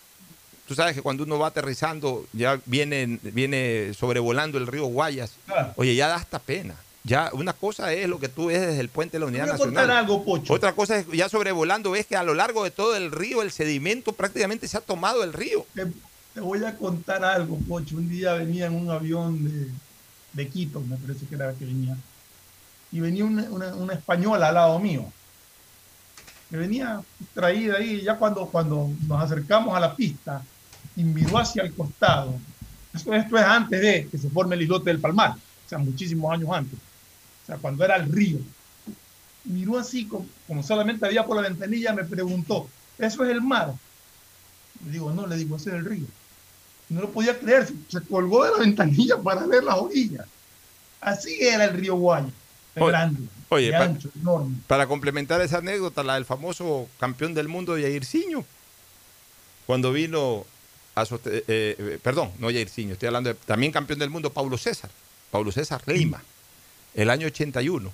tú 0.67 0.75
sabes 0.75 0.97
que 0.97 1.03
cuando 1.03 1.23
uno 1.23 1.39
va 1.39 1.49
aterrizando 1.49 2.27
ya 2.33 2.61
viene, 2.67 3.21
viene 3.23 3.93
sobrevolando 3.95 4.59
el 4.59 4.67
río 4.67 4.87
Guayas. 4.87 5.33
Claro. 5.47 5.73
Oye, 5.77 5.95
ya 5.95 6.09
da 6.09 6.17
hasta 6.17 6.41
pena. 6.41 6.75
Ya 7.07 7.29
una 7.35 7.53
cosa 7.53 7.93
es 7.93 8.09
lo 8.09 8.19
que 8.19 8.29
tú 8.31 8.47
ves 8.47 8.61
desde 8.63 8.81
el 8.81 8.89
puente 8.89 9.17
de 9.17 9.21
la 9.21 9.27
Unidad 9.27 9.45
Te 9.45 9.51
voy 9.51 9.55
a 9.55 9.59
Nacional. 9.59 9.83
contar 9.87 9.97
algo, 9.99 10.25
Pocho. 10.25 10.53
Otra 10.55 10.73
cosa 10.75 10.99
es 10.99 11.07
ya 11.13 11.29
sobrevolando 11.29 11.91
ves 11.91 12.07
que 12.07 12.17
a 12.17 12.23
lo 12.23 12.33
largo 12.35 12.65
de 12.65 12.71
todo 12.71 12.97
el 12.97 13.13
río 13.13 13.43
el 13.43 13.51
sedimento 13.53 14.13
prácticamente 14.15 14.67
se 14.69 14.79
ha 14.79 14.81
tomado 14.81 15.23
el 15.23 15.35
río. 15.35 15.67
Te, 15.75 15.87
te 16.33 16.41
voy 16.41 16.65
a 16.65 16.75
contar 16.77 17.23
algo, 17.23 17.59
Pocho. 17.69 17.97
Un 17.97 18.09
día 18.09 18.33
venía 18.35 18.67
en 18.67 18.75
un 18.75 18.91
avión 18.91 19.45
de, 19.45 19.69
de 20.33 20.49
Quito, 20.49 20.81
me 20.81 20.97
parece 20.97 21.27
que 21.27 21.35
era 21.35 21.53
que 21.53 21.67
venía, 21.67 21.95
y 22.91 23.01
venía 23.01 23.25
una, 23.27 23.43
una- 23.51 23.75
una 23.75 23.93
española 23.93 24.49
al 24.49 24.55
lado 24.55 24.79
mío. 24.79 25.05
Que 26.49 26.57
venía 26.57 27.03
traída 27.35 27.77
ahí, 27.77 28.01
ya 28.03 28.17
cuando, 28.17 28.47
cuando 28.47 28.91
nos 29.07 29.21
acercamos 29.23 29.77
a 29.77 29.81
la 29.81 29.95
pista, 29.95 30.43
y 30.97 31.05
miró 31.05 31.37
hacia 31.37 31.63
el 31.65 31.75
costado. 31.75 32.35
Esto, 32.95 33.13
esto 33.13 33.37
es 33.37 33.45
antes 33.45 33.81
de 33.81 34.09
que 34.11 34.17
se 34.17 34.31
forme 34.31 34.55
el 34.55 34.63
islote 34.63 34.89
del 34.89 35.01
Palmar, 35.01 35.33
o 35.33 35.69
sea, 35.69 35.77
muchísimos 35.79 36.33
años 36.33 36.49
antes. 36.51 36.79
O 37.45 37.47
sea, 37.47 37.57
cuando 37.57 37.85
era 37.85 37.97
el 37.97 38.11
río. 38.11 38.39
Miró 39.45 39.79
así, 39.79 40.07
como, 40.07 40.27
como 40.47 40.63
solamente 40.63 41.05
había 41.05 41.25
por 41.27 41.37
la 41.37 41.43
ventanilla, 41.49 41.93
me 41.93 42.05
preguntó, 42.05 42.69
¿eso 42.99 43.25
es 43.25 43.31
el 43.31 43.43
mar? 43.43 43.75
Le 44.87 44.93
digo, 44.93 45.13
no, 45.13 45.27
le 45.27 45.37
digo, 45.37 45.57
ese 45.57 45.71
es 45.71 45.77
el 45.77 45.85
río. 45.85 46.07
No 46.89 47.03
lo 47.03 47.11
podía 47.11 47.39
creer, 47.39 47.69
se, 47.89 48.01
colgó 48.03 48.45
de 48.45 48.53
la 48.53 48.59
ventanilla 48.61 49.19
para 49.19 49.47
ver 49.47 49.63
las 49.65 49.77
orillas. 49.77 50.27
Así 51.01 51.37
era 51.41 51.65
el 51.67 51.77
río 51.77 51.97
Guaya, 51.97 52.29
Oye, 52.77 52.87
grande, 52.89 53.21
Oye, 53.51 53.67
de 53.67 53.73
pa- 53.73 53.85
ancho, 53.85 54.09
enorme. 54.19 54.57
para 54.67 54.87
complementar 54.87 55.41
esa 55.43 55.59
anécdota, 55.59 56.03
la 56.03 56.15
del 56.15 56.25
famoso 56.25 56.89
campeón 56.99 57.35
del 57.35 57.49
mundo 57.49 57.75
Jairzinho, 57.75 58.45
cuando 59.67 59.93
vino 59.93 60.47
a 60.95 61.05
soste- 61.05 61.45
eh, 61.47 61.77
eh, 61.79 61.99
perdón, 62.03 62.31
no 62.39 62.47
Jairzinho, 62.49 62.95
estoy 62.95 63.09
hablando 63.09 63.29
de 63.29 63.35
también 63.35 63.71
campeón 63.73 63.99
del 63.99 64.09
mundo, 64.09 64.33
Paulo 64.33 64.57
César, 64.57 64.91
Paulo 65.31 65.53
César 65.53 65.83
Lima, 65.87 66.23
el 66.95 67.11
año 67.11 67.27
81, 67.27 67.91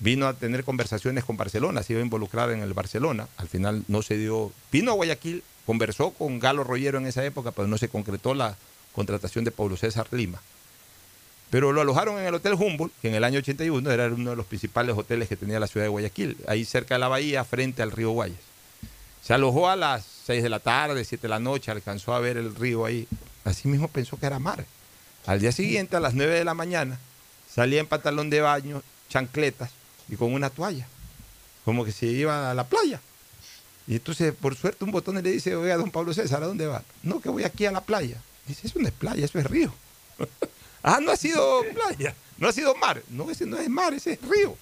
vino 0.00 0.26
a 0.26 0.34
tener 0.34 0.64
conversaciones 0.64 1.24
con 1.24 1.36
Barcelona, 1.36 1.82
se 1.82 1.94
iba 1.94 2.00
a 2.00 2.04
involucrar 2.04 2.50
en 2.50 2.60
el 2.60 2.74
Barcelona, 2.74 3.28
al 3.36 3.48
final 3.48 3.84
no 3.88 4.02
se 4.02 4.16
dio, 4.16 4.52
vino 4.70 4.92
a 4.92 4.94
Guayaquil, 4.94 5.42
conversó 5.66 6.10
con 6.10 6.38
Galo 6.38 6.64
Rollero 6.64 6.98
en 6.98 7.06
esa 7.06 7.24
época, 7.24 7.50
pero 7.50 7.68
no 7.68 7.78
se 7.78 7.88
concretó 7.88 8.34
la 8.34 8.56
contratación 8.92 9.44
de 9.44 9.50
Paulo 9.50 9.76
César 9.76 10.06
Lima. 10.10 10.40
Pero 11.50 11.72
lo 11.72 11.80
alojaron 11.80 12.18
en 12.18 12.26
el 12.26 12.34
Hotel 12.34 12.54
Humboldt, 12.54 12.92
que 13.00 13.08
en 13.08 13.14
el 13.14 13.24
año 13.24 13.38
81 13.38 13.90
era 13.90 14.06
uno 14.08 14.30
de 14.30 14.36
los 14.36 14.46
principales 14.46 14.96
hoteles 14.96 15.28
que 15.28 15.36
tenía 15.36 15.58
la 15.58 15.66
ciudad 15.66 15.86
de 15.86 15.90
Guayaquil, 15.90 16.36
ahí 16.46 16.64
cerca 16.64 16.94
de 16.94 16.98
la 17.00 17.08
bahía, 17.08 17.42
frente 17.44 17.82
al 17.82 17.90
río 17.90 18.10
Guayas. 18.10 18.38
Se 19.22 19.34
alojó 19.34 19.68
a 19.68 19.76
las 19.76 20.06
6 20.26 20.42
de 20.42 20.48
la 20.48 20.60
tarde, 20.60 21.04
7 21.04 21.22
de 21.22 21.28
la 21.28 21.38
noche, 21.38 21.70
alcanzó 21.70 22.14
a 22.14 22.20
ver 22.20 22.36
el 22.36 22.54
río 22.54 22.84
ahí. 22.84 23.08
Así 23.44 23.68
mismo 23.68 23.88
pensó 23.88 24.18
que 24.18 24.26
era 24.26 24.38
mar. 24.38 24.64
Al 25.26 25.40
día 25.40 25.52
siguiente, 25.52 25.96
a 25.96 26.00
las 26.00 26.14
9 26.14 26.34
de 26.34 26.44
la 26.44 26.54
mañana, 26.54 26.98
salía 27.58 27.80
en 27.80 27.88
pantalón 27.88 28.30
de 28.30 28.40
baño, 28.40 28.84
chancletas 29.08 29.70
y 30.08 30.14
con 30.14 30.32
una 30.32 30.48
toalla, 30.48 30.86
como 31.64 31.84
que 31.84 31.90
se 31.90 32.06
iba 32.06 32.52
a 32.52 32.54
la 32.54 32.62
playa. 32.68 33.00
Y 33.88 33.96
entonces, 33.96 34.32
por 34.32 34.54
suerte, 34.54 34.84
un 34.84 34.92
botón 34.92 35.16
le 35.16 35.22
dice, 35.22 35.56
oiga, 35.56 35.76
don 35.76 35.90
Pablo 35.90 36.14
César, 36.14 36.40
¿a 36.40 36.46
dónde 36.46 36.68
va? 36.68 36.84
No, 37.02 37.20
que 37.20 37.28
voy 37.28 37.42
aquí 37.42 37.66
a 37.66 37.72
la 37.72 37.80
playa. 37.80 38.22
Dice, 38.46 38.68
eso 38.68 38.78
no 38.78 38.86
es 38.86 38.94
playa, 38.94 39.24
eso 39.24 39.38
es 39.38 39.46
río. 39.46 39.74
Ah, 40.80 41.00
no 41.02 41.10
ha 41.10 41.16
sido 41.16 41.64
playa, 41.74 42.14
no 42.38 42.46
ha 42.48 42.52
sido 42.52 42.72
mar. 42.76 43.02
No, 43.08 43.28
ese 43.32 43.44
no 43.46 43.58
es 43.58 43.68
mar, 43.68 43.92
ese 43.92 44.12
es 44.12 44.22
río. 44.22 44.56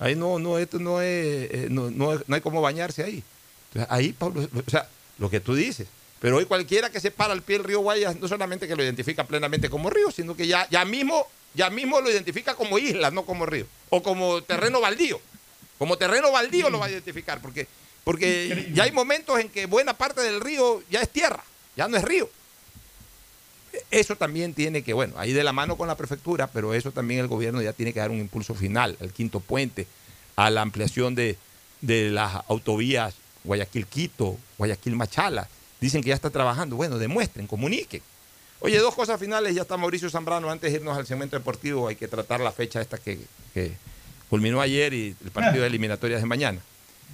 Ahí 0.00 0.16
no, 0.16 0.40
no, 0.40 0.58
esto 0.58 0.80
no 0.80 1.00
es, 1.00 1.50
eh, 1.52 1.68
no, 1.70 1.88
no, 1.88 2.20
no 2.26 2.34
hay 2.34 2.40
cómo 2.40 2.60
bañarse 2.60 3.04
ahí. 3.04 3.22
Entonces, 3.68 3.92
ahí, 3.92 4.12
Pablo, 4.12 4.42
o 4.42 4.70
sea, 4.70 4.88
lo 5.18 5.30
que 5.30 5.38
tú 5.38 5.54
dices. 5.54 5.86
Pero 6.20 6.36
hoy 6.36 6.44
cualquiera 6.44 6.90
que 6.90 7.00
se 7.00 7.10
para 7.10 7.32
al 7.32 7.42
pie 7.42 7.56
del 7.56 7.64
río 7.64 7.80
Guayas, 7.80 8.16
no 8.20 8.28
solamente 8.28 8.68
que 8.68 8.76
lo 8.76 8.84
identifica 8.84 9.24
plenamente 9.24 9.70
como 9.70 9.88
río, 9.88 10.10
sino 10.10 10.36
que 10.36 10.46
ya, 10.46 10.68
ya, 10.68 10.84
mismo, 10.84 11.26
ya 11.54 11.70
mismo 11.70 12.00
lo 12.00 12.10
identifica 12.10 12.54
como 12.54 12.78
isla, 12.78 13.10
no 13.10 13.24
como 13.24 13.46
río. 13.46 13.66
O 13.88 14.02
como 14.02 14.42
terreno 14.42 14.80
baldío. 14.80 15.20
Como 15.78 15.96
terreno 15.96 16.30
baldío 16.30 16.68
lo 16.68 16.78
va 16.78 16.86
a 16.86 16.90
identificar, 16.90 17.40
porque, 17.40 17.66
porque 18.04 18.68
ya 18.74 18.84
hay 18.84 18.92
momentos 18.92 19.40
en 19.40 19.48
que 19.48 19.64
buena 19.64 19.94
parte 19.94 20.20
del 20.20 20.42
río 20.42 20.82
ya 20.90 21.00
es 21.00 21.08
tierra, 21.08 21.42
ya 21.74 21.88
no 21.88 21.96
es 21.96 22.04
río. 22.04 22.28
Eso 23.90 24.14
también 24.14 24.52
tiene 24.52 24.82
que, 24.82 24.92
bueno, 24.92 25.14
ahí 25.16 25.32
de 25.32 25.42
la 25.42 25.52
mano 25.52 25.78
con 25.78 25.88
la 25.88 25.96
prefectura, 25.96 26.48
pero 26.48 26.74
eso 26.74 26.92
también 26.92 27.20
el 27.20 27.28
gobierno 27.28 27.62
ya 27.62 27.72
tiene 27.72 27.94
que 27.94 28.00
dar 28.00 28.10
un 28.10 28.18
impulso 28.18 28.54
final 28.54 28.98
al 29.00 29.12
quinto 29.14 29.40
puente, 29.40 29.86
a 30.36 30.50
la 30.50 30.60
ampliación 30.60 31.14
de, 31.14 31.38
de 31.80 32.10
las 32.10 32.42
autovías 32.48 33.14
Guayaquil-Quito, 33.44 34.36
Guayaquil-Machala. 34.58 35.48
Dicen 35.80 36.02
que 36.02 36.08
ya 36.10 36.14
está 36.14 36.30
trabajando. 36.30 36.76
Bueno, 36.76 36.98
demuestren, 36.98 37.46
comuniquen. 37.46 38.02
Oye, 38.60 38.78
dos 38.78 38.94
cosas 38.94 39.18
finales. 39.18 39.54
Ya 39.54 39.62
está 39.62 39.76
Mauricio 39.76 40.10
Zambrano. 40.10 40.50
Antes 40.50 40.70
de 40.70 40.78
irnos 40.78 40.96
al 40.96 41.06
segmento 41.06 41.36
deportivo, 41.36 41.88
hay 41.88 41.96
que 41.96 42.08
tratar 42.08 42.40
la 42.40 42.52
fecha 42.52 42.80
esta 42.80 42.98
que, 42.98 43.18
que 43.54 43.72
culminó 44.28 44.60
ayer 44.60 44.92
y 44.92 45.16
el 45.24 45.30
partido 45.30 45.62
de 45.62 45.68
eliminatorias 45.68 46.20
de 46.20 46.26
mañana. 46.26 46.60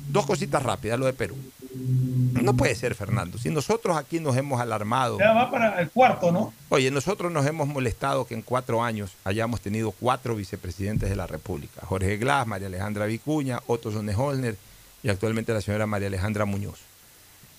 Dos 0.09 0.27
cositas 0.27 0.63
rápidas, 0.63 0.99
lo 0.99 1.07
de 1.07 1.15
Perú. 1.15 1.37
No 1.75 2.55
puede 2.55 2.75
ser, 2.75 2.95
Fernando. 2.95 3.39
Si 3.39 3.49
nosotros 3.51 3.97
aquí 3.97 4.21
nos 4.21 4.37
hemos 4.37 4.61
alarmado. 4.61 5.19
Ya 5.19 5.33
va 5.33 5.51
para 5.51 5.81
el 5.81 5.91
cuarto, 5.91 6.31
¿no? 6.31 6.53
Oye, 6.69 6.91
nosotros 6.91 7.33
nos 7.33 7.47
hemos 7.47 7.67
molestado 7.67 8.27
que 8.27 8.35
en 8.35 8.43
cuatro 8.43 8.83
años 8.83 9.13
hayamos 9.25 9.61
tenido 9.61 9.93
cuatro 9.93 10.37
vicepresidentes 10.37 11.09
de 11.09 11.17
la 11.17 11.27
República: 11.27 11.81
Jorge 11.87 12.19
Glass, 12.19 12.47
María 12.47 12.67
Alejandra 12.67 13.07
Vicuña, 13.07 13.61
Otto 13.67 13.91
Sonne-Holner 13.91 14.57
y 15.03 15.09
actualmente 15.09 15.55
la 15.55 15.61
señora 15.61 15.87
María 15.87 16.09
Alejandra 16.09 16.45
Muñoz. 16.45 16.79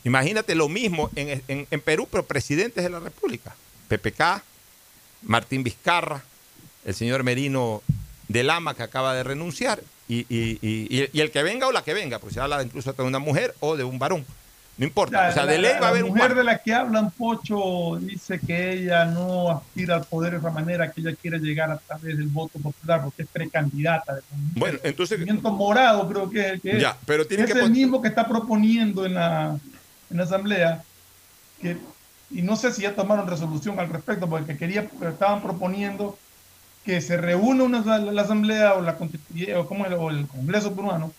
Imagínate 0.07 0.55
lo 0.55 0.69
mismo 0.69 1.09
en, 1.17 1.43
en, 1.49 1.67
en 1.69 1.81
Perú, 1.81 2.07
pero 2.09 2.25
presidentes 2.25 2.81
de 2.81 2.89
la 2.89 3.01
República: 3.01 3.53
PPK, 3.89 4.41
Martín 5.23 5.63
Vizcarra, 5.63 6.23
el 6.85 6.95
señor 6.95 7.23
Merino 7.23 7.83
de 8.29 8.43
Lama, 8.43 8.73
que 8.73 8.83
acaba 8.83 9.13
de 9.13 9.23
renunciar, 9.23 9.81
y, 10.07 10.19
y, 10.29 10.59
y, 10.61 11.09
y, 11.11 11.19
el 11.19 11.29
que 11.29 11.43
venga 11.43 11.67
o 11.67 11.73
la 11.73 11.83
que 11.83 11.93
venga, 11.93 12.19
pues 12.19 12.35
se 12.35 12.39
habla 12.39 12.63
incluso 12.63 12.93
de 12.93 13.03
una 13.03 13.19
mujer 13.19 13.53
o 13.59 13.75
de 13.75 13.83
un 13.83 13.99
varón. 13.99 14.25
No 14.77 14.85
importa. 14.85 15.23
La, 15.23 15.29
o 15.29 15.33
sea, 15.33 15.43
la, 15.43 15.51
de 15.51 15.57
ley 15.57 15.73
va 15.81 15.87
a 15.87 15.89
haber 15.89 16.03
la 16.03 16.07
un 16.07 16.13
mujer 16.15 16.35
de 16.35 16.43
la 16.45 16.59
que 16.59 16.73
hablan, 16.73 17.11
Pocho, 17.11 17.97
dice 17.99 18.39
que 18.39 18.73
ella 18.75 19.03
no 19.03 19.51
aspira 19.51 19.95
al 19.95 20.05
poder 20.05 20.33
de 20.33 20.37
esa 20.37 20.51
manera, 20.51 20.89
que 20.89 21.01
ella 21.01 21.15
quiere 21.21 21.39
llegar 21.39 21.69
a 21.69 21.79
través 21.79 22.15
del 22.15 22.27
voto 22.27 22.59
popular, 22.59 23.01
porque 23.03 23.23
es 23.23 23.27
precandidata. 23.27 24.15
De 24.15 24.21
bueno, 24.55 24.79
entonces. 24.83 25.19
Movimiento 25.19 25.51
morado, 25.51 26.07
creo 26.07 26.29
que 26.29 26.39
es 26.39 26.45
el 26.53 26.61
que 26.61 26.79
ya, 26.79 26.91
es. 26.91 26.95
Pero 27.05 27.27
tiene 27.27 27.43
es 27.43 27.51
que 27.51 27.59
el 27.59 27.71
mismo 27.71 28.01
que 28.01 28.07
está 28.07 28.25
proponiendo 28.25 29.05
en 29.05 29.15
la, 29.15 29.59
en 30.09 30.17
la 30.17 30.23
asamblea, 30.23 30.83
que, 31.61 31.77
y 32.29 32.41
no 32.41 32.55
sé 32.55 32.73
si 32.73 32.83
ya 32.83 32.95
tomaron 32.95 33.27
resolución 33.27 33.79
al 33.79 33.89
respecto, 33.89 34.29
porque 34.29 34.57
quería, 34.57 34.89
estaban 35.01 35.41
proponiendo 35.41 36.17
que 36.85 37.01
se 37.01 37.17
reúna 37.17 37.63
una, 37.63 37.99
la, 37.99 38.21
asamblea 38.21 38.75
o, 38.75 38.81
la, 38.81 38.97
o, 39.57 39.67
como 39.67 39.85
el, 39.85 39.93
o 39.93 40.09
el 40.09 40.27
Congreso 40.27 40.73
peruano 40.73 41.11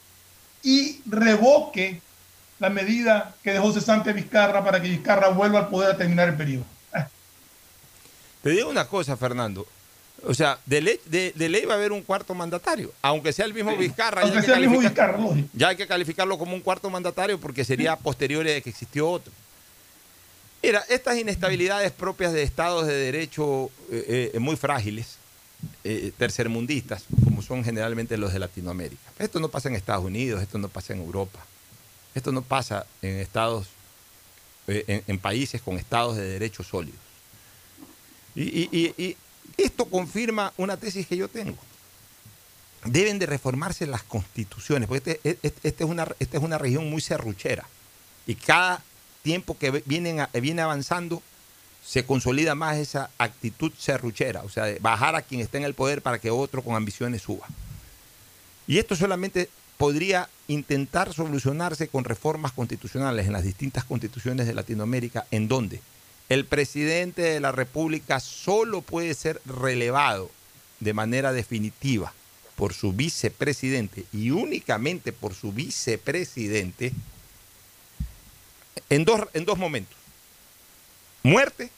y 0.62 1.00
revoque 1.06 2.00
la 2.58 2.70
medida 2.70 3.34
que 3.42 3.52
dejó 3.52 3.72
cesante 3.72 4.10
a 4.10 4.12
Vizcarra 4.12 4.64
para 4.64 4.80
que 4.80 4.88
Vizcarra 4.88 5.28
vuelva 5.28 5.60
al 5.60 5.68
poder 5.68 5.92
a 5.92 5.96
terminar 5.96 6.28
el 6.28 6.36
periodo. 6.36 6.64
Te 8.42 8.50
digo 8.50 8.70
una 8.70 8.86
cosa, 8.86 9.16
Fernando. 9.16 9.66
O 10.24 10.34
sea, 10.34 10.58
de 10.66 10.80
ley, 10.80 11.00
de, 11.06 11.32
de 11.34 11.48
ley 11.48 11.64
va 11.64 11.74
a 11.74 11.76
haber 11.76 11.92
un 11.92 12.02
cuarto 12.02 12.34
mandatario, 12.34 12.92
aunque 13.02 13.32
sea 13.32 13.44
el 13.44 13.54
mismo 13.54 13.70
sí. 13.72 13.76
Vizcarra. 13.76 14.22
Aunque 14.22 14.42
sea 14.42 14.56
el 14.56 14.62
mismo 14.62 14.80
Vizcarra, 14.80 15.18
lógico. 15.18 15.48
Ya 15.52 15.68
hay 15.68 15.76
que 15.76 15.86
calificarlo 15.86 16.38
como 16.38 16.54
un 16.54 16.60
cuarto 16.60 16.90
mandatario 16.90 17.38
porque 17.38 17.64
sería 17.64 17.94
sí. 17.94 18.00
posterior 18.02 18.44
de 18.44 18.60
que 18.60 18.70
existió 18.70 19.08
otro. 19.08 19.32
Mira, 20.62 20.84
estas 20.88 21.16
inestabilidades 21.16 21.92
propias 21.92 22.32
de 22.32 22.42
estados 22.42 22.86
de 22.86 22.94
derecho 22.94 23.70
eh, 23.92 24.32
eh, 24.34 24.38
muy 24.40 24.56
frágiles, 24.56 25.18
eh, 25.84 26.12
tercermundistas, 26.18 27.04
como 27.24 27.42
son 27.42 27.64
generalmente 27.64 28.16
los 28.16 28.32
de 28.32 28.38
Latinoamérica. 28.38 29.02
Esto 29.18 29.40
no 29.40 29.48
pasa 29.48 29.68
en 29.68 29.74
Estados 29.74 30.04
Unidos, 30.04 30.42
esto 30.42 30.58
no 30.58 30.68
pasa 30.68 30.92
en 30.92 31.00
Europa, 31.00 31.38
esto 32.14 32.30
no 32.32 32.42
pasa 32.42 32.86
en 33.02 33.16
estados, 33.16 33.68
eh, 34.66 34.84
en, 34.86 35.02
en, 35.06 35.18
países 35.18 35.62
con 35.62 35.76
estados 35.76 36.16
de 36.16 36.24
derecho 36.24 36.62
sólidos. 36.62 37.00
Y, 38.34 38.42
y, 38.42 38.94
y, 38.96 39.16
esto 39.58 39.86
confirma 39.86 40.52
una 40.56 40.76
tesis 40.76 41.06
que 41.06 41.16
yo 41.16 41.28
tengo. 41.28 41.58
Deben 42.84 43.18
de 43.18 43.26
reformarse 43.26 43.86
las 43.86 44.04
constituciones, 44.04 44.88
porque 44.88 45.10
este, 45.22 45.38
este, 45.42 45.68
este 45.68 45.84
es 45.84 45.90
una, 45.90 46.06
esta 46.18 46.38
es 46.38 46.42
una 46.42 46.58
región 46.58 46.88
muy 46.88 47.00
serruchera. 47.00 47.66
Y 48.26 48.36
cada 48.36 48.82
tiempo 49.22 49.58
que 49.58 49.82
vienen 49.84 50.20
a, 50.20 50.26
viene 50.26 50.62
avanzando, 50.62 51.22
se 51.84 52.04
consolida 52.04 52.54
más 52.54 52.76
esa 52.76 53.10
actitud 53.18 53.72
serruchera, 53.76 54.42
o 54.42 54.48
sea, 54.48 54.64
de 54.64 54.78
bajar 54.78 55.16
a 55.16 55.22
quien 55.22 55.40
está 55.40 55.58
en 55.58 55.64
el 55.64 55.74
poder 55.74 56.02
para 56.02 56.18
que 56.18 56.30
otro 56.30 56.62
con 56.62 56.76
ambiciones 56.76 57.22
suba. 57.22 57.46
Y 58.66 58.78
esto 58.78 58.94
solamente 58.94 59.48
podría 59.78 60.28
intentar 60.48 61.12
solucionarse 61.14 61.88
con 61.88 62.04
reformas 62.04 62.52
constitucionales 62.52 63.26
en 63.26 63.32
las 63.32 63.44
distintas 63.44 63.84
constituciones 63.84 64.46
de 64.46 64.54
Latinoamérica, 64.54 65.26
en 65.30 65.48
donde 65.48 65.80
el 66.28 66.44
presidente 66.44 67.22
de 67.22 67.40
la 67.40 67.52
República 67.52 68.20
solo 68.20 68.82
puede 68.82 69.14
ser 69.14 69.40
relevado 69.46 70.30
de 70.80 70.92
manera 70.92 71.32
definitiva 71.32 72.12
por 72.56 72.74
su 72.74 72.92
vicepresidente 72.92 74.04
y 74.12 74.30
únicamente 74.30 75.12
por 75.12 75.34
su 75.34 75.52
vicepresidente 75.52 76.92
en 78.90 79.04
dos, 79.04 79.22
en 79.32 79.44
dos 79.44 79.58
momentos. 79.58 79.96
Muerte 81.22 81.70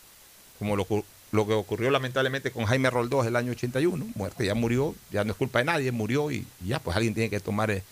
como 0.60 0.76
lo, 0.76 1.46
que 1.46 1.54
ocurrió 1.54 1.90
lamentablemente 1.90 2.50
con 2.50 2.66
Jaime 2.66 2.90
Roldós 2.90 3.26
el 3.26 3.34
año 3.34 3.52
81, 3.52 4.08
muerte, 4.14 4.44
ya 4.44 4.54
murió, 4.54 4.94
ya 5.10 5.24
no 5.24 5.32
es 5.32 5.38
culpa 5.38 5.60
de 5.60 5.64
nadie, 5.64 5.90
murió 5.90 6.30
y 6.30 6.46
ya 6.66 6.80
pues 6.80 6.94
alguien 6.94 7.14
tiene 7.14 7.30
que 7.30 7.40
tomar 7.40 7.70
el, 7.70 7.82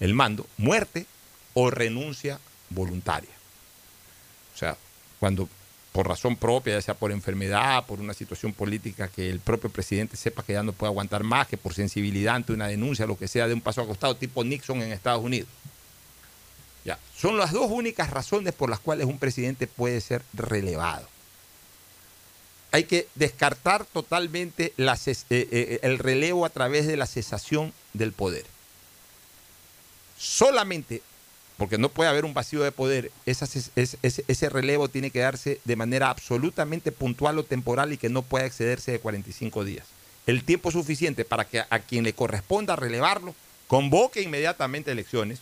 el 0.00 0.14
mando, 0.14 0.44
muerte 0.56 1.06
o 1.54 1.70
renuncia 1.70 2.40
voluntaria. 2.70 3.30
O 4.52 4.58
sea, 4.58 4.76
cuando 5.20 5.48
por 5.98 6.06
razón 6.06 6.36
propia, 6.36 6.74
ya 6.74 6.80
sea 6.80 6.94
por 6.94 7.10
enfermedad, 7.10 7.84
por 7.84 7.98
una 7.98 8.14
situación 8.14 8.52
política 8.52 9.08
que 9.08 9.28
el 9.28 9.40
propio 9.40 9.68
presidente 9.68 10.16
sepa 10.16 10.44
que 10.44 10.52
ya 10.52 10.62
no 10.62 10.72
puede 10.72 10.92
aguantar 10.92 11.24
más, 11.24 11.48
que 11.48 11.56
por 11.56 11.74
sensibilidad 11.74 12.36
ante 12.36 12.52
una 12.52 12.68
denuncia, 12.68 13.04
lo 13.04 13.18
que 13.18 13.26
sea, 13.26 13.48
de 13.48 13.54
un 13.54 13.60
paso 13.60 13.80
acostado 13.80 14.14
tipo 14.14 14.44
Nixon 14.44 14.80
en 14.80 14.92
Estados 14.92 15.24
Unidos. 15.24 15.48
Ya, 16.84 17.00
son 17.16 17.36
las 17.36 17.50
dos 17.50 17.68
únicas 17.68 18.10
razones 18.10 18.54
por 18.54 18.70
las 18.70 18.78
cuales 18.78 19.08
un 19.08 19.18
presidente 19.18 19.66
puede 19.66 20.00
ser 20.00 20.22
relevado 20.34 21.08
hay 22.70 22.84
que 22.84 23.08
descartar 23.16 23.84
totalmente 23.84 24.72
la, 24.76 24.94
eh, 24.94 25.24
eh, 25.30 25.80
el 25.82 25.98
relevo 25.98 26.46
a 26.46 26.50
través 26.50 26.86
de 26.86 26.96
la 26.96 27.06
cesación 27.06 27.72
del 27.92 28.12
poder. 28.12 28.44
Solamente, 30.16 31.02
porque 31.58 31.76
no 31.76 31.90
puede 31.90 32.08
haber 32.08 32.24
un 32.24 32.32
vacío 32.32 32.62
de 32.62 32.72
poder, 32.72 33.10
ese, 33.26 34.48
relevo 34.48 34.88
tiene 34.88 35.10
que 35.10 35.18
darse 35.18 35.60
de 35.64 35.76
manera 35.76 36.08
absolutamente 36.08 36.92
puntual 36.92 37.38
o 37.38 37.44
temporal 37.44 37.92
y 37.92 37.98
que 37.98 38.08
no 38.08 38.22
pueda 38.22 38.46
excederse 38.46 38.92
de 38.92 39.00
45 39.00 39.64
días. 39.64 39.86
El 40.26 40.44
tiempo 40.44 40.70
suficiente 40.70 41.24
para 41.24 41.44
que 41.44 41.64
a 41.68 41.78
quien 41.80 42.04
le 42.04 42.12
corresponda 42.12 42.76
relevarlo 42.76 43.34
convoque 43.66 44.22
inmediatamente 44.22 44.92
elecciones, 44.92 45.40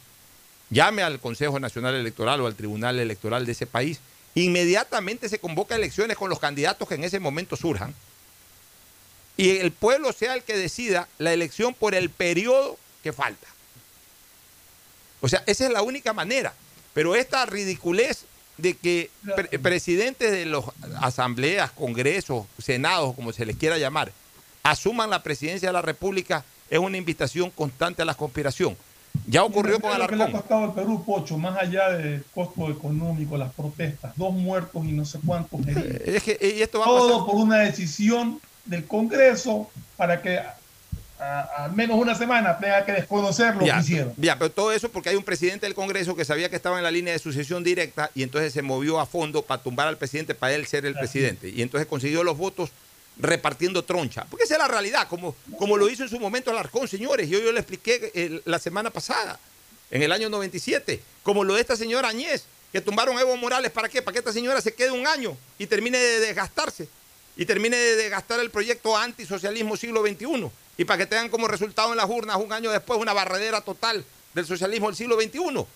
llame 0.71 1.03
al 1.03 1.21
Consejo 1.21 1.61
Nacional 1.61 1.95
Electoral 1.95 2.41
o 2.41 2.47
al 2.47 2.57
Tribunal 2.57 2.99
Electoral 2.99 3.45
de 3.45 3.53
ese 3.53 3.67
país 3.67 4.01
inmediatamente 4.35 5.29
se 5.29 5.39
convoca 5.39 5.77
elecciones 5.77 6.17
con 6.17 6.29
los 6.29 6.41
candidatos 6.41 6.89
que 6.89 6.95
en 6.95 7.05
ese 7.05 7.21
momento 7.21 7.57
surjan 7.57 7.95
y 9.37 9.59
el 9.59 9.71
pueblo 9.71 10.13
sea 10.13 10.35
el 10.35 10.43
que 10.43 10.57
decida 10.57 11.09
la 11.19 11.33
elección 11.33 11.75
por 11.75 11.95
el 11.95 12.11
periodo 12.11 12.79
que 13.03 13.13
falta. 13.13 13.47
O 15.27 15.29
sea, 15.29 15.43
esa 15.47 15.67
es 15.67 15.73
la 15.73 15.83
única 15.83 16.13
manera. 16.13 16.55
Pero 16.95 17.17
esta 17.17 17.45
ridiculez 17.47 18.27
de 18.59 18.75
que 18.75 19.11
pre 19.35 19.59
presidentes 19.59 20.31
de 20.31 20.47
las 20.47 20.63
asambleas, 21.01 21.73
congresos, 21.73 22.47
senados, 22.59 23.13
como 23.17 23.33
se 23.33 23.45
les 23.45 23.57
quiera 23.57 23.77
llamar, 23.77 24.13
asuman 24.63 25.11
la 25.11 25.25
presidencia 25.25 25.69
de 25.69 25.73
la 25.73 25.83
República 25.83 26.45
es 26.71 26.79
una 26.79 26.97
invitación 26.97 27.51
constante 27.51 28.03
a 28.03 28.05
la 28.05 28.15
conspiración. 28.15 28.77
Ya 29.27 29.43
ocurrió 29.43 29.81
con 29.81 29.93
Alarcón. 29.93 30.19
le 30.19 30.25
ha 30.25 30.31
costado 30.31 30.65
al 30.65 30.75
Perú, 30.75 31.03
Pocho, 31.05 31.37
más 31.39 31.59
allá 31.59 31.91
del 31.91 32.25
costo 32.33 32.71
económico, 32.71 33.37
las 33.37 33.53
protestas, 33.53 34.13
dos 34.15 34.33
muertos 34.33 34.85
y 34.85 34.93
no 34.93 35.05
sé 35.05 35.19
cuántos 35.27 35.61
heridos. 35.67 36.03
Es 36.05 36.23
que, 36.23 36.39
y 36.41 36.63
esto 36.63 36.79
va 36.79 36.85
Todo 36.85 37.09
a 37.09 37.19
pasar... 37.19 37.27
por 37.27 37.35
una 37.35 37.59
decisión 37.59 38.41
del 38.65 38.87
Congreso 38.87 39.69
para 39.97 40.23
que 40.23 40.41
al 41.19 41.73
menos 41.73 41.97
una 41.99 42.15
semana 42.15 42.59
tenga 42.59 42.85
que 42.85 42.93
desconocer 42.93 43.57
lo 43.57 43.65
ya, 43.65 43.75
que 43.77 43.81
hicieron. 43.81 44.15
Ya, 44.17 44.39
pero 44.39 44.51
todo 44.51 44.73
eso 44.73 44.91
porque 44.91 45.09
hay 45.09 45.17
un 45.17 45.25
presidente 45.25 45.67
del 45.67 45.75
Congreso 45.75 46.15
que 46.15 46.25
sabía 46.25 46.51
que 46.51 46.57
estaba 46.57 46.77
en 46.77 46.83
la 46.83 46.91
línea 46.91 47.13
de 47.13 47.19
sucesión 47.19 47.65
directa 47.65 48.11
y 48.15 48.23
entonces 48.23 48.53
se 48.53 48.63
movió 48.63 49.01
a 49.01 49.07
fondo 49.07 49.43
para 49.43 49.63
tumbar 49.63 49.89
al 49.89 49.97
presidente, 49.97 50.35
para 50.35 50.55
él 50.55 50.67
ser 50.67 50.85
el 50.85 50.93
Así. 50.93 51.01
presidente. 51.01 51.49
Y 51.49 51.63
entonces 51.63 51.87
consiguió 51.87 52.23
los 52.23 52.37
votos 52.37 52.71
repartiendo 53.19 53.83
troncha. 53.83 54.27
Porque 54.29 54.45
esa 54.45 54.55
es 54.55 54.61
la 54.61 54.69
realidad, 54.69 55.09
como, 55.09 55.35
como 55.59 55.77
lo 55.77 55.89
hizo 55.89 56.03
en 56.03 56.09
su 56.11 56.21
momento 56.21 56.51
Alarcón, 56.51 56.87
señores. 56.87 57.29
Yo, 57.29 57.39
yo 57.39 57.51
le 57.53 57.61
expliqué 57.61 58.13
eh, 58.15 58.43
la 58.45 58.59
semana 58.59 58.91
pasada, 58.91 59.39
en 59.91 60.03
el 60.03 60.13
año 60.13 60.29
97, 60.29 61.01
como 61.23 61.45
lo 61.45 61.55
de 61.55 61.61
esta 61.61 61.77
señora 61.77 62.09
Añez, 62.09 62.45
que 62.73 62.81
tumbaron 62.81 63.17
a 63.17 63.21
Evo 63.23 63.37
Morales, 63.37 63.71
¿para 63.71 63.89
qué? 63.89 64.03
Para 64.03 64.13
que 64.13 64.19
esta 64.19 64.33
señora 64.33 64.61
se 64.61 64.75
quede 64.75 64.91
un 64.91 65.07
año 65.07 65.37
y 65.59 65.67
termine 65.67 65.97
de 65.97 66.21
desgastarse 66.21 66.89
y 67.37 67.47
termine 67.47 67.77
de 67.77 67.97
desgastar 67.97 68.41
el 68.41 68.51
proyecto 68.51 68.97
antisocialismo 68.97 69.77
siglo 69.77 70.03
XXI 70.03 70.51
y 70.77 70.85
para 70.85 70.99
que 70.99 71.07
tengan 71.07 71.29
como 71.29 71.49
resultado 71.49 71.91
en 71.93 71.97
las 71.97 72.09
urnas 72.09 72.37
un 72.37 72.53
año 72.53 72.71
después 72.71 73.01
una 73.01 73.13
barredera 73.13 73.61
total 73.61 74.05
del 74.35 74.47
socialismo 74.47 74.89
del 74.89 74.97
siglo 74.97 75.21
XXI. 75.21 75.67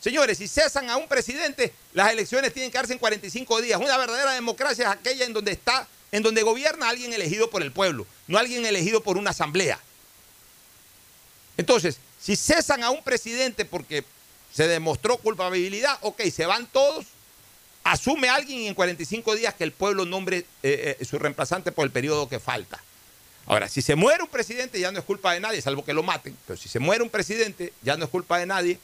Señores, 0.00 0.38
si 0.38 0.48
cesan 0.48 0.88
a 0.88 0.96
un 0.96 1.08
presidente, 1.08 1.72
las 1.92 2.10
elecciones 2.10 2.52
tienen 2.52 2.70
que 2.70 2.78
darse 2.78 2.92
en 2.92 2.98
45 2.98 3.60
días. 3.60 3.80
Una 3.80 3.98
verdadera 3.98 4.32
democracia 4.32 4.86
es 4.86 4.90
aquella 4.90 5.26
en 5.26 5.32
donde 5.32 5.52
está, 5.52 5.86
en 6.12 6.22
donde 6.22 6.42
gobierna 6.42 6.88
alguien 6.88 7.12
elegido 7.12 7.50
por 7.50 7.62
el 7.62 7.72
pueblo, 7.72 8.06
no 8.26 8.38
alguien 8.38 8.64
elegido 8.64 9.02
por 9.02 9.18
una 9.18 9.30
asamblea. 9.30 9.78
Entonces, 11.56 11.98
si 12.20 12.36
cesan 12.36 12.82
a 12.82 12.90
un 12.90 13.02
presidente 13.02 13.64
porque 13.64 14.04
se 14.52 14.66
demostró 14.66 15.18
culpabilidad, 15.18 15.98
ok, 16.00 16.22
se 16.34 16.46
van 16.46 16.66
todos, 16.66 17.06
asume 17.84 18.28
alguien 18.28 18.60
y 18.60 18.68
en 18.68 18.74
45 18.74 19.34
días 19.34 19.54
que 19.54 19.64
el 19.64 19.72
pueblo 19.72 20.04
nombre 20.04 20.46
eh, 20.62 20.96
eh, 20.98 21.04
su 21.04 21.18
reemplazante 21.18 21.72
por 21.72 21.84
el 21.84 21.90
periodo 21.90 22.28
que 22.28 22.40
falta. 22.40 22.82
Ahora, 23.46 23.68
si 23.68 23.82
se 23.82 23.96
muere 23.96 24.22
un 24.22 24.28
presidente 24.28 24.78
ya 24.78 24.92
no 24.92 24.98
es 24.98 25.04
culpa 25.04 25.32
de 25.32 25.40
nadie, 25.40 25.60
salvo 25.60 25.84
que 25.84 25.92
lo 25.92 26.02
maten, 26.02 26.36
pero 26.46 26.56
si 26.56 26.68
se 26.68 26.78
muere 26.78 27.02
un 27.02 27.10
presidente 27.10 27.72
ya 27.82 27.96
no 27.96 28.04
es 28.04 28.10
culpa 28.10 28.38
de 28.38 28.46
nadie, 28.46 28.78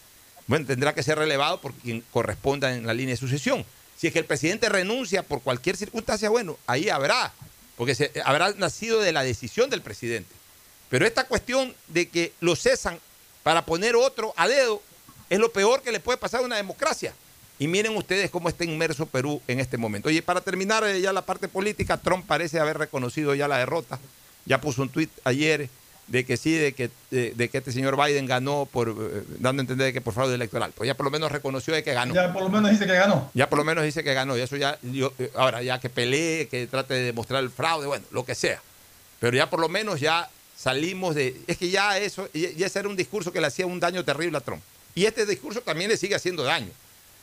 bueno, 0.47 0.66
tendrá 0.66 0.95
que 0.95 1.03
ser 1.03 1.19
relevado 1.19 1.61
por 1.61 1.73
quien 1.74 2.03
corresponda 2.12 2.74
en 2.74 2.87
la 2.87 2.95
línea 2.95 3.15
de 3.15 3.20
sucesión. 3.20 3.65
Si 3.97 4.07
es 4.07 4.12
que 4.12 4.19
el 4.19 4.24
presidente 4.24 4.69
renuncia 4.69 5.23
por 5.23 5.43
cualquier 5.43 5.77
circunstancia, 5.77 6.28
bueno, 6.28 6.59
ahí 6.66 6.89
habrá, 6.89 7.33
porque 7.77 7.95
se, 7.95 8.12
habrá 8.24 8.53
nacido 8.53 9.01
de 9.01 9.12
la 9.12 9.23
decisión 9.23 9.70
del 9.70 9.83
presidente. 9.83 10.35
Pero 10.89 11.07
esta 11.07 11.24
cuestión 11.24 11.74
de 11.89 12.09
que 12.09 12.33
lo 12.41 12.55
cesan 12.55 13.01
para 13.43 13.65
poner 13.65 13.97
otro 13.97 14.35
a 14.37 14.49
dedo 14.49 14.83
es 15.31 15.39
lo 15.39 15.53
peor 15.53 15.83
que 15.83 15.93
le 15.93 16.01
puede 16.01 16.19
pasar 16.19 16.41
a 16.41 16.45
una 16.45 16.57
democracia. 16.57 17.15
Y 17.59 17.69
miren 17.69 17.97
ustedes 17.97 18.31
cómo 18.31 18.49
está 18.49 18.65
inmerso 18.65 19.07
Perú 19.07 19.41
en 19.49 19.61
este 19.61 19.78
momento. 19.78 20.09
Oye, 20.09 20.23
para 20.23 20.43
terminar 20.43 20.85
eh, 20.85 21.01
ya 21.01 21.12
la 21.12 21.23
parte 21.23 21.49
política, 21.49 21.97
Trump 21.97 22.27
parece 22.27 22.61
haber 22.61 22.78
reconocido 22.78 23.35
ya 23.35 23.49
la 23.49 23.59
derrota. 23.59 23.99
Ya 24.47 24.60
puso 24.60 24.82
un 24.82 24.89
tuit 24.89 25.10
ayer 25.24 25.68
de 26.06 26.24
que 26.24 26.36
sí, 26.36 26.52
de 26.52 26.73
que, 26.73 26.90
de, 27.10 27.48
que 27.48 27.59
este 27.59 27.73
señor 27.73 27.97
Biden 27.97 28.27
ganó 28.27 28.68
por 28.70 28.89
eh, 28.89 29.23
dando 29.39 29.60
a 29.60 29.64
entender 29.64 29.93
que 29.93 30.01
por 30.01 30.14
fraude 30.14 30.35
electoral. 30.35 30.73
Pues 30.74 30.86
ya 30.86 30.94
por 30.94 31.05
lo 31.05 31.10
menos 31.10 31.32
reconoció 31.32 31.74
de 31.74 31.82
que 31.82 31.93
ganó. 31.93 32.14
Ya 32.14 32.32
por 32.32 32.43
lo 32.43 32.48
menos 32.48 32.70
dice 32.70 32.86
que 32.86 32.94
ganó. 32.94 33.31
Ya 33.35 33.48
por 33.48 33.59
lo 33.59 33.64
menos 33.64 33.85
dice 33.85 34.05
que 34.05 34.14
ganó. 34.14 34.36
Y 34.36 34.40
eso 34.40 34.56
ya, 34.56 34.78
eh, 34.85 35.31
ahora 35.35 35.62
ya 35.62 35.81
que 35.81 35.90
pelee, 35.90 36.47
que 36.48 36.66
trate 36.68 36.94
de 36.94 37.02
demostrar 37.02 37.43
el 37.43 37.51
fraude, 37.51 37.86
bueno, 37.86 38.05
lo 38.12 38.24
que 38.24 38.35
sea. 38.35 38.60
Pero 39.18 39.36
ya 39.36 39.51
por 39.51 39.60
lo 39.60 39.68
menos 39.68 40.01
ya 40.01 40.28
salimos 40.56 41.14
de. 41.16 41.36
Es 41.48 41.59
que 41.59 41.70
ya 41.70 41.98
eso, 41.98 42.28
ya 42.32 42.66
ese 42.66 42.78
era 42.78 42.89
un 42.89 42.97
discurso 42.97 43.32
que 43.32 43.40
le 43.40 43.48
hacía 43.48 43.66
un 43.66 43.81
daño 43.81 44.05
terrible 44.05 44.39
a 44.39 44.40
Trump. 44.40 44.62
Y 44.94 45.06
este 45.06 45.27
discurso 45.27 45.60
también 45.60 45.90
le 45.90 45.97
sigue 45.97 46.14
haciendo 46.14 46.44
daño. 46.44 46.70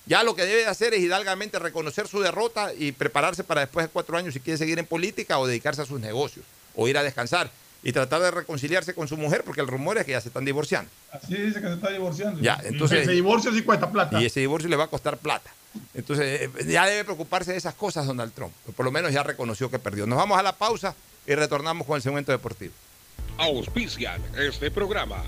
Ya 0.06 0.24
lo 0.24 0.36
que 0.36 0.44
debe 0.44 0.66
hacer 0.66 0.94
es 0.94 1.00
hidalgamente 1.00 1.58
reconocer 1.58 2.10
su 2.10 2.20
derrota 2.20 2.74
y 2.78 2.92
prepararse 2.92 3.46
para 3.46 3.62
después 3.62 3.86
de 3.86 3.92
cuatro 3.92 4.18
años 4.18 4.34
si 4.34 4.42
quiere 4.42 4.58
seguir 4.58 4.78
en 4.78 4.86
política 4.86 5.40
o 5.40 5.48
dedicarse 5.48 5.82
a 5.82 5.86
sus 5.86 6.02
negocios 6.02 6.46
o 6.76 6.88
ir 6.88 6.98
a 6.98 7.04
descansar 7.04 7.50
y 7.84 7.92
tratar 7.92 8.22
de 8.22 8.32
reconciliarse 8.32 8.94
con 8.94 9.08
su 9.08 9.18
mujer 9.18 9.44
porque 9.46 9.62
el 9.62 9.68
rumor 9.68 9.98
es 9.98 10.06
que 10.06 10.12
ya 10.12 10.22
se 10.22 10.30
están 10.30 10.46
divorciando. 10.46 10.90
Así 11.12 11.36
dice 11.36 11.60
que 11.60 11.68
se 11.68 11.74
está 11.74 11.90
divorciando. 11.92 12.40
Ya, 12.40 12.60
entonces, 12.64 13.02
ese 13.02 13.12
divorcio 13.12 13.54
sí 13.54 13.62
cuesta 13.62 13.92
plata. 13.92 14.22
Y 14.22 14.26
ese 14.26 14.40
divorcio 14.40 14.70
le 14.70 14.78
va 14.78 14.86
a 14.86 14.88
costar 14.88 15.18
plata. 15.18 15.52
Entonces 15.94 16.42
eh, 16.42 16.66
ya 16.68 16.86
debe 16.86 17.04
preocuparse 17.04 17.52
de 17.52 17.58
esas 17.58 17.74
cosas 17.74 18.06
Donald 18.06 18.34
Trump. 18.34 18.54
Por 18.76 18.86
lo 18.86 18.92
menos 18.92 19.12
ya 19.12 19.24
reconoció 19.24 19.70
que 19.70 19.80
perdió. 19.80 20.06
Nos 20.06 20.18
vamos 20.18 20.38
a 20.38 20.44
la 20.44 20.54
pausa 20.54 20.96
y 21.26 21.36
retornamos 21.36 21.86
con 21.86 21.96
el 21.98 22.02
segmento 22.02 22.32
deportivo. 22.32 22.74
Auspician 23.38 24.22
este 24.38 24.72
programa. 24.72 25.24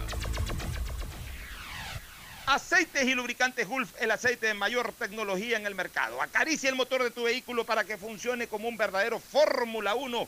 Aceites 2.46 3.08
y 3.08 3.16
lubricantes 3.16 3.68
Gulf, 3.68 3.90
el 4.00 4.12
aceite 4.12 4.46
de 4.46 4.54
mayor 4.54 4.94
tecnología 5.00 5.58
en 5.58 5.66
el 5.66 5.74
mercado. 5.74 6.22
Acaricia 6.22 6.70
el 6.70 6.76
motor 6.76 7.04
de 7.04 7.10
tu 7.10 7.24
vehículo 7.24 7.66
para 7.66 7.84
que 7.84 7.98
funcione 7.98 8.48
como 8.48 8.68
un 8.68 8.78
verdadero 8.78 9.20
Fórmula 9.20 9.96
1 9.96 10.28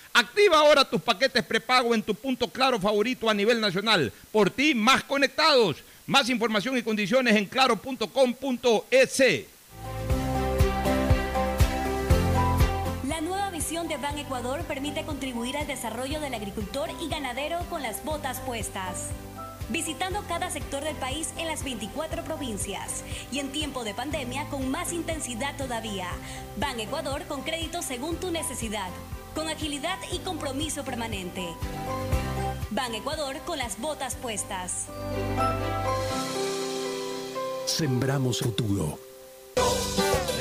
Activa 0.13 0.57
ahora 0.59 0.83
tus 0.83 1.01
paquetes 1.01 1.43
prepago 1.43 1.95
en 1.95 2.03
tu 2.03 2.13
punto 2.13 2.47
claro 2.47 2.79
favorito 2.79 3.29
a 3.29 3.33
nivel 3.33 3.61
nacional. 3.61 4.11
Por 4.31 4.49
ti, 4.49 4.75
más 4.75 5.03
conectados. 5.03 5.77
Más 6.07 6.29
información 6.29 6.77
y 6.77 6.83
condiciones 6.83 7.35
en 7.35 7.45
claro.com.es. 7.45 9.21
de 13.87 13.97
Ban 13.97 14.17
Ecuador 14.17 14.63
permite 14.65 15.05
contribuir 15.05 15.55
al 15.55 15.65
desarrollo 15.65 16.19
del 16.19 16.33
agricultor 16.33 16.89
y 17.01 17.07
ganadero 17.07 17.59
con 17.69 17.81
las 17.81 18.03
botas 18.03 18.39
puestas. 18.41 19.11
Visitando 19.69 20.23
cada 20.27 20.49
sector 20.49 20.83
del 20.83 20.95
país 20.97 21.33
en 21.37 21.47
las 21.47 21.63
24 21.63 22.25
provincias 22.25 23.05
y 23.31 23.39
en 23.39 23.51
tiempo 23.53 23.85
de 23.85 23.93
pandemia 23.93 24.45
con 24.49 24.69
más 24.69 24.91
intensidad 24.91 25.55
todavía. 25.55 26.09
Ban 26.57 26.79
Ecuador 26.81 27.23
con 27.29 27.43
crédito 27.43 27.81
según 27.81 28.17
tu 28.17 28.29
necesidad, 28.29 28.89
con 29.33 29.47
agilidad 29.47 29.97
y 30.11 30.19
compromiso 30.19 30.83
permanente. 30.83 31.47
Ban 32.69 32.93
Ecuador 32.95 33.37
con 33.45 33.57
las 33.57 33.79
botas 33.79 34.15
puestas. 34.15 34.87
Sembramos 37.65 38.39
futuro. 38.39 38.99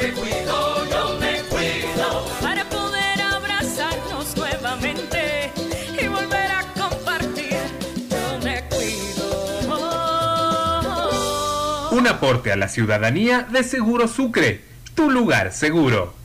me 0.01 0.13
cuido, 0.13 0.87
yo 0.87 1.19
me 1.19 1.43
cuido. 1.45 2.25
Para 2.41 2.65
y 6.01 6.09
volver 6.09 6.51
a 6.53 6.65
compartir. 6.79 7.57
Yo 8.09 8.39
me 8.43 8.65
cuido. 8.69 9.71
Un 11.91 12.07
aporte 12.07 12.53
a 12.53 12.57
la 12.57 12.69
ciudadanía 12.69 13.43
de 13.51 13.65
Seguro 13.65 14.07
Sucre, 14.09 14.65
tu 14.95 15.11
lugar 15.11 15.53
seguro. 15.53 16.20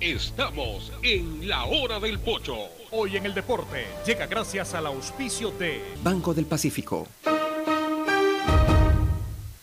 Estamos 0.00 0.90
en 1.02 1.46
la 1.46 1.66
hora 1.66 2.00
del 2.00 2.18
pocho. 2.18 2.56
Hoy 2.90 3.18
en 3.18 3.26
el 3.26 3.34
deporte 3.34 3.84
llega 4.06 4.26
gracias 4.26 4.72
al 4.72 4.86
auspicio 4.86 5.50
de 5.50 5.82
Banco 6.02 6.32
del 6.32 6.46
Pacífico. 6.46 7.06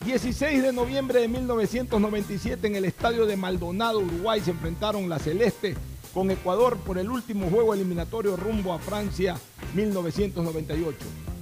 16 0.06 0.62
de 0.62 0.72
noviembre 0.72 1.22
de 1.22 1.28
1997 1.28 2.68
en 2.68 2.76
el 2.76 2.86
estadio 2.86 3.26
de 3.26 3.36
Maldonado, 3.36 3.98
Uruguay, 3.98 4.40
se 4.40 4.52
enfrentaron 4.52 5.10
la 5.10 5.18
Celeste 5.18 5.76
con 6.14 6.30
Ecuador 6.30 6.78
por 6.78 7.00
el 7.00 7.10
último 7.10 7.50
juego 7.50 7.74
eliminatorio 7.74 8.38
rumbo 8.38 8.74
a 8.74 8.78
Francia 8.78 9.40
1998. 9.74 10.98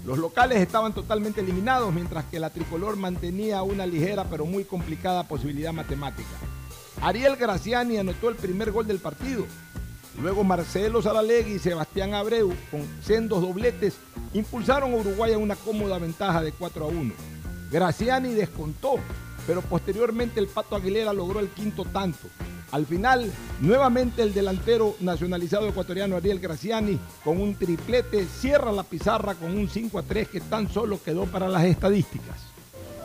Los 0.06 0.20
locales 0.20 0.60
estaban 0.60 0.94
totalmente 0.94 1.42
eliminados, 1.42 1.94
mientras 1.94 2.24
que 2.26 2.40
la 2.40 2.50
tricolor 2.50 2.96
mantenía 2.96 3.62
una 3.62 3.86
ligera 3.86 4.24
pero 4.30 4.46
muy 4.46 4.64
complicada 4.64 5.28
posibilidad 5.28 5.74
matemática. 5.74 6.30
Ariel 7.02 7.36
Graciani 7.36 7.98
anotó 7.98 8.30
el 8.30 8.36
primer 8.36 8.72
gol 8.72 8.88
del 8.88 9.00
partido. 9.00 9.46
Luego 10.22 10.44
Marcelo 10.44 11.02
Saralegui 11.02 11.56
y 11.56 11.60
Sebastián 11.60 12.14
Abreu, 12.14 12.54
con 12.72 12.88
sendos 13.04 13.42
dobletes, 13.42 13.96
impulsaron 14.34 14.94
a 14.94 14.98
Uruguay 14.98 15.34
a 15.34 15.38
una 15.38 15.56
cómoda 15.56 16.00
ventaja 16.00 16.42
de 16.42 16.54
4 16.54 16.86
a 16.86 16.88
1. 16.88 17.14
Graciani 17.72 18.34
descontó, 18.34 18.96
pero 19.46 19.62
posteriormente 19.62 20.40
el 20.40 20.48
Pato 20.48 20.76
Aguilera 20.76 21.12
logró 21.12 21.42
el 21.42 21.50
quinto 21.50 21.84
tanto. 21.84 22.30
Al 22.72 22.86
final, 22.86 23.32
nuevamente 23.60 24.22
el 24.22 24.34
delantero 24.34 24.96
nacionalizado 25.00 25.68
ecuatoriano 25.68 26.16
Ariel 26.16 26.40
Graciani, 26.40 26.98
con 27.24 27.40
un 27.40 27.56
triplete, 27.56 28.26
cierra 28.26 28.72
la 28.72 28.84
pizarra 28.84 29.36
con 29.36 29.56
un 29.56 29.70
5 29.70 30.00
a 30.00 30.04
3 30.04 30.30
que 30.30 30.42
tan 30.42 30.70
solo 30.70 31.02
quedó 31.04 31.26
para 31.26 31.50
las 31.50 31.66
estadísticas. 31.66 32.38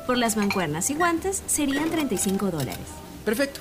Por 0.07 0.17
las 0.17 0.37
mancuernas 0.37 0.91
y 0.91 0.95
guantes 0.95 1.43
serían 1.47 1.91
35 1.91 2.51
dólares. 2.51 2.79
Perfecto. 3.25 3.61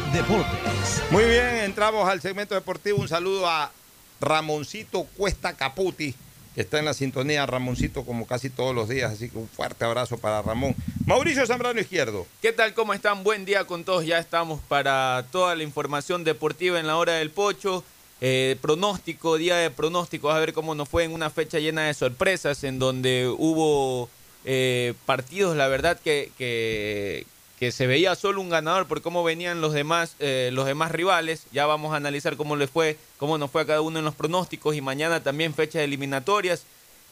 Deportes. 0.13 1.03
Muy 1.09 1.23
bien, 1.23 1.57
entramos 1.63 2.07
al 2.09 2.21
segmento 2.21 2.53
deportivo. 2.53 2.99
Un 2.99 3.07
saludo 3.07 3.47
a 3.47 3.71
Ramoncito 4.19 5.03
Cuesta 5.15 5.53
Caputi, 5.53 6.13
que 6.53 6.61
está 6.61 6.79
en 6.79 6.85
la 6.85 6.93
sintonía. 6.93 7.45
Ramoncito, 7.45 8.03
como 8.03 8.27
casi 8.27 8.49
todos 8.49 8.75
los 8.75 8.89
días, 8.89 9.11
así 9.11 9.29
que 9.29 9.37
un 9.37 9.47
fuerte 9.47 9.85
abrazo 9.85 10.17
para 10.17 10.41
Ramón. 10.41 10.75
Mauricio 11.05 11.45
Zambrano 11.47 11.79
Izquierdo. 11.79 12.27
¿Qué 12.41 12.51
tal? 12.51 12.73
¿Cómo 12.73 12.93
están? 12.93 13.23
Buen 13.23 13.45
día 13.45 13.63
con 13.63 13.85
todos. 13.85 14.05
Ya 14.05 14.19
estamos 14.19 14.59
para 14.67 15.25
toda 15.31 15.55
la 15.55 15.63
información 15.63 16.25
deportiva 16.25 16.79
en 16.79 16.87
la 16.87 16.97
hora 16.97 17.13
del 17.13 17.31
pocho. 17.31 17.83
Eh, 18.19 18.57
pronóstico, 18.61 19.37
día 19.37 19.55
de 19.55 19.71
pronósticos, 19.71 20.33
a 20.33 20.39
ver 20.39 20.53
cómo 20.53 20.75
nos 20.75 20.89
fue 20.89 21.05
en 21.05 21.13
una 21.13 21.29
fecha 21.29 21.57
llena 21.57 21.83
de 21.87 21.93
sorpresas, 21.93 22.63
en 22.63 22.79
donde 22.79 23.27
hubo 23.27 24.09
eh, 24.43 24.93
partidos, 25.05 25.55
la 25.55 25.67
verdad 25.67 25.99
que, 26.03 26.31
que, 26.37 27.25
que 27.61 27.71
se 27.71 27.85
veía 27.85 28.15
solo 28.15 28.41
un 28.41 28.49
ganador 28.49 28.87
por 28.87 29.03
cómo 29.03 29.23
venían 29.23 29.61
los 29.61 29.71
demás, 29.71 30.15
eh, 30.17 30.49
los 30.51 30.65
demás 30.65 30.89
rivales. 30.89 31.43
Ya 31.51 31.67
vamos 31.67 31.93
a 31.93 31.97
analizar 31.97 32.35
cómo 32.35 32.55
les 32.55 32.71
fue, 32.71 32.97
cómo 33.17 33.37
nos 33.37 33.51
fue 33.51 33.61
a 33.61 33.67
cada 33.67 33.81
uno 33.81 33.99
en 33.99 34.05
los 34.05 34.15
pronósticos 34.15 34.75
y 34.75 34.81
mañana 34.81 35.21
también 35.21 35.53
fechas 35.53 35.83
eliminatorias. 35.83 36.63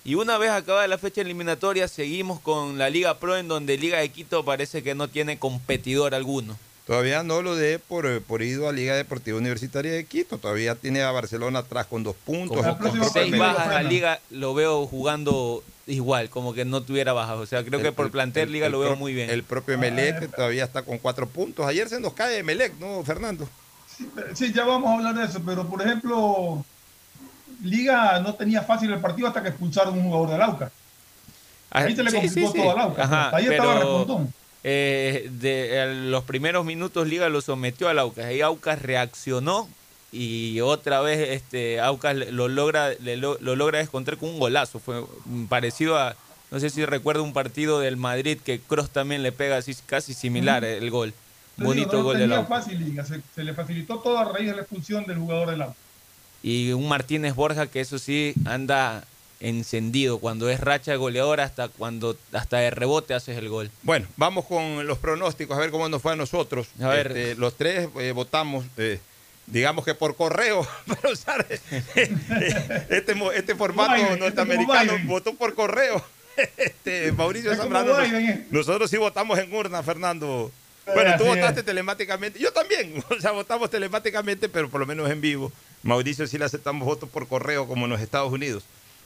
Y 0.04 0.16
una 0.16 0.40
vez 0.40 0.50
acabada 0.50 0.88
la 0.88 0.98
fecha 0.98 1.22
eliminatoria, 1.22 1.88
seguimos 1.88 2.40
con 2.40 2.80
la 2.80 2.90
Liga 2.90 3.20
Pro, 3.20 3.38
en 3.38 3.48
donde 3.48 3.78
Liga 3.78 4.00
de 4.00 4.10
Quito 4.10 4.44
parece 4.44 4.82
que 4.82 4.96
no 4.96 5.08
tiene 5.08 5.38
competidor 5.38 6.16
alguno. 6.16 6.58
Todavía 6.88 7.22
no 7.22 7.44
lo 7.44 7.56
dé 7.56 7.78
por, 7.78 8.08
eh, 8.08 8.20
por 8.20 8.42
ido 8.42 8.68
a 8.68 8.74
Liga 8.74 8.96
Deportiva 8.96 9.38
Universitaria 9.38 9.92
de 9.92 10.06
Quito. 10.06 10.40
Todavía 10.40 10.74
tiene 10.74 11.04
a 11.04 11.12
Barcelona 11.12 11.60
atrás 11.60 11.86
con 11.86 12.02
dos 12.02 12.16
puntos. 12.26 12.58
Como 12.58 12.80
con 12.80 13.10
seis 13.14 13.38
bajas 13.38 13.68
la 13.68 13.84
Liga 13.84 14.20
lo 14.32 14.56
veo 14.56 14.88
jugando 14.88 15.64
igual, 15.90 16.30
como 16.30 16.54
que 16.54 16.64
no 16.66 16.82
tuviera 16.82 17.12
bajas. 17.14 17.38
O 17.38 17.46
sea, 17.46 17.64
creo 17.64 17.82
que 17.82 17.92
por 17.92 18.10
plantel 18.12 18.52
Liga 18.52 18.70
lo 18.70 18.80
veo 18.80 18.96
muy 18.96 19.14
bien. 19.14 19.30
El 19.30 19.44
propio 19.44 19.74
Emelec 19.76 20.34
todavía 20.36 20.64
está 20.64 20.84
con 20.84 20.98
cuatro 21.00 21.28
puntos. 21.28 21.66
Ayer 21.66 21.90
se 21.90 22.00
nos 22.00 22.14
cae 22.14 22.38
Emelec, 22.40 22.74
¿no, 22.80 23.04
Fernando? 23.04 23.48
Sí, 24.34 24.54
ya 24.54 24.64
vamos 24.64 24.90
a 24.90 24.94
hablar 24.96 25.16
de 25.16 25.26
eso, 25.26 25.42
pero 25.46 25.68
por 25.68 25.82
ejemplo, 25.82 26.64
Liga 27.64 28.20
no 28.22 28.34
tenía 28.36 28.62
fácil 28.62 28.92
el 28.94 29.00
partido 29.00 29.28
hasta 29.28 29.42
que 29.44 29.50
expulsaron 29.50 29.98
un 29.98 30.04
jugador 30.06 30.30
del 30.30 30.42
Auca. 30.42 30.72
Ahí 31.72 31.96
se 31.96 32.04
le 32.04 32.10
Sí, 32.10 32.18
complicó 32.18 32.48
sí, 32.52 32.54
sí. 32.54 32.60
todo 32.64 32.72
al 32.72 32.80
Auca. 32.80 33.04
Ajá, 33.04 33.36
Ahí 33.36 33.48
estaba 33.48 33.74
pero, 33.76 33.80
recontón. 34.04 34.34
eh, 34.64 35.30
de 35.34 35.84
eh, 35.84 35.94
los 36.10 36.24
primeros 36.24 36.66
minutos 36.66 37.08
Liga 37.08 37.28
lo 37.30 37.42
sometió 37.42 37.90
al 37.90 38.00
Aucas. 38.00 38.26
Ahí 38.26 38.42
Aucas 38.42 38.82
reaccionó 38.82 39.68
y 40.12 40.60
otra 40.62 41.02
vez 41.02 41.30
este 41.30 41.80
Aucas 41.80 42.16
lo 42.16 42.48
logra 42.48 42.90
le 43.00 43.18
lo, 43.18 43.38
lo 43.40 43.56
logra 43.56 43.80
descontar 43.80 44.18
con 44.18 44.30
un 44.30 44.40
golazo. 44.40 44.80
Fue 44.80 45.04
parecido 45.48 45.98
a 45.98 46.16
no 46.52 46.60
sé 46.60 46.70
si 46.70 46.84
recuerda 46.86 47.22
un 47.22 47.34
partido 47.34 47.80
del 47.80 47.98
Madrid 47.98 48.40
que 48.44 48.60
Cross 48.60 48.90
también 48.90 49.22
le 49.22 49.32
pega 49.32 49.58
así 49.58 49.76
casi 49.86 50.14
similar 50.14 50.64
el 50.66 50.90
gol. 50.90 51.14
Te 51.58 51.64
Bonito 51.64 51.90
digo, 51.92 52.00
no 52.00 52.04
gol 52.06 52.18
del 52.18 52.30
tenía 52.30 52.38
Aucas. 52.38 52.66
fácil 52.66 52.80
Liga, 52.84 53.06
se, 53.06 53.22
se 53.36 53.44
le 53.44 53.54
facilitó 53.54 54.00
todo 54.00 54.18
a 54.18 54.26
raíz 54.26 54.48
de 54.48 54.56
la 54.56 54.62
expulsión 54.62 55.06
del 55.06 55.18
jugador 55.18 55.52
del 55.52 55.62
Auca. 55.62 55.76
Y 56.42 56.72
un 56.72 56.88
Martínez 56.88 57.36
Borja 57.36 57.68
que 57.68 57.82
eso 57.82 58.00
sí 58.00 58.34
anda 58.46 59.04
encendido 59.42 60.20
cuando 60.20 60.50
es 60.50 60.60
racha 60.60 60.92
de 60.92 60.98
goleador 60.98 61.40
hasta 61.40 61.70
cuando 61.70 62.18
hasta 62.34 62.58
de 62.58 62.72
rebote 62.72 63.14
haces 63.14 63.38
el 63.38 63.50
gol. 63.50 63.72
Bueno, 63.84 64.08
vamos 64.18 64.46
con 64.46 64.86
los 64.88 64.98
pronósticos, 64.98 65.58
a 65.58 65.62
ver 65.62 65.72
cómo 65.72 65.88
nos 65.88 66.02
fue 66.02 66.14
a 66.14 66.16
nosotros. 66.16 66.68
A 66.82 66.88
ver. 66.88 67.08
Este, 67.08 67.36
los 67.36 67.56
tres 67.56 67.90
eh, 68.00 68.12
votamos, 68.12 68.66
eh, 68.78 69.00
digamos 69.52 69.86
que 69.86 69.94
por 69.96 70.16
correo, 70.16 70.68
para 70.88 71.10
usar 71.12 71.46
este, 72.90 73.16
mo- 73.16 73.32
este 73.32 73.56
formato 73.56 73.94
Biden, 73.94 74.08
este 74.08 74.20
norteamericano, 74.20 74.94
Biden. 74.94 75.08
votó 75.08 75.34
por 75.36 75.54
correo. 75.56 76.04
Este, 76.58 77.12
Mauricio 77.12 77.54
Zambrano. 77.56 77.98
Biden, 77.98 78.30
eh. 78.30 78.48
nosotros 78.52 78.90
sí 78.90 78.98
votamos 78.98 79.38
en 79.40 79.54
urna, 79.54 79.84
Fernando. 79.84 80.52
Bueno, 80.94 81.16
tú 81.18 81.26
votaste 81.26 81.62
telemáticamente, 81.64 82.40
yo 82.40 82.52
también, 82.52 83.04
o 83.10 83.20
sea, 83.22 83.32
votamos 83.32 83.70
telemáticamente, 83.70 84.50
pero 84.50 84.70
por 84.70 84.80
lo 84.80 84.86
menos 84.88 85.10
en 85.12 85.22
vivo. 85.22 85.52
Mauricio 85.84 86.26
sí 86.28 86.38
le 86.38 86.46
aceptamos 86.46 86.86
votos 86.86 87.10
por 87.10 87.28
correo 87.28 87.68
como 87.68 87.86
en 87.86 87.92
los 87.92 88.02
Estados 88.02 88.32
Unidos. 88.32 88.64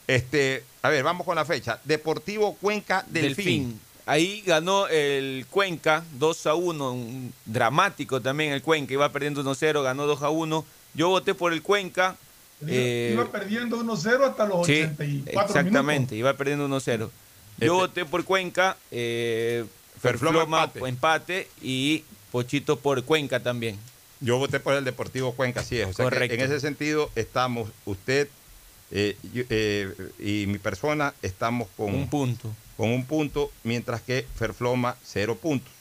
Este, 0.07 0.64
a 0.82 0.90
ver, 0.90 1.03
vamos 1.03 1.26
con 1.26 1.36
la 1.36 1.45
fecha. 1.45 1.80
Deportivo 1.84 2.56
Cuenca 2.56 3.06
Delfín. 3.07 3.80
Ahí 4.05 4.41
ganó 4.45 4.88
el 4.88 5.45
Cuenca 5.49 6.03
2 6.19 6.47
a 6.47 6.55
1, 6.55 6.91
un 6.91 7.34
dramático 7.45 8.21
también 8.21 8.51
el 8.51 8.61
Cuenca, 8.61 8.93
iba 8.93 9.09
perdiendo 9.09 9.41
1-0, 9.43 9.81
ganó 9.81 10.05
2 10.05 10.21
a 10.23 10.30
1. 10.30 10.65
Yo 10.93 11.09
voté 11.09 11.34
por 11.34 11.53
el 11.53 11.61
Cuenca. 11.61 12.17
eh, 12.67 13.11
Iba 13.13 13.31
perdiendo 13.31 13.77
1-0 13.81 14.23
hasta 14.30 14.45
los 14.45 14.65
sí, 14.67 14.81
84 14.84 15.41
exactamente, 15.41 15.91
minutos. 16.15 16.17
iba 16.17 16.34
perdiendo 16.34 16.65
1-0. 16.67 17.09
Yo 17.59 17.75
voté 17.75 18.03
por 18.05 18.23
Cuenca, 18.25 18.75
eh, 18.91 19.63
Ferfloma 20.01 20.34
Ferfloma 20.39 20.63
empate. 20.63 20.89
empate. 20.89 21.47
y 21.61 22.03
Pochito 22.31 22.77
por 22.80 23.03
Cuenca 23.03 23.41
también. 23.41 23.77
Yo 24.19 24.38
voté 24.38 24.59
por 24.59 24.73
el 24.73 24.84
Deportivo 24.84 25.34
Cuenca, 25.34 25.59
así 25.61 25.80
es. 25.80 25.88
O 25.88 25.93
sea 25.93 26.05
que 26.05 26.09
Correcto. 26.15 26.35
en 26.35 26.41
ese 26.41 26.59
sentido 26.59 27.09
estamos, 27.15 27.69
usted 27.85 28.27
eh, 28.91 29.17
yo- 29.34 29.43
eh, 29.49 29.93
y 30.19 30.45
mi 30.47 30.57
persona 30.59 31.13
estamos 31.21 31.67
con 31.77 31.93
Un 31.93 32.09
punto. 32.09 32.49
Con 32.78 32.90
un 32.90 33.06
punto, 33.06 33.52
mientras 33.64 34.02
que 34.02 34.26
Ferfloma 34.36 34.95
cero 35.04 35.38
puntos. 35.40 35.72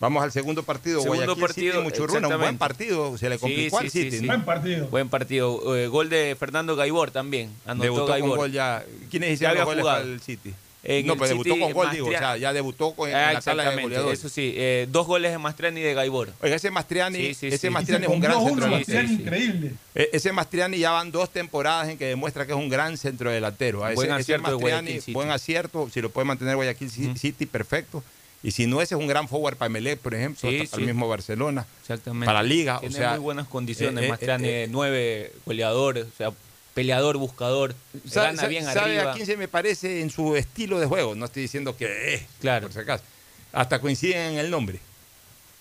Vamos 0.00 0.22
al 0.24 0.32
segundo 0.32 0.64
partido, 0.64 1.00
Segundo 1.00 1.36
Guayaquil 1.36 1.54
City 1.54 1.68
partido, 1.70 1.82
Muchurruna, 1.84 2.26
un 2.28 2.40
buen 2.40 2.58
partido, 2.58 3.16
se 3.16 3.28
le 3.28 3.38
complicó 3.38 3.78
sí, 3.78 3.84
al 3.84 3.90
sí, 3.90 4.02
City. 4.02 4.18
sí. 4.18 4.26
¿no? 4.26 4.88
Buen 4.88 5.08
partido. 5.08 5.76
Eh, 5.76 5.86
gol 5.86 6.08
de 6.08 6.36
Fernando 6.36 6.74
Gaibor 6.74 7.12
también. 7.12 7.50
Anotó 7.64 7.84
Debutó 7.84 8.02
con 8.06 8.10
Gaibor. 8.12 8.36
gol 8.36 8.52
ya. 8.52 8.84
¿Quiénes 9.12 9.34
hicieron 9.34 9.58
los 9.58 9.64
goles 9.64 9.84
para 9.84 10.00
el 10.00 10.20
City? 10.20 10.52
En 10.84 11.06
no, 11.06 11.16
pues 11.16 11.30
debutó 11.30 11.50
City, 11.54 11.60
con 11.60 11.72
gol, 11.72 11.90
digo, 11.92 12.08
o 12.08 12.10
sea, 12.10 12.36
ya 12.36 12.52
debutó 12.52 12.92
con, 12.94 13.08
en 13.08 13.14
Ah, 13.14 13.32
la 13.34 13.40
tabla 13.40 13.70
de 13.70 13.82
goleadores. 13.82 14.18
Eso 14.18 14.28
sí, 14.28 14.52
eh, 14.56 14.88
dos 14.90 15.06
goles 15.06 15.30
de 15.30 15.38
Mastriani 15.38 15.78
y 15.80 15.82
de 15.84 15.94
Gaibor. 15.94 16.32
Oiga, 16.40 16.56
ese 16.56 16.72
Mastriani, 16.72 17.18
Sí, 17.18 17.34
sí, 17.34 17.46
ese 17.46 17.58
sí. 17.58 17.70
Mastriani 17.70 18.04
es 18.06 18.10
un 18.10 18.18
gran 18.20 18.42
centro 18.44 18.64
delantero. 18.64 18.98
Mastriani, 19.02 19.22
increíble. 19.22 19.72
Eh, 19.94 20.10
Ese 20.12 20.32
Mastriani 20.32 20.78
ya 20.78 20.90
van 20.90 21.12
dos 21.12 21.30
temporadas 21.30 21.88
en 21.88 21.98
que 21.98 22.06
demuestra 22.06 22.46
que 22.46 22.52
es 22.52 22.58
un 22.58 22.68
gran 22.68 22.96
centro 22.96 23.30
delantero. 23.30 23.84
A 23.84 23.92
Buen 23.92 24.08
ese, 24.10 24.14
ese 24.20 24.22
acierto 24.34 24.46
de 24.50 24.52
Mastriani, 24.56 25.00
buen 25.12 25.30
acierto, 25.30 25.88
si 25.92 26.00
lo 26.00 26.10
puede 26.10 26.24
mantener 26.24 26.56
Guayaquil 26.56 26.90
Ci- 26.90 27.16
City, 27.16 27.46
perfecto. 27.46 28.02
Y 28.42 28.50
si 28.50 28.66
no, 28.66 28.82
ese 28.82 28.96
es 28.96 29.00
un 29.00 29.06
gran 29.06 29.28
forward 29.28 29.54
para 29.56 29.68
Emelec, 29.68 30.00
por 30.00 30.16
ejemplo, 30.16 30.50
Sí, 30.50 30.58
hasta 30.62 30.72
para 30.72 30.80
el 30.80 30.86
mismo 30.88 31.06
Barcelona. 31.08 31.64
Exactamente. 31.82 32.26
Para 32.26 32.42
Liga, 32.42 32.80
Tiene 32.80 32.92
o 32.96 32.98
sea. 32.98 33.10
muy 33.10 33.20
buenas 33.20 33.46
condiciones. 33.46 34.02
eh, 34.02 34.06
eh, 34.06 34.10
Mastriani, 34.10 34.48
eh, 34.48 34.66
nueve 34.68 35.30
goleadores, 35.46 36.06
o 36.06 36.16
sea, 36.18 36.32
peleador, 36.74 37.16
buscador. 37.16 37.74
Gana 38.12 38.46
bien 38.46 38.64
¿Sabe 38.64 38.98
arriba. 38.98 39.12
a 39.12 39.14
quién 39.14 39.26
se 39.26 39.36
me 39.36 39.48
parece 39.48 40.00
en 40.00 40.10
su 40.10 40.36
estilo 40.36 40.78
de 40.80 40.86
juego? 40.86 41.14
No 41.14 41.26
estoy 41.26 41.42
diciendo 41.42 41.76
que 41.76 42.14
es, 42.14 42.22
claro. 42.40 42.66
por 42.66 42.72
si 42.72 42.80
acaso. 42.80 43.04
Hasta 43.52 43.80
coinciden 43.80 44.32
en 44.32 44.38
el 44.38 44.50
nombre. 44.50 44.80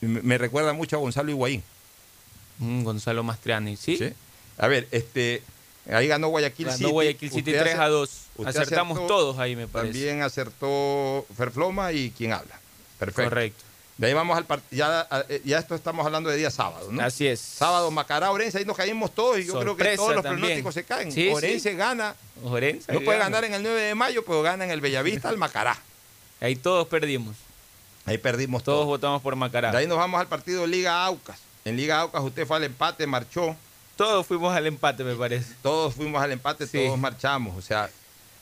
Me, 0.02 0.22
me 0.22 0.38
recuerda 0.38 0.74
mucho 0.74 0.96
a 0.96 1.00
Gonzalo 1.00 1.30
Higuaín. 1.32 1.64
Mm, 2.60 2.84
Gonzalo 2.84 3.24
Mastriani, 3.24 3.76
¿sí? 3.76 4.00
A 4.58 4.68
ver, 4.68 4.88
este, 4.92 5.42
ahí 5.92 6.08
ganó 6.08 6.30
Guayaquil 6.30 6.68
Ganó 6.68 6.78
City. 6.78 6.92
Guayaquil 6.92 7.30
City 7.32 7.52
Usted 7.52 7.64
3 7.64 7.76
a 7.80 7.88
2. 7.88 8.10
usted 8.36 8.50
Acertamos 8.50 8.98
acertó, 8.98 9.14
todos 9.14 9.40
ahí, 9.40 9.56
me 9.56 9.68
parece. 9.68 9.94
También 9.94 10.22
acertó 10.22 11.26
Ferfloma 11.36 11.92
y 11.92 12.12
quien 12.12 12.34
habla. 12.34 12.60
Perfecto. 13.00 13.30
Correcto. 13.30 13.64
De 14.02 14.08
ahí 14.08 14.14
vamos 14.14 14.36
al 14.36 14.46
partido. 14.46 14.68
Ya, 14.80 15.08
eh, 15.30 15.42
ya 15.46 15.60
esto 15.60 15.76
estamos 15.76 16.04
hablando 16.04 16.28
de 16.32 16.36
día 16.36 16.50
sábado, 16.50 16.92
¿no? 16.92 17.04
Así 17.04 17.28
es. 17.28 17.40
Sábado, 17.40 17.92
Macará, 17.92 18.32
Orense, 18.32 18.58
ahí 18.58 18.66
nos 18.66 18.76
caímos 18.76 19.12
todos 19.14 19.38
y 19.38 19.46
yo 19.46 19.60
creo 19.60 19.78
que 19.78 19.96
todos 19.96 20.16
los 20.16 20.24
también. 20.24 20.40
pronósticos 20.42 20.74
se 20.74 20.84
caen. 20.84 21.12
Sí, 21.12 21.30
Orense 21.30 21.70
sí. 21.70 21.76
gana. 21.76 22.16
Orense 22.44 22.92
no 22.92 23.02
puede 23.02 23.20
gana. 23.20 23.30
ganar 23.30 23.44
en 23.46 23.54
el 23.54 23.62
9 23.62 23.80
de 23.80 23.94
mayo, 23.94 24.26
pero 24.26 24.42
gana 24.42 24.66
en 24.66 24.72
el 24.72 24.82
Bellavista 24.82 25.30
al 25.30 25.38
Macará. 25.38 25.78
Ahí 26.40 26.56
todos 26.56 26.88
perdimos. 26.88 27.36
Ahí 28.08 28.18
perdimos 28.18 28.64
Todos 28.64 28.80
todo. 28.80 28.86
votamos 28.88 29.22
por 29.22 29.36
Macará. 29.36 29.72
De 29.72 29.78
ahí 29.78 29.86
nos 29.86 30.00
vamos 30.00 30.20
al 30.20 30.26
partido 30.28 30.66
Liga 30.66 31.06
Aucas. 31.06 31.38
En 31.64 31.78
Liga 31.78 32.00
Aucas 32.00 32.24
usted 32.24 32.48
fue 32.48 32.58
al 32.58 32.64
empate, 32.64 33.06
marchó. 33.06 33.56
Todos 33.96 34.26
fuimos 34.26 34.52
al 34.56 34.66
empate, 34.66 35.04
me 35.04 35.14
parece. 35.16 35.54
Todos 35.62 35.94
fuimos 35.94 36.24
al 36.24 36.32
empate, 36.32 36.66
Sí. 36.66 36.80
todos 36.84 36.98
marchamos. 36.98 37.56
O 37.56 37.62
sea, 37.62 37.88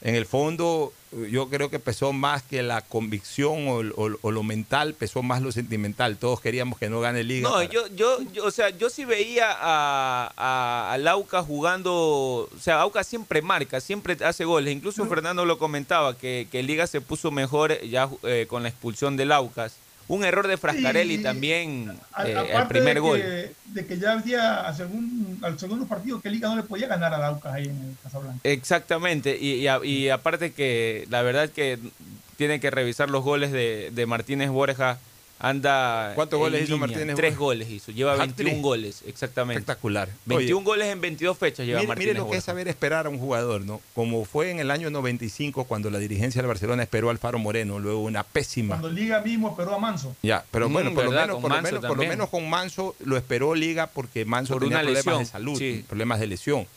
en 0.02 0.16
el 0.16 0.26
fondo 0.26 0.94
yo 1.32 1.50
creo 1.50 1.72
que 1.72 1.80
pesó 1.80 2.14
más 2.14 2.44
que 2.44 2.62
la 2.62 2.82
convicción 2.82 3.68
o, 3.68 3.80
o- 4.00 4.18
o 4.22 4.32
lo 4.32 4.44
mental, 4.44 4.94
pesó 4.94 5.24
más 5.24 5.42
lo 5.42 5.52
sentimental. 5.52 6.18
Todos 6.18 6.40
queríamos 6.40 6.78
que 6.78 6.88
no 6.88 7.02
gane 7.02 7.24
Liga. 7.24 7.50
No, 7.50 7.56
para- 7.56 7.66
yo, 7.70 7.88
yo, 7.88 8.20
yo, 8.32 8.46
o 8.46 8.52
sea, 8.52 8.70
yo 8.70 8.92
sí 8.92 9.06
veía 9.06 9.48
a, 9.52 10.32
a, 10.38 10.92
al 10.94 11.08
Aucas 11.08 11.46
jugando, 11.48 11.92
o 11.96 12.50
sea, 12.62 12.80
Aucas 12.82 13.08
siempre 13.08 13.42
marca, 13.42 13.82
siempre 13.82 14.16
hace 14.24 14.46
goles. 14.46 14.72
Incluso 14.74 15.06
Fernando 15.08 15.46
lo 15.46 15.58
comentaba, 15.58 16.16
que, 16.16 16.48
que 16.52 16.62
Liga 16.62 16.86
se 16.86 17.02
puso 17.02 17.32
mejor 17.32 17.82
ya 17.82 18.08
eh, 18.24 18.46
con 18.48 18.62
la 18.62 18.70
expulsión 18.70 19.18
del 19.18 19.32
Aucas. 19.32 19.74
Un 20.10 20.24
error 20.26 20.48
de 20.48 20.58
Frascarelli 20.58 21.14
Y- 21.16 21.24
también, 21.24 21.98
A- 22.14 22.28
eh, 22.28 22.36
aparte 22.36 22.58
el 22.58 22.68
primer 22.68 22.94
de 22.96 23.00
gol. 23.00 23.22
que, 23.22 23.52
de 23.68 23.86
que 23.86 23.98
ya 24.00 24.14
había 24.14 24.62
al 24.68 24.76
segundo, 24.76 25.46
al 25.48 25.58
segundo 25.60 25.86
partido 25.86 26.20
que 26.20 26.30
Liga 26.32 26.50
no 26.50 26.56
le 26.58 26.64
podía 26.64 26.88
ganar 26.88 27.14
a 27.14 27.28
Aucas 27.28 27.54
ahí 27.54 27.66
en 27.66 27.78
el 27.78 27.96
Casablanca. 28.04 28.40
Exactamente, 28.44 29.38
y, 29.40 29.54
y 29.54 29.68
a- 29.68 29.80
y 29.84 30.10
aparte 30.10 30.52
que 30.52 31.06
la 31.10 31.22
verdad 31.22 31.50
que 31.50 31.78
tienen 32.38 32.60
que 32.60 32.72
revisar 32.72 33.10
los 33.10 33.24
goles 33.24 33.52
de, 33.52 33.92
de 33.94 34.06
Martínez 34.06 34.50
Borja. 34.50 34.98
Anda. 35.42 36.12
¿Cuántos 36.16 36.38
en 36.38 36.42
goles 36.44 36.64
hizo 36.64 36.78
Martínez 36.78 37.16
Tres 37.16 37.38
goles 37.38 37.70
hizo, 37.70 37.92
lleva 37.94 38.14
Hat-trick. 38.14 38.38
21 38.48 38.62
goles, 38.62 39.04
exactamente. 39.08 39.60
Espectacular. 39.60 40.10
21 40.26 40.58
Oye, 40.58 40.66
goles 40.66 40.88
en 40.90 41.00
22 41.02 41.38
fechas 41.38 41.66
lleva 41.66 41.80
Mire, 41.80 41.88
Martínez 41.88 42.14
mire 42.16 42.20
lo 42.20 42.30
que 42.30 42.38
es 42.38 42.44
saber 42.44 42.68
esperar 42.68 43.06
a 43.06 43.10
un 43.10 43.18
jugador, 43.20 43.62
¿no? 43.62 43.80
Como 43.96 44.26
fue 44.26 44.52
en 44.52 44.60
el 44.60 44.70
año 44.70 44.90
95 44.90 45.64
cuando 45.64 45.90
la 45.90 45.98
dirigencia 46.00 46.42
del 46.42 46.48
Barcelona 46.50 46.84
esperó 46.84 47.08
a 47.08 47.12
Alfaro 47.12 47.40
Moreno, 47.40 47.80
luego 47.80 48.02
una 48.04 48.24
pésima. 48.24 48.78
Cuando 48.80 48.90
Liga 48.92 49.22
mismo 49.22 49.50
esperó 49.50 49.76
a 49.76 49.80
Manso. 49.80 50.14
Ya, 50.22 50.44
pero 50.52 50.68
Mm, 50.70 50.74
bueno, 50.74 50.94
por 50.94 51.06
lo, 51.06 51.12
menos, 51.12 51.28
Con 51.36 51.42
por, 51.42 51.52
lo 51.52 51.56
Manso 51.56 51.64
menos, 51.72 51.80
por 51.80 51.90
lo 51.90 51.94
también. 51.96 52.10
menos 52.12 52.30
con 52.30 52.50
Manso 52.50 52.96
lo 53.06 53.16
esperó 53.18 53.56
Liga 53.56 53.88
porque 53.88 54.26
Manso 54.26 54.54
Por 54.56 54.64
tenía 54.64 54.78
una 54.78 54.84
problemas 54.84 55.06
lesión, 55.06 55.20
de 55.24 55.26
salud, 55.26 55.58
sí. 55.58 55.86
problemas 55.88 56.20
de 56.20 56.28
lesión. 56.28 56.68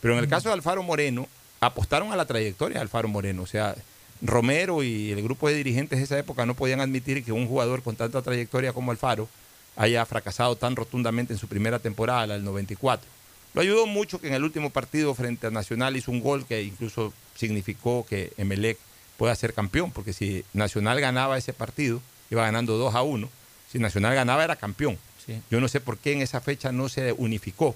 Pero 0.00 0.14
Mm. 0.14 0.18
en 0.18 0.24
el 0.24 0.30
caso 0.30 0.48
de 0.48 0.54
Alfaro 0.54 0.82
Moreno, 0.82 1.28
apostaron 1.60 2.12
a 2.12 2.16
la 2.16 2.24
trayectoria 2.24 2.76
de 2.78 2.82
Alfaro 2.82 3.08
Moreno. 3.08 3.42
O 3.42 3.46
sea, 3.46 3.74
Romero 4.22 4.82
y 4.82 5.12
el 5.12 5.22
grupo 5.22 5.48
de 5.48 5.54
dirigentes 5.54 5.98
de 5.98 6.04
esa 6.04 6.18
época 6.18 6.46
no 6.46 6.54
podían 6.54 6.80
admitir 6.80 7.24
que 7.24 7.32
un 7.32 7.46
jugador 7.46 7.82
con 7.82 7.96
tanta 7.96 8.22
trayectoria 8.22 8.72
como 8.72 8.90
Alfaro 8.90 9.28
haya 9.76 10.04
fracasado 10.06 10.56
tan 10.56 10.74
rotundamente 10.74 11.32
en 11.32 11.38
su 11.38 11.48
primera 11.48 11.78
temporada, 11.78 12.26
la 12.26 12.34
del 12.34 12.44
94. 12.44 13.06
Lo 13.54 13.62
ayudó 13.62 13.86
mucho 13.86 14.20
que 14.20 14.28
en 14.28 14.34
el 14.34 14.44
último 14.44 14.70
partido 14.70 15.14
frente 15.14 15.46
a 15.46 15.50
Nacional 15.50 15.96
hizo 15.96 16.10
un 16.10 16.20
gol 16.20 16.46
que 16.46 16.62
incluso 16.62 17.12
significó 17.34 18.04
que 18.06 18.32
Emelec 18.36 18.78
pueda 19.16 19.34
ser 19.34 19.54
campeón, 19.54 19.92
porque 19.92 20.12
si 20.12 20.44
Nacional 20.52 21.00
ganaba 21.00 21.38
ese 21.38 21.52
partido, 21.52 22.02
iba 22.30 22.42
ganando 22.42 22.76
2 22.76 22.94
a 22.94 23.02
1. 23.02 23.28
Si 23.70 23.78
Nacional 23.78 24.14
ganaba, 24.14 24.44
era 24.44 24.56
campeón. 24.56 24.98
Sí. 25.24 25.40
Yo 25.50 25.60
no 25.60 25.68
sé 25.68 25.80
por 25.80 25.98
qué 25.98 26.12
en 26.12 26.22
esa 26.22 26.40
fecha 26.40 26.72
no 26.72 26.88
se 26.88 27.12
unificó. 27.12 27.74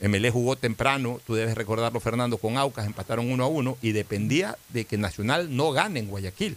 Emelec 0.00 0.32
jugó 0.32 0.56
temprano, 0.56 1.20
tú 1.26 1.34
debes 1.34 1.54
recordarlo, 1.54 2.00
Fernando, 2.00 2.36
con 2.38 2.56
Aucas, 2.56 2.86
empataron 2.86 3.30
1 3.30 3.44
a 3.44 3.46
1 3.46 3.78
y 3.82 3.92
dependía 3.92 4.56
de 4.70 4.84
que 4.84 4.98
Nacional 4.98 5.54
no 5.56 5.70
gane 5.72 6.00
en 6.00 6.08
Guayaquil. 6.08 6.56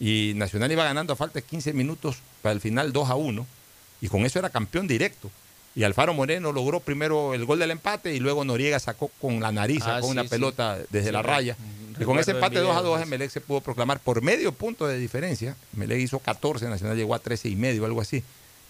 Y 0.00 0.32
Nacional 0.36 0.70
iba 0.70 0.84
ganando 0.84 1.12
a 1.12 1.16
falta 1.16 1.34
de 1.40 1.42
15 1.42 1.72
minutos 1.72 2.18
para 2.42 2.52
el 2.52 2.60
final 2.60 2.92
2 2.92 3.08
a 3.10 3.14
1 3.14 3.46
y 4.02 4.08
con 4.08 4.24
eso 4.26 4.38
era 4.38 4.50
campeón 4.50 4.86
directo. 4.86 5.30
Y 5.74 5.84
Alfaro 5.84 6.12
Moreno 6.12 6.52
logró 6.52 6.80
primero 6.80 7.34
el 7.34 7.44
gol 7.44 7.58
del 7.58 7.70
empate 7.70 8.14
y 8.14 8.20
luego 8.20 8.44
Noriega 8.44 8.78
sacó 8.80 9.08
con 9.20 9.40
la 9.40 9.50
nariz, 9.52 9.82
Ah, 9.86 10.00
sí, 10.02 10.08
una 10.08 10.22
sí. 10.24 10.28
pelota 10.28 10.76
desde 10.90 11.06
Sí, 11.08 11.12
la 11.12 11.22
raya. 11.22 11.56
Y 12.00 12.04
con 12.04 12.18
ese 12.18 12.32
empate 12.32 12.58
2 12.58 12.68
a 12.76 12.80
video, 12.80 12.90
2 12.92 12.98
sí. 13.00 13.02
Emelec 13.04 13.30
se 13.30 13.40
pudo 13.40 13.60
proclamar 13.60 13.98
por 14.00 14.20
medio 14.22 14.52
punto 14.52 14.86
de 14.86 14.98
diferencia. 14.98 15.56
Emelec 15.74 16.00
hizo 16.00 16.18
14, 16.18 16.68
Nacional 16.68 16.96
llegó 16.96 17.14
a 17.14 17.18
13 17.18 17.48
y 17.48 17.56
medio, 17.56 17.84
algo 17.84 18.00
así. 18.00 18.22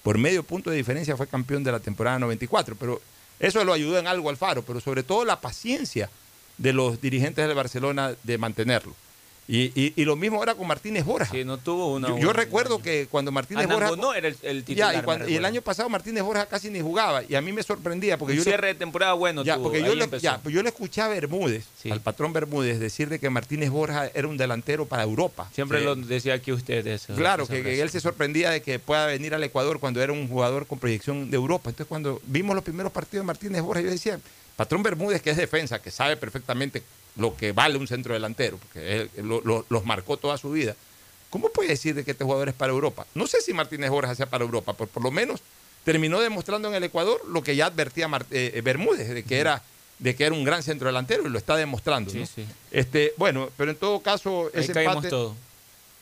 Por 0.02 0.18
medio 0.18 0.42
punto 0.44 0.70
de 0.70 0.76
diferencia 0.76 1.16
fue 1.16 1.26
campeón 1.26 1.64
de 1.64 1.72
la 1.72 1.80
temporada 1.80 2.18
94. 2.18 2.76
Pero 2.78 3.00
eso 3.40 3.64
lo 3.64 3.72
ayudó 3.72 3.98
en 3.98 4.06
algo 4.06 4.30
Alfaro, 4.30 4.62
pero 4.62 4.80
sobre 4.80 5.02
todo 5.02 5.24
la 5.24 5.40
paciencia 5.40 6.10
de 6.56 6.72
los 6.72 7.00
dirigentes 7.00 7.46
del 7.46 7.56
Barcelona 7.56 8.14
de 8.22 8.38
mantenerlo. 8.38 8.94
Y, 9.50 9.72
y- 9.74 9.94
y 9.96 10.04
lo 10.04 10.14
mismo 10.14 10.36
ahora 10.36 10.54
con 10.54 10.66
Martínez 10.66 11.06
Borja. 11.06 11.30
Sí, 11.32 11.42
no 11.42 11.56
tuvo 11.56 11.94
una. 11.94 12.08
Yo, 12.08 12.18
yo 12.18 12.32
recuerdo 12.34 12.82
que 12.82 13.06
cuando 13.10 13.32
Martínez 13.32 13.66
Borja. 13.66 13.96
no 13.96 14.12
era 14.12 14.28
el, 14.28 14.36
el 14.42 14.58
Ya, 14.58 14.64
titular. 14.66 14.94
y, 14.94 14.96
me 14.98 15.02
cuando- 15.04 15.28
y 15.28 15.36
el 15.36 15.44
año 15.46 15.62
pasado 15.62 15.88
Martínez 15.88 16.22
Borja 16.22 16.44
casi 16.44 16.68
ni 16.68 16.82
jugaba. 16.82 17.22
Y 17.26 17.34
a 17.34 17.40
mí 17.40 17.50
me 17.52 17.62
sorprendía 17.62 18.18
porque 18.18 18.32
Un 18.34 18.38
yo. 18.40 18.44
le- 18.44 18.50
cierre 18.50 18.66
de 18.66 18.74
temporada 18.74 19.14
bueno 19.14 19.42
ya, 19.44 19.54
tuvo, 19.54 19.64
porque 19.64 19.82
yo 19.82 19.94
le, 19.94 20.06
ya, 20.20 20.36
pues 20.42 20.54
yo 20.54 20.62
le 20.62 20.68
escuché 20.68 21.00
a 21.00 21.08
Bermúdez, 21.08 21.64
al 21.90 22.02
patrón 22.02 22.34
Bermúdez, 22.34 22.78
decir 22.78 23.08
de 23.08 23.18
que 23.18 23.30
Martínez 23.30 23.70
Borja 23.70 24.10
era 24.14 24.28
un 24.28 24.36
delantero 24.36 24.84
para 24.84 25.02
Europa. 25.02 25.48
Siempre 25.54 25.80
lo 25.80 25.96
decía 25.96 26.34
aquí 26.34 26.52
usted 26.52 26.86
eso. 26.86 27.14
Claro, 27.14 27.46
que, 27.46 27.62
que 27.62 27.80
él 27.80 27.88
se 27.88 28.00
sorprendía 28.00 28.50
de 28.50 28.60
que 28.60 28.78
pueda 28.78 29.06
venir 29.06 29.34
al 29.34 29.42
Ecuador 29.44 29.80
cuando 29.80 30.02
era 30.02 30.12
un 30.12 30.28
jugador 30.28 30.66
con 30.66 30.78
proyección 30.78 31.30
de 31.30 31.36
Europa. 31.36 31.70
Entonces, 31.70 31.88
cuando 31.88 32.20
vimos 32.26 32.54
los 32.54 32.64
primeros 32.64 32.92
partidos 32.92 33.24
de 33.24 33.26
Martínez 33.28 33.62
Borja, 33.62 33.80
yo 33.80 33.88
decía, 33.90 34.20
Patrón 34.56 34.82
Bermúdez, 34.82 35.22
que 35.22 35.30
es 35.30 35.38
defensa, 35.38 35.80
que 35.80 35.90
sabe 35.90 36.18
perfectamente 36.18 36.82
lo 37.16 37.36
que 37.36 37.52
vale 37.52 37.76
un 37.78 37.88
centro 37.88 38.14
delantero, 38.14 38.56
porque 38.58 38.96
él 39.02 39.10
lo- 39.24 39.40
lo- 39.42 39.64
los 39.68 39.84
marcó 39.84 40.16
toda 40.16 40.36
su 40.38 40.50
vida. 40.50 40.76
¿Cómo 41.30 41.50
puede 41.50 41.70
decir 41.70 41.94
de 41.94 42.04
que 42.04 42.12
este 42.12 42.24
jugador 42.24 42.48
es 42.48 42.54
para 42.54 42.72
Europa? 42.72 43.06
No 43.14 43.26
sé 43.26 43.40
si 43.42 43.52
Martínez 43.52 43.90
Borja 43.90 44.14
sea 44.14 44.26
para 44.26 44.44
Europa, 44.44 44.72
pero 44.74 44.88
por 44.88 45.02
lo 45.02 45.10
menos 45.10 45.40
terminó 45.84 46.20
demostrando 46.20 46.68
en 46.68 46.74
el 46.74 46.84
Ecuador 46.84 47.20
lo 47.28 47.42
que 47.42 47.54
ya 47.56 47.66
advertía 47.66 48.08
eh, 48.30 48.52
eh, 48.54 48.60
Bermúdez, 48.62 49.08
de 49.08 49.22
que 49.24 49.38
era 49.38 49.62
de 49.98 50.14
que 50.14 50.24
era 50.24 50.34
un 50.34 50.44
gran 50.44 50.62
centro 50.62 50.86
delantero 50.86 51.26
y 51.26 51.28
lo 51.30 51.38
está 51.38 51.56
demostrando. 51.56 52.12
Sí, 52.12 52.20
¿no? 52.20 52.26
sí. 52.26 52.46
Este, 52.70 53.14
bueno, 53.16 53.50
pero 53.56 53.72
en 53.72 53.76
todo 53.76 53.98
caso, 54.00 54.48
Ahí 54.54 54.62
ese 54.62 54.72
caímos 54.72 54.94
empate 54.96 55.08
todos. 55.10 55.34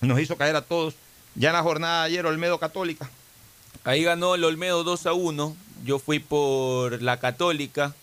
nos 0.03 0.21
hizo 0.21 0.37
caer 0.37 0.55
a 0.55 0.61
todos. 0.61 0.95
Ya 1.35 1.49
en 1.49 1.55
la 1.55 1.63
jornada 1.63 2.01
de 2.03 2.07
ayer, 2.09 2.27
Olmedo 2.27 2.59
Católica. 2.61 3.09
Ahí 3.85 4.03
ganó 4.05 4.35
el 4.35 4.45
Olmedo 4.45 4.85
2 4.85 5.07
a 5.07 5.15
1. 5.15 5.57
Yo 5.85 5.99
fui 5.99 6.19
por 6.19 7.01
la 7.03 7.19
Católica. 7.21 7.95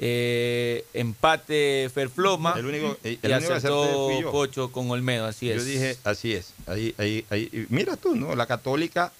Eh, 0.00 0.84
empate 0.94 1.90
Ferfloma. 1.92 2.54
El 2.56 2.66
único- 2.66 2.96
el 3.02 3.12
y 3.12 3.16
único 3.16 3.28
que 3.28 3.34
acerté 3.34 3.56
acertó 3.56 4.08
fui 4.08 4.22
yo. 4.22 4.30
Pocho 4.30 4.70
con 4.72 4.90
Olmedo, 4.90 5.26
así 5.26 5.50
es. 5.50 5.56
Yo 5.56 5.64
dije, 5.64 5.96
así 6.04 6.34
es. 6.34 6.52
Ahí, 6.66 6.94
ahí, 6.98 7.24
ahí. 7.30 7.48
y 7.52 7.66
Mira 7.74 7.96
tú, 7.96 8.14
¿no? 8.14 8.34
La 8.36 8.46
Católica. 8.46 9.12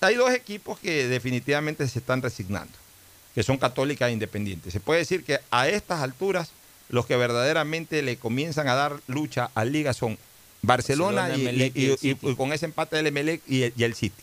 Hay 0.00 0.16
dos 0.16 0.32
equipos 0.32 0.78
que 0.80 1.06
definitivamente 1.06 1.86
se 1.88 2.00
están 2.00 2.20
resignando, 2.20 2.72
que 3.34 3.42
son 3.44 3.56
Católica 3.58 4.08
e 4.08 4.12
Independiente. 4.12 4.70
Se 4.72 4.80
puede 4.80 4.98
decir 5.00 5.22
que 5.24 5.38
a 5.50 5.68
estas 5.68 6.00
alturas 6.02 6.50
los 6.90 7.06
que 7.06 7.16
verdaderamente 7.16 8.02
le 8.02 8.16
comienzan 8.16 8.66
a 8.68 8.74
dar 8.74 9.00
lucha 9.06 9.50
a 9.54 9.64
Liga 9.64 9.92
son 9.94 10.18
Barcelona, 10.62 11.28
Barcelona, 11.28 11.52
y, 11.52 11.56
y- 11.78 11.82
y 11.84 11.90
el 11.90 11.98
y- 12.02 12.30
y 12.30 12.34
con 12.34 12.52
ese 12.52 12.66
empate 12.66 12.96
del 12.96 13.06
Emelec 13.06 13.40
y 13.46 13.62
el, 13.62 13.72
y 13.76 13.84
el 13.84 13.94
City. 13.94 14.22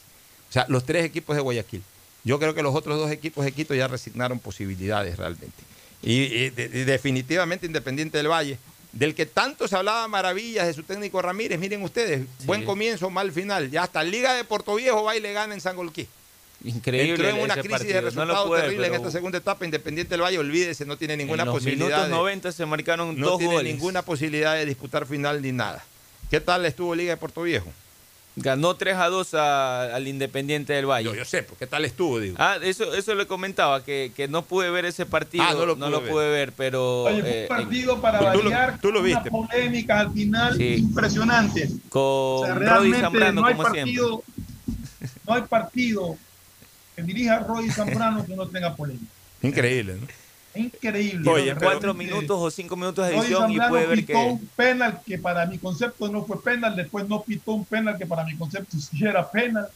O 0.49 0.51
sea, 0.51 0.65
los 0.67 0.83
tres 0.85 1.05
equipos 1.05 1.35
de 1.35 1.41
Guayaquil. 1.41 1.81
Yo 2.25 2.39
creo 2.39 2.53
que 2.53 2.63
los 2.63 2.75
otros 2.75 2.97
dos 2.97 3.11
equipos 3.11 3.45
de 3.45 3.51
Quito 3.51 3.73
ya 3.75 3.87
resignaron 3.87 4.39
posibilidades 4.39 5.15
realmente. 5.17 5.63
Y, 6.05 6.21
y 6.23 6.49
de- 6.51 6.65
y 6.65 6.83
definitivamente 6.83 7.65
Independiente 7.65 8.17
del 8.17 8.29
Valle, 8.29 8.57
del 8.91 9.13
que 9.15 9.25
tanto 9.25 9.67
se 9.67 9.75
hablaba 9.75 10.07
maravillas 10.07 10.67
de 10.67 10.73
su 10.73 10.83
técnico 10.83 11.21
Ramírez, 11.21 11.59
miren 11.59 11.81
ustedes, 11.83 12.25
buen 12.45 12.63
comienzo, 12.63 13.09
mal 13.09 13.31
final. 13.31 13.69
Ya 13.71 13.83
hasta 13.83 14.03
Liga 14.03 14.33
de 14.33 14.43
Puerto 14.45 14.75
Viejo 14.75 15.03
va 15.03 15.15
y 15.17 15.19
le 15.19 15.33
gana 15.33 15.53
en 15.53 15.59
San 15.61 15.75
Golquí. 15.75 16.07
Increíble 16.63 17.11
Entró 17.11 17.27
en 17.29 17.43
una 17.43 17.53
crisis 17.55 17.71
partido. 17.71 17.93
de 17.95 18.01
No 18.01 18.05
resultados 18.09 18.61
terrible 18.61 18.87
en 18.87 18.93
esta 18.95 19.11
segunda 19.11 19.37
etapa. 19.37 19.65
Independiente 19.65 20.11
del 20.11 20.21
Valle, 20.21 20.39
olvídese, 20.39 20.85
no 20.85 20.97
tiene 20.97 21.17
ninguna 21.17 21.43
en 21.43 21.47
los 21.47 21.55
posibilidad. 21.55 21.87
minutos 21.87 22.05
de- 22.07 22.15
90 22.15 22.51
se 22.53 22.65
marcaron 22.65 23.19
no 23.19 23.27
dos 23.27 23.37
tiene 23.39 23.53
goles. 23.55 23.73
ninguna 23.73 24.01
posibilidad 24.03 24.55
de 24.55 24.65
disputar 24.65 25.05
final 25.05 25.41
ni 25.41 25.51
nada. 25.51 25.83
¿Qué 26.31 26.39
tal 26.39 26.65
estuvo 26.65 26.95
Liga 26.95 27.11
de 27.11 27.17
Puerto 27.17 27.41
Viejo? 27.43 27.71
Ganó 28.37 28.75
3 28.75 28.95
a 28.97 29.07
2 29.07 29.33
a- 29.33 29.95
al 29.95 30.07
Independiente 30.09 30.73
del 30.73 30.85
Valle. 30.85 31.05
Yo, 31.05 31.15
yo 31.15 31.23
sé, 31.23 31.43
pues, 31.43 31.57
¿qué 31.57 31.67
tal 31.67 31.85
estuvo? 31.85 32.19
Digo. 32.19 32.35
Ah, 32.37 32.57
eso, 32.61 32.93
eso 32.93 33.15
le 33.15 33.27
comentaba, 33.27 33.81
que, 33.83 34.11
que 34.13 34.27
no 34.27 34.41
pude 34.43 34.69
ver 34.69 34.83
ese 34.83 35.05
partido. 35.05 35.45
Ah, 35.47 35.53
no 35.53 35.65
lo 35.65 35.75
no 35.77 35.89
lo 35.89 36.01
pude 36.01 36.11
pude 36.11 36.29
ver, 36.29 36.51
pero. 36.51 37.03
Oye, 37.03 37.21
fue 37.21 37.29
eh, 37.31 37.41
un 37.43 37.47
partido 37.47 38.01
para 38.01 38.19
tú 38.19 38.25
lo- 38.25 38.49
variar, 38.49 38.79
tú 38.81 38.91
lo 38.91 38.99
unas 38.99 39.13
viste. 39.23 39.31
polémicas 39.31 39.99
al 40.01 40.11
final 40.11 40.57
Sí. 40.57 40.75
impresionantes. 40.79 41.71
con 41.87 42.01
O 42.03 42.41
sea, 42.45 42.55
realmente 42.55 42.99
Zambrano, 42.99 43.41
no 43.41 43.47
hay 43.47 43.55
como 43.55 43.69
siempre. 43.71 43.81
partido, 43.95 44.23
no 45.25 45.33
hay 45.33 45.41
partido 45.43 46.17
que 46.97 47.03
dirija 47.03 47.39
Roy 47.39 47.69
Zambrano 47.69 48.25
que 48.25 48.35
no 48.35 48.47
tenga 48.47 48.75
polémica. 48.75 49.05
Increíble, 49.43 49.95
¿no? 50.01 50.07
Es 50.55 50.61
increíble. 50.61 51.29
Oye, 51.29 51.53
¿no? 51.53 51.59
Cuatro 51.59 51.81
Realmente, 51.81 52.13
minutos 52.13 52.37
o 52.39 52.49
cinco 52.49 52.75
minutos 52.75 53.07
de 53.07 53.17
edición 53.17 53.51
y 53.51 53.59
puede 53.59 53.87
ver 53.87 53.97
pitó 53.97 54.13
que. 54.13 54.25
un 54.25 54.49
penal 54.55 55.01
que 55.05 55.17
para 55.17 55.45
mi 55.45 55.57
concepto 55.57 56.07
no 56.07 56.23
fue 56.23 56.41
penal, 56.41 56.75
después 56.75 57.07
no 57.07 57.21
pitó 57.21 57.51
un 57.51 57.65
penal 57.65 57.97
que 57.97 58.05
para 58.05 58.23
mi 58.23 58.35
concepto 58.35 58.77
sí 58.79 59.05
era 59.05 59.29
penal. 59.29 59.67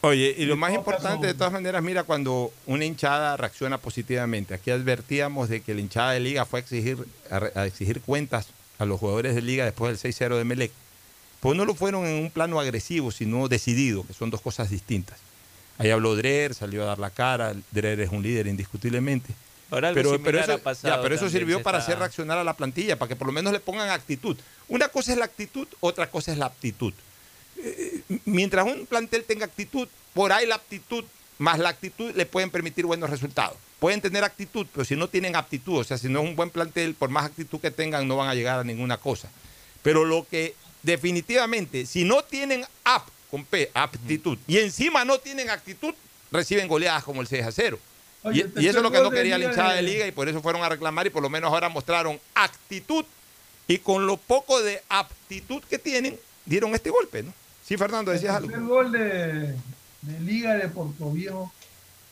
Oye, 0.00 0.32
y 0.38 0.44
lo 0.44 0.56
más 0.56 0.72
importante 0.72 1.26
de 1.26 1.34
todas 1.34 1.52
maneras, 1.52 1.82
mira, 1.82 2.04
cuando 2.04 2.52
una 2.66 2.84
hinchada 2.84 3.36
reacciona 3.36 3.78
positivamente, 3.78 4.54
aquí 4.54 4.70
advertíamos 4.70 5.48
de 5.48 5.60
que 5.60 5.74
la 5.74 5.80
hinchada 5.80 6.12
de 6.12 6.20
Liga 6.20 6.44
fue 6.44 6.60
a 6.60 6.62
exigir, 6.62 7.04
a, 7.28 7.60
a 7.60 7.66
exigir 7.66 8.00
cuentas 8.00 8.46
a 8.78 8.84
los 8.84 9.00
jugadores 9.00 9.34
de 9.34 9.42
Liga 9.42 9.64
después 9.64 10.00
del 10.00 10.12
6-0 10.12 10.36
de 10.36 10.44
Melec, 10.44 10.70
pues 11.40 11.56
no 11.56 11.64
lo 11.64 11.74
fueron 11.74 12.06
en 12.06 12.22
un 12.22 12.30
plano 12.30 12.60
agresivo, 12.60 13.10
sino 13.10 13.48
decidido, 13.48 14.06
que 14.06 14.12
son 14.12 14.30
dos 14.30 14.40
cosas 14.40 14.70
distintas. 14.70 15.18
Ahí 15.78 15.90
habló 15.90 16.16
Dreher, 16.16 16.54
salió 16.54 16.82
a 16.82 16.86
dar 16.86 16.98
la 16.98 17.10
cara, 17.10 17.54
Dreher 17.70 18.00
es 18.00 18.10
un 18.10 18.22
líder 18.22 18.48
indiscutiblemente. 18.48 19.32
Ahora 19.70 19.88
algo 19.88 20.00
Pero, 20.00 20.22
pero 20.22 20.40
eso, 20.40 20.60
ya, 20.82 21.00
pero 21.02 21.14
eso 21.14 21.28
sirvió 21.28 21.62
para 21.62 21.78
está- 21.78 21.92
hacer 21.92 21.98
reaccionar 21.98 22.38
a 22.38 22.44
la 22.44 22.54
plantilla, 22.56 22.98
para 22.98 23.08
que 23.08 23.16
por 23.16 23.26
lo 23.26 23.32
menos 23.32 23.52
le 23.52 23.60
pongan 23.60 23.90
actitud. 23.90 24.36
Una 24.68 24.88
cosa 24.88 25.12
es 25.12 25.18
la 25.18 25.26
actitud, 25.26 25.68
otra 25.80 26.10
cosa 26.10 26.32
es 26.32 26.38
la 26.38 26.46
aptitud. 26.46 26.92
eh, 27.60 28.02
mientras 28.24 28.64
un 28.66 28.86
plantel 28.86 29.24
tenga 29.24 29.44
actitud, 29.44 29.88
por 30.14 30.32
ahí 30.32 30.46
la 30.46 30.54
aptitud 30.54 31.04
más 31.38 31.58
la 31.58 31.68
actitud 31.68 32.12
le 32.14 32.24
pueden 32.26 32.50
permitir 32.50 32.86
buenos 32.86 33.10
resultados. 33.10 33.56
Pueden 33.78 34.00
tener 34.00 34.24
actitud, 34.24 34.66
pero 34.72 34.84
si 34.84 34.96
no 34.96 35.08
tienen 35.08 35.36
aptitud, 35.36 35.78
o 35.78 35.84
sea, 35.84 35.98
si 35.98 36.08
no 36.08 36.20
es 36.20 36.28
un 36.28 36.34
buen 36.36 36.50
plantel, 36.50 36.94
por 36.94 37.10
más 37.10 37.26
actitud 37.26 37.60
que 37.60 37.70
tengan, 37.70 38.08
no 38.08 38.16
van 38.16 38.28
a 38.28 38.34
llegar 38.34 38.58
a 38.58 38.64
ninguna 38.64 38.96
cosa. 38.96 39.28
Pero 39.82 40.04
lo 40.04 40.26
que 40.28 40.54
definitivamente, 40.82 41.86
si 41.86 42.04
no 42.04 42.22
tienen 42.22 42.64
ap 42.84 43.06
con 43.30 43.44
P, 43.44 43.70
aptitud, 43.74 44.38
y 44.46 44.58
encima 44.58 45.04
no 45.04 45.18
tienen 45.18 45.50
actitud, 45.50 45.94
reciben 46.32 46.66
goleadas 46.68 47.04
como 47.04 47.20
el 47.20 47.26
6 47.28 47.44
a 47.44 47.52
0. 47.52 47.78
Oye, 48.22 48.38
Y, 48.54 48.58
el 48.58 48.62
y 48.64 48.68
eso 48.68 48.78
es 48.78 48.82
lo 48.82 48.90
que 48.90 49.00
no 49.00 49.10
quería 49.10 49.38
hinchada 49.38 49.74
de 49.74 49.82
liga 49.82 50.06
y 50.06 50.12
por 50.12 50.28
eso 50.28 50.40
fueron 50.42 50.62
a 50.62 50.68
reclamar 50.68 51.06
y 51.06 51.10
por 51.10 51.22
lo 51.22 51.30
menos 51.30 51.52
ahora 51.52 51.68
mostraron 51.68 52.18
actitud 52.34 53.04
y 53.66 53.78
con 53.78 54.06
lo 54.06 54.16
poco 54.16 54.60
de 54.62 54.82
aptitud 54.88 55.62
que 55.68 55.78
tienen, 55.78 56.18
dieron 56.46 56.74
este 56.74 56.90
golpe, 56.90 57.22
¿no? 57.22 57.32
Sí, 57.64 57.76
Fernando, 57.76 58.10
decías 58.10 58.30
el 58.30 58.36
algo. 58.36 58.48
tercer 58.48 58.66
gol 58.66 58.92
de, 58.92 59.54
de 60.02 60.20
Liga 60.20 60.54
de 60.56 60.68
Puerto 60.68 61.10
Viejo 61.12 61.52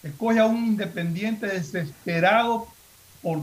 escoge 0.03 0.39
a 0.39 0.45
un 0.45 0.67
independiente 0.67 1.47
desesperado 1.47 2.69
por 3.23 3.43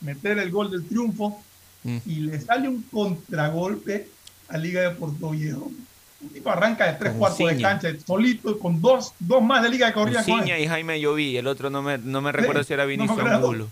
meter 0.00 0.38
el 0.38 0.50
gol 0.50 0.70
del 0.70 0.86
triunfo 0.86 1.42
Mm. 1.84 1.98
y 2.06 2.14
le 2.20 2.40
sale 2.40 2.68
un 2.68 2.80
contragolpe 2.82 4.06
a 4.48 4.56
Liga 4.56 4.82
de 4.82 4.90
Puerto 4.90 5.30
Viejo. 5.30 5.68
Un 6.22 6.28
tipo 6.30 6.50
arranca 6.50 6.86
de 6.86 6.92
tres 6.98 7.12
cuartos 7.14 7.38
de 7.48 7.60
cancha, 7.60 7.88
solito, 8.06 8.58
con 8.58 8.80
dos, 8.80 9.12
dos 9.18 9.42
más 9.42 9.62
de 9.62 9.68
Liga 9.70 9.88
que 9.88 9.94
corrían 9.94 10.24
con 10.24 10.48
él. 10.48 10.62
Y 10.62 10.66
Jaime 10.68 11.00
Lloví, 11.00 11.36
el 11.36 11.46
otro 11.48 11.68
no 11.68 11.82
me, 11.82 11.98
no 11.98 12.20
me 12.20 12.30
recuerdo 12.32 12.62
si 12.62 12.72
era 12.72 12.86
no 12.86 13.04
acuerdo. 13.04 13.34
Angulo. 13.34 13.68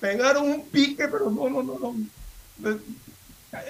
Pegaron 0.00 0.44
un 0.50 0.66
pique, 0.66 1.06
pero 1.08 1.30
no, 1.30 1.48
no, 1.48 1.62
no, 1.62 1.78
no. 1.78 2.78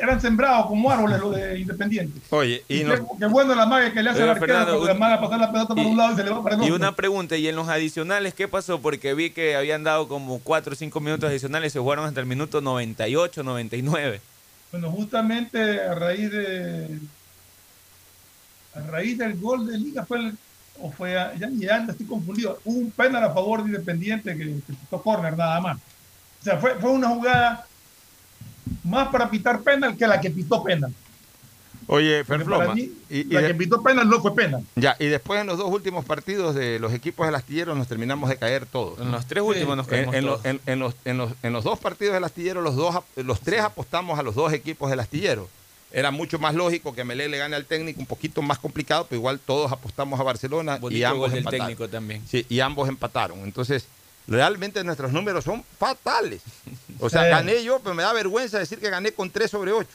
Eran 0.00 0.18
sembrados 0.18 0.66
como 0.66 0.90
árboles 0.90 1.20
los 1.20 1.34
de 1.34 1.58
Independiente. 1.60 2.18
Oye, 2.30 2.64
y 2.68 2.80
Y 2.80 2.84
nos- 2.84 3.00
qué, 3.18 3.26
bueno 3.26 3.54
la 3.54 3.66
magia 3.66 3.92
que 3.92 4.02
le 4.02 4.10
hace 4.10 4.22
al 4.22 4.30
arquero, 4.30 4.46
Fernando, 4.46 4.72
porque 4.72 4.86
la 4.88 4.92
un- 4.94 4.98
maga 4.98 5.20
pasar 5.20 5.38
la 5.40 5.52
pelota 5.52 5.74
para 5.74 5.86
un 5.86 5.96
lado 5.98 6.12
y 6.14 6.16
se 6.16 6.24
le 6.24 6.30
va 6.30 6.42
para 6.42 6.56
el 6.56 6.64
Y 6.64 6.70
una 6.70 6.96
pregunta, 6.96 7.36
¿y 7.36 7.46
en 7.48 7.56
los 7.56 7.68
adicionales 7.68 8.32
qué 8.32 8.48
pasó? 8.48 8.80
Porque 8.80 9.12
vi 9.12 9.30
que 9.30 9.54
habían 9.56 9.84
dado 9.84 10.08
como 10.08 10.38
4 10.40 10.72
o 10.72 10.76
5 10.76 11.00
minutos 11.00 11.28
adicionales, 11.28 11.74
se 11.74 11.78
jugaron 11.80 12.06
hasta 12.06 12.20
el 12.20 12.26
minuto 12.26 12.62
98, 12.62 13.42
99. 13.42 14.22
Bueno, 14.72 14.90
justamente 14.90 15.82
a 15.82 15.94
raíz 15.94 16.30
de 16.32 16.98
a 18.74 18.80
raíz 18.90 19.18
del 19.18 19.38
gol 19.38 19.66
de 19.66 19.78
Liga 19.78 20.04
fue 20.04 20.18
el, 20.18 20.38
o 20.80 20.90
fue 20.90 21.16
a- 21.18 21.34
ya, 21.36 21.48
ya 21.52 21.86
estoy 21.88 22.06
confundido, 22.06 22.58
hubo 22.64 22.78
un 22.78 22.90
penal 22.90 23.22
a 23.24 23.32
favor 23.32 23.62
de 23.62 23.70
Independiente 23.70 24.36
que, 24.36 24.44
que 24.44 24.72
pitó 24.72 25.02
córner 25.02 25.36
nada 25.36 25.60
más. 25.60 25.78
O 26.40 26.44
sea, 26.44 26.58
fue, 26.58 26.74
fue 26.76 26.90
una 26.90 27.08
jugada 27.08 27.66
más 28.82 29.08
para 29.08 29.30
pitar 29.30 29.60
penal 29.62 29.96
que 29.96 30.06
la 30.06 30.20
que 30.20 30.30
pitó 30.30 30.62
penal. 30.62 30.92
Oye, 31.86 32.24
Ferfloma, 32.24 32.64
para 32.64 32.74
mí, 32.74 32.90
y, 33.10 33.18
y 33.20 33.24
la 33.24 33.42
de- 33.42 33.48
que 33.48 33.54
pitó 33.54 33.82
penal 33.82 34.08
no 34.08 34.20
fue 34.22 34.34
penal. 34.34 34.64
ya, 34.74 34.96
y 34.98 35.06
después 35.06 35.40
en 35.42 35.46
los 35.46 35.58
dos 35.58 35.70
últimos 35.70 36.04
partidos 36.06 36.54
de 36.54 36.78
los 36.78 36.94
equipos 36.94 37.26
del 37.26 37.34
astillero 37.34 37.74
nos 37.74 37.88
terminamos 37.88 38.30
de 38.30 38.38
caer 38.38 38.64
todos. 38.64 38.98
En 39.00 39.10
los 39.12 39.26
tres 39.26 39.42
últimos 39.44 39.76
nos 39.76 39.86
En, 39.88 39.90
caímos 39.90 40.14
en 40.14 40.24
los- 40.24 40.42
todos. 40.42 40.46
en- 40.46 40.60
en 40.66 40.78
los, 40.78 40.94
en 41.04 41.18
los- 41.18 41.32
en 41.42 41.52
los 41.52 41.62
dos 41.64 41.78
partidos 41.78 42.14
del 42.14 42.24
astillero, 42.24 42.62
los, 42.62 42.74
dos, 42.74 42.96
los 43.16 43.40
tres 43.40 43.60
apostamos 43.60 44.18
a 44.18 44.22
los 44.22 44.34
dos 44.34 44.52
equipos 44.54 44.88
del 44.90 45.00
astillero. 45.00 45.48
Era 45.96 46.10
mucho 46.10 46.40
más 46.40 46.54
lógico 46.56 46.92
que 46.92 47.04
Melé 47.04 47.28
le 47.28 47.38
gane 47.38 47.54
al 47.54 47.66
técnico, 47.66 48.00
un 48.00 48.06
poquito 48.06 48.42
más 48.42 48.58
complicado, 48.58 49.06
pero 49.08 49.16
igual 49.20 49.38
todos 49.38 49.70
apostamos 49.70 50.18
a 50.18 50.24
Barcelona 50.24 50.80
y 50.90 51.04
ambos 51.04 51.32
empataron. 51.32 51.66
técnico 51.68 51.88
también. 51.88 52.20
Sí, 52.28 52.44
y 52.48 52.58
ambos 52.58 52.88
empataron. 52.88 53.38
Entonces, 53.44 53.86
realmente 54.26 54.82
nuestros 54.82 55.12
números 55.12 55.44
son 55.44 55.62
fatales. 55.78 56.42
O 56.98 57.08
sea, 57.08 57.22
Sí. 57.24 57.30
gané 57.30 57.62
yo, 57.62 57.78
pero 57.78 57.94
me 57.94 58.02
da 58.02 58.12
vergüenza 58.12 58.58
decir 58.58 58.80
que 58.80 58.90
gané 58.90 59.12
con 59.12 59.30
3 59.30 59.48
sobre 59.48 59.70
8. 59.70 59.88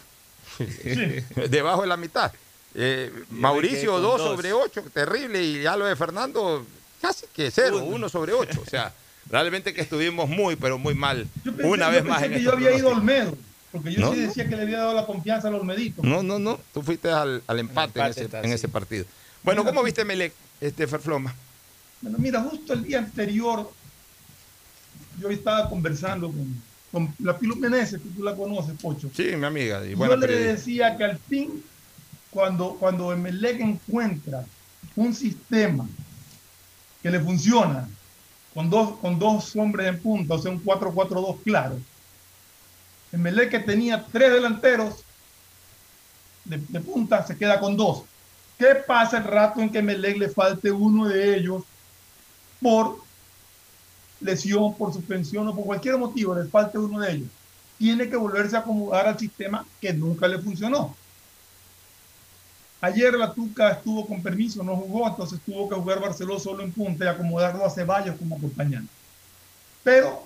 Debajo 1.50 1.82
de 1.82 1.88
la 1.88 1.98
mitad. 1.98 2.32
Eh, 2.76 3.12
Mauricio 3.32 3.94
con 3.94 4.02
2 4.02 4.18
dos. 4.20 4.30
sobre 4.32 4.54
8, 4.54 4.84
terrible. 4.94 5.44
Y 5.44 5.64
ya 5.64 5.76
lo 5.76 5.86
de 5.86 5.96
Fernando, 5.98 6.66
casi 7.02 7.26
que 7.34 7.52
0, 7.52 7.84
1 7.84 8.10
sobre 8.10 8.34
8. 8.34 8.62
O 8.66 8.70
sea, 8.70 8.94
realmente 9.30 9.74
que 9.74 9.82
estuvimos 9.82 10.30
muy, 10.30 10.56
pero 10.56 10.78
muy 10.78 10.94
mal. 10.94 11.28
Yo 11.44 11.52
pensé, 11.54 11.68
una 11.68 11.86
yo 11.88 11.92
vez 11.92 12.02
pensé 12.04 12.10
más 12.10 12.24
en 12.24 12.32
que 12.32 12.42
yo 12.42 12.52
había 12.54 12.72
ido 12.78 12.90
a 12.90 13.02
pronóstico. 13.02 13.38
Porque 13.72 13.94
yo 13.94 14.00
No, 14.02 14.14
sí 14.14 14.20
no. 14.20 14.28
decía 14.28 14.48
que 14.50 14.56
le 14.56 14.64
había 14.64 14.80
dado 14.80 14.94
la 14.94 15.06
confianza 15.06 15.48
al 15.48 15.56
Olmedito. 15.56 16.02
No, 16.04 16.24
no, 16.24 16.40
no. 16.40 16.60
Tú 16.74 16.82
fuiste 16.82 17.10
al, 17.12 17.44
al 17.46 17.60
empate, 17.60 18.00
en, 18.00 18.52
ese, 18.52 18.66
en 18.66 18.72
partido. 18.72 19.06
Bueno, 19.44 19.64
¿cómo 19.64 19.84
viste 19.84 20.04
Melec, 20.06 20.34
este 20.60 20.88
Ferfloma? 20.88 21.34
Bueno, 22.02 22.18
mira, 22.20 22.42
justo 22.42 22.74
el 22.74 22.84
día 22.84 23.00
anterior, 23.00 23.70
yo 25.20 25.30
estaba 25.30 25.70
conversando 25.70 26.28
con, 26.32 26.62
con 26.92 27.14
la 27.20 27.38
Pilu 27.38 27.56
Meneses, 27.58 28.02
que 28.02 28.10
tú 28.10 28.24
la 28.24 28.36
conoces, 28.36 28.74
Pocho. 28.82 29.10
Sí, 29.16 29.36
mi 29.36 29.46
amiga. 29.46 29.86
Y 29.86 29.96
yo 29.96 30.08
le 30.08 30.18
periodista. 30.28 30.52
decía 30.54 30.98
que 30.98 31.04
al 31.04 31.18
fin, 31.20 31.64
cuando, 32.32 32.76
cuando 32.80 33.12
Emelec 33.14 33.60
encuentra 33.60 34.46
un 34.96 35.14
sistema 35.14 35.88
que 37.04 37.10
le 37.12 37.20
funciona, 37.20 37.88
con 38.54 38.70
dos, 38.70 38.98
con 39.00 39.20
dos 39.20 39.56
hombres 39.56 39.88
en 39.88 40.00
punta, 40.00 40.34
o 40.34 40.42
sea, 40.42 40.52
un 40.52 40.64
4-4-2 40.64 41.38
claro, 41.44 41.80
Emelec 43.12 43.50
que 43.50 43.60
tenía 43.60 44.06
tres 44.12 44.32
delanteros 44.32 45.04
de, 46.46 46.80
punta, 46.80 47.26
se 47.26 47.38
queda 47.38 47.60
con 47.60 47.78
dos. 47.78 48.04
¿Qué 48.58 48.76
pasa 48.76 49.18
el 49.18 49.24
rato 49.24 49.62
en 49.62 49.72
que 49.72 49.80
Emelec 49.80 50.18
le 50.18 50.30
falte 50.30 50.72
uno 50.72 51.08
de 51.08 51.36
ellos 51.36 51.64
por 52.62 53.00
lesión, 54.20 54.76
por 54.76 54.94
suspensión 54.94 55.48
o 55.48 55.56
por 55.56 55.66
cualquier 55.66 55.98
motivo, 55.98 56.36
les 56.36 56.50
falte 56.50 56.78
uno 56.78 57.00
de 57.00 57.12
ellos? 57.12 57.30
Tiene 57.78 58.10
que 58.10 58.18
volverse 58.18 58.56
a 58.56 58.60
acomodar 58.60 59.08
al 59.08 59.20
sistema 59.20 59.66
que 59.80 59.94
nunca 59.94 60.28
le 60.28 60.40
funcionó. 60.40 60.96
Ayer 62.82 63.14
la 63.14 63.34
Tuca 63.34 63.72
estuvo 63.72 64.08
con 64.08 64.22
permiso, 64.22 64.64
no 64.64 64.76
jugó, 64.76 65.08
entonces 65.08 65.40
tuvo 65.46 65.68
que 65.68 65.76
jugar 65.76 66.00
Barceló 66.00 66.40
solo 66.40 66.64
en 66.64 66.72
punta 66.72 67.06
y 67.06 67.08
acomodarlo 67.08 67.66
a 67.66 67.70
Ceballos 67.70 68.16
como 68.18 68.38
acompañante. 68.38 68.92
Pero 69.84 70.26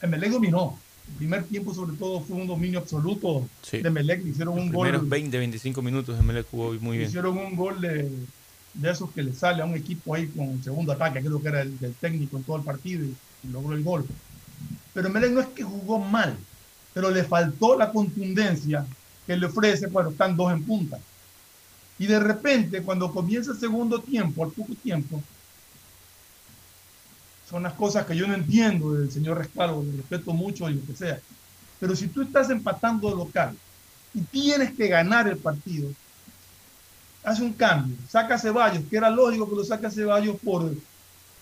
Emelec 0.00 0.30
dominó. 0.30 0.78
Primer 1.18 1.44
tiempo, 1.44 1.74
sobre 1.74 1.96
todo, 1.96 2.20
fue 2.20 2.36
un 2.36 2.46
dominio 2.46 2.78
absoluto 2.78 3.46
Sí. 3.62 3.78
de 3.82 3.88
Emelec. 3.88 4.22
Le 4.24 4.30
Hicieron 4.30 4.58
un 4.58 4.70
Primeros 4.70 5.02
gol 5.02 5.10
20, 5.10 5.38
25 5.38 5.82
minutos 5.82 6.16
de 6.16 6.22
Melec 6.22 6.46
jugó 6.50 6.72
muy 6.80 6.96
bien. 6.98 7.08
Hicieron 7.08 7.36
un 7.36 7.56
gol 7.56 7.80
de, 7.80 8.10
de 8.74 8.90
esos 8.90 9.10
que 9.10 9.22
le 9.22 9.34
sale 9.34 9.62
a 9.62 9.66
un 9.66 9.74
equipo 9.74 10.14
ahí 10.14 10.28
con 10.28 10.62
segundo 10.62 10.92
ataque, 10.92 11.20
creo 11.20 11.42
que 11.42 11.48
era 11.48 11.62
el 11.62 11.78
del 11.78 11.94
técnico 11.94 12.36
en 12.38 12.44
todo 12.44 12.56
el 12.56 12.62
partido 12.62 13.04
y, 13.04 13.14
y 13.44 13.50
logró 13.52 13.74
el 13.76 13.82
gol. 13.82 14.06
Pero 14.94 15.10
Melec 15.10 15.32
no 15.32 15.40
es 15.40 15.48
que 15.48 15.62
jugó 15.62 15.98
mal, 15.98 16.36
pero 16.94 17.10
le 17.10 17.24
faltó 17.24 17.76
la 17.78 17.92
contundencia 17.92 18.86
que 19.26 19.36
le 19.36 19.46
ofrece 19.46 19.88
cuando 19.88 20.10
están 20.12 20.36
dos 20.36 20.52
en 20.52 20.64
punta. 20.64 20.98
Y 21.98 22.06
de 22.06 22.18
repente, 22.18 22.82
cuando 22.82 23.12
comienza 23.12 23.52
el 23.52 23.58
segundo 23.58 24.00
tiempo, 24.00 24.42
al 24.42 24.50
poco 24.52 24.72
tiempo, 24.82 25.22
son 27.50 27.64
las 27.64 27.72
cosas 27.72 28.06
que 28.06 28.16
yo 28.16 28.28
no 28.28 28.34
entiendo 28.34 28.92
del 28.92 29.10
señor 29.10 29.38
Rescalvo, 29.38 29.82
lo 29.82 29.96
respeto 29.96 30.32
mucho 30.32 30.70
y 30.70 30.74
lo 30.74 30.86
que 30.86 30.94
sea. 30.94 31.18
Pero 31.80 31.96
si 31.96 32.06
tú 32.06 32.22
estás 32.22 32.48
empatando 32.48 33.10
local 33.14 33.56
y 34.14 34.20
tienes 34.20 34.72
que 34.72 34.86
ganar 34.86 35.26
el 35.26 35.36
partido, 35.36 35.90
hace 37.24 37.42
un 37.42 37.52
cambio, 37.52 37.96
saca 38.08 38.36
a 38.36 38.38
Ceballos, 38.38 38.84
que 38.88 38.96
era 38.96 39.10
lógico 39.10 39.50
que 39.50 39.56
lo 39.56 39.64
saque 39.64 39.86
a 39.86 39.90
Ceballos 39.90 40.36
por, 40.44 40.72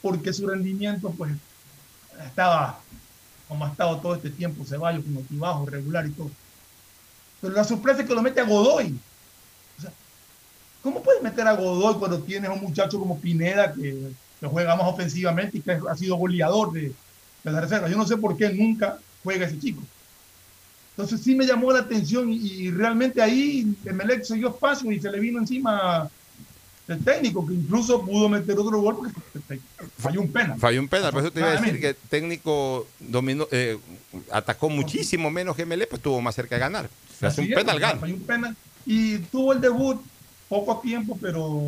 porque 0.00 0.32
su 0.32 0.46
rendimiento 0.46 1.10
pues 1.10 1.32
estaba 2.24 2.80
como 3.46 3.64
ha 3.64 3.68
estado 3.68 3.98
todo 3.98 4.14
este 4.14 4.30
tiempo 4.30 4.64
Ceballos 4.64 5.04
con 5.04 5.16
altibajo, 5.18 5.66
regular 5.66 6.06
y 6.06 6.10
todo. 6.10 6.30
Pero 7.40 7.54
la 7.54 7.64
sorpresa 7.64 8.00
es 8.00 8.08
que 8.08 8.14
lo 8.14 8.22
mete 8.22 8.40
a 8.40 8.44
Godoy. 8.44 8.98
O 9.78 9.82
sea, 9.82 9.92
¿cómo 10.82 11.02
puedes 11.02 11.22
meter 11.22 11.46
a 11.46 11.52
Godoy 11.52 11.98
cuando 11.98 12.22
tienes 12.22 12.48
a 12.48 12.54
un 12.54 12.62
muchacho 12.62 12.98
como 12.98 13.20
Pineda 13.20 13.72
que, 13.72 14.10
que 14.40 14.46
juega 14.46 14.76
más 14.76 14.86
ofensivamente 14.86 15.58
y 15.58 15.60
que 15.60 15.78
ha 15.88 15.96
sido 15.96 16.16
goleador 16.16 16.72
de, 16.72 16.92
de 17.44 17.50
la 17.50 17.60
reserva? 17.60 17.88
Yo 17.88 17.96
no 17.96 18.06
sé 18.06 18.16
por 18.16 18.36
qué 18.36 18.50
nunca 18.50 18.98
juega 19.22 19.46
ese 19.46 19.58
chico. 19.58 19.82
Entonces 20.96 21.20
sí 21.22 21.34
me 21.34 21.46
llamó 21.46 21.72
la 21.72 21.80
atención 21.80 22.32
y, 22.32 22.36
y 22.36 22.70
realmente 22.70 23.22
ahí 23.22 23.74
Emelec 23.84 24.24
se 24.24 24.34
dio 24.34 24.48
espacio 24.48 24.90
y 24.90 25.00
se 25.00 25.10
le 25.10 25.20
vino 25.20 25.38
encima 25.38 26.10
el 26.88 27.04
técnico, 27.04 27.46
que 27.46 27.54
incluso 27.54 28.04
pudo 28.04 28.28
meter 28.28 28.58
otro 28.58 28.80
gol 28.80 28.96
porque 28.96 29.60
falló 29.98 30.22
un 30.22 30.32
penal. 30.32 30.58
Falló 30.58 30.80
un 30.80 30.88
penal, 30.88 31.12
por 31.12 31.22
eso 31.22 31.30
te 31.30 31.40
iba 31.40 31.50
a 31.50 31.60
decir 31.60 31.78
que 31.80 31.90
el 31.90 31.96
técnico 31.96 32.86
dominó, 32.98 33.46
eh, 33.50 33.78
atacó 34.32 34.70
muchísimo 34.70 35.30
menos 35.30 35.54
que 35.54 35.66
Melé, 35.66 35.86
pues 35.86 35.98
estuvo 35.98 36.20
más 36.22 36.34
cerca 36.34 36.54
de 36.54 36.60
ganar. 36.60 36.88
Se 37.18 37.26
hace 37.26 37.42
un 37.42 37.48
penal, 37.48 37.78
gana. 37.78 38.00
falló 38.00 38.14
un 38.14 38.22
penal. 38.22 38.56
Y 38.86 39.18
tuvo 39.18 39.52
el 39.52 39.60
debut 39.60 40.00
poco 40.48 40.80
tiempo, 40.80 41.18
pero, 41.20 41.60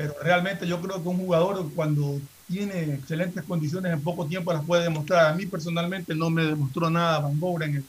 pero 0.00 0.14
realmente 0.22 0.66
yo 0.66 0.80
creo 0.80 1.02
que 1.02 1.08
un 1.10 1.18
jugador 1.18 1.70
cuando 1.74 2.18
tiene 2.48 2.94
excelentes 2.94 3.44
condiciones 3.44 3.92
en 3.92 4.00
poco 4.00 4.24
tiempo 4.24 4.50
las 4.50 4.64
puede 4.64 4.84
demostrar. 4.84 5.26
A 5.26 5.34
mí 5.34 5.44
personalmente 5.44 6.14
no 6.14 6.30
me 6.30 6.42
demostró 6.44 6.88
nada 6.88 7.18
Van 7.18 7.38
Gogh 7.38 7.62
en, 7.62 7.76
el- 7.76 7.84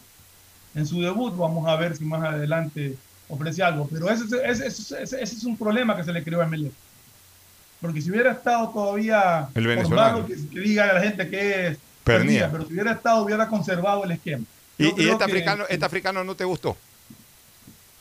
en 0.75 0.85
su 0.85 0.99
debut. 1.01 1.35
Vamos 1.37 1.65
a 1.69 1.75
ver 1.77 1.95
si 1.95 2.03
más 2.03 2.21
adelante 2.21 2.97
ofrece 3.29 3.63
algo. 3.63 3.87
Pero 3.89 4.09
ese, 4.09 4.25
es- 4.45 4.59
ese, 4.59 5.03
ese- 5.03 5.21
es 5.23 5.43
un 5.45 5.55
problema 5.55 5.95
que 5.95 6.03
se 6.03 6.11
le 6.11 6.21
creó 6.21 6.41
a 6.41 6.45
Melec. 6.47 6.73
Porque 7.79 8.01
si 8.01 8.11
hubiera 8.11 8.33
estado 8.33 8.69
todavía 8.69 9.47
El 9.55 9.67
venezolano. 9.67 10.25
que, 10.27 10.35
que 10.35 10.59
diga 10.59 10.89
a 10.89 10.93
la 10.95 11.01
gente 11.01 11.29
que 11.29 11.67
es 11.69 11.77
Pernía. 12.03 12.51
pero 12.51 12.67
si 12.67 12.73
hubiera 12.73 12.91
estado, 12.91 13.23
hubiera 13.23 13.47
conservado 13.47 14.03
el 14.03 14.11
esquema. 14.11 14.43
Y, 14.77 14.83
Yo 14.83 14.89
y 14.89 14.93
creo 14.95 15.11
este, 15.13 15.17
que- 15.25 15.31
africano, 15.31 15.63
este 15.69 15.85
africano 15.85 16.23
no 16.25 16.35
te 16.35 16.43
gustó. 16.43 16.75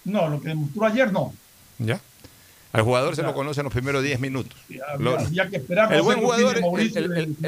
no, 0.05 0.29
lo 0.29 0.41
que 0.41 0.49
demostró 0.49 0.85
ayer 0.85 1.13
no. 1.13 1.33
¿Ya? 1.79 2.01
Al 2.73 2.83
jugador 2.83 3.17
se 3.17 3.23
Ya. 3.23 3.29
lo 3.29 3.35
conoce 3.35 3.61
en 3.61 3.65
los 3.65 3.73
primeros 3.73 4.03
10 4.03 4.21
minutos. 4.21 4.57
Había 5.27 5.49
que 5.49 5.57
esperar. 5.57 5.93
el 5.93 6.03
buen 6.03 6.21
jugador, 6.21 6.57
el- 6.57 6.63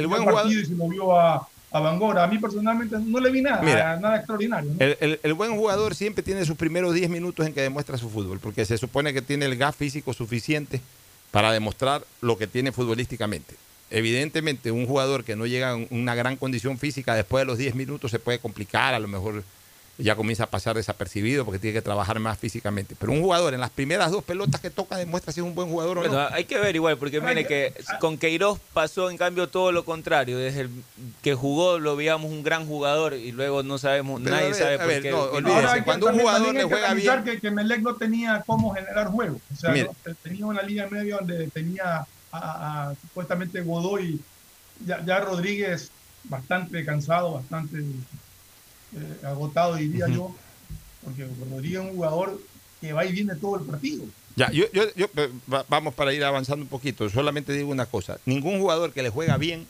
buen 0.07 0.23
jugador- 0.25 0.53
y 0.53 0.65
si 0.67 0.75
lo 0.75 0.89
vio 0.89 1.17
a, 1.19 1.47
a 1.71 1.81
Bangora. 1.81 2.25
A 2.25 2.27
mí 2.27 2.39
personalmente 2.39 2.97
no 2.99 3.21
le 3.21 3.31
vi 3.31 3.41
nada, 3.43 3.63
Mira. 3.63 3.99
nada 4.01 4.17
extraordinario. 4.17 4.71
¿no? 4.73 4.77
El, 4.85 4.97
el- 5.01 5.21
el 5.23 5.35
buen 5.35 5.55
jugador 5.57 5.95
siempre 5.95 6.23
tiene 6.23 6.45
sus 6.45 6.57
primeros 6.57 6.93
10 6.95 7.09
minutos 7.09 7.47
en 7.47 7.55
que 7.55 7.61
demuestra 7.63 7.97
su 7.99 8.11
fútbol, 8.11 8.41
porque 8.41 8.65
se 8.65 8.77
supone 8.79 9.13
que 9.15 9.23
tiene 9.23 9.47
el 9.47 9.57
gas 9.57 9.77
físico 9.77 10.13
suficiente 10.13 10.81
para 11.31 11.53
demostrar 11.53 12.03
lo 12.21 12.37
que 12.37 12.47
tiene 12.47 12.73
futbolísticamente. 12.73 13.55
Evidentemente, 13.91 14.71
un 14.73 14.87
jugador 14.87 15.23
que 15.23 15.37
no 15.37 15.47
llega 15.47 15.71
a 15.73 15.77
una 15.91 16.15
gran 16.15 16.37
condición 16.37 16.79
física 16.79 17.15
después 17.15 17.43
de 17.43 17.47
los 17.47 17.59
10 17.59 17.75
minutos 17.75 18.11
se 18.11 18.19
puede 18.19 18.39
complicar, 18.39 18.95
a 18.95 18.99
lo 18.99 19.07
mejor 19.07 19.45
ya 19.99 20.17
comienza 20.17 20.45
a 20.45 20.47
pasar 20.47 20.75
desapercibido 20.75 21.45
porque 21.45 21.59
tiene 21.59 21.75
que 21.75 21.83
trabajar 21.83 22.19
más 22.19 22.39
físicamente. 22.39 22.97
Pero 22.99 23.13
un 23.13 23.21
jugador 23.21 23.53
en 23.55 23.61
las 23.61 23.71
primeras 23.71 24.11
dos 24.11 24.25
pelotas 24.25 24.61
que 24.61 24.71
toca 24.71 24.97
demuestra 24.97 25.33
si 25.33 25.41
es 25.41 25.47
un 25.47 25.55
buen 25.55 25.69
jugador 25.69 25.99
o 25.99 26.01
Bueno, 26.01 26.15
no. 26.15 26.35
hay 26.35 26.45
que 26.45 26.59
ver 26.59 26.75
igual, 26.75 26.97
porque 26.97 27.21
mire 27.21 27.47
que 27.47 27.75
con 28.01 28.17
Queiroz 28.19 28.59
pasó 28.73 29.11
en 29.11 29.19
cambio 29.19 29.49
todo 29.49 29.71
lo 29.71 29.85
contrario. 29.85 30.39
Desde 30.39 30.63
el 30.63 30.71
que 31.21 31.35
jugó 31.35 31.79
lo 31.79 31.95
veíamos 31.95 32.31
un 32.31 32.43
gran 32.43 32.67
jugador 32.67 33.15
y 33.15 33.33
luego 33.33 33.63
no 33.63 33.77
sabemos, 33.79 34.21
Pero 34.25 34.35
a 34.35 34.39
nadie 34.39 34.53
ver, 34.53 34.59
sabe 34.63 34.79
por 34.79 34.87
ver, 34.89 35.03
qué. 35.03 35.11
no, 35.11 35.21
olvídese, 35.25 35.85
cuando 35.85 36.07
un 36.09 36.19
jugador 36.19 36.55
le 36.55 36.65
juega 36.65 36.95
bien- 36.95 37.25
Que, 37.25 37.39
que 37.41 37.51
Melec 37.51 37.83
no 37.83 37.95
tenía 37.97 38.43
cómo 38.47 38.75
generar 38.75 39.09
juego. 39.09 39.39
O 39.53 39.57
sea, 39.57 39.75
no- 39.75 40.15
tenía 40.23 40.47
una 40.47 40.63
liga 40.63 40.89
media 40.91 41.17
donde 41.17 41.49
tenía 41.49 41.99
a, 41.99 42.07
a- 42.33 42.89
a, 42.91 42.95
supuestamente 42.95 43.61
Godoy, 43.61 44.19
ya, 44.87 45.05
ya 45.05 45.21
Rodríguez 45.21 45.91
bastante 46.25 46.85
cansado, 46.85 47.35
bastante 47.35 47.79
eh, 48.97 49.27
agotado, 49.27 49.77
diría 49.77 50.09
yo, 50.09 50.35
porque 51.05 51.27
Rodríguez 51.51 51.81
es 51.81 51.87
un 51.91 51.97
jugador 51.97 52.41
que 52.81 52.93
va 52.93 53.05
y 53.05 53.13
viene 53.13 53.35
todo 53.37 53.57
el 53.57 53.63
partido. 53.65 54.05
Ya, 54.37 54.51
yo, 54.51 54.65
yo, 54.73 54.85
yo- 54.95 55.09
eh, 55.17 55.31
va- 55.53 55.65
vamos 55.69 55.95
para 55.95 56.13
ir 56.13 56.25
avanzando 56.25 56.63
un 56.65 56.69
poquito. 56.69 57.09
Solamente 57.11 57.53
digo 57.53 57.71
una 57.71 57.87
cosa. 57.87 58.19
Ningún 58.25 58.59
jugador 58.61 58.93
que 58.93 59.03
le 59.03 59.11
juega 59.11 59.37
bien 59.37 59.67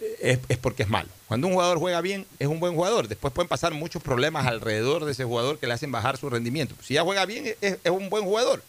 eh, 0.00 0.16
es, 0.20 0.38
es 0.48 0.58
porque 0.58 0.82
es 0.84 0.88
malo. 0.88 1.08
Cuando 1.28 1.46
un 1.46 1.52
jugador 1.54 1.78
juega 1.78 2.00
bien, 2.00 2.26
es 2.38 2.48
un 2.48 2.58
buen 2.60 2.74
jugador. 2.74 3.06
Después 3.08 3.32
pueden 3.34 3.48
pasar 3.48 3.74
muchos 3.74 4.02
problemas 4.02 4.46
alrededor 4.46 5.04
de 5.04 5.12
ese 5.12 5.24
jugador 5.24 5.58
que 5.58 5.66
le 5.66 5.74
hacen 5.74 5.92
bajar 5.92 6.16
su 6.16 6.30
rendimiento. 6.30 6.74
Si 6.82 6.94
ya 6.94 7.02
juega 7.02 7.26
bien, 7.26 7.46
es, 7.60 7.78
es 7.82 7.90
un 7.90 8.08
buen 8.08 8.24
jugador. 8.24 8.62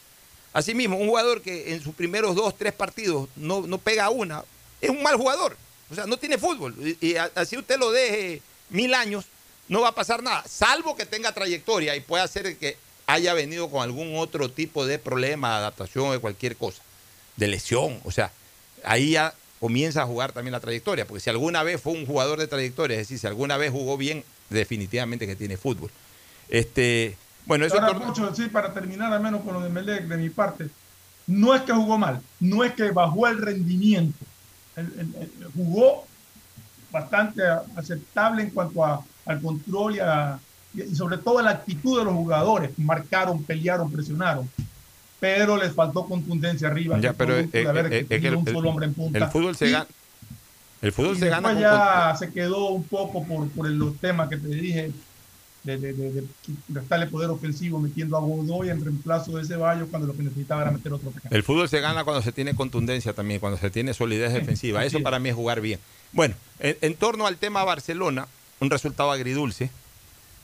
Asimismo, 0.53 0.97
un 0.97 1.07
jugador 1.07 1.41
que 1.41 1.73
en 1.73 1.81
sus 1.83 1.93
primeros 1.93 2.35
dos, 2.35 2.57
tres 2.57 2.73
partidos 2.73 3.29
no, 3.35 3.61
no 3.67 3.77
pega 3.77 4.09
una, 4.09 4.43
es 4.81 4.89
un 4.89 5.03
mal 5.03 5.15
jugador. 5.15 5.55
O 5.89 5.95
sea, 5.95 6.05
no 6.05 6.17
tiene 6.17 6.37
fútbol. 6.37 6.75
Y, 6.99 7.15
así 7.35 7.57
usted 7.57 7.77
lo 7.77 7.91
deje 7.91 8.41
mil 8.69 8.93
años, 8.93 9.25
no 9.69 9.81
va 9.81 9.89
a 9.89 9.95
pasar 9.95 10.23
nada. 10.23 10.43
Salvo 10.47 10.95
que 10.95 11.05
tenga 11.05 11.31
trayectoria 11.31 11.95
y 11.95 11.99
pueda 12.01 12.27
ser 12.27 12.57
que 12.57 12.77
haya 13.05 13.33
venido 13.33 13.69
con 13.69 13.81
algún 13.83 14.15
otro 14.17 14.49
tipo 14.49 14.85
de 14.85 14.99
problema, 14.99 15.51
de 15.51 15.55
adaptación, 15.57 16.11
de 16.11 16.19
cualquier 16.19 16.55
cosa, 16.57 16.81
de 17.35 17.47
lesión. 17.47 17.99
O 18.03 18.11
sea, 18.11 18.31
ahí 18.83 19.11
ya 19.11 19.33
comienza 19.59 20.01
a 20.03 20.05
jugar 20.05 20.31
también 20.33 20.51
la 20.51 20.59
trayectoria. 20.59 21.05
Porque 21.07 21.21
si 21.21 21.29
alguna 21.29 21.63
vez 21.63 21.81
fue 21.81 21.93
un 21.93 22.05
jugador 22.05 22.39
de 22.39 22.47
trayectoria, 22.47 22.95
es 22.95 23.03
decir, 23.03 23.19
si 23.19 23.27
alguna 23.27 23.57
vez 23.57 23.71
jugó 23.71 23.97
bien, 23.97 24.23
definitivamente 24.49 25.25
que 25.25 25.35
tiene 25.35 25.57
fútbol. 25.57 25.89
Este, 26.49 27.17
bueno, 27.45 27.65
eso 27.65 27.79
Ahora, 27.81 27.99
Pocho, 27.99 28.33
sí, 28.35 28.47
para 28.47 28.73
terminar 28.73 29.11
al 29.11 29.21
menos 29.21 29.41
con 29.41 29.53
lo 29.53 29.61
de 29.61 29.69
Melec, 29.69 30.03
de 30.05 30.17
mi 30.17 30.29
parte, 30.29 30.67
no 31.27 31.53
es 31.55 31.61
que 31.63 31.73
jugó 31.73 31.97
mal, 31.97 32.21
no 32.39 32.63
es 32.63 32.73
que 32.73 32.91
bajó 32.91 33.27
el 33.27 33.41
rendimiento. 33.41 34.17
El- 34.75 34.85
el- 34.99 35.15
el- 35.21 35.47
jugó 35.55 36.05
bastante 36.91 37.41
aceptable 37.75 38.43
en 38.43 38.49
cuanto 38.51 38.83
a- 38.85 39.03
al 39.27 39.41
control 39.41 39.95
y, 39.95 39.99
a- 39.99 40.39
y 40.73 40.95
sobre 40.95 41.17
todo 41.17 41.39
a 41.39 41.43
la 41.43 41.51
actitud 41.51 41.97
de 41.99 42.05
los 42.05 42.13
jugadores. 42.13 42.71
Marcaron, 42.77 43.43
pelearon, 43.43 43.91
presionaron. 43.91 44.49
Pero 45.19 45.57
les 45.57 45.73
faltó 45.73 46.05
contundencia 46.05 46.67
arriba. 46.67 46.99
Ya, 46.99 47.13
pero 47.13 47.37
eh, 47.37 47.49
eh, 47.51 47.63
eh, 47.63 47.99
es 48.01 48.07
que 48.07 48.19
tenido 48.19 48.29
el, 48.33 48.35
un 48.37 48.45
solo 48.47 48.69
hombre 48.69 48.85
en 48.85 48.93
punta. 48.93 49.17
el 49.17 49.27
fútbol 49.31 49.55
se 49.55 49.69
gana. 49.71 49.87
El 50.81 50.91
fútbol 50.91 51.15
y 51.17 51.19
se 51.19 51.29
gana 51.29 51.49
después 51.49 51.71
con- 51.71 51.79
ya 51.81 52.15
se 52.19 52.31
quedó 52.31 52.67
un 52.69 52.83
poco 52.83 53.23
por, 53.25 53.49
por 53.49 53.67
los 53.67 53.97
temas 53.97 54.29
que 54.29 54.37
te 54.37 54.47
dije 54.47 54.91
de, 55.63 55.77
de, 55.79 55.91
de, 55.93 56.11
de 56.11 56.23
gastarle 56.69 57.07
poder 57.07 57.31
ofensivo 57.31 57.79
metiendo 57.79 58.15
a 58.15 58.19
Godoy 58.19 58.69
en 58.69 58.85
reemplazo 58.85 59.37
de 59.37 59.43
Ceballos 59.45 59.87
cuando 59.89 60.07
lo 60.07 60.15
que 60.15 60.21
necesitaba 60.21 60.61
era 60.61 60.69
meter 60.71 60.93
otro 60.93 61.09
atacante. 61.09 61.35
El 61.35 61.41
fútbol 61.43 61.67
se 61.67 61.81
gana 61.81 62.03
cuando 62.03 62.21
se 62.21 62.31
tiene 62.31 62.53
contundencia 62.55 63.13
también, 63.13 63.39
cuando 63.39 63.57
se 63.57 63.71
tiene 63.71 63.95
solidez 63.95 64.31
defensiva. 64.33 64.85
Eso 64.85 64.99
es. 64.99 65.03
para 65.03 65.17
mí 65.17 65.29
es 65.29 65.35
jugar 65.35 65.59
bien. 65.61 65.79
Bueno, 66.13 66.35
en, 66.59 66.77
en 66.81 66.93
torno 66.93 67.25
al 67.25 67.37
tema 67.37 67.63
Barcelona, 67.63 68.27
un 68.59 68.69
resultado 68.69 69.11
agridulce. 69.11 69.69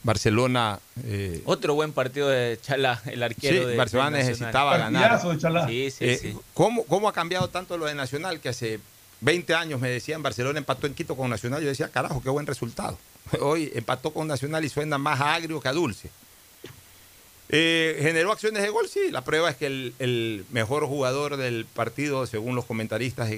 Barcelona. 0.03 0.79
eh, 1.05 1.41
Otro 1.45 1.75
buen 1.75 1.93
partido 1.93 2.27
de 2.27 2.59
Chalá, 2.61 3.01
el 3.05 3.23
arquero 3.23 3.61
Sí, 3.63 3.69
de 3.69 3.77
Barcelona 3.77 4.17
de 4.17 4.23
necesitaba 4.25 4.77
ganar. 4.77 5.21
Sí, 5.67 5.91
sí, 5.91 5.97
Eh, 6.05 6.17
sí. 6.21 6.37
¿cómo, 6.53 6.83
cómo 6.85 7.07
ha 7.07 7.13
cambiado 7.13 7.47
tanto 7.47 7.77
lo 7.77 7.85
de 7.85 7.95
Nacional 7.95 8.41
que 8.41 8.49
hace 8.49 8.79
20 9.21 9.53
años 9.55 9.79
me 9.79 9.89
decían 9.89 10.21
Barcelona 10.21 10.59
empató 10.59 10.87
en 10.87 10.93
Quito 10.93 11.15
con 11.15 11.29
Nacional? 11.29 11.61
Yo 11.61 11.69
decía, 11.69 11.87
carajo, 11.87 12.21
qué 12.21 12.29
buen 12.29 12.45
resultado. 12.45 12.97
Hoy 13.39 13.71
empató 13.75 14.11
con 14.11 14.27
Nacional 14.27 14.65
y 14.65 14.69
suena 14.69 14.97
más 14.97 15.21
agrio 15.21 15.61
que 15.61 15.69
a 15.69 15.73
dulce. 15.73 16.09
Eh, 17.49 17.99
¿Generó 18.01 18.31
acciones 18.31 18.61
de 18.63 18.69
gol? 18.69 18.89
Sí, 18.89 19.11
la 19.11 19.23
prueba 19.23 19.49
es 19.49 19.55
que 19.55 19.67
el, 19.67 19.93
el 19.99 20.45
mejor 20.51 20.85
jugador 20.87 21.37
del 21.37 21.65
partido, 21.65 22.25
según 22.25 22.55
los 22.55 22.65
comentaristas, 22.65 23.29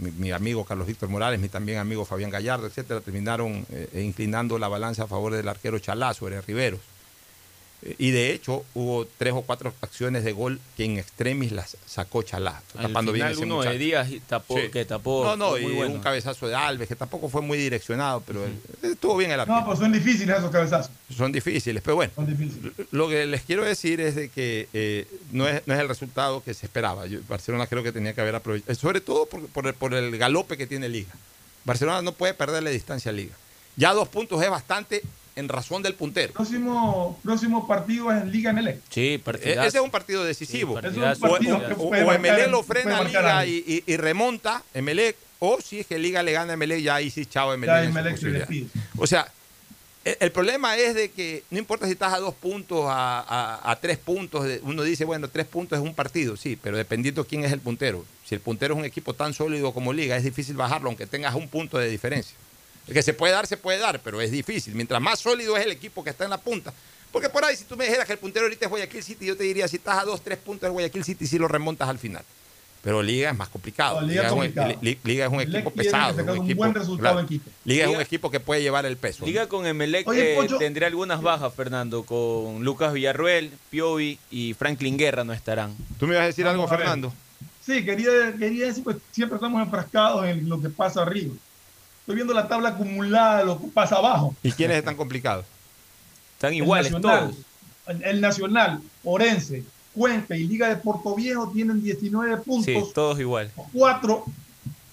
mi, 0.00 0.10
mi 0.12 0.32
amigo 0.32 0.64
Carlos 0.64 0.86
Víctor 0.86 1.08
Morales, 1.08 1.40
mi 1.40 1.48
también 1.48 1.78
amigo 1.78 2.04
Fabián 2.04 2.30
Gallardo, 2.30 2.66
etcétera, 2.66 3.00
terminaron 3.00 3.66
eh, 3.70 4.02
inclinando 4.04 4.58
la 4.58 4.68
balanza 4.68 5.04
a 5.04 5.06
favor 5.06 5.34
del 5.34 5.48
arquero 5.48 5.78
Chalá 5.78 6.14
sobre 6.14 6.40
Riveros. 6.40 6.80
Eh, 7.82 7.94
Y 7.98 8.10
de 8.10 8.32
hecho 8.32 8.64
hubo 8.74 9.06
tres 9.18 9.32
o 9.34 9.42
cuatro 9.42 9.72
acciones 9.80 10.24
de 10.24 10.32
gol 10.32 10.60
que 10.76 10.84
en 10.84 10.98
extremis 10.98 11.52
las 11.52 11.76
sacó 11.86 12.22
Chalá. 12.24 12.60
Al 12.76 12.88
tapando 12.88 13.12
bien 13.12 13.26
final 13.26 13.32
ese 13.34 13.44
uno 13.44 13.56
muchacho. 13.56 13.72
de 13.72 13.78
Díaz 13.78 14.10
y 14.10 14.18
tapó, 14.20 14.56
Sí. 14.58 14.68
que 14.72 14.84
tapó. 14.84 15.24
No, 15.24 15.36
no, 15.36 15.56
y 15.58 15.64
bueno. 15.76 15.94
un 15.94 16.00
cabezazo 16.00 16.48
de 16.48 16.56
Alves, 16.56 16.88
que 16.88 16.96
tampoco 16.96 17.28
fue 17.28 17.40
muy 17.40 17.56
direccionado, 17.56 18.20
pero 18.26 18.44
estuvo 18.82 19.16
bien 19.16 19.30
el 19.30 19.40
arquero. 19.40 19.60
No, 19.60 19.66
pues 19.66 19.78
son 19.78 19.92
difíciles 19.92 20.38
esos 20.38 20.50
cabezazos. 20.50 20.90
Son 21.16 21.30
difíciles, 21.30 21.80
pero 21.82 21.94
bueno. 21.96 22.12
Son 22.16 22.26
difíciles. 22.26 22.72
Lo 22.90 23.08
que 23.08 23.26
les 23.26 23.42
quiero 23.42 23.64
decir 23.64 24.00
es 24.00 24.16
de 24.16 24.28
que 24.28 24.68
eh, 24.72 25.06
no, 25.30 25.46
es, 25.46 25.62
no 25.66 25.74
es 25.74 25.80
el 25.80 25.88
resultado 25.88 26.42
que 26.42 26.54
se 26.54 26.66
esperaba. 26.66 27.06
Yo- 27.06 27.20
Barcelona 27.28 27.68
creo 27.68 27.84
que 27.84 27.92
tenía 27.92 28.12
que 28.12 28.20
haber 28.20 28.34
aprovechado, 28.34 28.74
sobre 28.74 29.00
todo 29.00 29.26
por, 29.26 29.46
por 29.46 29.66
el, 29.68 29.74
por 29.74 29.94
el 29.94 30.18
galope 30.18 30.56
que 30.56 30.66
tiene 30.66 30.88
Liga. 30.88 31.12
Barcelona 31.64 32.02
no 32.02 32.10
puede 32.12 32.34
perderle 32.34 32.70
distancia 32.72 33.10
a 33.10 33.14
Liga. 33.14 33.34
Ya 33.76 33.92
dos 33.92 34.08
puntos 34.08 34.42
es 34.42 34.50
bastante 34.50 35.02
en 35.38 35.48
razón 35.48 35.82
del 35.82 35.94
puntero. 35.94 36.32
Próximo, 36.32 37.18
próximo 37.22 37.66
partido 37.66 38.10
es 38.12 38.22
en 38.22 38.32
Liga 38.32 38.52
Melec. 38.52 38.80
Sí, 38.90 39.14
E- 39.14 39.18
partidazo. 39.18 39.68
Ese 39.68 39.78
es 39.78 39.84
un 39.84 39.90
partido 39.90 40.24
decisivo. 40.24 40.72
Sí, 40.80 40.86
Es 40.86 40.94
un 40.96 41.00
partidazo. 41.02 41.26
o, 41.26 41.30
partido 41.30 41.56
o- 42.06 42.12
Emelec 42.12 42.48
lo 42.50 42.62
frena 42.62 42.98
a 42.98 43.04
Liga 43.04 43.46
y, 43.46 43.64
y- 43.66 43.92
y 43.92 43.96
remonta 43.96 44.62
Emelec, 44.74 45.16
o 45.38 45.60
si 45.60 45.80
es 45.80 45.86
que 45.86 45.98
Liga 45.98 46.22
le 46.22 46.32
gana 46.32 46.52
a 46.52 46.54
Emelec, 46.54 46.80
ya 46.82 46.96
ahí 46.96 47.10
sí, 47.10 47.24
chao 47.26 47.52
Emelec. 47.54 47.94
O 48.96 49.06
sea, 49.06 49.30
el, 50.04 50.16
el 50.20 50.32
problema 50.32 50.76
es 50.76 50.94
de 50.94 51.10
que 51.10 51.44
no 51.50 51.58
importa 51.58 51.86
si 51.86 51.92
estás 51.92 52.12
a 52.12 52.18
dos 52.18 52.34
puntos, 52.34 52.86
a, 52.88 53.20
a- 53.20 53.70
a 53.70 53.76
tres 53.76 53.98
puntos, 53.98 54.44
de- 54.44 54.60
uno 54.64 54.82
dice, 54.82 55.04
bueno, 55.04 55.28
tres 55.28 55.46
puntos 55.46 55.78
es 55.78 55.84
un 55.84 55.94
partido, 55.94 56.36
sí, 56.36 56.58
pero 56.60 56.76
dependiendo 56.76 57.24
quién 57.24 57.44
es 57.44 57.52
el 57.52 57.60
puntero. 57.60 58.04
Si 58.24 58.34
el 58.34 58.40
puntero 58.40 58.74
es 58.74 58.78
un 58.80 58.84
equipo 58.84 59.14
tan 59.14 59.32
sólido 59.34 59.72
como 59.72 59.92
Liga, 59.92 60.16
es 60.16 60.24
difícil 60.24 60.56
bajarlo, 60.56 60.88
aunque 60.88 61.06
tengas 61.06 61.34
un 61.34 61.48
punto 61.48 61.78
de 61.78 61.88
diferencia. 61.88 62.36
El 62.88 62.94
que 62.94 63.02
se 63.02 63.12
puede 63.14 63.32
dar, 63.32 63.46
se 63.46 63.56
puede 63.56 63.78
dar, 63.78 64.00
pero 64.00 64.20
es 64.20 64.30
difícil. 64.30 64.74
Mientras 64.74 65.00
más 65.00 65.18
sólido 65.20 65.56
es 65.56 65.64
el 65.64 65.72
equipo 65.72 66.02
que 66.02 66.10
está 66.10 66.24
en 66.24 66.30
la 66.30 66.38
punta. 66.38 66.72
Porque 67.12 67.28
por 67.28 67.44
ahí, 67.44 67.56
si 67.56 67.64
tú 67.64 67.76
me 67.76 67.84
dijeras 67.84 68.06
que 68.06 68.12
el 68.14 68.18
puntero 68.18 68.46
ahorita 68.46 68.66
es 68.66 68.70
Guayaquil 68.70 69.02
City, 69.02 69.26
yo 69.26 69.36
te 69.36 69.44
diría, 69.44 69.66
si 69.68 69.76
estás 69.76 69.98
a 70.02 70.04
dos, 70.04 70.20
tres 70.22 70.38
puntos 70.38 70.68
de 70.68 70.70
Guayaquil 70.72 71.04
City, 71.04 71.26
sí 71.26 71.38
lo 71.38 71.48
remontas 71.48 71.88
al 71.88 71.98
final. 71.98 72.22
Pero 72.82 73.02
Liga 73.02 73.30
es 73.30 73.36
más 73.36 73.48
complicado. 73.48 74.00
No, 74.00 74.06
Liga 74.06 74.20
es 74.22 74.26
es 74.26 74.32
un, 74.32 74.38
complicado. 74.38 74.74
Li- 74.82 74.98
Liga 75.04 75.24
es 75.24 75.30
un 75.30 75.36
Melec 75.38 75.54
equipo 75.54 75.70
pesado. 75.72 76.16
sacar 76.16 76.38
un 76.38 76.44
equipo- 76.44 76.58
buen 76.58 76.74
resultado 76.74 77.00
claro. 77.14 77.20
en 77.20 77.26
Quito. 77.26 77.50
Liga 77.64 77.84
es 77.86 77.90
un 77.94 78.00
equipo 78.00 78.30
que 78.30 78.40
puede 78.40 78.62
llevar 78.62 78.86
el 78.86 78.96
peso. 78.96 79.26
Liga 79.26 79.48
con 79.48 79.66
Emelec 79.66 80.06
Oye, 80.06 80.38
eh, 80.38 80.48
tendría 80.58 80.86
algunas 80.86 81.20
bajas, 81.20 81.52
Fernando, 81.54 82.04
con 82.04 82.62
Lucas 82.64 82.92
Villarruel, 82.92 83.50
Piovi 83.70 84.18
y 84.30 84.54
Franklin 84.54 84.96
Guerra 84.96 85.24
no 85.24 85.32
estarán. 85.32 85.74
¿Tú 85.98 86.06
me 86.06 86.12
ibas 86.14 86.22
a 86.24 86.26
decir 86.26 86.44
Vamos 86.44 86.70
algo, 86.70 86.74
a. 86.74 86.78
Fernando? 86.78 87.12
Sí, 87.66 87.84
quería, 87.84 88.32
quería 88.38 88.66
decir, 88.66 88.84
pues 88.84 88.96
siempre 89.10 89.36
estamos 89.36 89.60
enfrascados 89.60 90.26
en 90.26 90.48
lo 90.48 90.60
que 90.60 90.70
pasa 90.70 91.02
arriba. 91.02 91.34
Estoy 92.08 92.16
viendo 92.16 92.32
la 92.32 92.48
tabla 92.48 92.70
acumulada 92.70 93.44
lo 93.44 93.60
que 93.60 93.66
pasa 93.66 93.96
abajo. 93.96 94.34
¿Y 94.42 94.50
quiénes 94.52 94.78
están 94.78 94.96
complicados? 94.96 95.44
Están 96.36 96.54
El 96.54 96.60
iguales 96.60 96.90
Nacional, 96.90 97.20
todos. 97.20 97.36
El, 97.86 98.02
el 98.02 98.20
Nacional, 98.22 98.80
Orense, 99.04 99.62
Cuenca 99.92 100.34
y 100.34 100.44
Liga 100.44 100.70
de 100.70 100.76
Puerto 100.76 101.14
Viejo 101.14 101.50
tienen 101.50 101.82
19 101.82 102.36
Sí, 102.36 102.42
puntos, 102.46 102.94
todos 102.94 103.20
igual. 103.20 103.50
4 103.74 104.24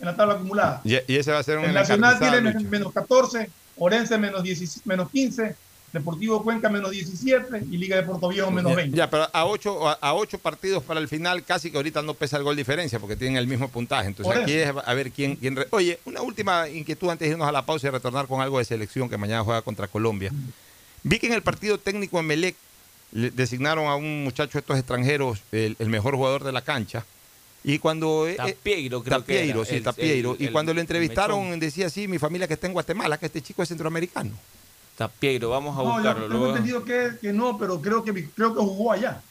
en 0.02 0.06
la 0.06 0.14
tabla 0.14 0.34
acumulada. 0.34 0.82
Y, 0.84 0.96
y 1.08 1.16
ese 1.16 1.32
va 1.32 1.40
a 1.40 1.44
ser 1.44 1.60
un 1.60 1.64
El 1.64 1.74
Nacional 1.74 2.20
tiene 2.20 2.42
menos 2.66 2.92
14, 2.92 3.50
Orense 3.78 4.18
menos, 4.18 4.44
10 4.44 4.82
menos 4.86 5.10
15, 5.10 5.56
Deportivo 5.96 6.44
Cuenca 6.44 6.70
menos 6.70 6.92
17 6.92 7.66
y 7.72 7.78
Liga 7.78 7.96
de 7.98 8.04
Puerto 8.04 8.30
Viejo 8.30 8.52
menos 8.52 8.72
Ya, 8.72 8.76
20. 8.78 8.98
ya, 8.98 9.10
pero 9.10 9.28
a 9.34 9.46
ocho, 9.46 9.88
a, 9.90 9.94
a 9.94 10.14
ocho 10.14 10.38
partidos 10.38 10.84
para 10.84 11.00
el 11.00 11.08
final, 11.08 11.44
casi 11.44 11.72
que 11.72 11.78
ahorita 11.78 12.02
no 12.04 12.14
pesa 12.14 12.38
el 12.38 12.44
gol 12.44 12.56
diferencia 12.56 13.00
porque 13.00 13.16
tienen 13.16 13.38
el 13.38 13.48
mismo 13.48 13.68
puntaje. 13.70 14.08
Entonces 14.08 14.36
aquí 14.44 14.54
es 14.54 14.70
a 14.70 14.94
ver 14.94 15.12
quién, 15.12 15.36
quién. 15.36 15.56
re- 15.56 15.68
Oye, 15.72 16.00
una 16.06 16.22
última 16.22 16.70
inquietud 16.70 17.10
antes 17.10 17.28
de 17.28 17.32
irnos 17.34 17.48
a 17.48 17.52
la 17.52 17.66
pausa 17.66 17.88
y 17.88 17.90
retornar 17.90 18.28
con 18.28 18.42
algo 18.42 18.60
de 18.60 18.66
selección 18.66 19.10
que 19.10 19.18
mañana 19.18 19.44
juega 19.44 19.62
contra 19.64 19.88
Colombia. 19.88 20.32
Vi 21.04 21.20
que 21.20 21.28
en 21.28 21.34
el 21.34 21.42
partido 21.42 21.78
técnico 21.78 22.20
en 22.20 22.28
Melec 22.28 22.56
le 23.12 23.32
designaron 23.32 23.88
a 23.88 23.96
un 23.96 24.24
muchacho 24.24 24.54
de 24.54 24.60
estos 24.60 24.78
extranjeros 24.78 25.40
el, 25.52 25.76
el 25.80 25.90
mejor 25.90 26.16
jugador 26.16 26.44
de 26.44 26.52
la 26.52 26.62
cancha. 26.62 27.06
Y 27.64 27.80
cuando... 27.80 28.28
eh, 28.28 28.36
Tapieiro, 28.36 29.02
creo 29.02 29.24
que 29.24 29.34
Tapieiro, 29.34 29.62
era, 29.62 29.70
sí, 29.70 29.76
el- 29.78 29.84
Tapieiro. 29.84 30.32
el- 30.36 30.42
y 30.42 30.46
el- 30.48 30.52
cuando 30.52 30.74
lo 30.74 30.82
entrevistaron 30.82 31.60
decía 31.60 31.88
así, 31.88 32.08
mi 32.08 32.20
familia 32.20 32.48
que 32.48 32.54
está 32.56 32.68
en 32.68 32.74
Guatemala, 32.74 33.18
que 33.18 33.26
este 33.28 33.42
chico 33.42 33.64
es 33.64 33.70
centroamericano. 33.70 34.32
Tapieiro, 34.98 35.50
vamos 35.50 35.74
a 35.78 35.80
No, 35.84 35.90
yo 35.90 35.94
buscarlo. 35.96 36.22
tengo 36.28 36.38
luego. 36.38 36.48
entendido 36.56 36.84
que, 36.86 37.12
que 37.22 37.34
no, 37.34 37.58
pero 37.58 37.82
creo 37.82 38.04
que, 38.04 38.30
creo 38.30 38.54
que 38.54 38.62
jugó 38.62 38.92
allá. 38.94 39.22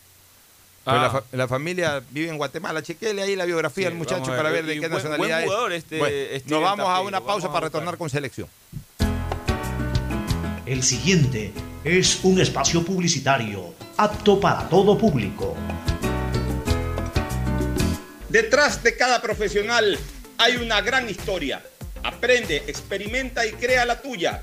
Pero 0.85 0.99
Ah. 0.99 1.03
la, 1.03 1.11
fa- 1.11 1.23
la 1.33 1.49
familia 1.49 2.03
vive 2.11 2.29
en 2.29 2.37
Guatemala. 2.37 2.83
Chequele 2.83 3.23
ahí 3.23 3.35
la 3.37 3.47
biografía 3.47 3.85
Sí, 3.85 3.89
del 3.89 3.99
muchacho 3.99 4.27
para 4.37 4.51
ver. 4.51 4.67
de 4.67 4.75
Y 4.75 4.81
qué 4.81 4.89
buen- 4.89 4.93
nacionalidad 4.93 5.29
buen 5.37 5.41
es. 5.41 5.45
jugador 5.47 5.73
este 5.73 5.99
Bueno, 5.99 6.17
nos 6.47 6.61
vamos 6.63 6.89
a 6.89 7.01
una 7.01 7.21
pausa 7.23 7.51
para 7.51 7.67
retornar 7.69 7.97
con 7.97 8.11
selección. 8.11 8.49
El 10.67 10.83
siguiente 10.83 11.53
es 11.85 12.21
un 12.25 12.41
espacio 12.41 12.83
publicitario 12.85 13.73
apto 13.97 14.39
para 14.41 14.69
todo 14.69 14.99
público. 14.99 15.55
Detrás 18.29 18.83
de 18.83 18.97
cada 18.97 19.23
profesional 19.23 19.99
hay 20.39 20.57
una 20.57 20.81
gran 20.81 21.09
historia. 21.09 21.63
Aprende, 22.03 22.57
experimenta 22.67 23.47
y 23.47 23.53
crea 23.53 23.87
la 23.87 24.01
tuya. 24.03 24.43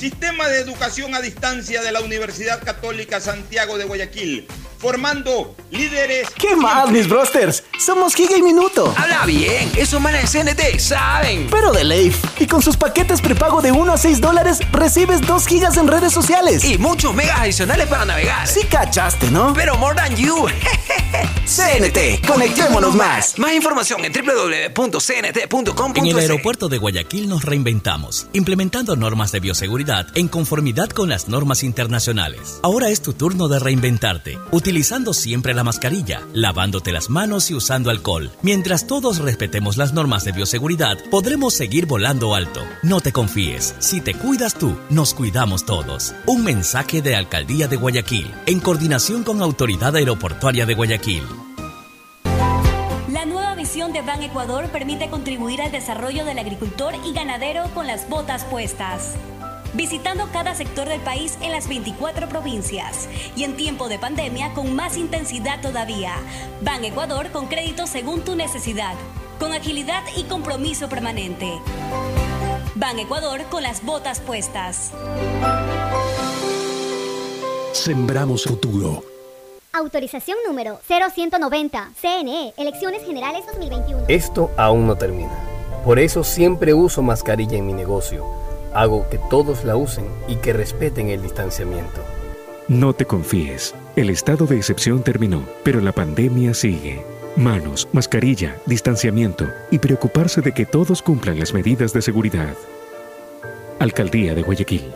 Sistema 0.00 0.48
de 0.48 0.60
educación 0.60 1.14
a 1.14 1.20
distancia 1.20 1.82
de 1.82 1.92
la 1.92 2.00
Universidad 2.00 2.64
Católica 2.64 3.20
Santiago 3.20 3.76
de 3.76 3.84
Guayaquil, 3.84 4.48
formando 4.78 5.54
líderes. 5.70 6.26
¿Qué 6.38 6.56
más, 6.56 6.90
mis 6.90 7.06
brosters? 7.06 7.64
Somos 7.78 8.14
Giga 8.14 8.34
y 8.38 8.40
Minuto. 8.40 8.94
Habla 8.96 9.26
bien, 9.26 9.70
esos 9.76 10.00
manes 10.00 10.32
de 10.32 10.42
CNT 10.42 10.78
saben. 10.78 11.48
Pero 11.50 11.70
de 11.72 11.84
Leif. 11.84 12.16
Y 12.40 12.46
con 12.46 12.62
sus 12.62 12.78
paquetes 12.78 13.20
prepago 13.20 13.60
de 13.60 13.72
1 13.72 13.92
a 13.92 13.98
6 13.98 14.22
dólares, 14.22 14.60
recibes 14.72 15.20
2 15.20 15.46
gigas 15.46 15.76
en 15.76 15.86
redes 15.86 16.14
sociales. 16.14 16.64
Y 16.64 16.78
muchos 16.78 17.14
megas 17.14 17.38
adicionales 17.38 17.86
para 17.86 18.06
navegar. 18.06 18.48
Sí 18.48 18.60
cachaste, 18.70 19.30
¿no? 19.30 19.52
Pero 19.52 19.76
more 19.76 19.94
than 19.94 20.16
you. 20.16 20.46
CNT, 21.44 22.26
conectémonos 22.26 22.94
más. 22.94 23.38
Más 23.38 23.52
información 23.52 24.02
en 24.06 24.12
www.cnt.com.es. 24.14 25.98
En 25.98 26.06
el 26.06 26.18
aeropuerto 26.18 26.70
de 26.70 26.78
Guayaquil 26.78 27.28
nos 27.28 27.44
reinventamos, 27.44 28.28
implementando 28.32 28.96
normas 28.96 29.30
de 29.32 29.40
bioseguridad 29.40 29.89
en 30.14 30.28
conformidad 30.28 30.88
con 30.90 31.08
las 31.08 31.28
normas 31.28 31.64
internacionales. 31.64 32.60
Ahora 32.62 32.90
es 32.90 33.02
tu 33.02 33.12
turno 33.12 33.48
de 33.48 33.58
reinventarte, 33.58 34.38
utilizando 34.52 35.12
siempre 35.12 35.52
la 35.52 35.64
mascarilla, 35.64 36.22
lavándote 36.32 36.92
las 36.92 37.10
manos 37.10 37.50
y 37.50 37.54
usando 37.54 37.90
alcohol. 37.90 38.30
Mientras 38.42 38.86
todos 38.86 39.18
respetemos 39.18 39.76
las 39.76 39.92
normas 39.92 40.24
de 40.24 40.32
bioseguridad, 40.32 40.98
podremos 41.10 41.54
seguir 41.54 41.86
volando 41.86 42.34
alto. 42.34 42.60
No 42.82 43.00
te 43.00 43.12
confíes, 43.12 43.74
si 43.80 44.00
te 44.00 44.14
cuidas 44.14 44.54
tú, 44.54 44.76
nos 44.90 45.12
cuidamos 45.12 45.66
todos. 45.66 46.14
Un 46.26 46.44
mensaje 46.44 47.02
de 47.02 47.16
Alcaldía 47.16 47.66
de 47.66 47.76
Guayaquil, 47.76 48.30
en 48.46 48.60
coordinación 48.60 49.24
con 49.24 49.42
Autoridad 49.42 49.96
Aeroportuaria 49.96 50.66
de 50.66 50.74
Guayaquil. 50.74 51.24
La 53.08 53.26
nueva 53.26 53.56
visión 53.56 53.92
de 53.92 54.02
Ban 54.02 54.22
Ecuador 54.22 54.66
permite 54.70 55.10
contribuir 55.10 55.60
al 55.60 55.72
desarrollo 55.72 56.24
del 56.24 56.38
agricultor 56.38 56.94
y 57.04 57.12
ganadero 57.12 57.64
con 57.74 57.88
las 57.88 58.08
botas 58.08 58.44
puestas. 58.44 59.16
Visitando 59.74 60.28
cada 60.32 60.54
sector 60.54 60.88
del 60.88 61.00
país 61.00 61.38
en 61.42 61.52
las 61.52 61.68
24 61.68 62.28
provincias 62.28 63.08
y 63.36 63.44
en 63.44 63.56
tiempo 63.56 63.88
de 63.88 63.98
pandemia 63.98 64.52
con 64.52 64.74
más 64.74 64.96
intensidad 64.96 65.60
todavía. 65.60 66.14
Ban 66.60 66.84
Ecuador 66.84 67.30
con 67.30 67.46
crédito 67.46 67.86
según 67.86 68.22
tu 68.22 68.34
necesidad, 68.34 68.94
con 69.38 69.52
agilidad 69.52 70.02
y 70.16 70.24
compromiso 70.24 70.88
permanente. 70.88 71.52
Ban 72.74 72.98
Ecuador 72.98 73.42
con 73.48 73.62
las 73.62 73.84
botas 73.84 74.20
puestas. 74.20 74.92
Sembramos 77.72 78.44
futuro. 78.44 79.04
Autorización 79.72 80.36
número 80.44 80.80
0190. 80.88 81.92
CNE, 82.00 82.54
Elecciones 82.56 83.04
Generales 83.04 83.46
2021. 83.46 84.04
Esto 84.08 84.50
aún 84.56 84.88
no 84.88 84.96
termina. 84.96 85.38
Por 85.84 86.00
eso 86.00 86.24
siempre 86.24 86.74
uso 86.74 87.02
mascarilla 87.02 87.56
en 87.56 87.66
mi 87.66 87.72
negocio. 87.72 88.49
Hago 88.72 89.08
que 89.10 89.18
todos 89.30 89.64
la 89.64 89.76
usen 89.76 90.04
y 90.28 90.36
que 90.36 90.52
respeten 90.52 91.08
el 91.08 91.22
distanciamiento. 91.22 92.02
No 92.68 92.92
te 92.92 93.04
confíes. 93.04 93.74
El 93.96 94.10
estado 94.10 94.46
de 94.46 94.56
excepción 94.56 95.02
terminó, 95.02 95.42
pero 95.64 95.80
la 95.80 95.92
pandemia 95.92 96.54
sigue. 96.54 97.04
Manos, 97.36 97.88
mascarilla, 97.92 98.56
distanciamiento 98.66 99.46
y 99.70 99.78
preocuparse 99.78 100.40
de 100.40 100.52
que 100.52 100.66
todos 100.66 101.02
cumplan 101.02 101.38
las 101.38 101.52
medidas 101.52 101.92
de 101.92 102.02
seguridad. 102.02 102.54
Alcaldía 103.78 104.34
de 104.34 104.42
Guayaquil. 104.42 104.92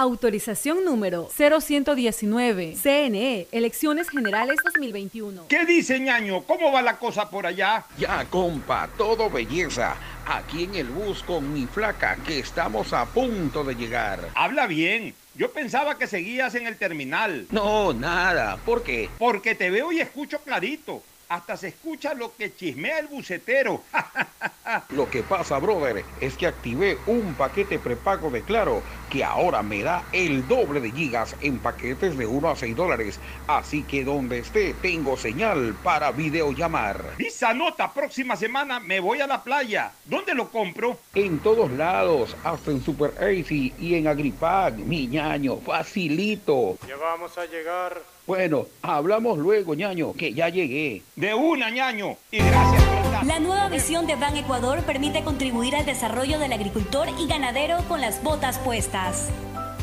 Autorización 0.00 0.82
número 0.82 1.28
0119. 1.28 2.74
CNE, 2.82 3.48
Elecciones 3.52 4.08
Generales 4.08 4.56
2021. 4.64 5.44
¿Qué 5.46 5.66
dice 5.66 6.00
ñaño? 6.00 6.40
¿Cómo 6.44 6.72
va 6.72 6.80
la 6.80 6.96
cosa 6.96 7.28
por 7.28 7.44
allá? 7.44 7.84
Ya, 7.98 8.24
compa, 8.30 8.88
todo 8.96 9.28
belleza. 9.28 9.94
Aquí 10.26 10.64
en 10.64 10.74
el 10.76 10.86
bus 10.86 11.22
con 11.22 11.52
mi 11.52 11.66
flaca, 11.66 12.16
que 12.26 12.38
estamos 12.38 12.94
a 12.94 13.04
punto 13.04 13.62
de 13.62 13.74
llegar. 13.74 14.30
Habla 14.34 14.66
bien. 14.66 15.14
Yo 15.34 15.52
pensaba 15.52 15.98
que 15.98 16.06
seguías 16.06 16.54
en 16.54 16.66
el 16.66 16.78
terminal. 16.78 17.46
No, 17.50 17.92
nada. 17.92 18.56
¿Por 18.64 18.82
qué? 18.82 19.10
Porque 19.18 19.54
te 19.54 19.68
veo 19.68 19.92
y 19.92 20.00
escucho 20.00 20.38
clarito. 20.38 21.02
Hasta 21.30 21.56
se 21.56 21.68
escucha 21.68 22.12
lo 22.12 22.34
que 22.34 22.56
chismea 22.56 22.98
el 22.98 23.06
bucetero. 23.06 23.84
Lo 24.90 25.10
que 25.10 25.22
pasa, 25.22 25.58
brother, 25.58 26.04
es 26.20 26.36
que 26.36 26.46
activé 26.46 26.98
un 27.06 27.34
paquete 27.34 27.78
prepago 27.78 28.30
de 28.30 28.42
Claro 28.42 28.82
que 29.08 29.24
ahora 29.24 29.62
me 29.62 29.82
da 29.82 30.04
el 30.12 30.46
doble 30.46 30.80
de 30.80 30.92
gigas 30.92 31.34
en 31.40 31.58
paquetes 31.58 32.16
de 32.16 32.26
1 32.26 32.48
a 32.48 32.56
6 32.56 32.76
dólares. 32.76 33.20
Así 33.48 33.82
que 33.82 34.04
donde 34.04 34.38
esté 34.38 34.74
tengo 34.74 35.16
señal 35.16 35.74
para 35.82 36.12
videollamar. 36.12 37.16
Visa 37.16 37.52
nota, 37.52 37.92
próxima 37.92 38.36
semana 38.36 38.78
me 38.78 39.00
voy 39.00 39.20
a 39.20 39.26
la 39.26 39.42
playa. 39.42 39.92
¿Dónde 40.04 40.34
lo 40.34 40.50
compro? 40.50 40.98
En 41.14 41.40
todos 41.40 41.70
lados, 41.72 42.36
hasta 42.44 42.70
en 42.70 42.82
Super 42.82 43.12
Easy 43.20 43.72
y 43.78 43.94
en 43.94 44.06
Agripag, 44.06 44.78
mi 44.78 45.06
ñaño, 45.06 45.58
facilito. 45.58 46.76
Ya 46.86 46.96
vamos 46.96 47.36
a 47.38 47.46
llegar. 47.46 48.00
Bueno, 48.30 48.66
hablamos 48.80 49.38
luego, 49.38 49.74
ñaño, 49.74 50.12
que 50.12 50.32
ya 50.32 50.48
llegué. 50.48 51.02
De 51.16 51.34
una, 51.34 51.68
ñaño. 51.68 52.16
Y 52.30 52.38
gracias 52.38 52.84
por 52.84 53.04
estar. 53.04 53.26
La 53.26 53.40
nueva 53.40 53.68
visión 53.68 54.06
de 54.06 54.14
Ban 54.14 54.36
Ecuador 54.36 54.84
permite 54.84 55.24
contribuir 55.24 55.74
al 55.74 55.84
desarrollo 55.84 56.38
del 56.38 56.52
agricultor 56.52 57.08
y 57.18 57.26
ganadero 57.26 57.78
con 57.88 58.00
las 58.00 58.22
botas 58.22 58.60
puestas. 58.60 59.30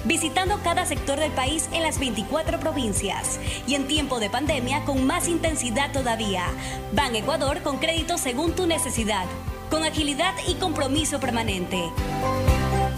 Visitando 0.05 0.61
cada 0.63 0.85
sector 0.85 1.19
del 1.19 1.33
país 1.33 1.67
en 1.73 1.83
las 1.83 1.99
24 1.99 2.61
provincias 2.61 3.37
y 3.67 3.75
en 3.75 3.85
tiempo 3.85 4.17
de 4.21 4.29
pandemia 4.29 4.85
con 4.85 5.05
más 5.05 5.27
intensidad 5.27 5.91
todavía. 5.91 6.45
Ban 6.93 7.17
Ecuador 7.17 7.61
con 7.63 7.79
crédito 7.79 8.17
según 8.17 8.53
tu 8.53 8.65
necesidad, 8.65 9.25
con 9.69 9.83
agilidad 9.83 10.35
y 10.47 10.53
compromiso 10.53 11.19
permanente. 11.19 11.83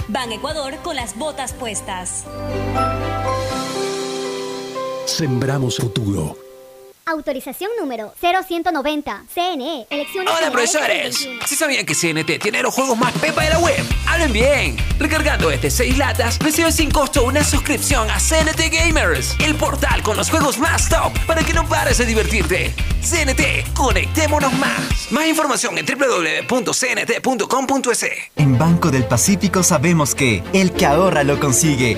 Ban 0.09 0.31
Ecuador 0.31 0.75
con 0.83 0.95
las 0.95 1.17
botas 1.17 1.53
puestas. 1.53 2.27
Sembramos 5.09 5.77
futuro. 5.77 6.37
Autorización 7.07 7.71
número 7.79 8.13
0190. 8.21 9.23
CNE, 9.33 9.87
Elecciones 9.89 10.31
Hola 10.37 10.51
profesores, 10.51 11.13
2021. 11.15 11.47
¿sí 11.47 11.55
sabían 11.55 11.83
que 11.83 11.95
CNT 11.95 12.39
tiene 12.39 12.61
los 12.61 12.71
juegos 12.75 12.95
más 12.95 13.11
pepa 13.13 13.43
de 13.43 13.49
la 13.49 13.57
web? 13.57 13.83
Hablen 14.07 14.31
bien, 14.31 14.77
recargando 14.99 15.49
este 15.49 15.71
6 15.71 15.97
latas, 15.97 16.37
reciben 16.37 16.71
sin 16.71 16.91
costo 16.91 17.23
una 17.23 17.43
suscripción 17.43 18.07
a 18.11 18.19
CNT 18.19 18.71
Gamers, 18.71 19.35
el 19.39 19.55
portal 19.55 20.03
con 20.03 20.15
los 20.15 20.29
juegos 20.29 20.59
más 20.59 20.87
top 20.87 21.11
para 21.25 21.41
que 21.41 21.53
no 21.53 21.67
pares 21.67 21.97
de 21.97 22.05
divertirte. 22.05 22.75
CNT, 23.01 23.73
conectémonos 23.73 24.53
más. 24.53 25.11
Más 25.11 25.27
información 25.27 25.75
en 25.79 25.87
www.cnt.com.es. 25.87 26.69
En 28.35 28.59
Banco 28.59 28.91
del 28.91 29.05
Pacífico 29.05 29.63
sabemos 29.63 30.13
que 30.13 30.43
el 30.53 30.71
que 30.71 30.85
ahorra 30.85 31.23
lo 31.23 31.39
consigue. 31.39 31.97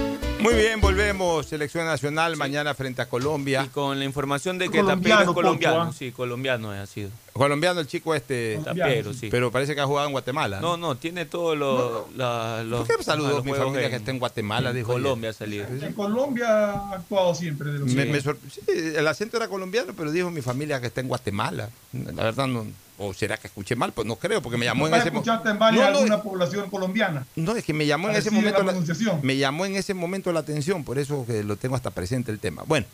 Muy 0.41 0.55
bien, 0.55 0.81
volvemos. 0.81 1.45
Selección 1.45 1.85
nacional 1.85 2.35
mañana 2.35 2.73
frente 2.73 3.01
a 3.01 3.05
Colombia. 3.07 3.63
Y 3.63 3.69
con 3.69 3.99
la 3.99 4.05
información 4.05 4.57
de 4.57 4.69
que 4.69 4.79
Colombiano, 4.79 5.19
Tapero 5.19 5.31
es 5.31 5.35
colombiano. 5.35 5.81
¿ah? 5.83 5.93
Sí, 5.95 6.11
colombiano 6.11 6.71
ha 6.71 6.85
sido. 6.87 7.11
Colombiano 7.33 7.79
el 7.79 7.87
chico 7.87 8.13
este. 8.13 8.59
Tapero, 8.63 9.13
sí. 9.13 9.29
Pero 9.31 9.51
parece 9.51 9.73
que 9.73 9.81
ha 9.81 9.85
jugado 9.85 10.05
en 10.07 10.11
Guatemala. 10.11 10.59
No, 10.59 10.75
no, 10.77 10.95
tiene 10.97 11.25
todos 11.25 11.57
los. 11.57 12.15
la- 12.15 12.63
los 12.63 12.85
¿Por 12.87 12.97
qué 12.97 13.03
saludó 13.03 13.29
los 13.37 13.45
mi 13.45 13.53
familia 13.53 13.85
en- 13.85 13.89
que 13.89 13.95
está 13.97 14.11
en 14.11 14.19
Guatemala? 14.19 14.69
en 14.71 14.75
Dijo. 14.75 14.91
Colombia 14.93 15.29
ha 15.29 15.33
salido. 15.33 15.65
En 15.67 15.93
Colombia 15.93 16.47
ha 16.71 16.93
actuado 16.95 17.33
siempre 17.33 17.71
de 17.71 17.79
los 17.79 17.87
Me- 17.93 18.05
me 18.05 18.19
sor- 18.21 18.37
sí, 18.51 18.61
el 18.67 19.07
acento 19.07 19.37
era 19.37 19.47
colombiano, 19.47 19.93
pero 19.95 20.11
dijo 20.11 20.29
mi 20.29 20.41
familia 20.41 20.81
que 20.81 20.87
está 20.87 20.99
en 21.01 21.07
Guatemala. 21.07 21.69
La 21.93 22.23
verdad 22.23 22.47
no. 22.47 22.67
O 23.03 23.13
será 23.15 23.35
que 23.37 23.47
escuché 23.47 23.75
mal, 23.75 23.93
pues 23.93 24.05
no 24.05 24.15
creo, 24.17 24.43
porque 24.43 24.57
me 24.59 24.65
llamó 24.65 24.85
en 24.87 24.93
ese 24.93 25.09
momento. 25.09 25.31
escuchaste 25.31 25.49
en 25.49 25.57
varias 25.57 25.85
No, 25.85 25.91
no, 25.91 25.97
alguna 25.99 26.21
población 26.21 26.69
colombiana. 26.69 27.25
No, 27.35 27.55
es 27.55 27.63
que 27.63 27.73
me 27.73 27.87
llamó 27.87 28.09
en 28.09 28.15
ese 28.17 28.29
momento 28.29 28.61
la, 28.61 28.75
me 29.23 29.37
llamó 29.37 29.65
en 29.65 29.75
ese 29.75 29.95
momento 29.95 30.31
la 30.31 30.41
atención, 30.41 30.83
por 30.83 30.99
eso 30.99 31.25
que 31.25 31.43
lo 31.43 31.55
tengo 31.55 31.75
hasta 31.75 31.89
presente 31.89 32.31
el 32.31 32.37
tema. 32.39 32.61
Bueno, 32.67 32.85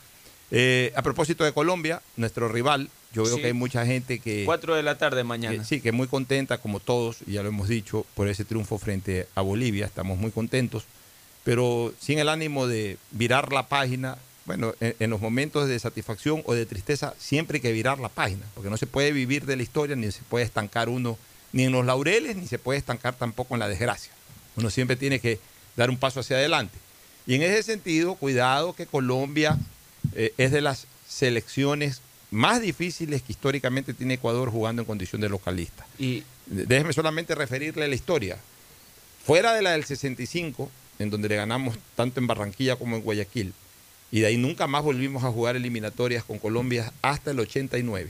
eh, 0.51 0.93
a 0.95 1.01
propósito 1.01 1.43
de 1.43 1.53
Colombia, 1.53 2.01
nuestro 2.15 2.47
rival, 2.47 2.89
yo 3.13 3.23
veo 3.23 3.35
Sí. 3.35 3.41
que 3.41 3.47
hay 3.47 3.53
mucha 3.53 3.85
gente 3.85 4.19
que, 4.19 4.43
4 4.45 4.75
de 4.75 4.83
la 4.83 4.97
tarde 4.97 5.23
mañana. 5.23 5.57
que 5.57 5.63
sí, 5.65 5.81
que 5.81 5.91
muy 5.91 6.07
contenta 6.07 6.57
como 6.59 6.79
todos, 6.79 7.17
y 7.25 7.33
ya 7.33 7.43
lo 7.43 7.49
hemos 7.49 7.67
dicho, 7.67 8.05
por 8.15 8.27
ese 8.27 8.45
triunfo 8.45 8.77
frente 8.77 9.27
a 9.35 9.41
Bolivia, 9.41 9.85
estamos 9.85 10.17
muy 10.17 10.31
contentos, 10.31 10.83
pero 11.43 11.93
sin 11.99 12.19
el 12.19 12.29
ánimo 12.29 12.67
de 12.67 12.97
virar 13.11 13.51
la 13.53 13.67
página. 13.67 14.17
Bueno, 14.45 14.73
en, 14.79 14.95
en 14.99 15.09
los 15.09 15.19
momentos 15.19 15.67
de 15.67 15.77
satisfacción 15.77 16.41
o 16.45 16.53
de 16.53 16.65
tristeza 16.65 17.13
siempre 17.17 17.57
hay 17.57 17.61
que 17.61 17.71
virar 17.73 17.99
la 17.99 18.07
página, 18.09 18.45
porque 18.53 18.69
no 18.69 18.77
se 18.77 18.87
puede 18.87 19.11
vivir 19.11 19.45
de 19.45 19.57
la 19.57 19.63
historia, 19.63 19.95
ni 19.97 20.09
se 20.11 20.21
puede 20.29 20.45
estancar 20.45 20.87
uno 20.87 21.17
ni 21.51 21.63
en 21.63 21.71
los 21.73 21.85
laureles, 21.85 22.35
ni 22.37 22.47
se 22.47 22.57
puede 22.59 22.79
estancar 22.79 23.15
tampoco 23.15 23.55
en 23.55 23.59
la 23.59 23.67
desgracia. 23.67 24.11
Uno 24.55 24.69
siempre 24.69 24.95
tiene 24.95 25.19
que 25.19 25.39
dar 25.75 25.89
un 25.89 25.97
paso 25.97 26.21
hacia 26.21 26.37
adelante. 26.37 26.77
Y 27.25 27.35
en 27.35 27.43
ese 27.43 27.61
sentido, 27.63 28.15
cuidado 28.15 28.73
que 28.73 28.85
Colombia 28.85 29.57
eh, 30.15 30.33
es 30.37 30.51
de 30.51 30.61
las 30.61 30.87
selecciones 31.07 32.01
más 32.31 32.61
difíciles 32.61 33.21
que 33.21 33.31
históricamente 33.31 33.93
tiene 33.93 34.15
Ecuador 34.15 34.49
jugando 34.51 34.81
en 34.81 34.85
condición 34.85 35.21
de 35.21 35.29
localista. 35.29 35.85
Y 35.97 36.23
Déjeme 36.49 36.93
solamente 36.93 37.35
referirle 37.35 37.87
la 37.87 37.95
historia. 37.95 38.37
Fuera 39.25 39.53
de 39.53 39.61
la 39.61 39.71
del 39.71 39.83
65, 39.83 40.71
en 40.99 41.09
donde 41.09 41.27
le 41.27 41.35
ganamos 41.35 41.77
tanto 41.95 42.19
en 42.19 42.27
Barranquilla 42.27 42.77
como 42.77 42.95
en 42.95 43.01
Guayaquil, 43.01 43.53
y 44.11 44.21
de 44.21 44.27
ahí 44.27 44.37
nunca 44.37 44.67
más 44.67 44.83
volvimos 44.83 45.25
a 45.25 45.31
jugar 45.31 45.57
eliminatorias 45.57 46.23
con 46.23 46.39
Colombia 46.39 46.93
hasta 47.01 47.31
el 47.31 47.39
89. 47.41 48.09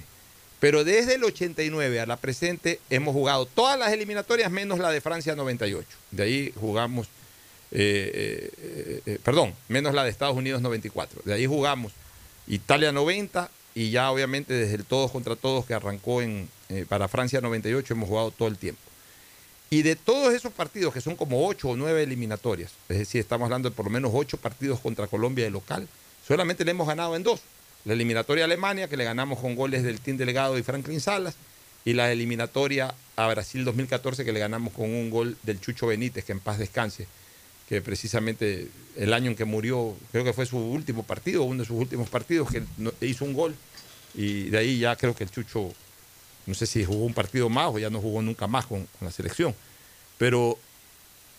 Pero 0.60 0.84
desde 0.84 1.16
el 1.16 1.24
89 1.24 2.00
a 2.00 2.06
la 2.06 2.18
presente 2.18 2.80
hemos 2.92 3.14
jugado 3.14 3.48
todas 3.48 3.80
las 3.80 3.92
eliminatorias 3.92 4.52
menos 4.52 4.78
la 4.78 4.92
de 4.92 5.02
Francia 5.02 5.36
98. 5.36 5.88
De 6.12 6.24
ahí 6.24 6.54
jugamos, 6.60 7.08
eh, 7.72 8.52
eh, 8.58 9.02
eh, 9.06 9.20
perdón, 9.24 9.54
menos 9.68 9.94
la 9.94 10.04
de 10.04 10.10
Estados 10.10 10.36
Unidos 10.36 10.62
94. 10.62 11.22
De 11.26 11.34
ahí 11.34 11.46
jugamos 11.46 11.92
Italia 12.48 12.92
90 12.92 13.50
y 13.76 13.92
ya 13.92 14.10
obviamente 14.12 14.54
desde 14.54 14.76
el 14.76 14.86
todos 14.86 15.12
contra 15.12 15.36
todos 15.36 15.66
que 15.66 15.74
arrancó 15.74 16.22
en, 16.22 16.50
para 16.88 17.08
Francia 17.08 17.42
98 17.42 17.94
hemos 17.94 18.10
jugado 18.10 18.32
todo 18.32 18.48
el 18.48 18.58
tiempo. 18.58 18.82
Y 19.70 19.82
de 19.82 19.98
todos 19.98 20.34
esos 20.34 20.54
partidos, 20.54 20.94
que 20.94 21.02
son 21.02 21.18
como 21.18 21.46
ocho 21.46 21.70
o 21.70 21.76
nueve 21.76 22.02
eliminatorias, 22.04 22.72
es 22.88 23.00
decir, 23.00 23.20
estamos 23.20 23.46
hablando 23.48 23.70
de 23.70 23.76
por 23.76 23.86
lo 23.86 23.92
menos 23.92 24.12
ocho 24.14 24.38
partidos 24.38 24.80
contra 24.80 25.08
Colombia 25.08 25.44
de 25.44 25.52
local, 25.52 25.90
solamente 26.26 26.64
le 26.64 26.72
hemos 26.72 26.88
ganado 26.88 27.16
en 27.18 27.24
dos. 27.24 27.42
La 27.84 27.94
eliminatoria 27.94 28.46
a 28.46 28.48
Alemania, 28.48 28.88
que 28.88 28.96
le 28.96 29.04
ganamos 29.04 29.40
con 29.40 29.56
goles 29.56 29.84
del 29.84 30.00
Team 30.00 30.18
Delegado 30.18 30.58
y 30.58 30.64
Franklin 30.64 31.02
Salas, 31.02 31.36
y 31.84 31.94
la 31.94 32.12
eliminatoria 32.12 32.96
a 33.18 33.28
Brasil 33.28 33.66
2014, 33.66 34.24
que 34.24 34.32
le 34.32 34.40
ganamos 34.40 34.74
con 34.74 34.86
un 34.86 35.10
gol 35.10 35.38
del 35.44 35.60
Chucho 35.60 35.88
Benítez, 35.88 36.24
que 36.24 36.32
en 36.32 36.40
paz 36.40 36.60
descanse, 36.60 37.08
que 37.68 37.82
precisamente 37.82 38.70
el 38.96 39.14
año 39.14 39.30
en 39.30 39.36
que 39.36 39.46
murió, 39.46 39.96
creo 40.12 40.24
que 40.24 40.34
fue 40.34 40.46
su 40.46 40.58
último 40.58 41.04
partido, 41.04 41.44
uno 41.44 41.64
de 41.64 41.68
sus 41.68 41.78
últimos 41.78 42.10
partidos, 42.10 42.50
que 42.50 42.64
hizo 43.06 43.26
un 43.26 43.34
gol, 43.34 43.56
y 44.16 44.50
de 44.50 44.58
ahí 44.58 44.80
ya 44.80 44.96
creo 44.96 45.16
que 45.16 45.24
el 45.24 45.32
Chucho 45.32 45.74
no 46.46 46.54
sé 46.54 46.66
si 46.66 46.84
jugó 46.86 47.06
un 47.06 47.14
partido 47.14 47.50
más 47.50 47.74
o 47.74 47.78
ya 47.78 47.90
no 47.90 48.00
jugó 48.00 48.22
nunca 48.22 48.48
más 48.48 48.66
con, 48.66 48.88
con 48.98 49.06
la 49.06 49.12
selección. 49.12 49.54
Pero 50.18 50.58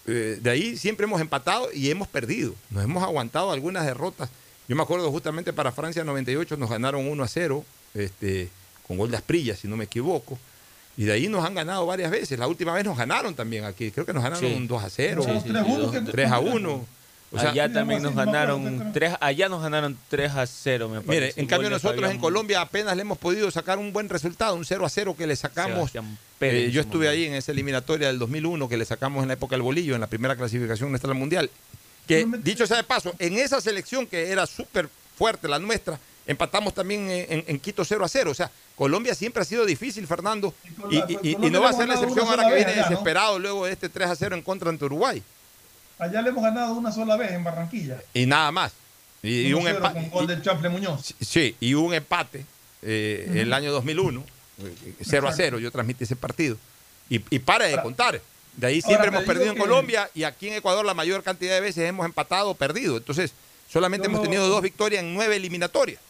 eh, 0.06 0.38
de 0.40 0.50
ahí 0.50 0.76
siempre 0.76 1.04
hemos 1.04 1.20
empatado 1.20 1.70
y 1.72 1.90
hemos 1.90 2.08
perdido. 2.08 2.54
Nos 2.70 2.84
hemos 2.84 3.02
aguantado 3.02 3.50
algunas 3.50 3.84
derrotas. 3.84 4.30
Yo 4.68 4.76
me 4.76 4.82
acuerdo 4.82 5.10
justamente 5.10 5.52
para 5.52 5.72
Francia 5.72 6.04
98 6.04 6.56
nos 6.56 6.70
ganaron 6.70 7.08
1 7.08 7.22
a 7.22 7.28
0, 7.28 7.64
este, 7.94 8.50
con 8.86 8.98
gol 8.98 9.10
de 9.10 9.16
Asprilla, 9.16 9.56
si 9.56 9.66
no 9.66 9.76
me 9.76 9.84
equivoco. 9.84 10.38
Y 10.98 11.04
de 11.04 11.12
ahí 11.12 11.28
nos 11.28 11.44
han 11.46 11.54
ganado 11.54 11.86
varias 11.86 12.10
veces. 12.10 12.38
La 12.40 12.48
última 12.48 12.72
vez 12.74 12.84
nos 12.84 12.98
ganaron 12.98 13.32
también 13.34 13.64
aquí. 13.64 13.92
Creo 13.92 14.04
que 14.04 14.12
nos 14.12 14.22
ganaron 14.24 14.44
Sí. 14.46 14.52
un 14.54 14.66
2 14.66 14.82
a 14.82 14.90
0, 14.90 15.22
Sí, 15.24 15.30
sí, 15.32 15.40
sí, 15.46 15.52
dos. 15.52 16.10
3 16.10 16.30
a 16.30 16.40
1. 16.40 16.86
O 17.30 17.38
sea, 17.38 17.50
allá 17.50 17.72
también 17.72 18.02
nos 18.02 18.14
ganaron 18.16 18.90
3, 18.92 19.12
allá 19.20 19.48
nos 19.48 19.62
ganaron 19.62 19.96
3 20.08 20.32
a 20.34 20.46
0, 20.46 20.88
me 20.88 21.00
parece. 21.02 21.26
Mire, 21.26 21.32
en 21.36 21.46
cambio 21.46 21.70
nosotros 21.70 22.10
en 22.10 22.18
Colombia 22.18 22.62
apenas 22.62 22.96
le 22.96 23.02
hemos 23.02 23.18
podido 23.18 23.50
sacar 23.50 23.78
un 23.78 23.92
buen 23.92 24.08
resultado, 24.08 24.54
un 24.54 24.64
0 24.64 24.84
a 24.84 24.88
0 24.88 25.14
que 25.16 25.26
le 25.26 25.36
sacamos. 25.36 25.92
Pérez 26.38 26.68
Eh, 26.68 26.70
yo 26.72 26.80
estuve 26.80 27.08
ahí 27.08 27.24
en 27.26 27.34
esa 27.34 27.52
eliminatoria 27.52 28.08
del 28.08 28.18
2001 28.18 28.68
que 28.68 28.76
le 28.76 28.84
sacamos 28.84 29.22
en 29.22 29.28
la 29.28 29.34
época 29.34 29.54
del 29.54 29.62
bolillo, 29.62 29.94
en 29.94 30.00
la 30.00 30.06
primera 30.08 30.36
clasificación 30.36 30.90
nuestra 30.90 31.10
al 31.12 31.18
Mundial. 31.18 31.50
Que, 32.08 32.26
dicho 32.42 32.66
sea 32.66 32.78
de 32.78 32.84
paso, 32.84 33.14
en 33.18 33.34
esa 33.38 33.60
selección 33.60 34.06
que 34.06 34.32
era 34.32 34.46
súper 34.46 34.88
fuerte, 35.16 35.46
la 35.48 35.58
nuestra, 35.58 36.00
empatamos 36.28 36.72
también 36.74 37.08
en, 37.10 37.58
Quito 37.58 37.84
0 37.84 38.04
a 38.04 38.08
0. 38.08 38.30
O 38.30 38.34
sea, 38.34 38.48
Colombia 38.76 39.14
siempre 39.16 39.42
ha 39.42 39.44
sido 39.44 39.64
difícil, 39.66 40.06
Fernando, 40.06 40.54
y, 40.90 40.96
y- 40.96 40.98
y- 40.98 41.02
y 41.30 41.32
Colombia 41.34 41.50
no 41.50 41.62
va 41.62 41.70
a 41.70 41.72
ser 41.72 41.88
la 41.88 41.94
excepción 41.94 42.28
ahora 42.28 42.48
que 42.48 42.54
viene 42.54 42.74
desesperado 42.74 43.38
luego 43.40 43.66
de 43.66 43.72
este 43.72 43.88
3 43.88 44.08
a 44.10 44.14
0 44.14 44.36
en 44.36 44.42
contra 44.42 44.68
ante 44.70 44.84
Uruguay. 44.84 45.20
Allá 45.98 46.22
le 46.22 46.28
hemos 46.28 46.44
ganado 46.44 46.74
una 46.74 46.92
sola 46.92 47.16
vez 47.16 47.32
en 47.32 47.42
Barranquilla. 47.42 48.00
Y 48.14 48.24
nada 48.26 48.52
más. 48.52 48.72
Y, 49.20 49.52
un 49.52 49.64
1-0 49.64 49.68
empate. 49.76 50.00
Con 50.00 50.10
gol 50.10 50.26
del 50.28 50.42
Chanfle 50.42 50.68
Muñoz. 50.68 51.12
Sí, 51.20 51.56
y 51.58 51.74
un 51.74 51.92
empate 51.92 52.44
eh, 52.82 53.28
el 53.34 53.52
año 53.52 53.72
2001, 53.72 54.22
eh, 54.62 54.94
0 55.00 55.26
a 55.28 55.32
0, 55.32 55.58
yo 55.58 55.72
transmití 55.72 56.04
ese 56.04 56.14
partido. 56.14 56.56
Y, 57.10 57.20
y 57.30 57.38
para 57.40 57.64
de 57.64 57.82
contar. 57.82 58.20
De 58.56 58.66
ahí 58.66 58.80
siempre 58.82 59.08
hemos 59.08 59.24
perdido 59.24 59.48
en 59.50 59.54
que- 59.54 59.60
Colombia 59.60 60.08
y 60.14 60.22
aquí 60.24 60.48
en 60.48 60.54
Ecuador 60.54 60.84
la 60.84 60.94
mayor 60.94 61.22
cantidad 61.24 61.54
de 61.54 61.60
veces 61.60 61.88
hemos 61.88 62.04
empatado 62.06 62.50
o 62.50 62.54
perdido. 62.54 62.96
Entonces, 62.96 63.32
solamente 63.68 64.06
Yo 64.06 64.10
hemos 64.10 64.22
tenido 64.22 64.46
dos 64.48 64.62
victorias 64.62 65.02
en 65.02 65.14
nueve 65.14 65.34
eliminatorias. 65.36 66.00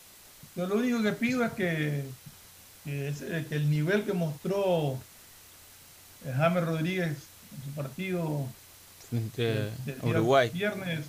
Yo 0.58 0.66
lo 0.66 0.74
único 0.74 1.00
que 1.02 1.12
pido 1.12 1.44
es 1.44 1.52
que, 1.52 2.04
que 2.84 3.08
es- 3.08 3.20
que 3.48 3.54
el 3.54 3.70
nivel 3.70 4.02
que 4.02 4.12
mostró 4.12 4.98
eh, 6.26 6.32
James 6.36 6.64
Rodríguez 6.64 7.08
en 7.10 7.64
su 7.64 7.70
partido 7.76 8.44
Frente 9.08 9.52
a 9.52 9.84
día 9.86 9.96
Uruguay. 10.02 10.50
viernes, 10.52 11.06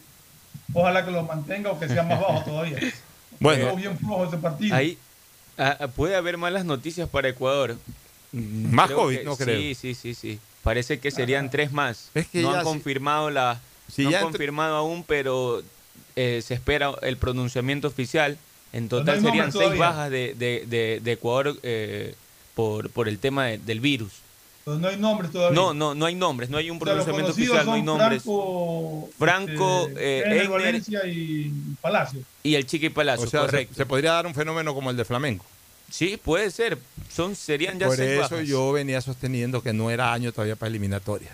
ojalá 0.74 1.04
que 1.04 1.10
lo 1.12 1.24
mantenga 1.24 1.72
o 1.72 1.80
que 1.80 1.88
sea 1.88 2.04
más 2.04 2.20
bajo 2.22 2.44
todavía. 2.44 2.78
Bueno. 3.42 3.74
Bien 3.78 3.98
flojo 3.98 4.26
ese 4.26 4.38
partido. 4.38 4.76
Ahí 4.76 4.98
ah, 5.58 5.78
ah, 5.80 5.88
puede 5.88 6.16
haber 6.18 6.38
malas 6.38 6.66
noticias 6.66 7.08
para 7.08 7.30
Ecuador. 7.30 7.78
Más 8.34 8.88
Creo 8.88 9.00
COVID, 9.00 9.18
que- 9.20 9.24
no 9.24 9.38
creo. 9.38 9.58
Sí, 9.60 9.76
sí, 9.76 9.94
sí, 9.96 10.14
sí. 10.14 10.40
Parece 10.62 11.00
que 11.00 11.10
serían 11.10 11.50
tres 11.50 11.72
más. 11.72 12.10
Es 12.14 12.28
que 12.28 12.42
no 12.42 12.52
ya 12.52 12.60
han 12.60 12.66
si- 12.66 12.70
confirmado 12.72 13.30
la, 13.30 13.62
si 13.92 14.04
no 14.04 14.12
ya 14.12 14.18
han 14.20 14.24
confirmado 14.26 14.76
aún, 14.76 15.04
pero 15.08 15.64
eh, 16.18 16.42
se 16.46 16.54
espera 16.54 16.92
el 17.02 17.16
pronunciamiento 17.18 17.88
oficial. 17.88 18.38
En 18.74 18.88
total 18.90 19.22
serían 19.22 19.52
seis 19.52 19.64
todavía. 19.64 19.80
bajas 19.80 20.10
de, 20.12 20.36
de- 20.38 20.64
de- 20.68 21.00
de 21.04 21.12
Ecuador 21.12 21.58
eh, 21.64 22.14
por, 22.56 22.90
por 22.92 23.08
el 23.10 23.18
tema 23.20 23.46
de- 23.48 23.58
del 23.58 23.80
virus. 23.80 24.12
Pero 24.66 24.78
no 24.78 24.88
hay 24.90 24.98
nombres 24.98 25.32
todavía. 25.32 25.56
No, 25.56 25.74
no, 25.74 25.96
no 25.96 26.06
hay 26.06 26.14
nombres, 26.16 26.50
no 26.52 26.58
hay 26.58 26.70
un 26.70 26.78
O 26.78 26.80
sea, 26.80 26.86
pronunciamiento 26.94 27.32
oficial, 27.32 27.66
no 27.66 27.74
hay 27.74 27.82
nombres. 27.82 28.22
Franco, 28.24 29.10
Franco, 29.18 29.88
este, 29.88 30.44
eh, 30.44 30.48
Valencia 30.48 31.02
y 31.08 31.52
Palacio. 31.82 32.22
y 32.44 32.56
el 32.56 32.68
Chiqui 32.68 32.90
Palacio, 32.90 33.26
O 33.26 33.30
sea, 33.30 33.42
se, 33.42 33.46
correcto. 33.48 33.74
se 33.76 33.86
podría 33.86 34.12
dar 34.12 34.28
un 34.28 34.36
fenómeno 34.36 34.76
como 34.76 34.92
el 34.92 34.98
de 34.98 35.06
Flamengo. 35.06 35.44
Sí, 35.90 36.20
puede 36.24 36.52
ser. 36.52 36.78
Son, 37.12 37.36
serían 37.36 37.80
ya 37.80 37.88
Por 37.88 37.96
seis 37.96 38.12
eso 38.12 38.22
bajas. 38.36 38.48
yo 38.48 38.72
venía 38.74 39.02
sosteniendo 39.02 39.64
que 39.64 39.74
no 39.74 39.90
era 39.90 40.14
año 40.14 40.32
todavía 40.32 40.56
para 40.56 40.70
eliminatorias. 40.70 41.34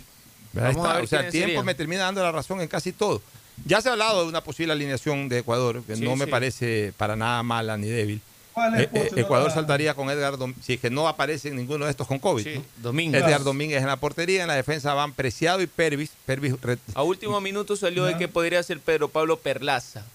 Vamos 0.53 0.87
a 0.87 0.93
ver 0.93 1.03
O 1.03 1.07
sea, 1.07 1.19
el 1.21 1.31
tiempo 1.31 1.47
serían. 1.47 1.65
me 1.65 1.75
termina 1.75 2.03
dando 2.03 2.23
la 2.23 2.31
razón 2.31 2.61
en 2.61 2.69
casi 2.69 2.93
todo. 2.93 3.21
Ya 3.63 3.81
se 3.81 3.89
ha 3.89 3.93
hablado 3.93 4.23
de 4.23 4.29
una 4.29 4.41
posible 4.41 4.73
alineación 4.73 5.29
de 5.29 5.39
Ecuador, 5.39 5.83
que 5.85 5.95
Sí, 5.95 6.03
no 6.03 6.15
me 6.15 6.25
sí. 6.25 6.31
parece 6.31 6.93
para 6.97 7.15
nada 7.15 7.41
mala 7.43 7.77
ni 7.77 7.87
débil. 7.87 8.21
¿Cuál 8.53 8.75
es, 8.75 8.81
Eh, 8.83 8.89
eh, 8.93 9.11
Ecuador 9.17 9.51
saltaría 9.51 9.93
con 9.95 10.09
Edgar 10.09 10.35
Dom- 10.37 10.53
si 10.61 10.73
es 10.73 10.79
que 10.79 10.89
no 10.89 11.07
aparece 11.07 11.51
ninguno 11.51 11.85
de 11.85 11.91
estos 11.91 12.07
con 12.07 12.19
COVID. 12.19 12.43
Sí, 12.43 12.55
¿no? 12.55 12.63
Domínguez. 12.77 13.23
Edgar 13.23 13.43
Domínguez 13.43 13.81
en 13.81 13.87
la 13.87 13.97
portería, 13.97 14.41
en 14.43 14.47
la 14.47 14.55
defensa 14.55 14.93
van 14.93 15.13
Preciado 15.13 15.61
y 15.61 15.67
Pervis. 15.67 16.11
Pervis 16.25 16.53
A 16.93 17.03
último 17.03 17.39
minuto 17.41 17.75
salió 17.75 18.05
de 18.05 18.17
que 18.17 18.27
podría 18.27 18.61
ser 18.63 18.79
Pedro 18.79 19.09
Pablo 19.09 19.37
Perlaza. 19.39 20.05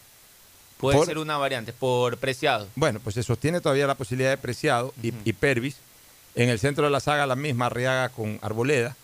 Puede 0.79 0.97
Por- 0.97 1.07
ser 1.07 1.19
una 1.19 1.37
variante, 1.37 1.75
por 1.75 2.17
Preciado. 2.17 2.67
Bueno, 2.77 3.01
pues 3.05 3.15
se 3.15 3.23
sostiene 3.23 3.61
todavía 3.61 3.87
la 3.87 3.95
posibilidad 3.95 4.31
de 4.31 4.39
Preciado 4.39 4.95
y, 5.03 5.13
y 5.25 5.33
Pervis. 5.35 5.77
En 6.35 6.49
el 6.49 6.59
centro 6.59 6.85
de 6.85 6.91
la 6.91 7.01
saga 7.01 7.27
la 7.27 7.37
misma 7.37 7.67
Arriaga 7.67 8.09
con 8.09 8.39
Arboleda. 8.41 8.97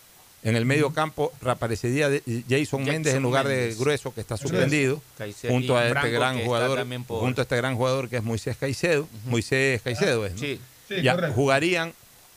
En 0.43 0.55
el 0.55 0.65
medio 0.65 0.91
campo 0.93 1.33
reaparecería 1.41 2.09
Jason, 2.47 2.83
Méndez 2.83 3.15
en 3.15 3.23
lugar 3.23 3.47
de 3.47 3.75
Grueso, 3.77 4.13
que 4.13 4.21
está 4.21 4.37
suspendido, 4.37 5.01
Caicedo. 5.17 5.51
junto 5.51 5.75
a 5.75 5.87
este 5.87 6.09
gran 6.11 6.39
jugador, 6.43 6.85
por- 7.05 7.19
junto 7.19 7.41
a 7.41 7.43
este 7.43 7.57
gran 7.57 7.75
jugador 7.75 8.07
que 8.07 8.17
es 8.17 8.23
Moisés 8.23 8.55
Caicedo. 8.55 9.07
Moisés 9.25 9.81
Caicedo 9.81 10.25
es, 10.25 10.33
¿no? 10.33 10.39
Sí. 10.39 10.59
Sí, 10.87 11.01
Ya, 11.01 11.15
correcto. 11.15 11.35
jugarían 11.35 11.93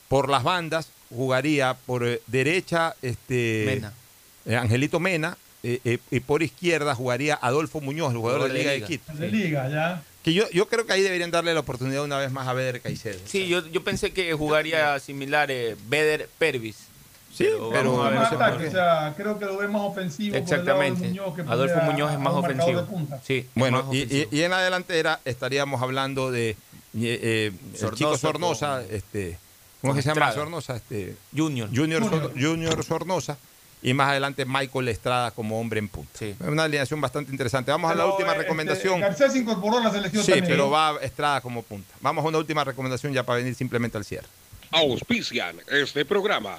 por 0.08 0.28
las 0.28 0.42
bandas, 0.42 0.88
jugaría 1.10 1.74
por 1.86 2.04
eh, 2.04 2.20
derecha 2.26 2.96
este 3.00 3.62
Mena. 3.66 3.92
eh, 4.46 4.56
Angelito 4.56 4.98
Mena 4.98 5.36
eh, 5.62 5.78
eh, 5.84 5.98
y 6.10 6.18
por 6.20 6.42
izquierda 6.42 6.94
jugaría 6.96 7.38
Adolfo 7.40 7.80
Muñoz, 7.80 8.10
el 8.12 8.18
jugador 8.18 8.50
de 8.50 8.58
Liga 8.58 8.70
de 8.72 8.82
Quito. 8.82 9.12
De 9.12 9.28
Liga, 9.28 9.68
ya. 9.68 10.02
Que 10.24 10.32
yo, 10.34 10.50
yo 10.50 10.66
creo 10.68 10.84
que 10.84 10.94
ahí 10.94 11.02
deberían 11.02 11.30
darle 11.30 11.54
la 11.54 11.60
oportunidad 11.60 12.02
una 12.02 12.18
vez 12.18 12.32
más 12.32 12.48
a 12.48 12.54
Beder 12.54 12.80
Caicedo. 12.80 13.20
Sí, 13.26 13.46
yo, 13.46 13.64
yo 13.68 13.84
pensé 13.84 14.10
que 14.12 14.32
jugaría 14.34 14.98
similar 14.98 15.50
eh, 15.50 15.76
Beder 15.88 16.28
Pervis. 16.38 16.76
Sí, 17.32 17.46
pero 17.72 17.92
vamos 17.96 18.06
a 18.06 18.10
ver, 18.10 18.18
no 18.18 18.26
ataque, 18.26 18.68
o 18.68 18.70
sea, 18.70 19.14
creo 19.16 19.38
que 19.38 19.44
lo 19.44 19.56
ve 19.56 19.68
más 19.68 19.82
ofensivo 19.82 20.36
Exactamente. 20.36 21.00
por 21.00 21.06
el 21.08 21.14
lado 21.16 21.30
de 21.32 21.32
Muñoz 21.32 21.36
que 21.36 21.42
Adolfo 21.52 21.78
a- 21.78 21.82
Muñoz 21.84 22.12
es 22.12 22.18
más 22.18 22.32
ofensivo. 22.34 22.86
Sí, 23.24 23.48
Bueno, 23.54 23.84
más 23.84 23.94
y, 23.94 23.98
y- 23.98 24.02
ofensivo. 24.04 24.28
y 24.32 24.42
en 24.42 24.50
la 24.50 24.58
delantera 24.60 25.20
estaríamos 25.24 25.80
hablando 25.80 26.30
de 26.32 26.50
eh, 26.50 26.56
eh, 26.94 27.52
el 27.72 27.78
Sornosa 27.78 27.96
chico 27.96 28.18
Sornosa, 28.18 28.82
con- 28.84 28.94
este, 28.96 29.38
¿cómo 29.80 29.92
es 29.92 29.96
que 29.98 30.02
se 30.02 30.08
llama. 30.14 30.32
Sornosa? 30.32 30.76
Este, 30.76 31.16
Junior. 31.36 31.68
Junior, 31.74 32.02
Junior. 32.02 32.22
Sor- 32.22 32.32
Junior 32.42 32.84
Sornosa. 32.84 33.38
Y 33.82 33.94
más 33.94 34.10
adelante 34.10 34.44
Michael 34.44 34.88
Estrada 34.88 35.30
como 35.30 35.58
hombre 35.58 35.78
en 35.78 35.88
punta. 35.88 36.10
Sí. 36.18 36.34
Es 36.38 36.46
una 36.48 36.64
alineación 36.64 37.00
bastante 37.00 37.30
interesante. 37.32 37.70
Vamos 37.70 37.90
a 37.90 37.94
la 37.94 38.04
última 38.04 38.32
eh, 38.34 38.38
recomendación. 38.38 39.02
Este, 39.02 39.22
Garcés 39.22 39.40
incorporó 39.40 39.78
a 39.78 39.84
la 39.84 39.90
selección 39.90 40.22
sí, 40.22 40.32
también. 40.32 40.50
pero 40.50 40.68
va 40.68 40.96
Estrada 41.00 41.40
como 41.40 41.62
punta. 41.62 41.94
Vamos 42.02 42.22
a 42.22 42.28
una 42.28 42.36
última 42.36 42.62
recomendación 42.62 43.12
ya 43.14 43.22
para 43.22 43.38
venir 43.38 43.54
simplemente 43.54 43.96
al 43.96 44.04
cierre. 44.04 44.26
Auspician 44.72 45.56
este 45.70 46.04
programa. 46.04 46.58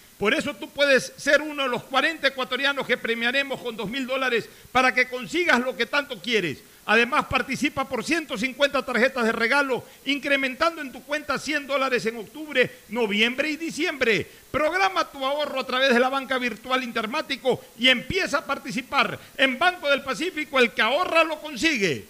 Por 0.21 0.35
eso 0.35 0.53
tú 0.53 0.69
puedes 0.69 1.13
ser 1.17 1.41
uno 1.41 1.63
de 1.63 1.69
los 1.69 1.81
40 1.85 2.27
ecuatorianos 2.27 2.85
que 2.85 2.95
premiaremos 2.95 3.59
con 3.59 3.75
2 3.75 3.89
mil 3.89 4.05
dólares 4.05 4.47
para 4.71 4.93
que 4.93 5.09
consigas 5.09 5.59
lo 5.59 5.75
que 5.75 5.87
tanto 5.87 6.21
quieres. 6.21 6.59
Además, 6.85 7.25
participa 7.25 7.89
por 7.89 8.03
150 8.03 8.85
tarjetas 8.85 9.25
de 9.25 9.31
regalo, 9.31 9.83
incrementando 10.05 10.79
en 10.79 10.91
tu 10.91 11.01
cuenta 11.01 11.39
100 11.39 11.65
dólares 11.65 12.05
en 12.05 12.17
octubre, 12.17 12.69
noviembre 12.89 13.49
y 13.49 13.57
diciembre. 13.57 14.29
Programa 14.51 15.05
tu 15.05 15.25
ahorro 15.25 15.61
a 15.61 15.65
través 15.65 15.91
de 15.91 15.99
la 15.99 16.09
banca 16.09 16.37
virtual 16.37 16.83
Intermático 16.83 17.59
y 17.79 17.87
empieza 17.87 18.37
a 18.37 18.45
participar. 18.45 19.17
En 19.37 19.57
Banco 19.57 19.89
del 19.89 20.03
Pacífico, 20.03 20.59
el 20.59 20.69
que 20.69 20.83
ahorra 20.83 21.23
lo 21.23 21.41
consigue. 21.41 22.05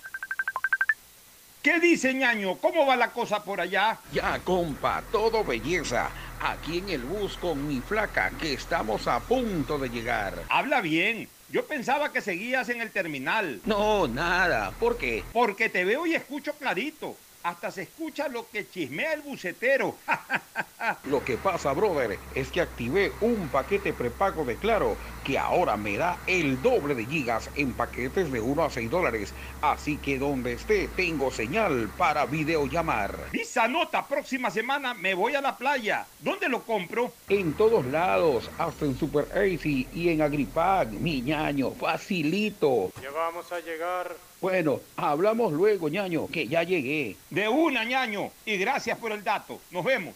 ¿Qué 1.61 1.79
dice 1.79 2.13
ñaño? 2.13 2.57
¿Cómo 2.57 2.85
va 2.85 2.97
la 2.97 3.13
cosa 3.13 3.41
por 3.41 3.61
allá? 3.61 3.97
Ya, 4.11 4.37
compa, 4.39 5.01
todo 5.13 5.45
belleza. 5.45 6.11
Aquí 6.43 6.79
en 6.79 6.89
el 6.89 7.03
bus 7.03 7.37
con 7.37 7.67
mi 7.67 7.79
flaca, 7.81 8.31
que 8.39 8.53
estamos 8.53 9.07
a 9.07 9.19
punto 9.19 9.77
de 9.77 9.89
llegar. 9.89 10.33
Habla 10.49 10.81
bien. 10.81 11.29
Yo 11.51 11.65
pensaba 11.65 12.11
que 12.11 12.19
seguías 12.19 12.69
en 12.69 12.81
el 12.81 12.89
terminal. 12.89 13.61
No, 13.65 14.07
nada. 14.07 14.71
¿Por 14.71 14.97
qué? 14.97 15.23
Porque 15.31 15.69
te 15.69 15.85
veo 15.85 16.07
y 16.07 16.15
escucho 16.15 16.53
clarito. 16.53 17.15
Hasta 17.43 17.69
se 17.69 17.83
escucha 17.83 18.27
lo 18.27 18.49
que 18.49 18.67
chismea 18.67 19.13
el 19.13 19.21
bucetero. 19.21 19.95
Lo 21.05 21.23
que 21.23 21.37
pasa, 21.37 21.73
brother, 21.73 22.17
es 22.33 22.49
que 22.49 22.59
activé 22.59 23.11
un 23.21 23.49
paquete 23.49 23.93
prepago 23.93 24.43
de 24.45 24.55
Claro 24.55 24.97
que 25.23 25.37
ahora 25.37 25.77
me 25.77 25.97
da 25.97 26.17
el 26.27 26.61
doble 26.61 26.95
de 26.95 27.05
gigas 27.05 27.49
en 27.55 27.73
paquetes 27.73 28.31
de 28.31 28.39
1 28.39 28.63
a 28.63 28.69
6 28.69 28.89
dólares. 28.89 29.33
Así 29.61 29.97
que 29.97 30.17
donde 30.17 30.53
esté, 30.53 30.87
tengo 30.95 31.31
señal 31.31 31.89
para 31.97 32.25
videollamar. 32.25 33.15
Visa 33.31 33.67
nota, 33.67 34.07
próxima 34.07 34.49
semana 34.49 34.93
me 34.93 35.13
voy 35.13 35.35
a 35.35 35.41
la 35.41 35.57
playa. 35.57 36.05
¿Dónde 36.19 36.49
lo 36.49 36.63
compro? 36.63 37.11
En 37.29 37.53
todos 37.53 37.85
lados, 37.85 38.49
hasta 38.57 38.85
en 38.85 38.97
Super 38.97 39.27
Easy 39.35 39.87
y 39.93 40.09
en 40.09 40.21
Agripag, 40.21 40.91
mi 40.91 41.21
ñaño, 41.21 41.71
facilito. 41.71 42.91
Ya 43.01 43.11
vamos 43.11 43.51
a 43.51 43.59
llegar. 43.59 44.15
Bueno, 44.41 44.81
hablamos 44.97 45.53
luego, 45.53 45.87
ñaño, 45.87 46.27
que 46.27 46.47
ya 46.47 46.63
llegué. 46.63 47.15
De 47.29 47.47
una, 47.47 47.83
ñaño. 47.83 48.31
Y 48.43 48.57
gracias 48.57 48.97
por 48.97 49.11
el 49.11 49.23
dato. 49.23 49.61
Nos 49.69 49.85
vemos. 49.85 50.15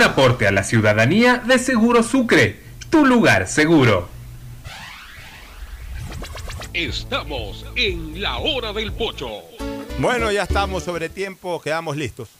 Un 0.00 0.06
aporte 0.06 0.46
a 0.46 0.50
la 0.50 0.64
ciudadanía 0.64 1.42
de 1.44 1.58
Seguro 1.58 2.02
Sucre, 2.02 2.58
tu 2.88 3.04
lugar 3.04 3.46
seguro. 3.46 4.08
Estamos 6.72 7.66
en 7.76 8.18
la 8.18 8.38
hora 8.38 8.72
del 8.72 8.94
pocho. 8.94 9.42
Bueno, 9.98 10.32
ya 10.32 10.44
estamos 10.44 10.84
sobre 10.84 11.10
tiempo, 11.10 11.60
quedamos 11.60 11.98
listos. 11.98 12.30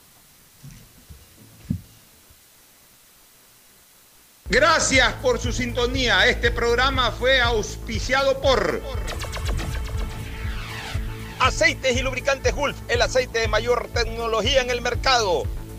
Gracias 4.48 5.12
por 5.20 5.38
su 5.38 5.52
sintonía. 5.52 6.26
Este 6.28 6.50
programa 6.50 7.10
fue 7.10 7.42
auspiciado 7.42 8.40
por 8.40 8.80
Aceites 11.40 11.94
y 11.94 12.00
lubricantes 12.00 12.54
Gulf, 12.54 12.78
el 12.88 13.02
aceite 13.02 13.40
de 13.40 13.48
mayor 13.48 13.90
tecnología 13.92 14.62
en 14.62 14.70
el 14.70 14.80
mercado. 14.80 15.44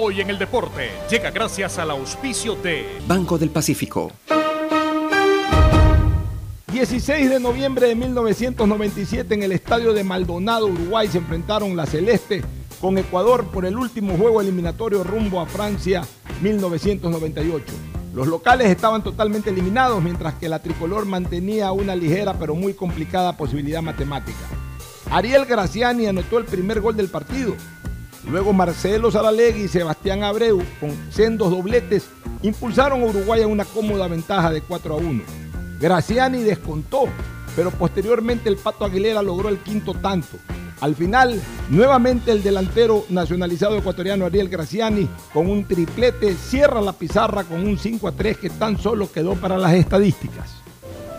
Hoy 0.00 0.20
en 0.20 0.30
el 0.30 0.38
deporte 0.38 0.90
llega 1.10 1.32
gracias 1.32 1.76
al 1.76 1.90
auspicio 1.90 2.54
de 2.54 2.86
Banco 3.08 3.36
del 3.36 3.50
Pacífico. 3.50 4.12
16 6.70 7.28
de 7.28 7.40
noviembre 7.40 7.88
de 7.88 7.96
1997 7.96 9.34
en 9.34 9.42
el 9.42 9.50
estadio 9.50 9.92
de 9.92 10.04
Maldonado, 10.04 10.68
Uruguay, 10.68 11.08
se 11.08 11.18
enfrentaron 11.18 11.76
la 11.76 11.84
Celeste 11.84 12.44
con 12.80 12.96
Ecuador 12.96 13.46
por 13.46 13.66
el 13.66 13.76
último 13.76 14.16
juego 14.16 14.40
eliminatorio 14.40 15.02
rumbo 15.02 15.40
a 15.40 15.46
Francia 15.46 16.02
1998. 16.42 17.64
Los 18.14 18.28
locales 18.28 18.68
estaban 18.68 19.02
totalmente 19.02 19.50
eliminados, 19.50 20.00
mientras 20.00 20.34
que 20.34 20.48
la 20.48 20.62
tricolor 20.62 21.06
mantenía 21.06 21.72
una 21.72 21.96
ligera 21.96 22.34
pero 22.38 22.54
muy 22.54 22.72
complicada 22.72 23.36
posibilidad 23.36 23.82
matemática. 23.82 24.38
Ariel 25.10 25.46
Graciani 25.46 26.06
anotó 26.06 26.38
el 26.38 26.44
primer 26.44 26.80
gol 26.80 26.96
del 26.96 27.08
partido. 27.08 27.54
Luego 28.30 28.52
Marcelo 28.52 29.10
Saralegui 29.10 29.62
y 29.62 29.68
Sebastián 29.68 30.22
Abreu, 30.22 30.62
con 30.80 30.94
sendos 31.10 31.50
dobletes, 31.50 32.08
impulsaron 32.42 33.02
a 33.02 33.06
Uruguay 33.06 33.42
a 33.42 33.46
una 33.46 33.64
cómoda 33.64 34.06
ventaja 34.06 34.50
de 34.50 34.60
4 34.60 34.94
a 34.94 34.96
1. 34.98 35.22
Graciani 35.80 36.42
descontó, 36.42 37.04
pero 37.56 37.70
posteriormente 37.70 38.50
el 38.50 38.56
Pato 38.56 38.84
Aguilera 38.84 39.22
logró 39.22 39.48
el 39.48 39.58
quinto 39.58 39.94
tanto. 39.94 40.36
Al 40.80 40.94
final, 40.94 41.40
nuevamente 41.70 42.30
el 42.30 42.42
delantero 42.42 43.06
nacionalizado 43.08 43.78
ecuatoriano 43.78 44.26
Ariel 44.26 44.48
Graciani, 44.48 45.08
con 45.32 45.48
un 45.48 45.64
triplete, 45.64 46.34
cierra 46.34 46.82
la 46.82 46.92
pizarra 46.92 47.44
con 47.44 47.66
un 47.66 47.78
5 47.78 48.08
a 48.08 48.12
3 48.12 48.36
que 48.36 48.50
tan 48.50 48.78
solo 48.78 49.10
quedó 49.10 49.36
para 49.36 49.56
las 49.56 49.72
estadísticas. 49.72 50.50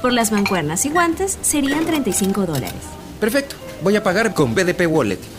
Por 0.02 0.14
las 0.14 0.32
mancuernas 0.32 0.86
y 0.86 0.90
guantes 0.90 1.40
serían 1.42 1.86
35 1.86 2.46
dólares. 2.46 2.72
Perfecto. 3.20 3.56
Voy 3.84 3.96
a 3.96 4.04
pagar 4.04 4.34
con 4.34 4.54
BDP 4.54 4.88
Wallet. 4.88 5.39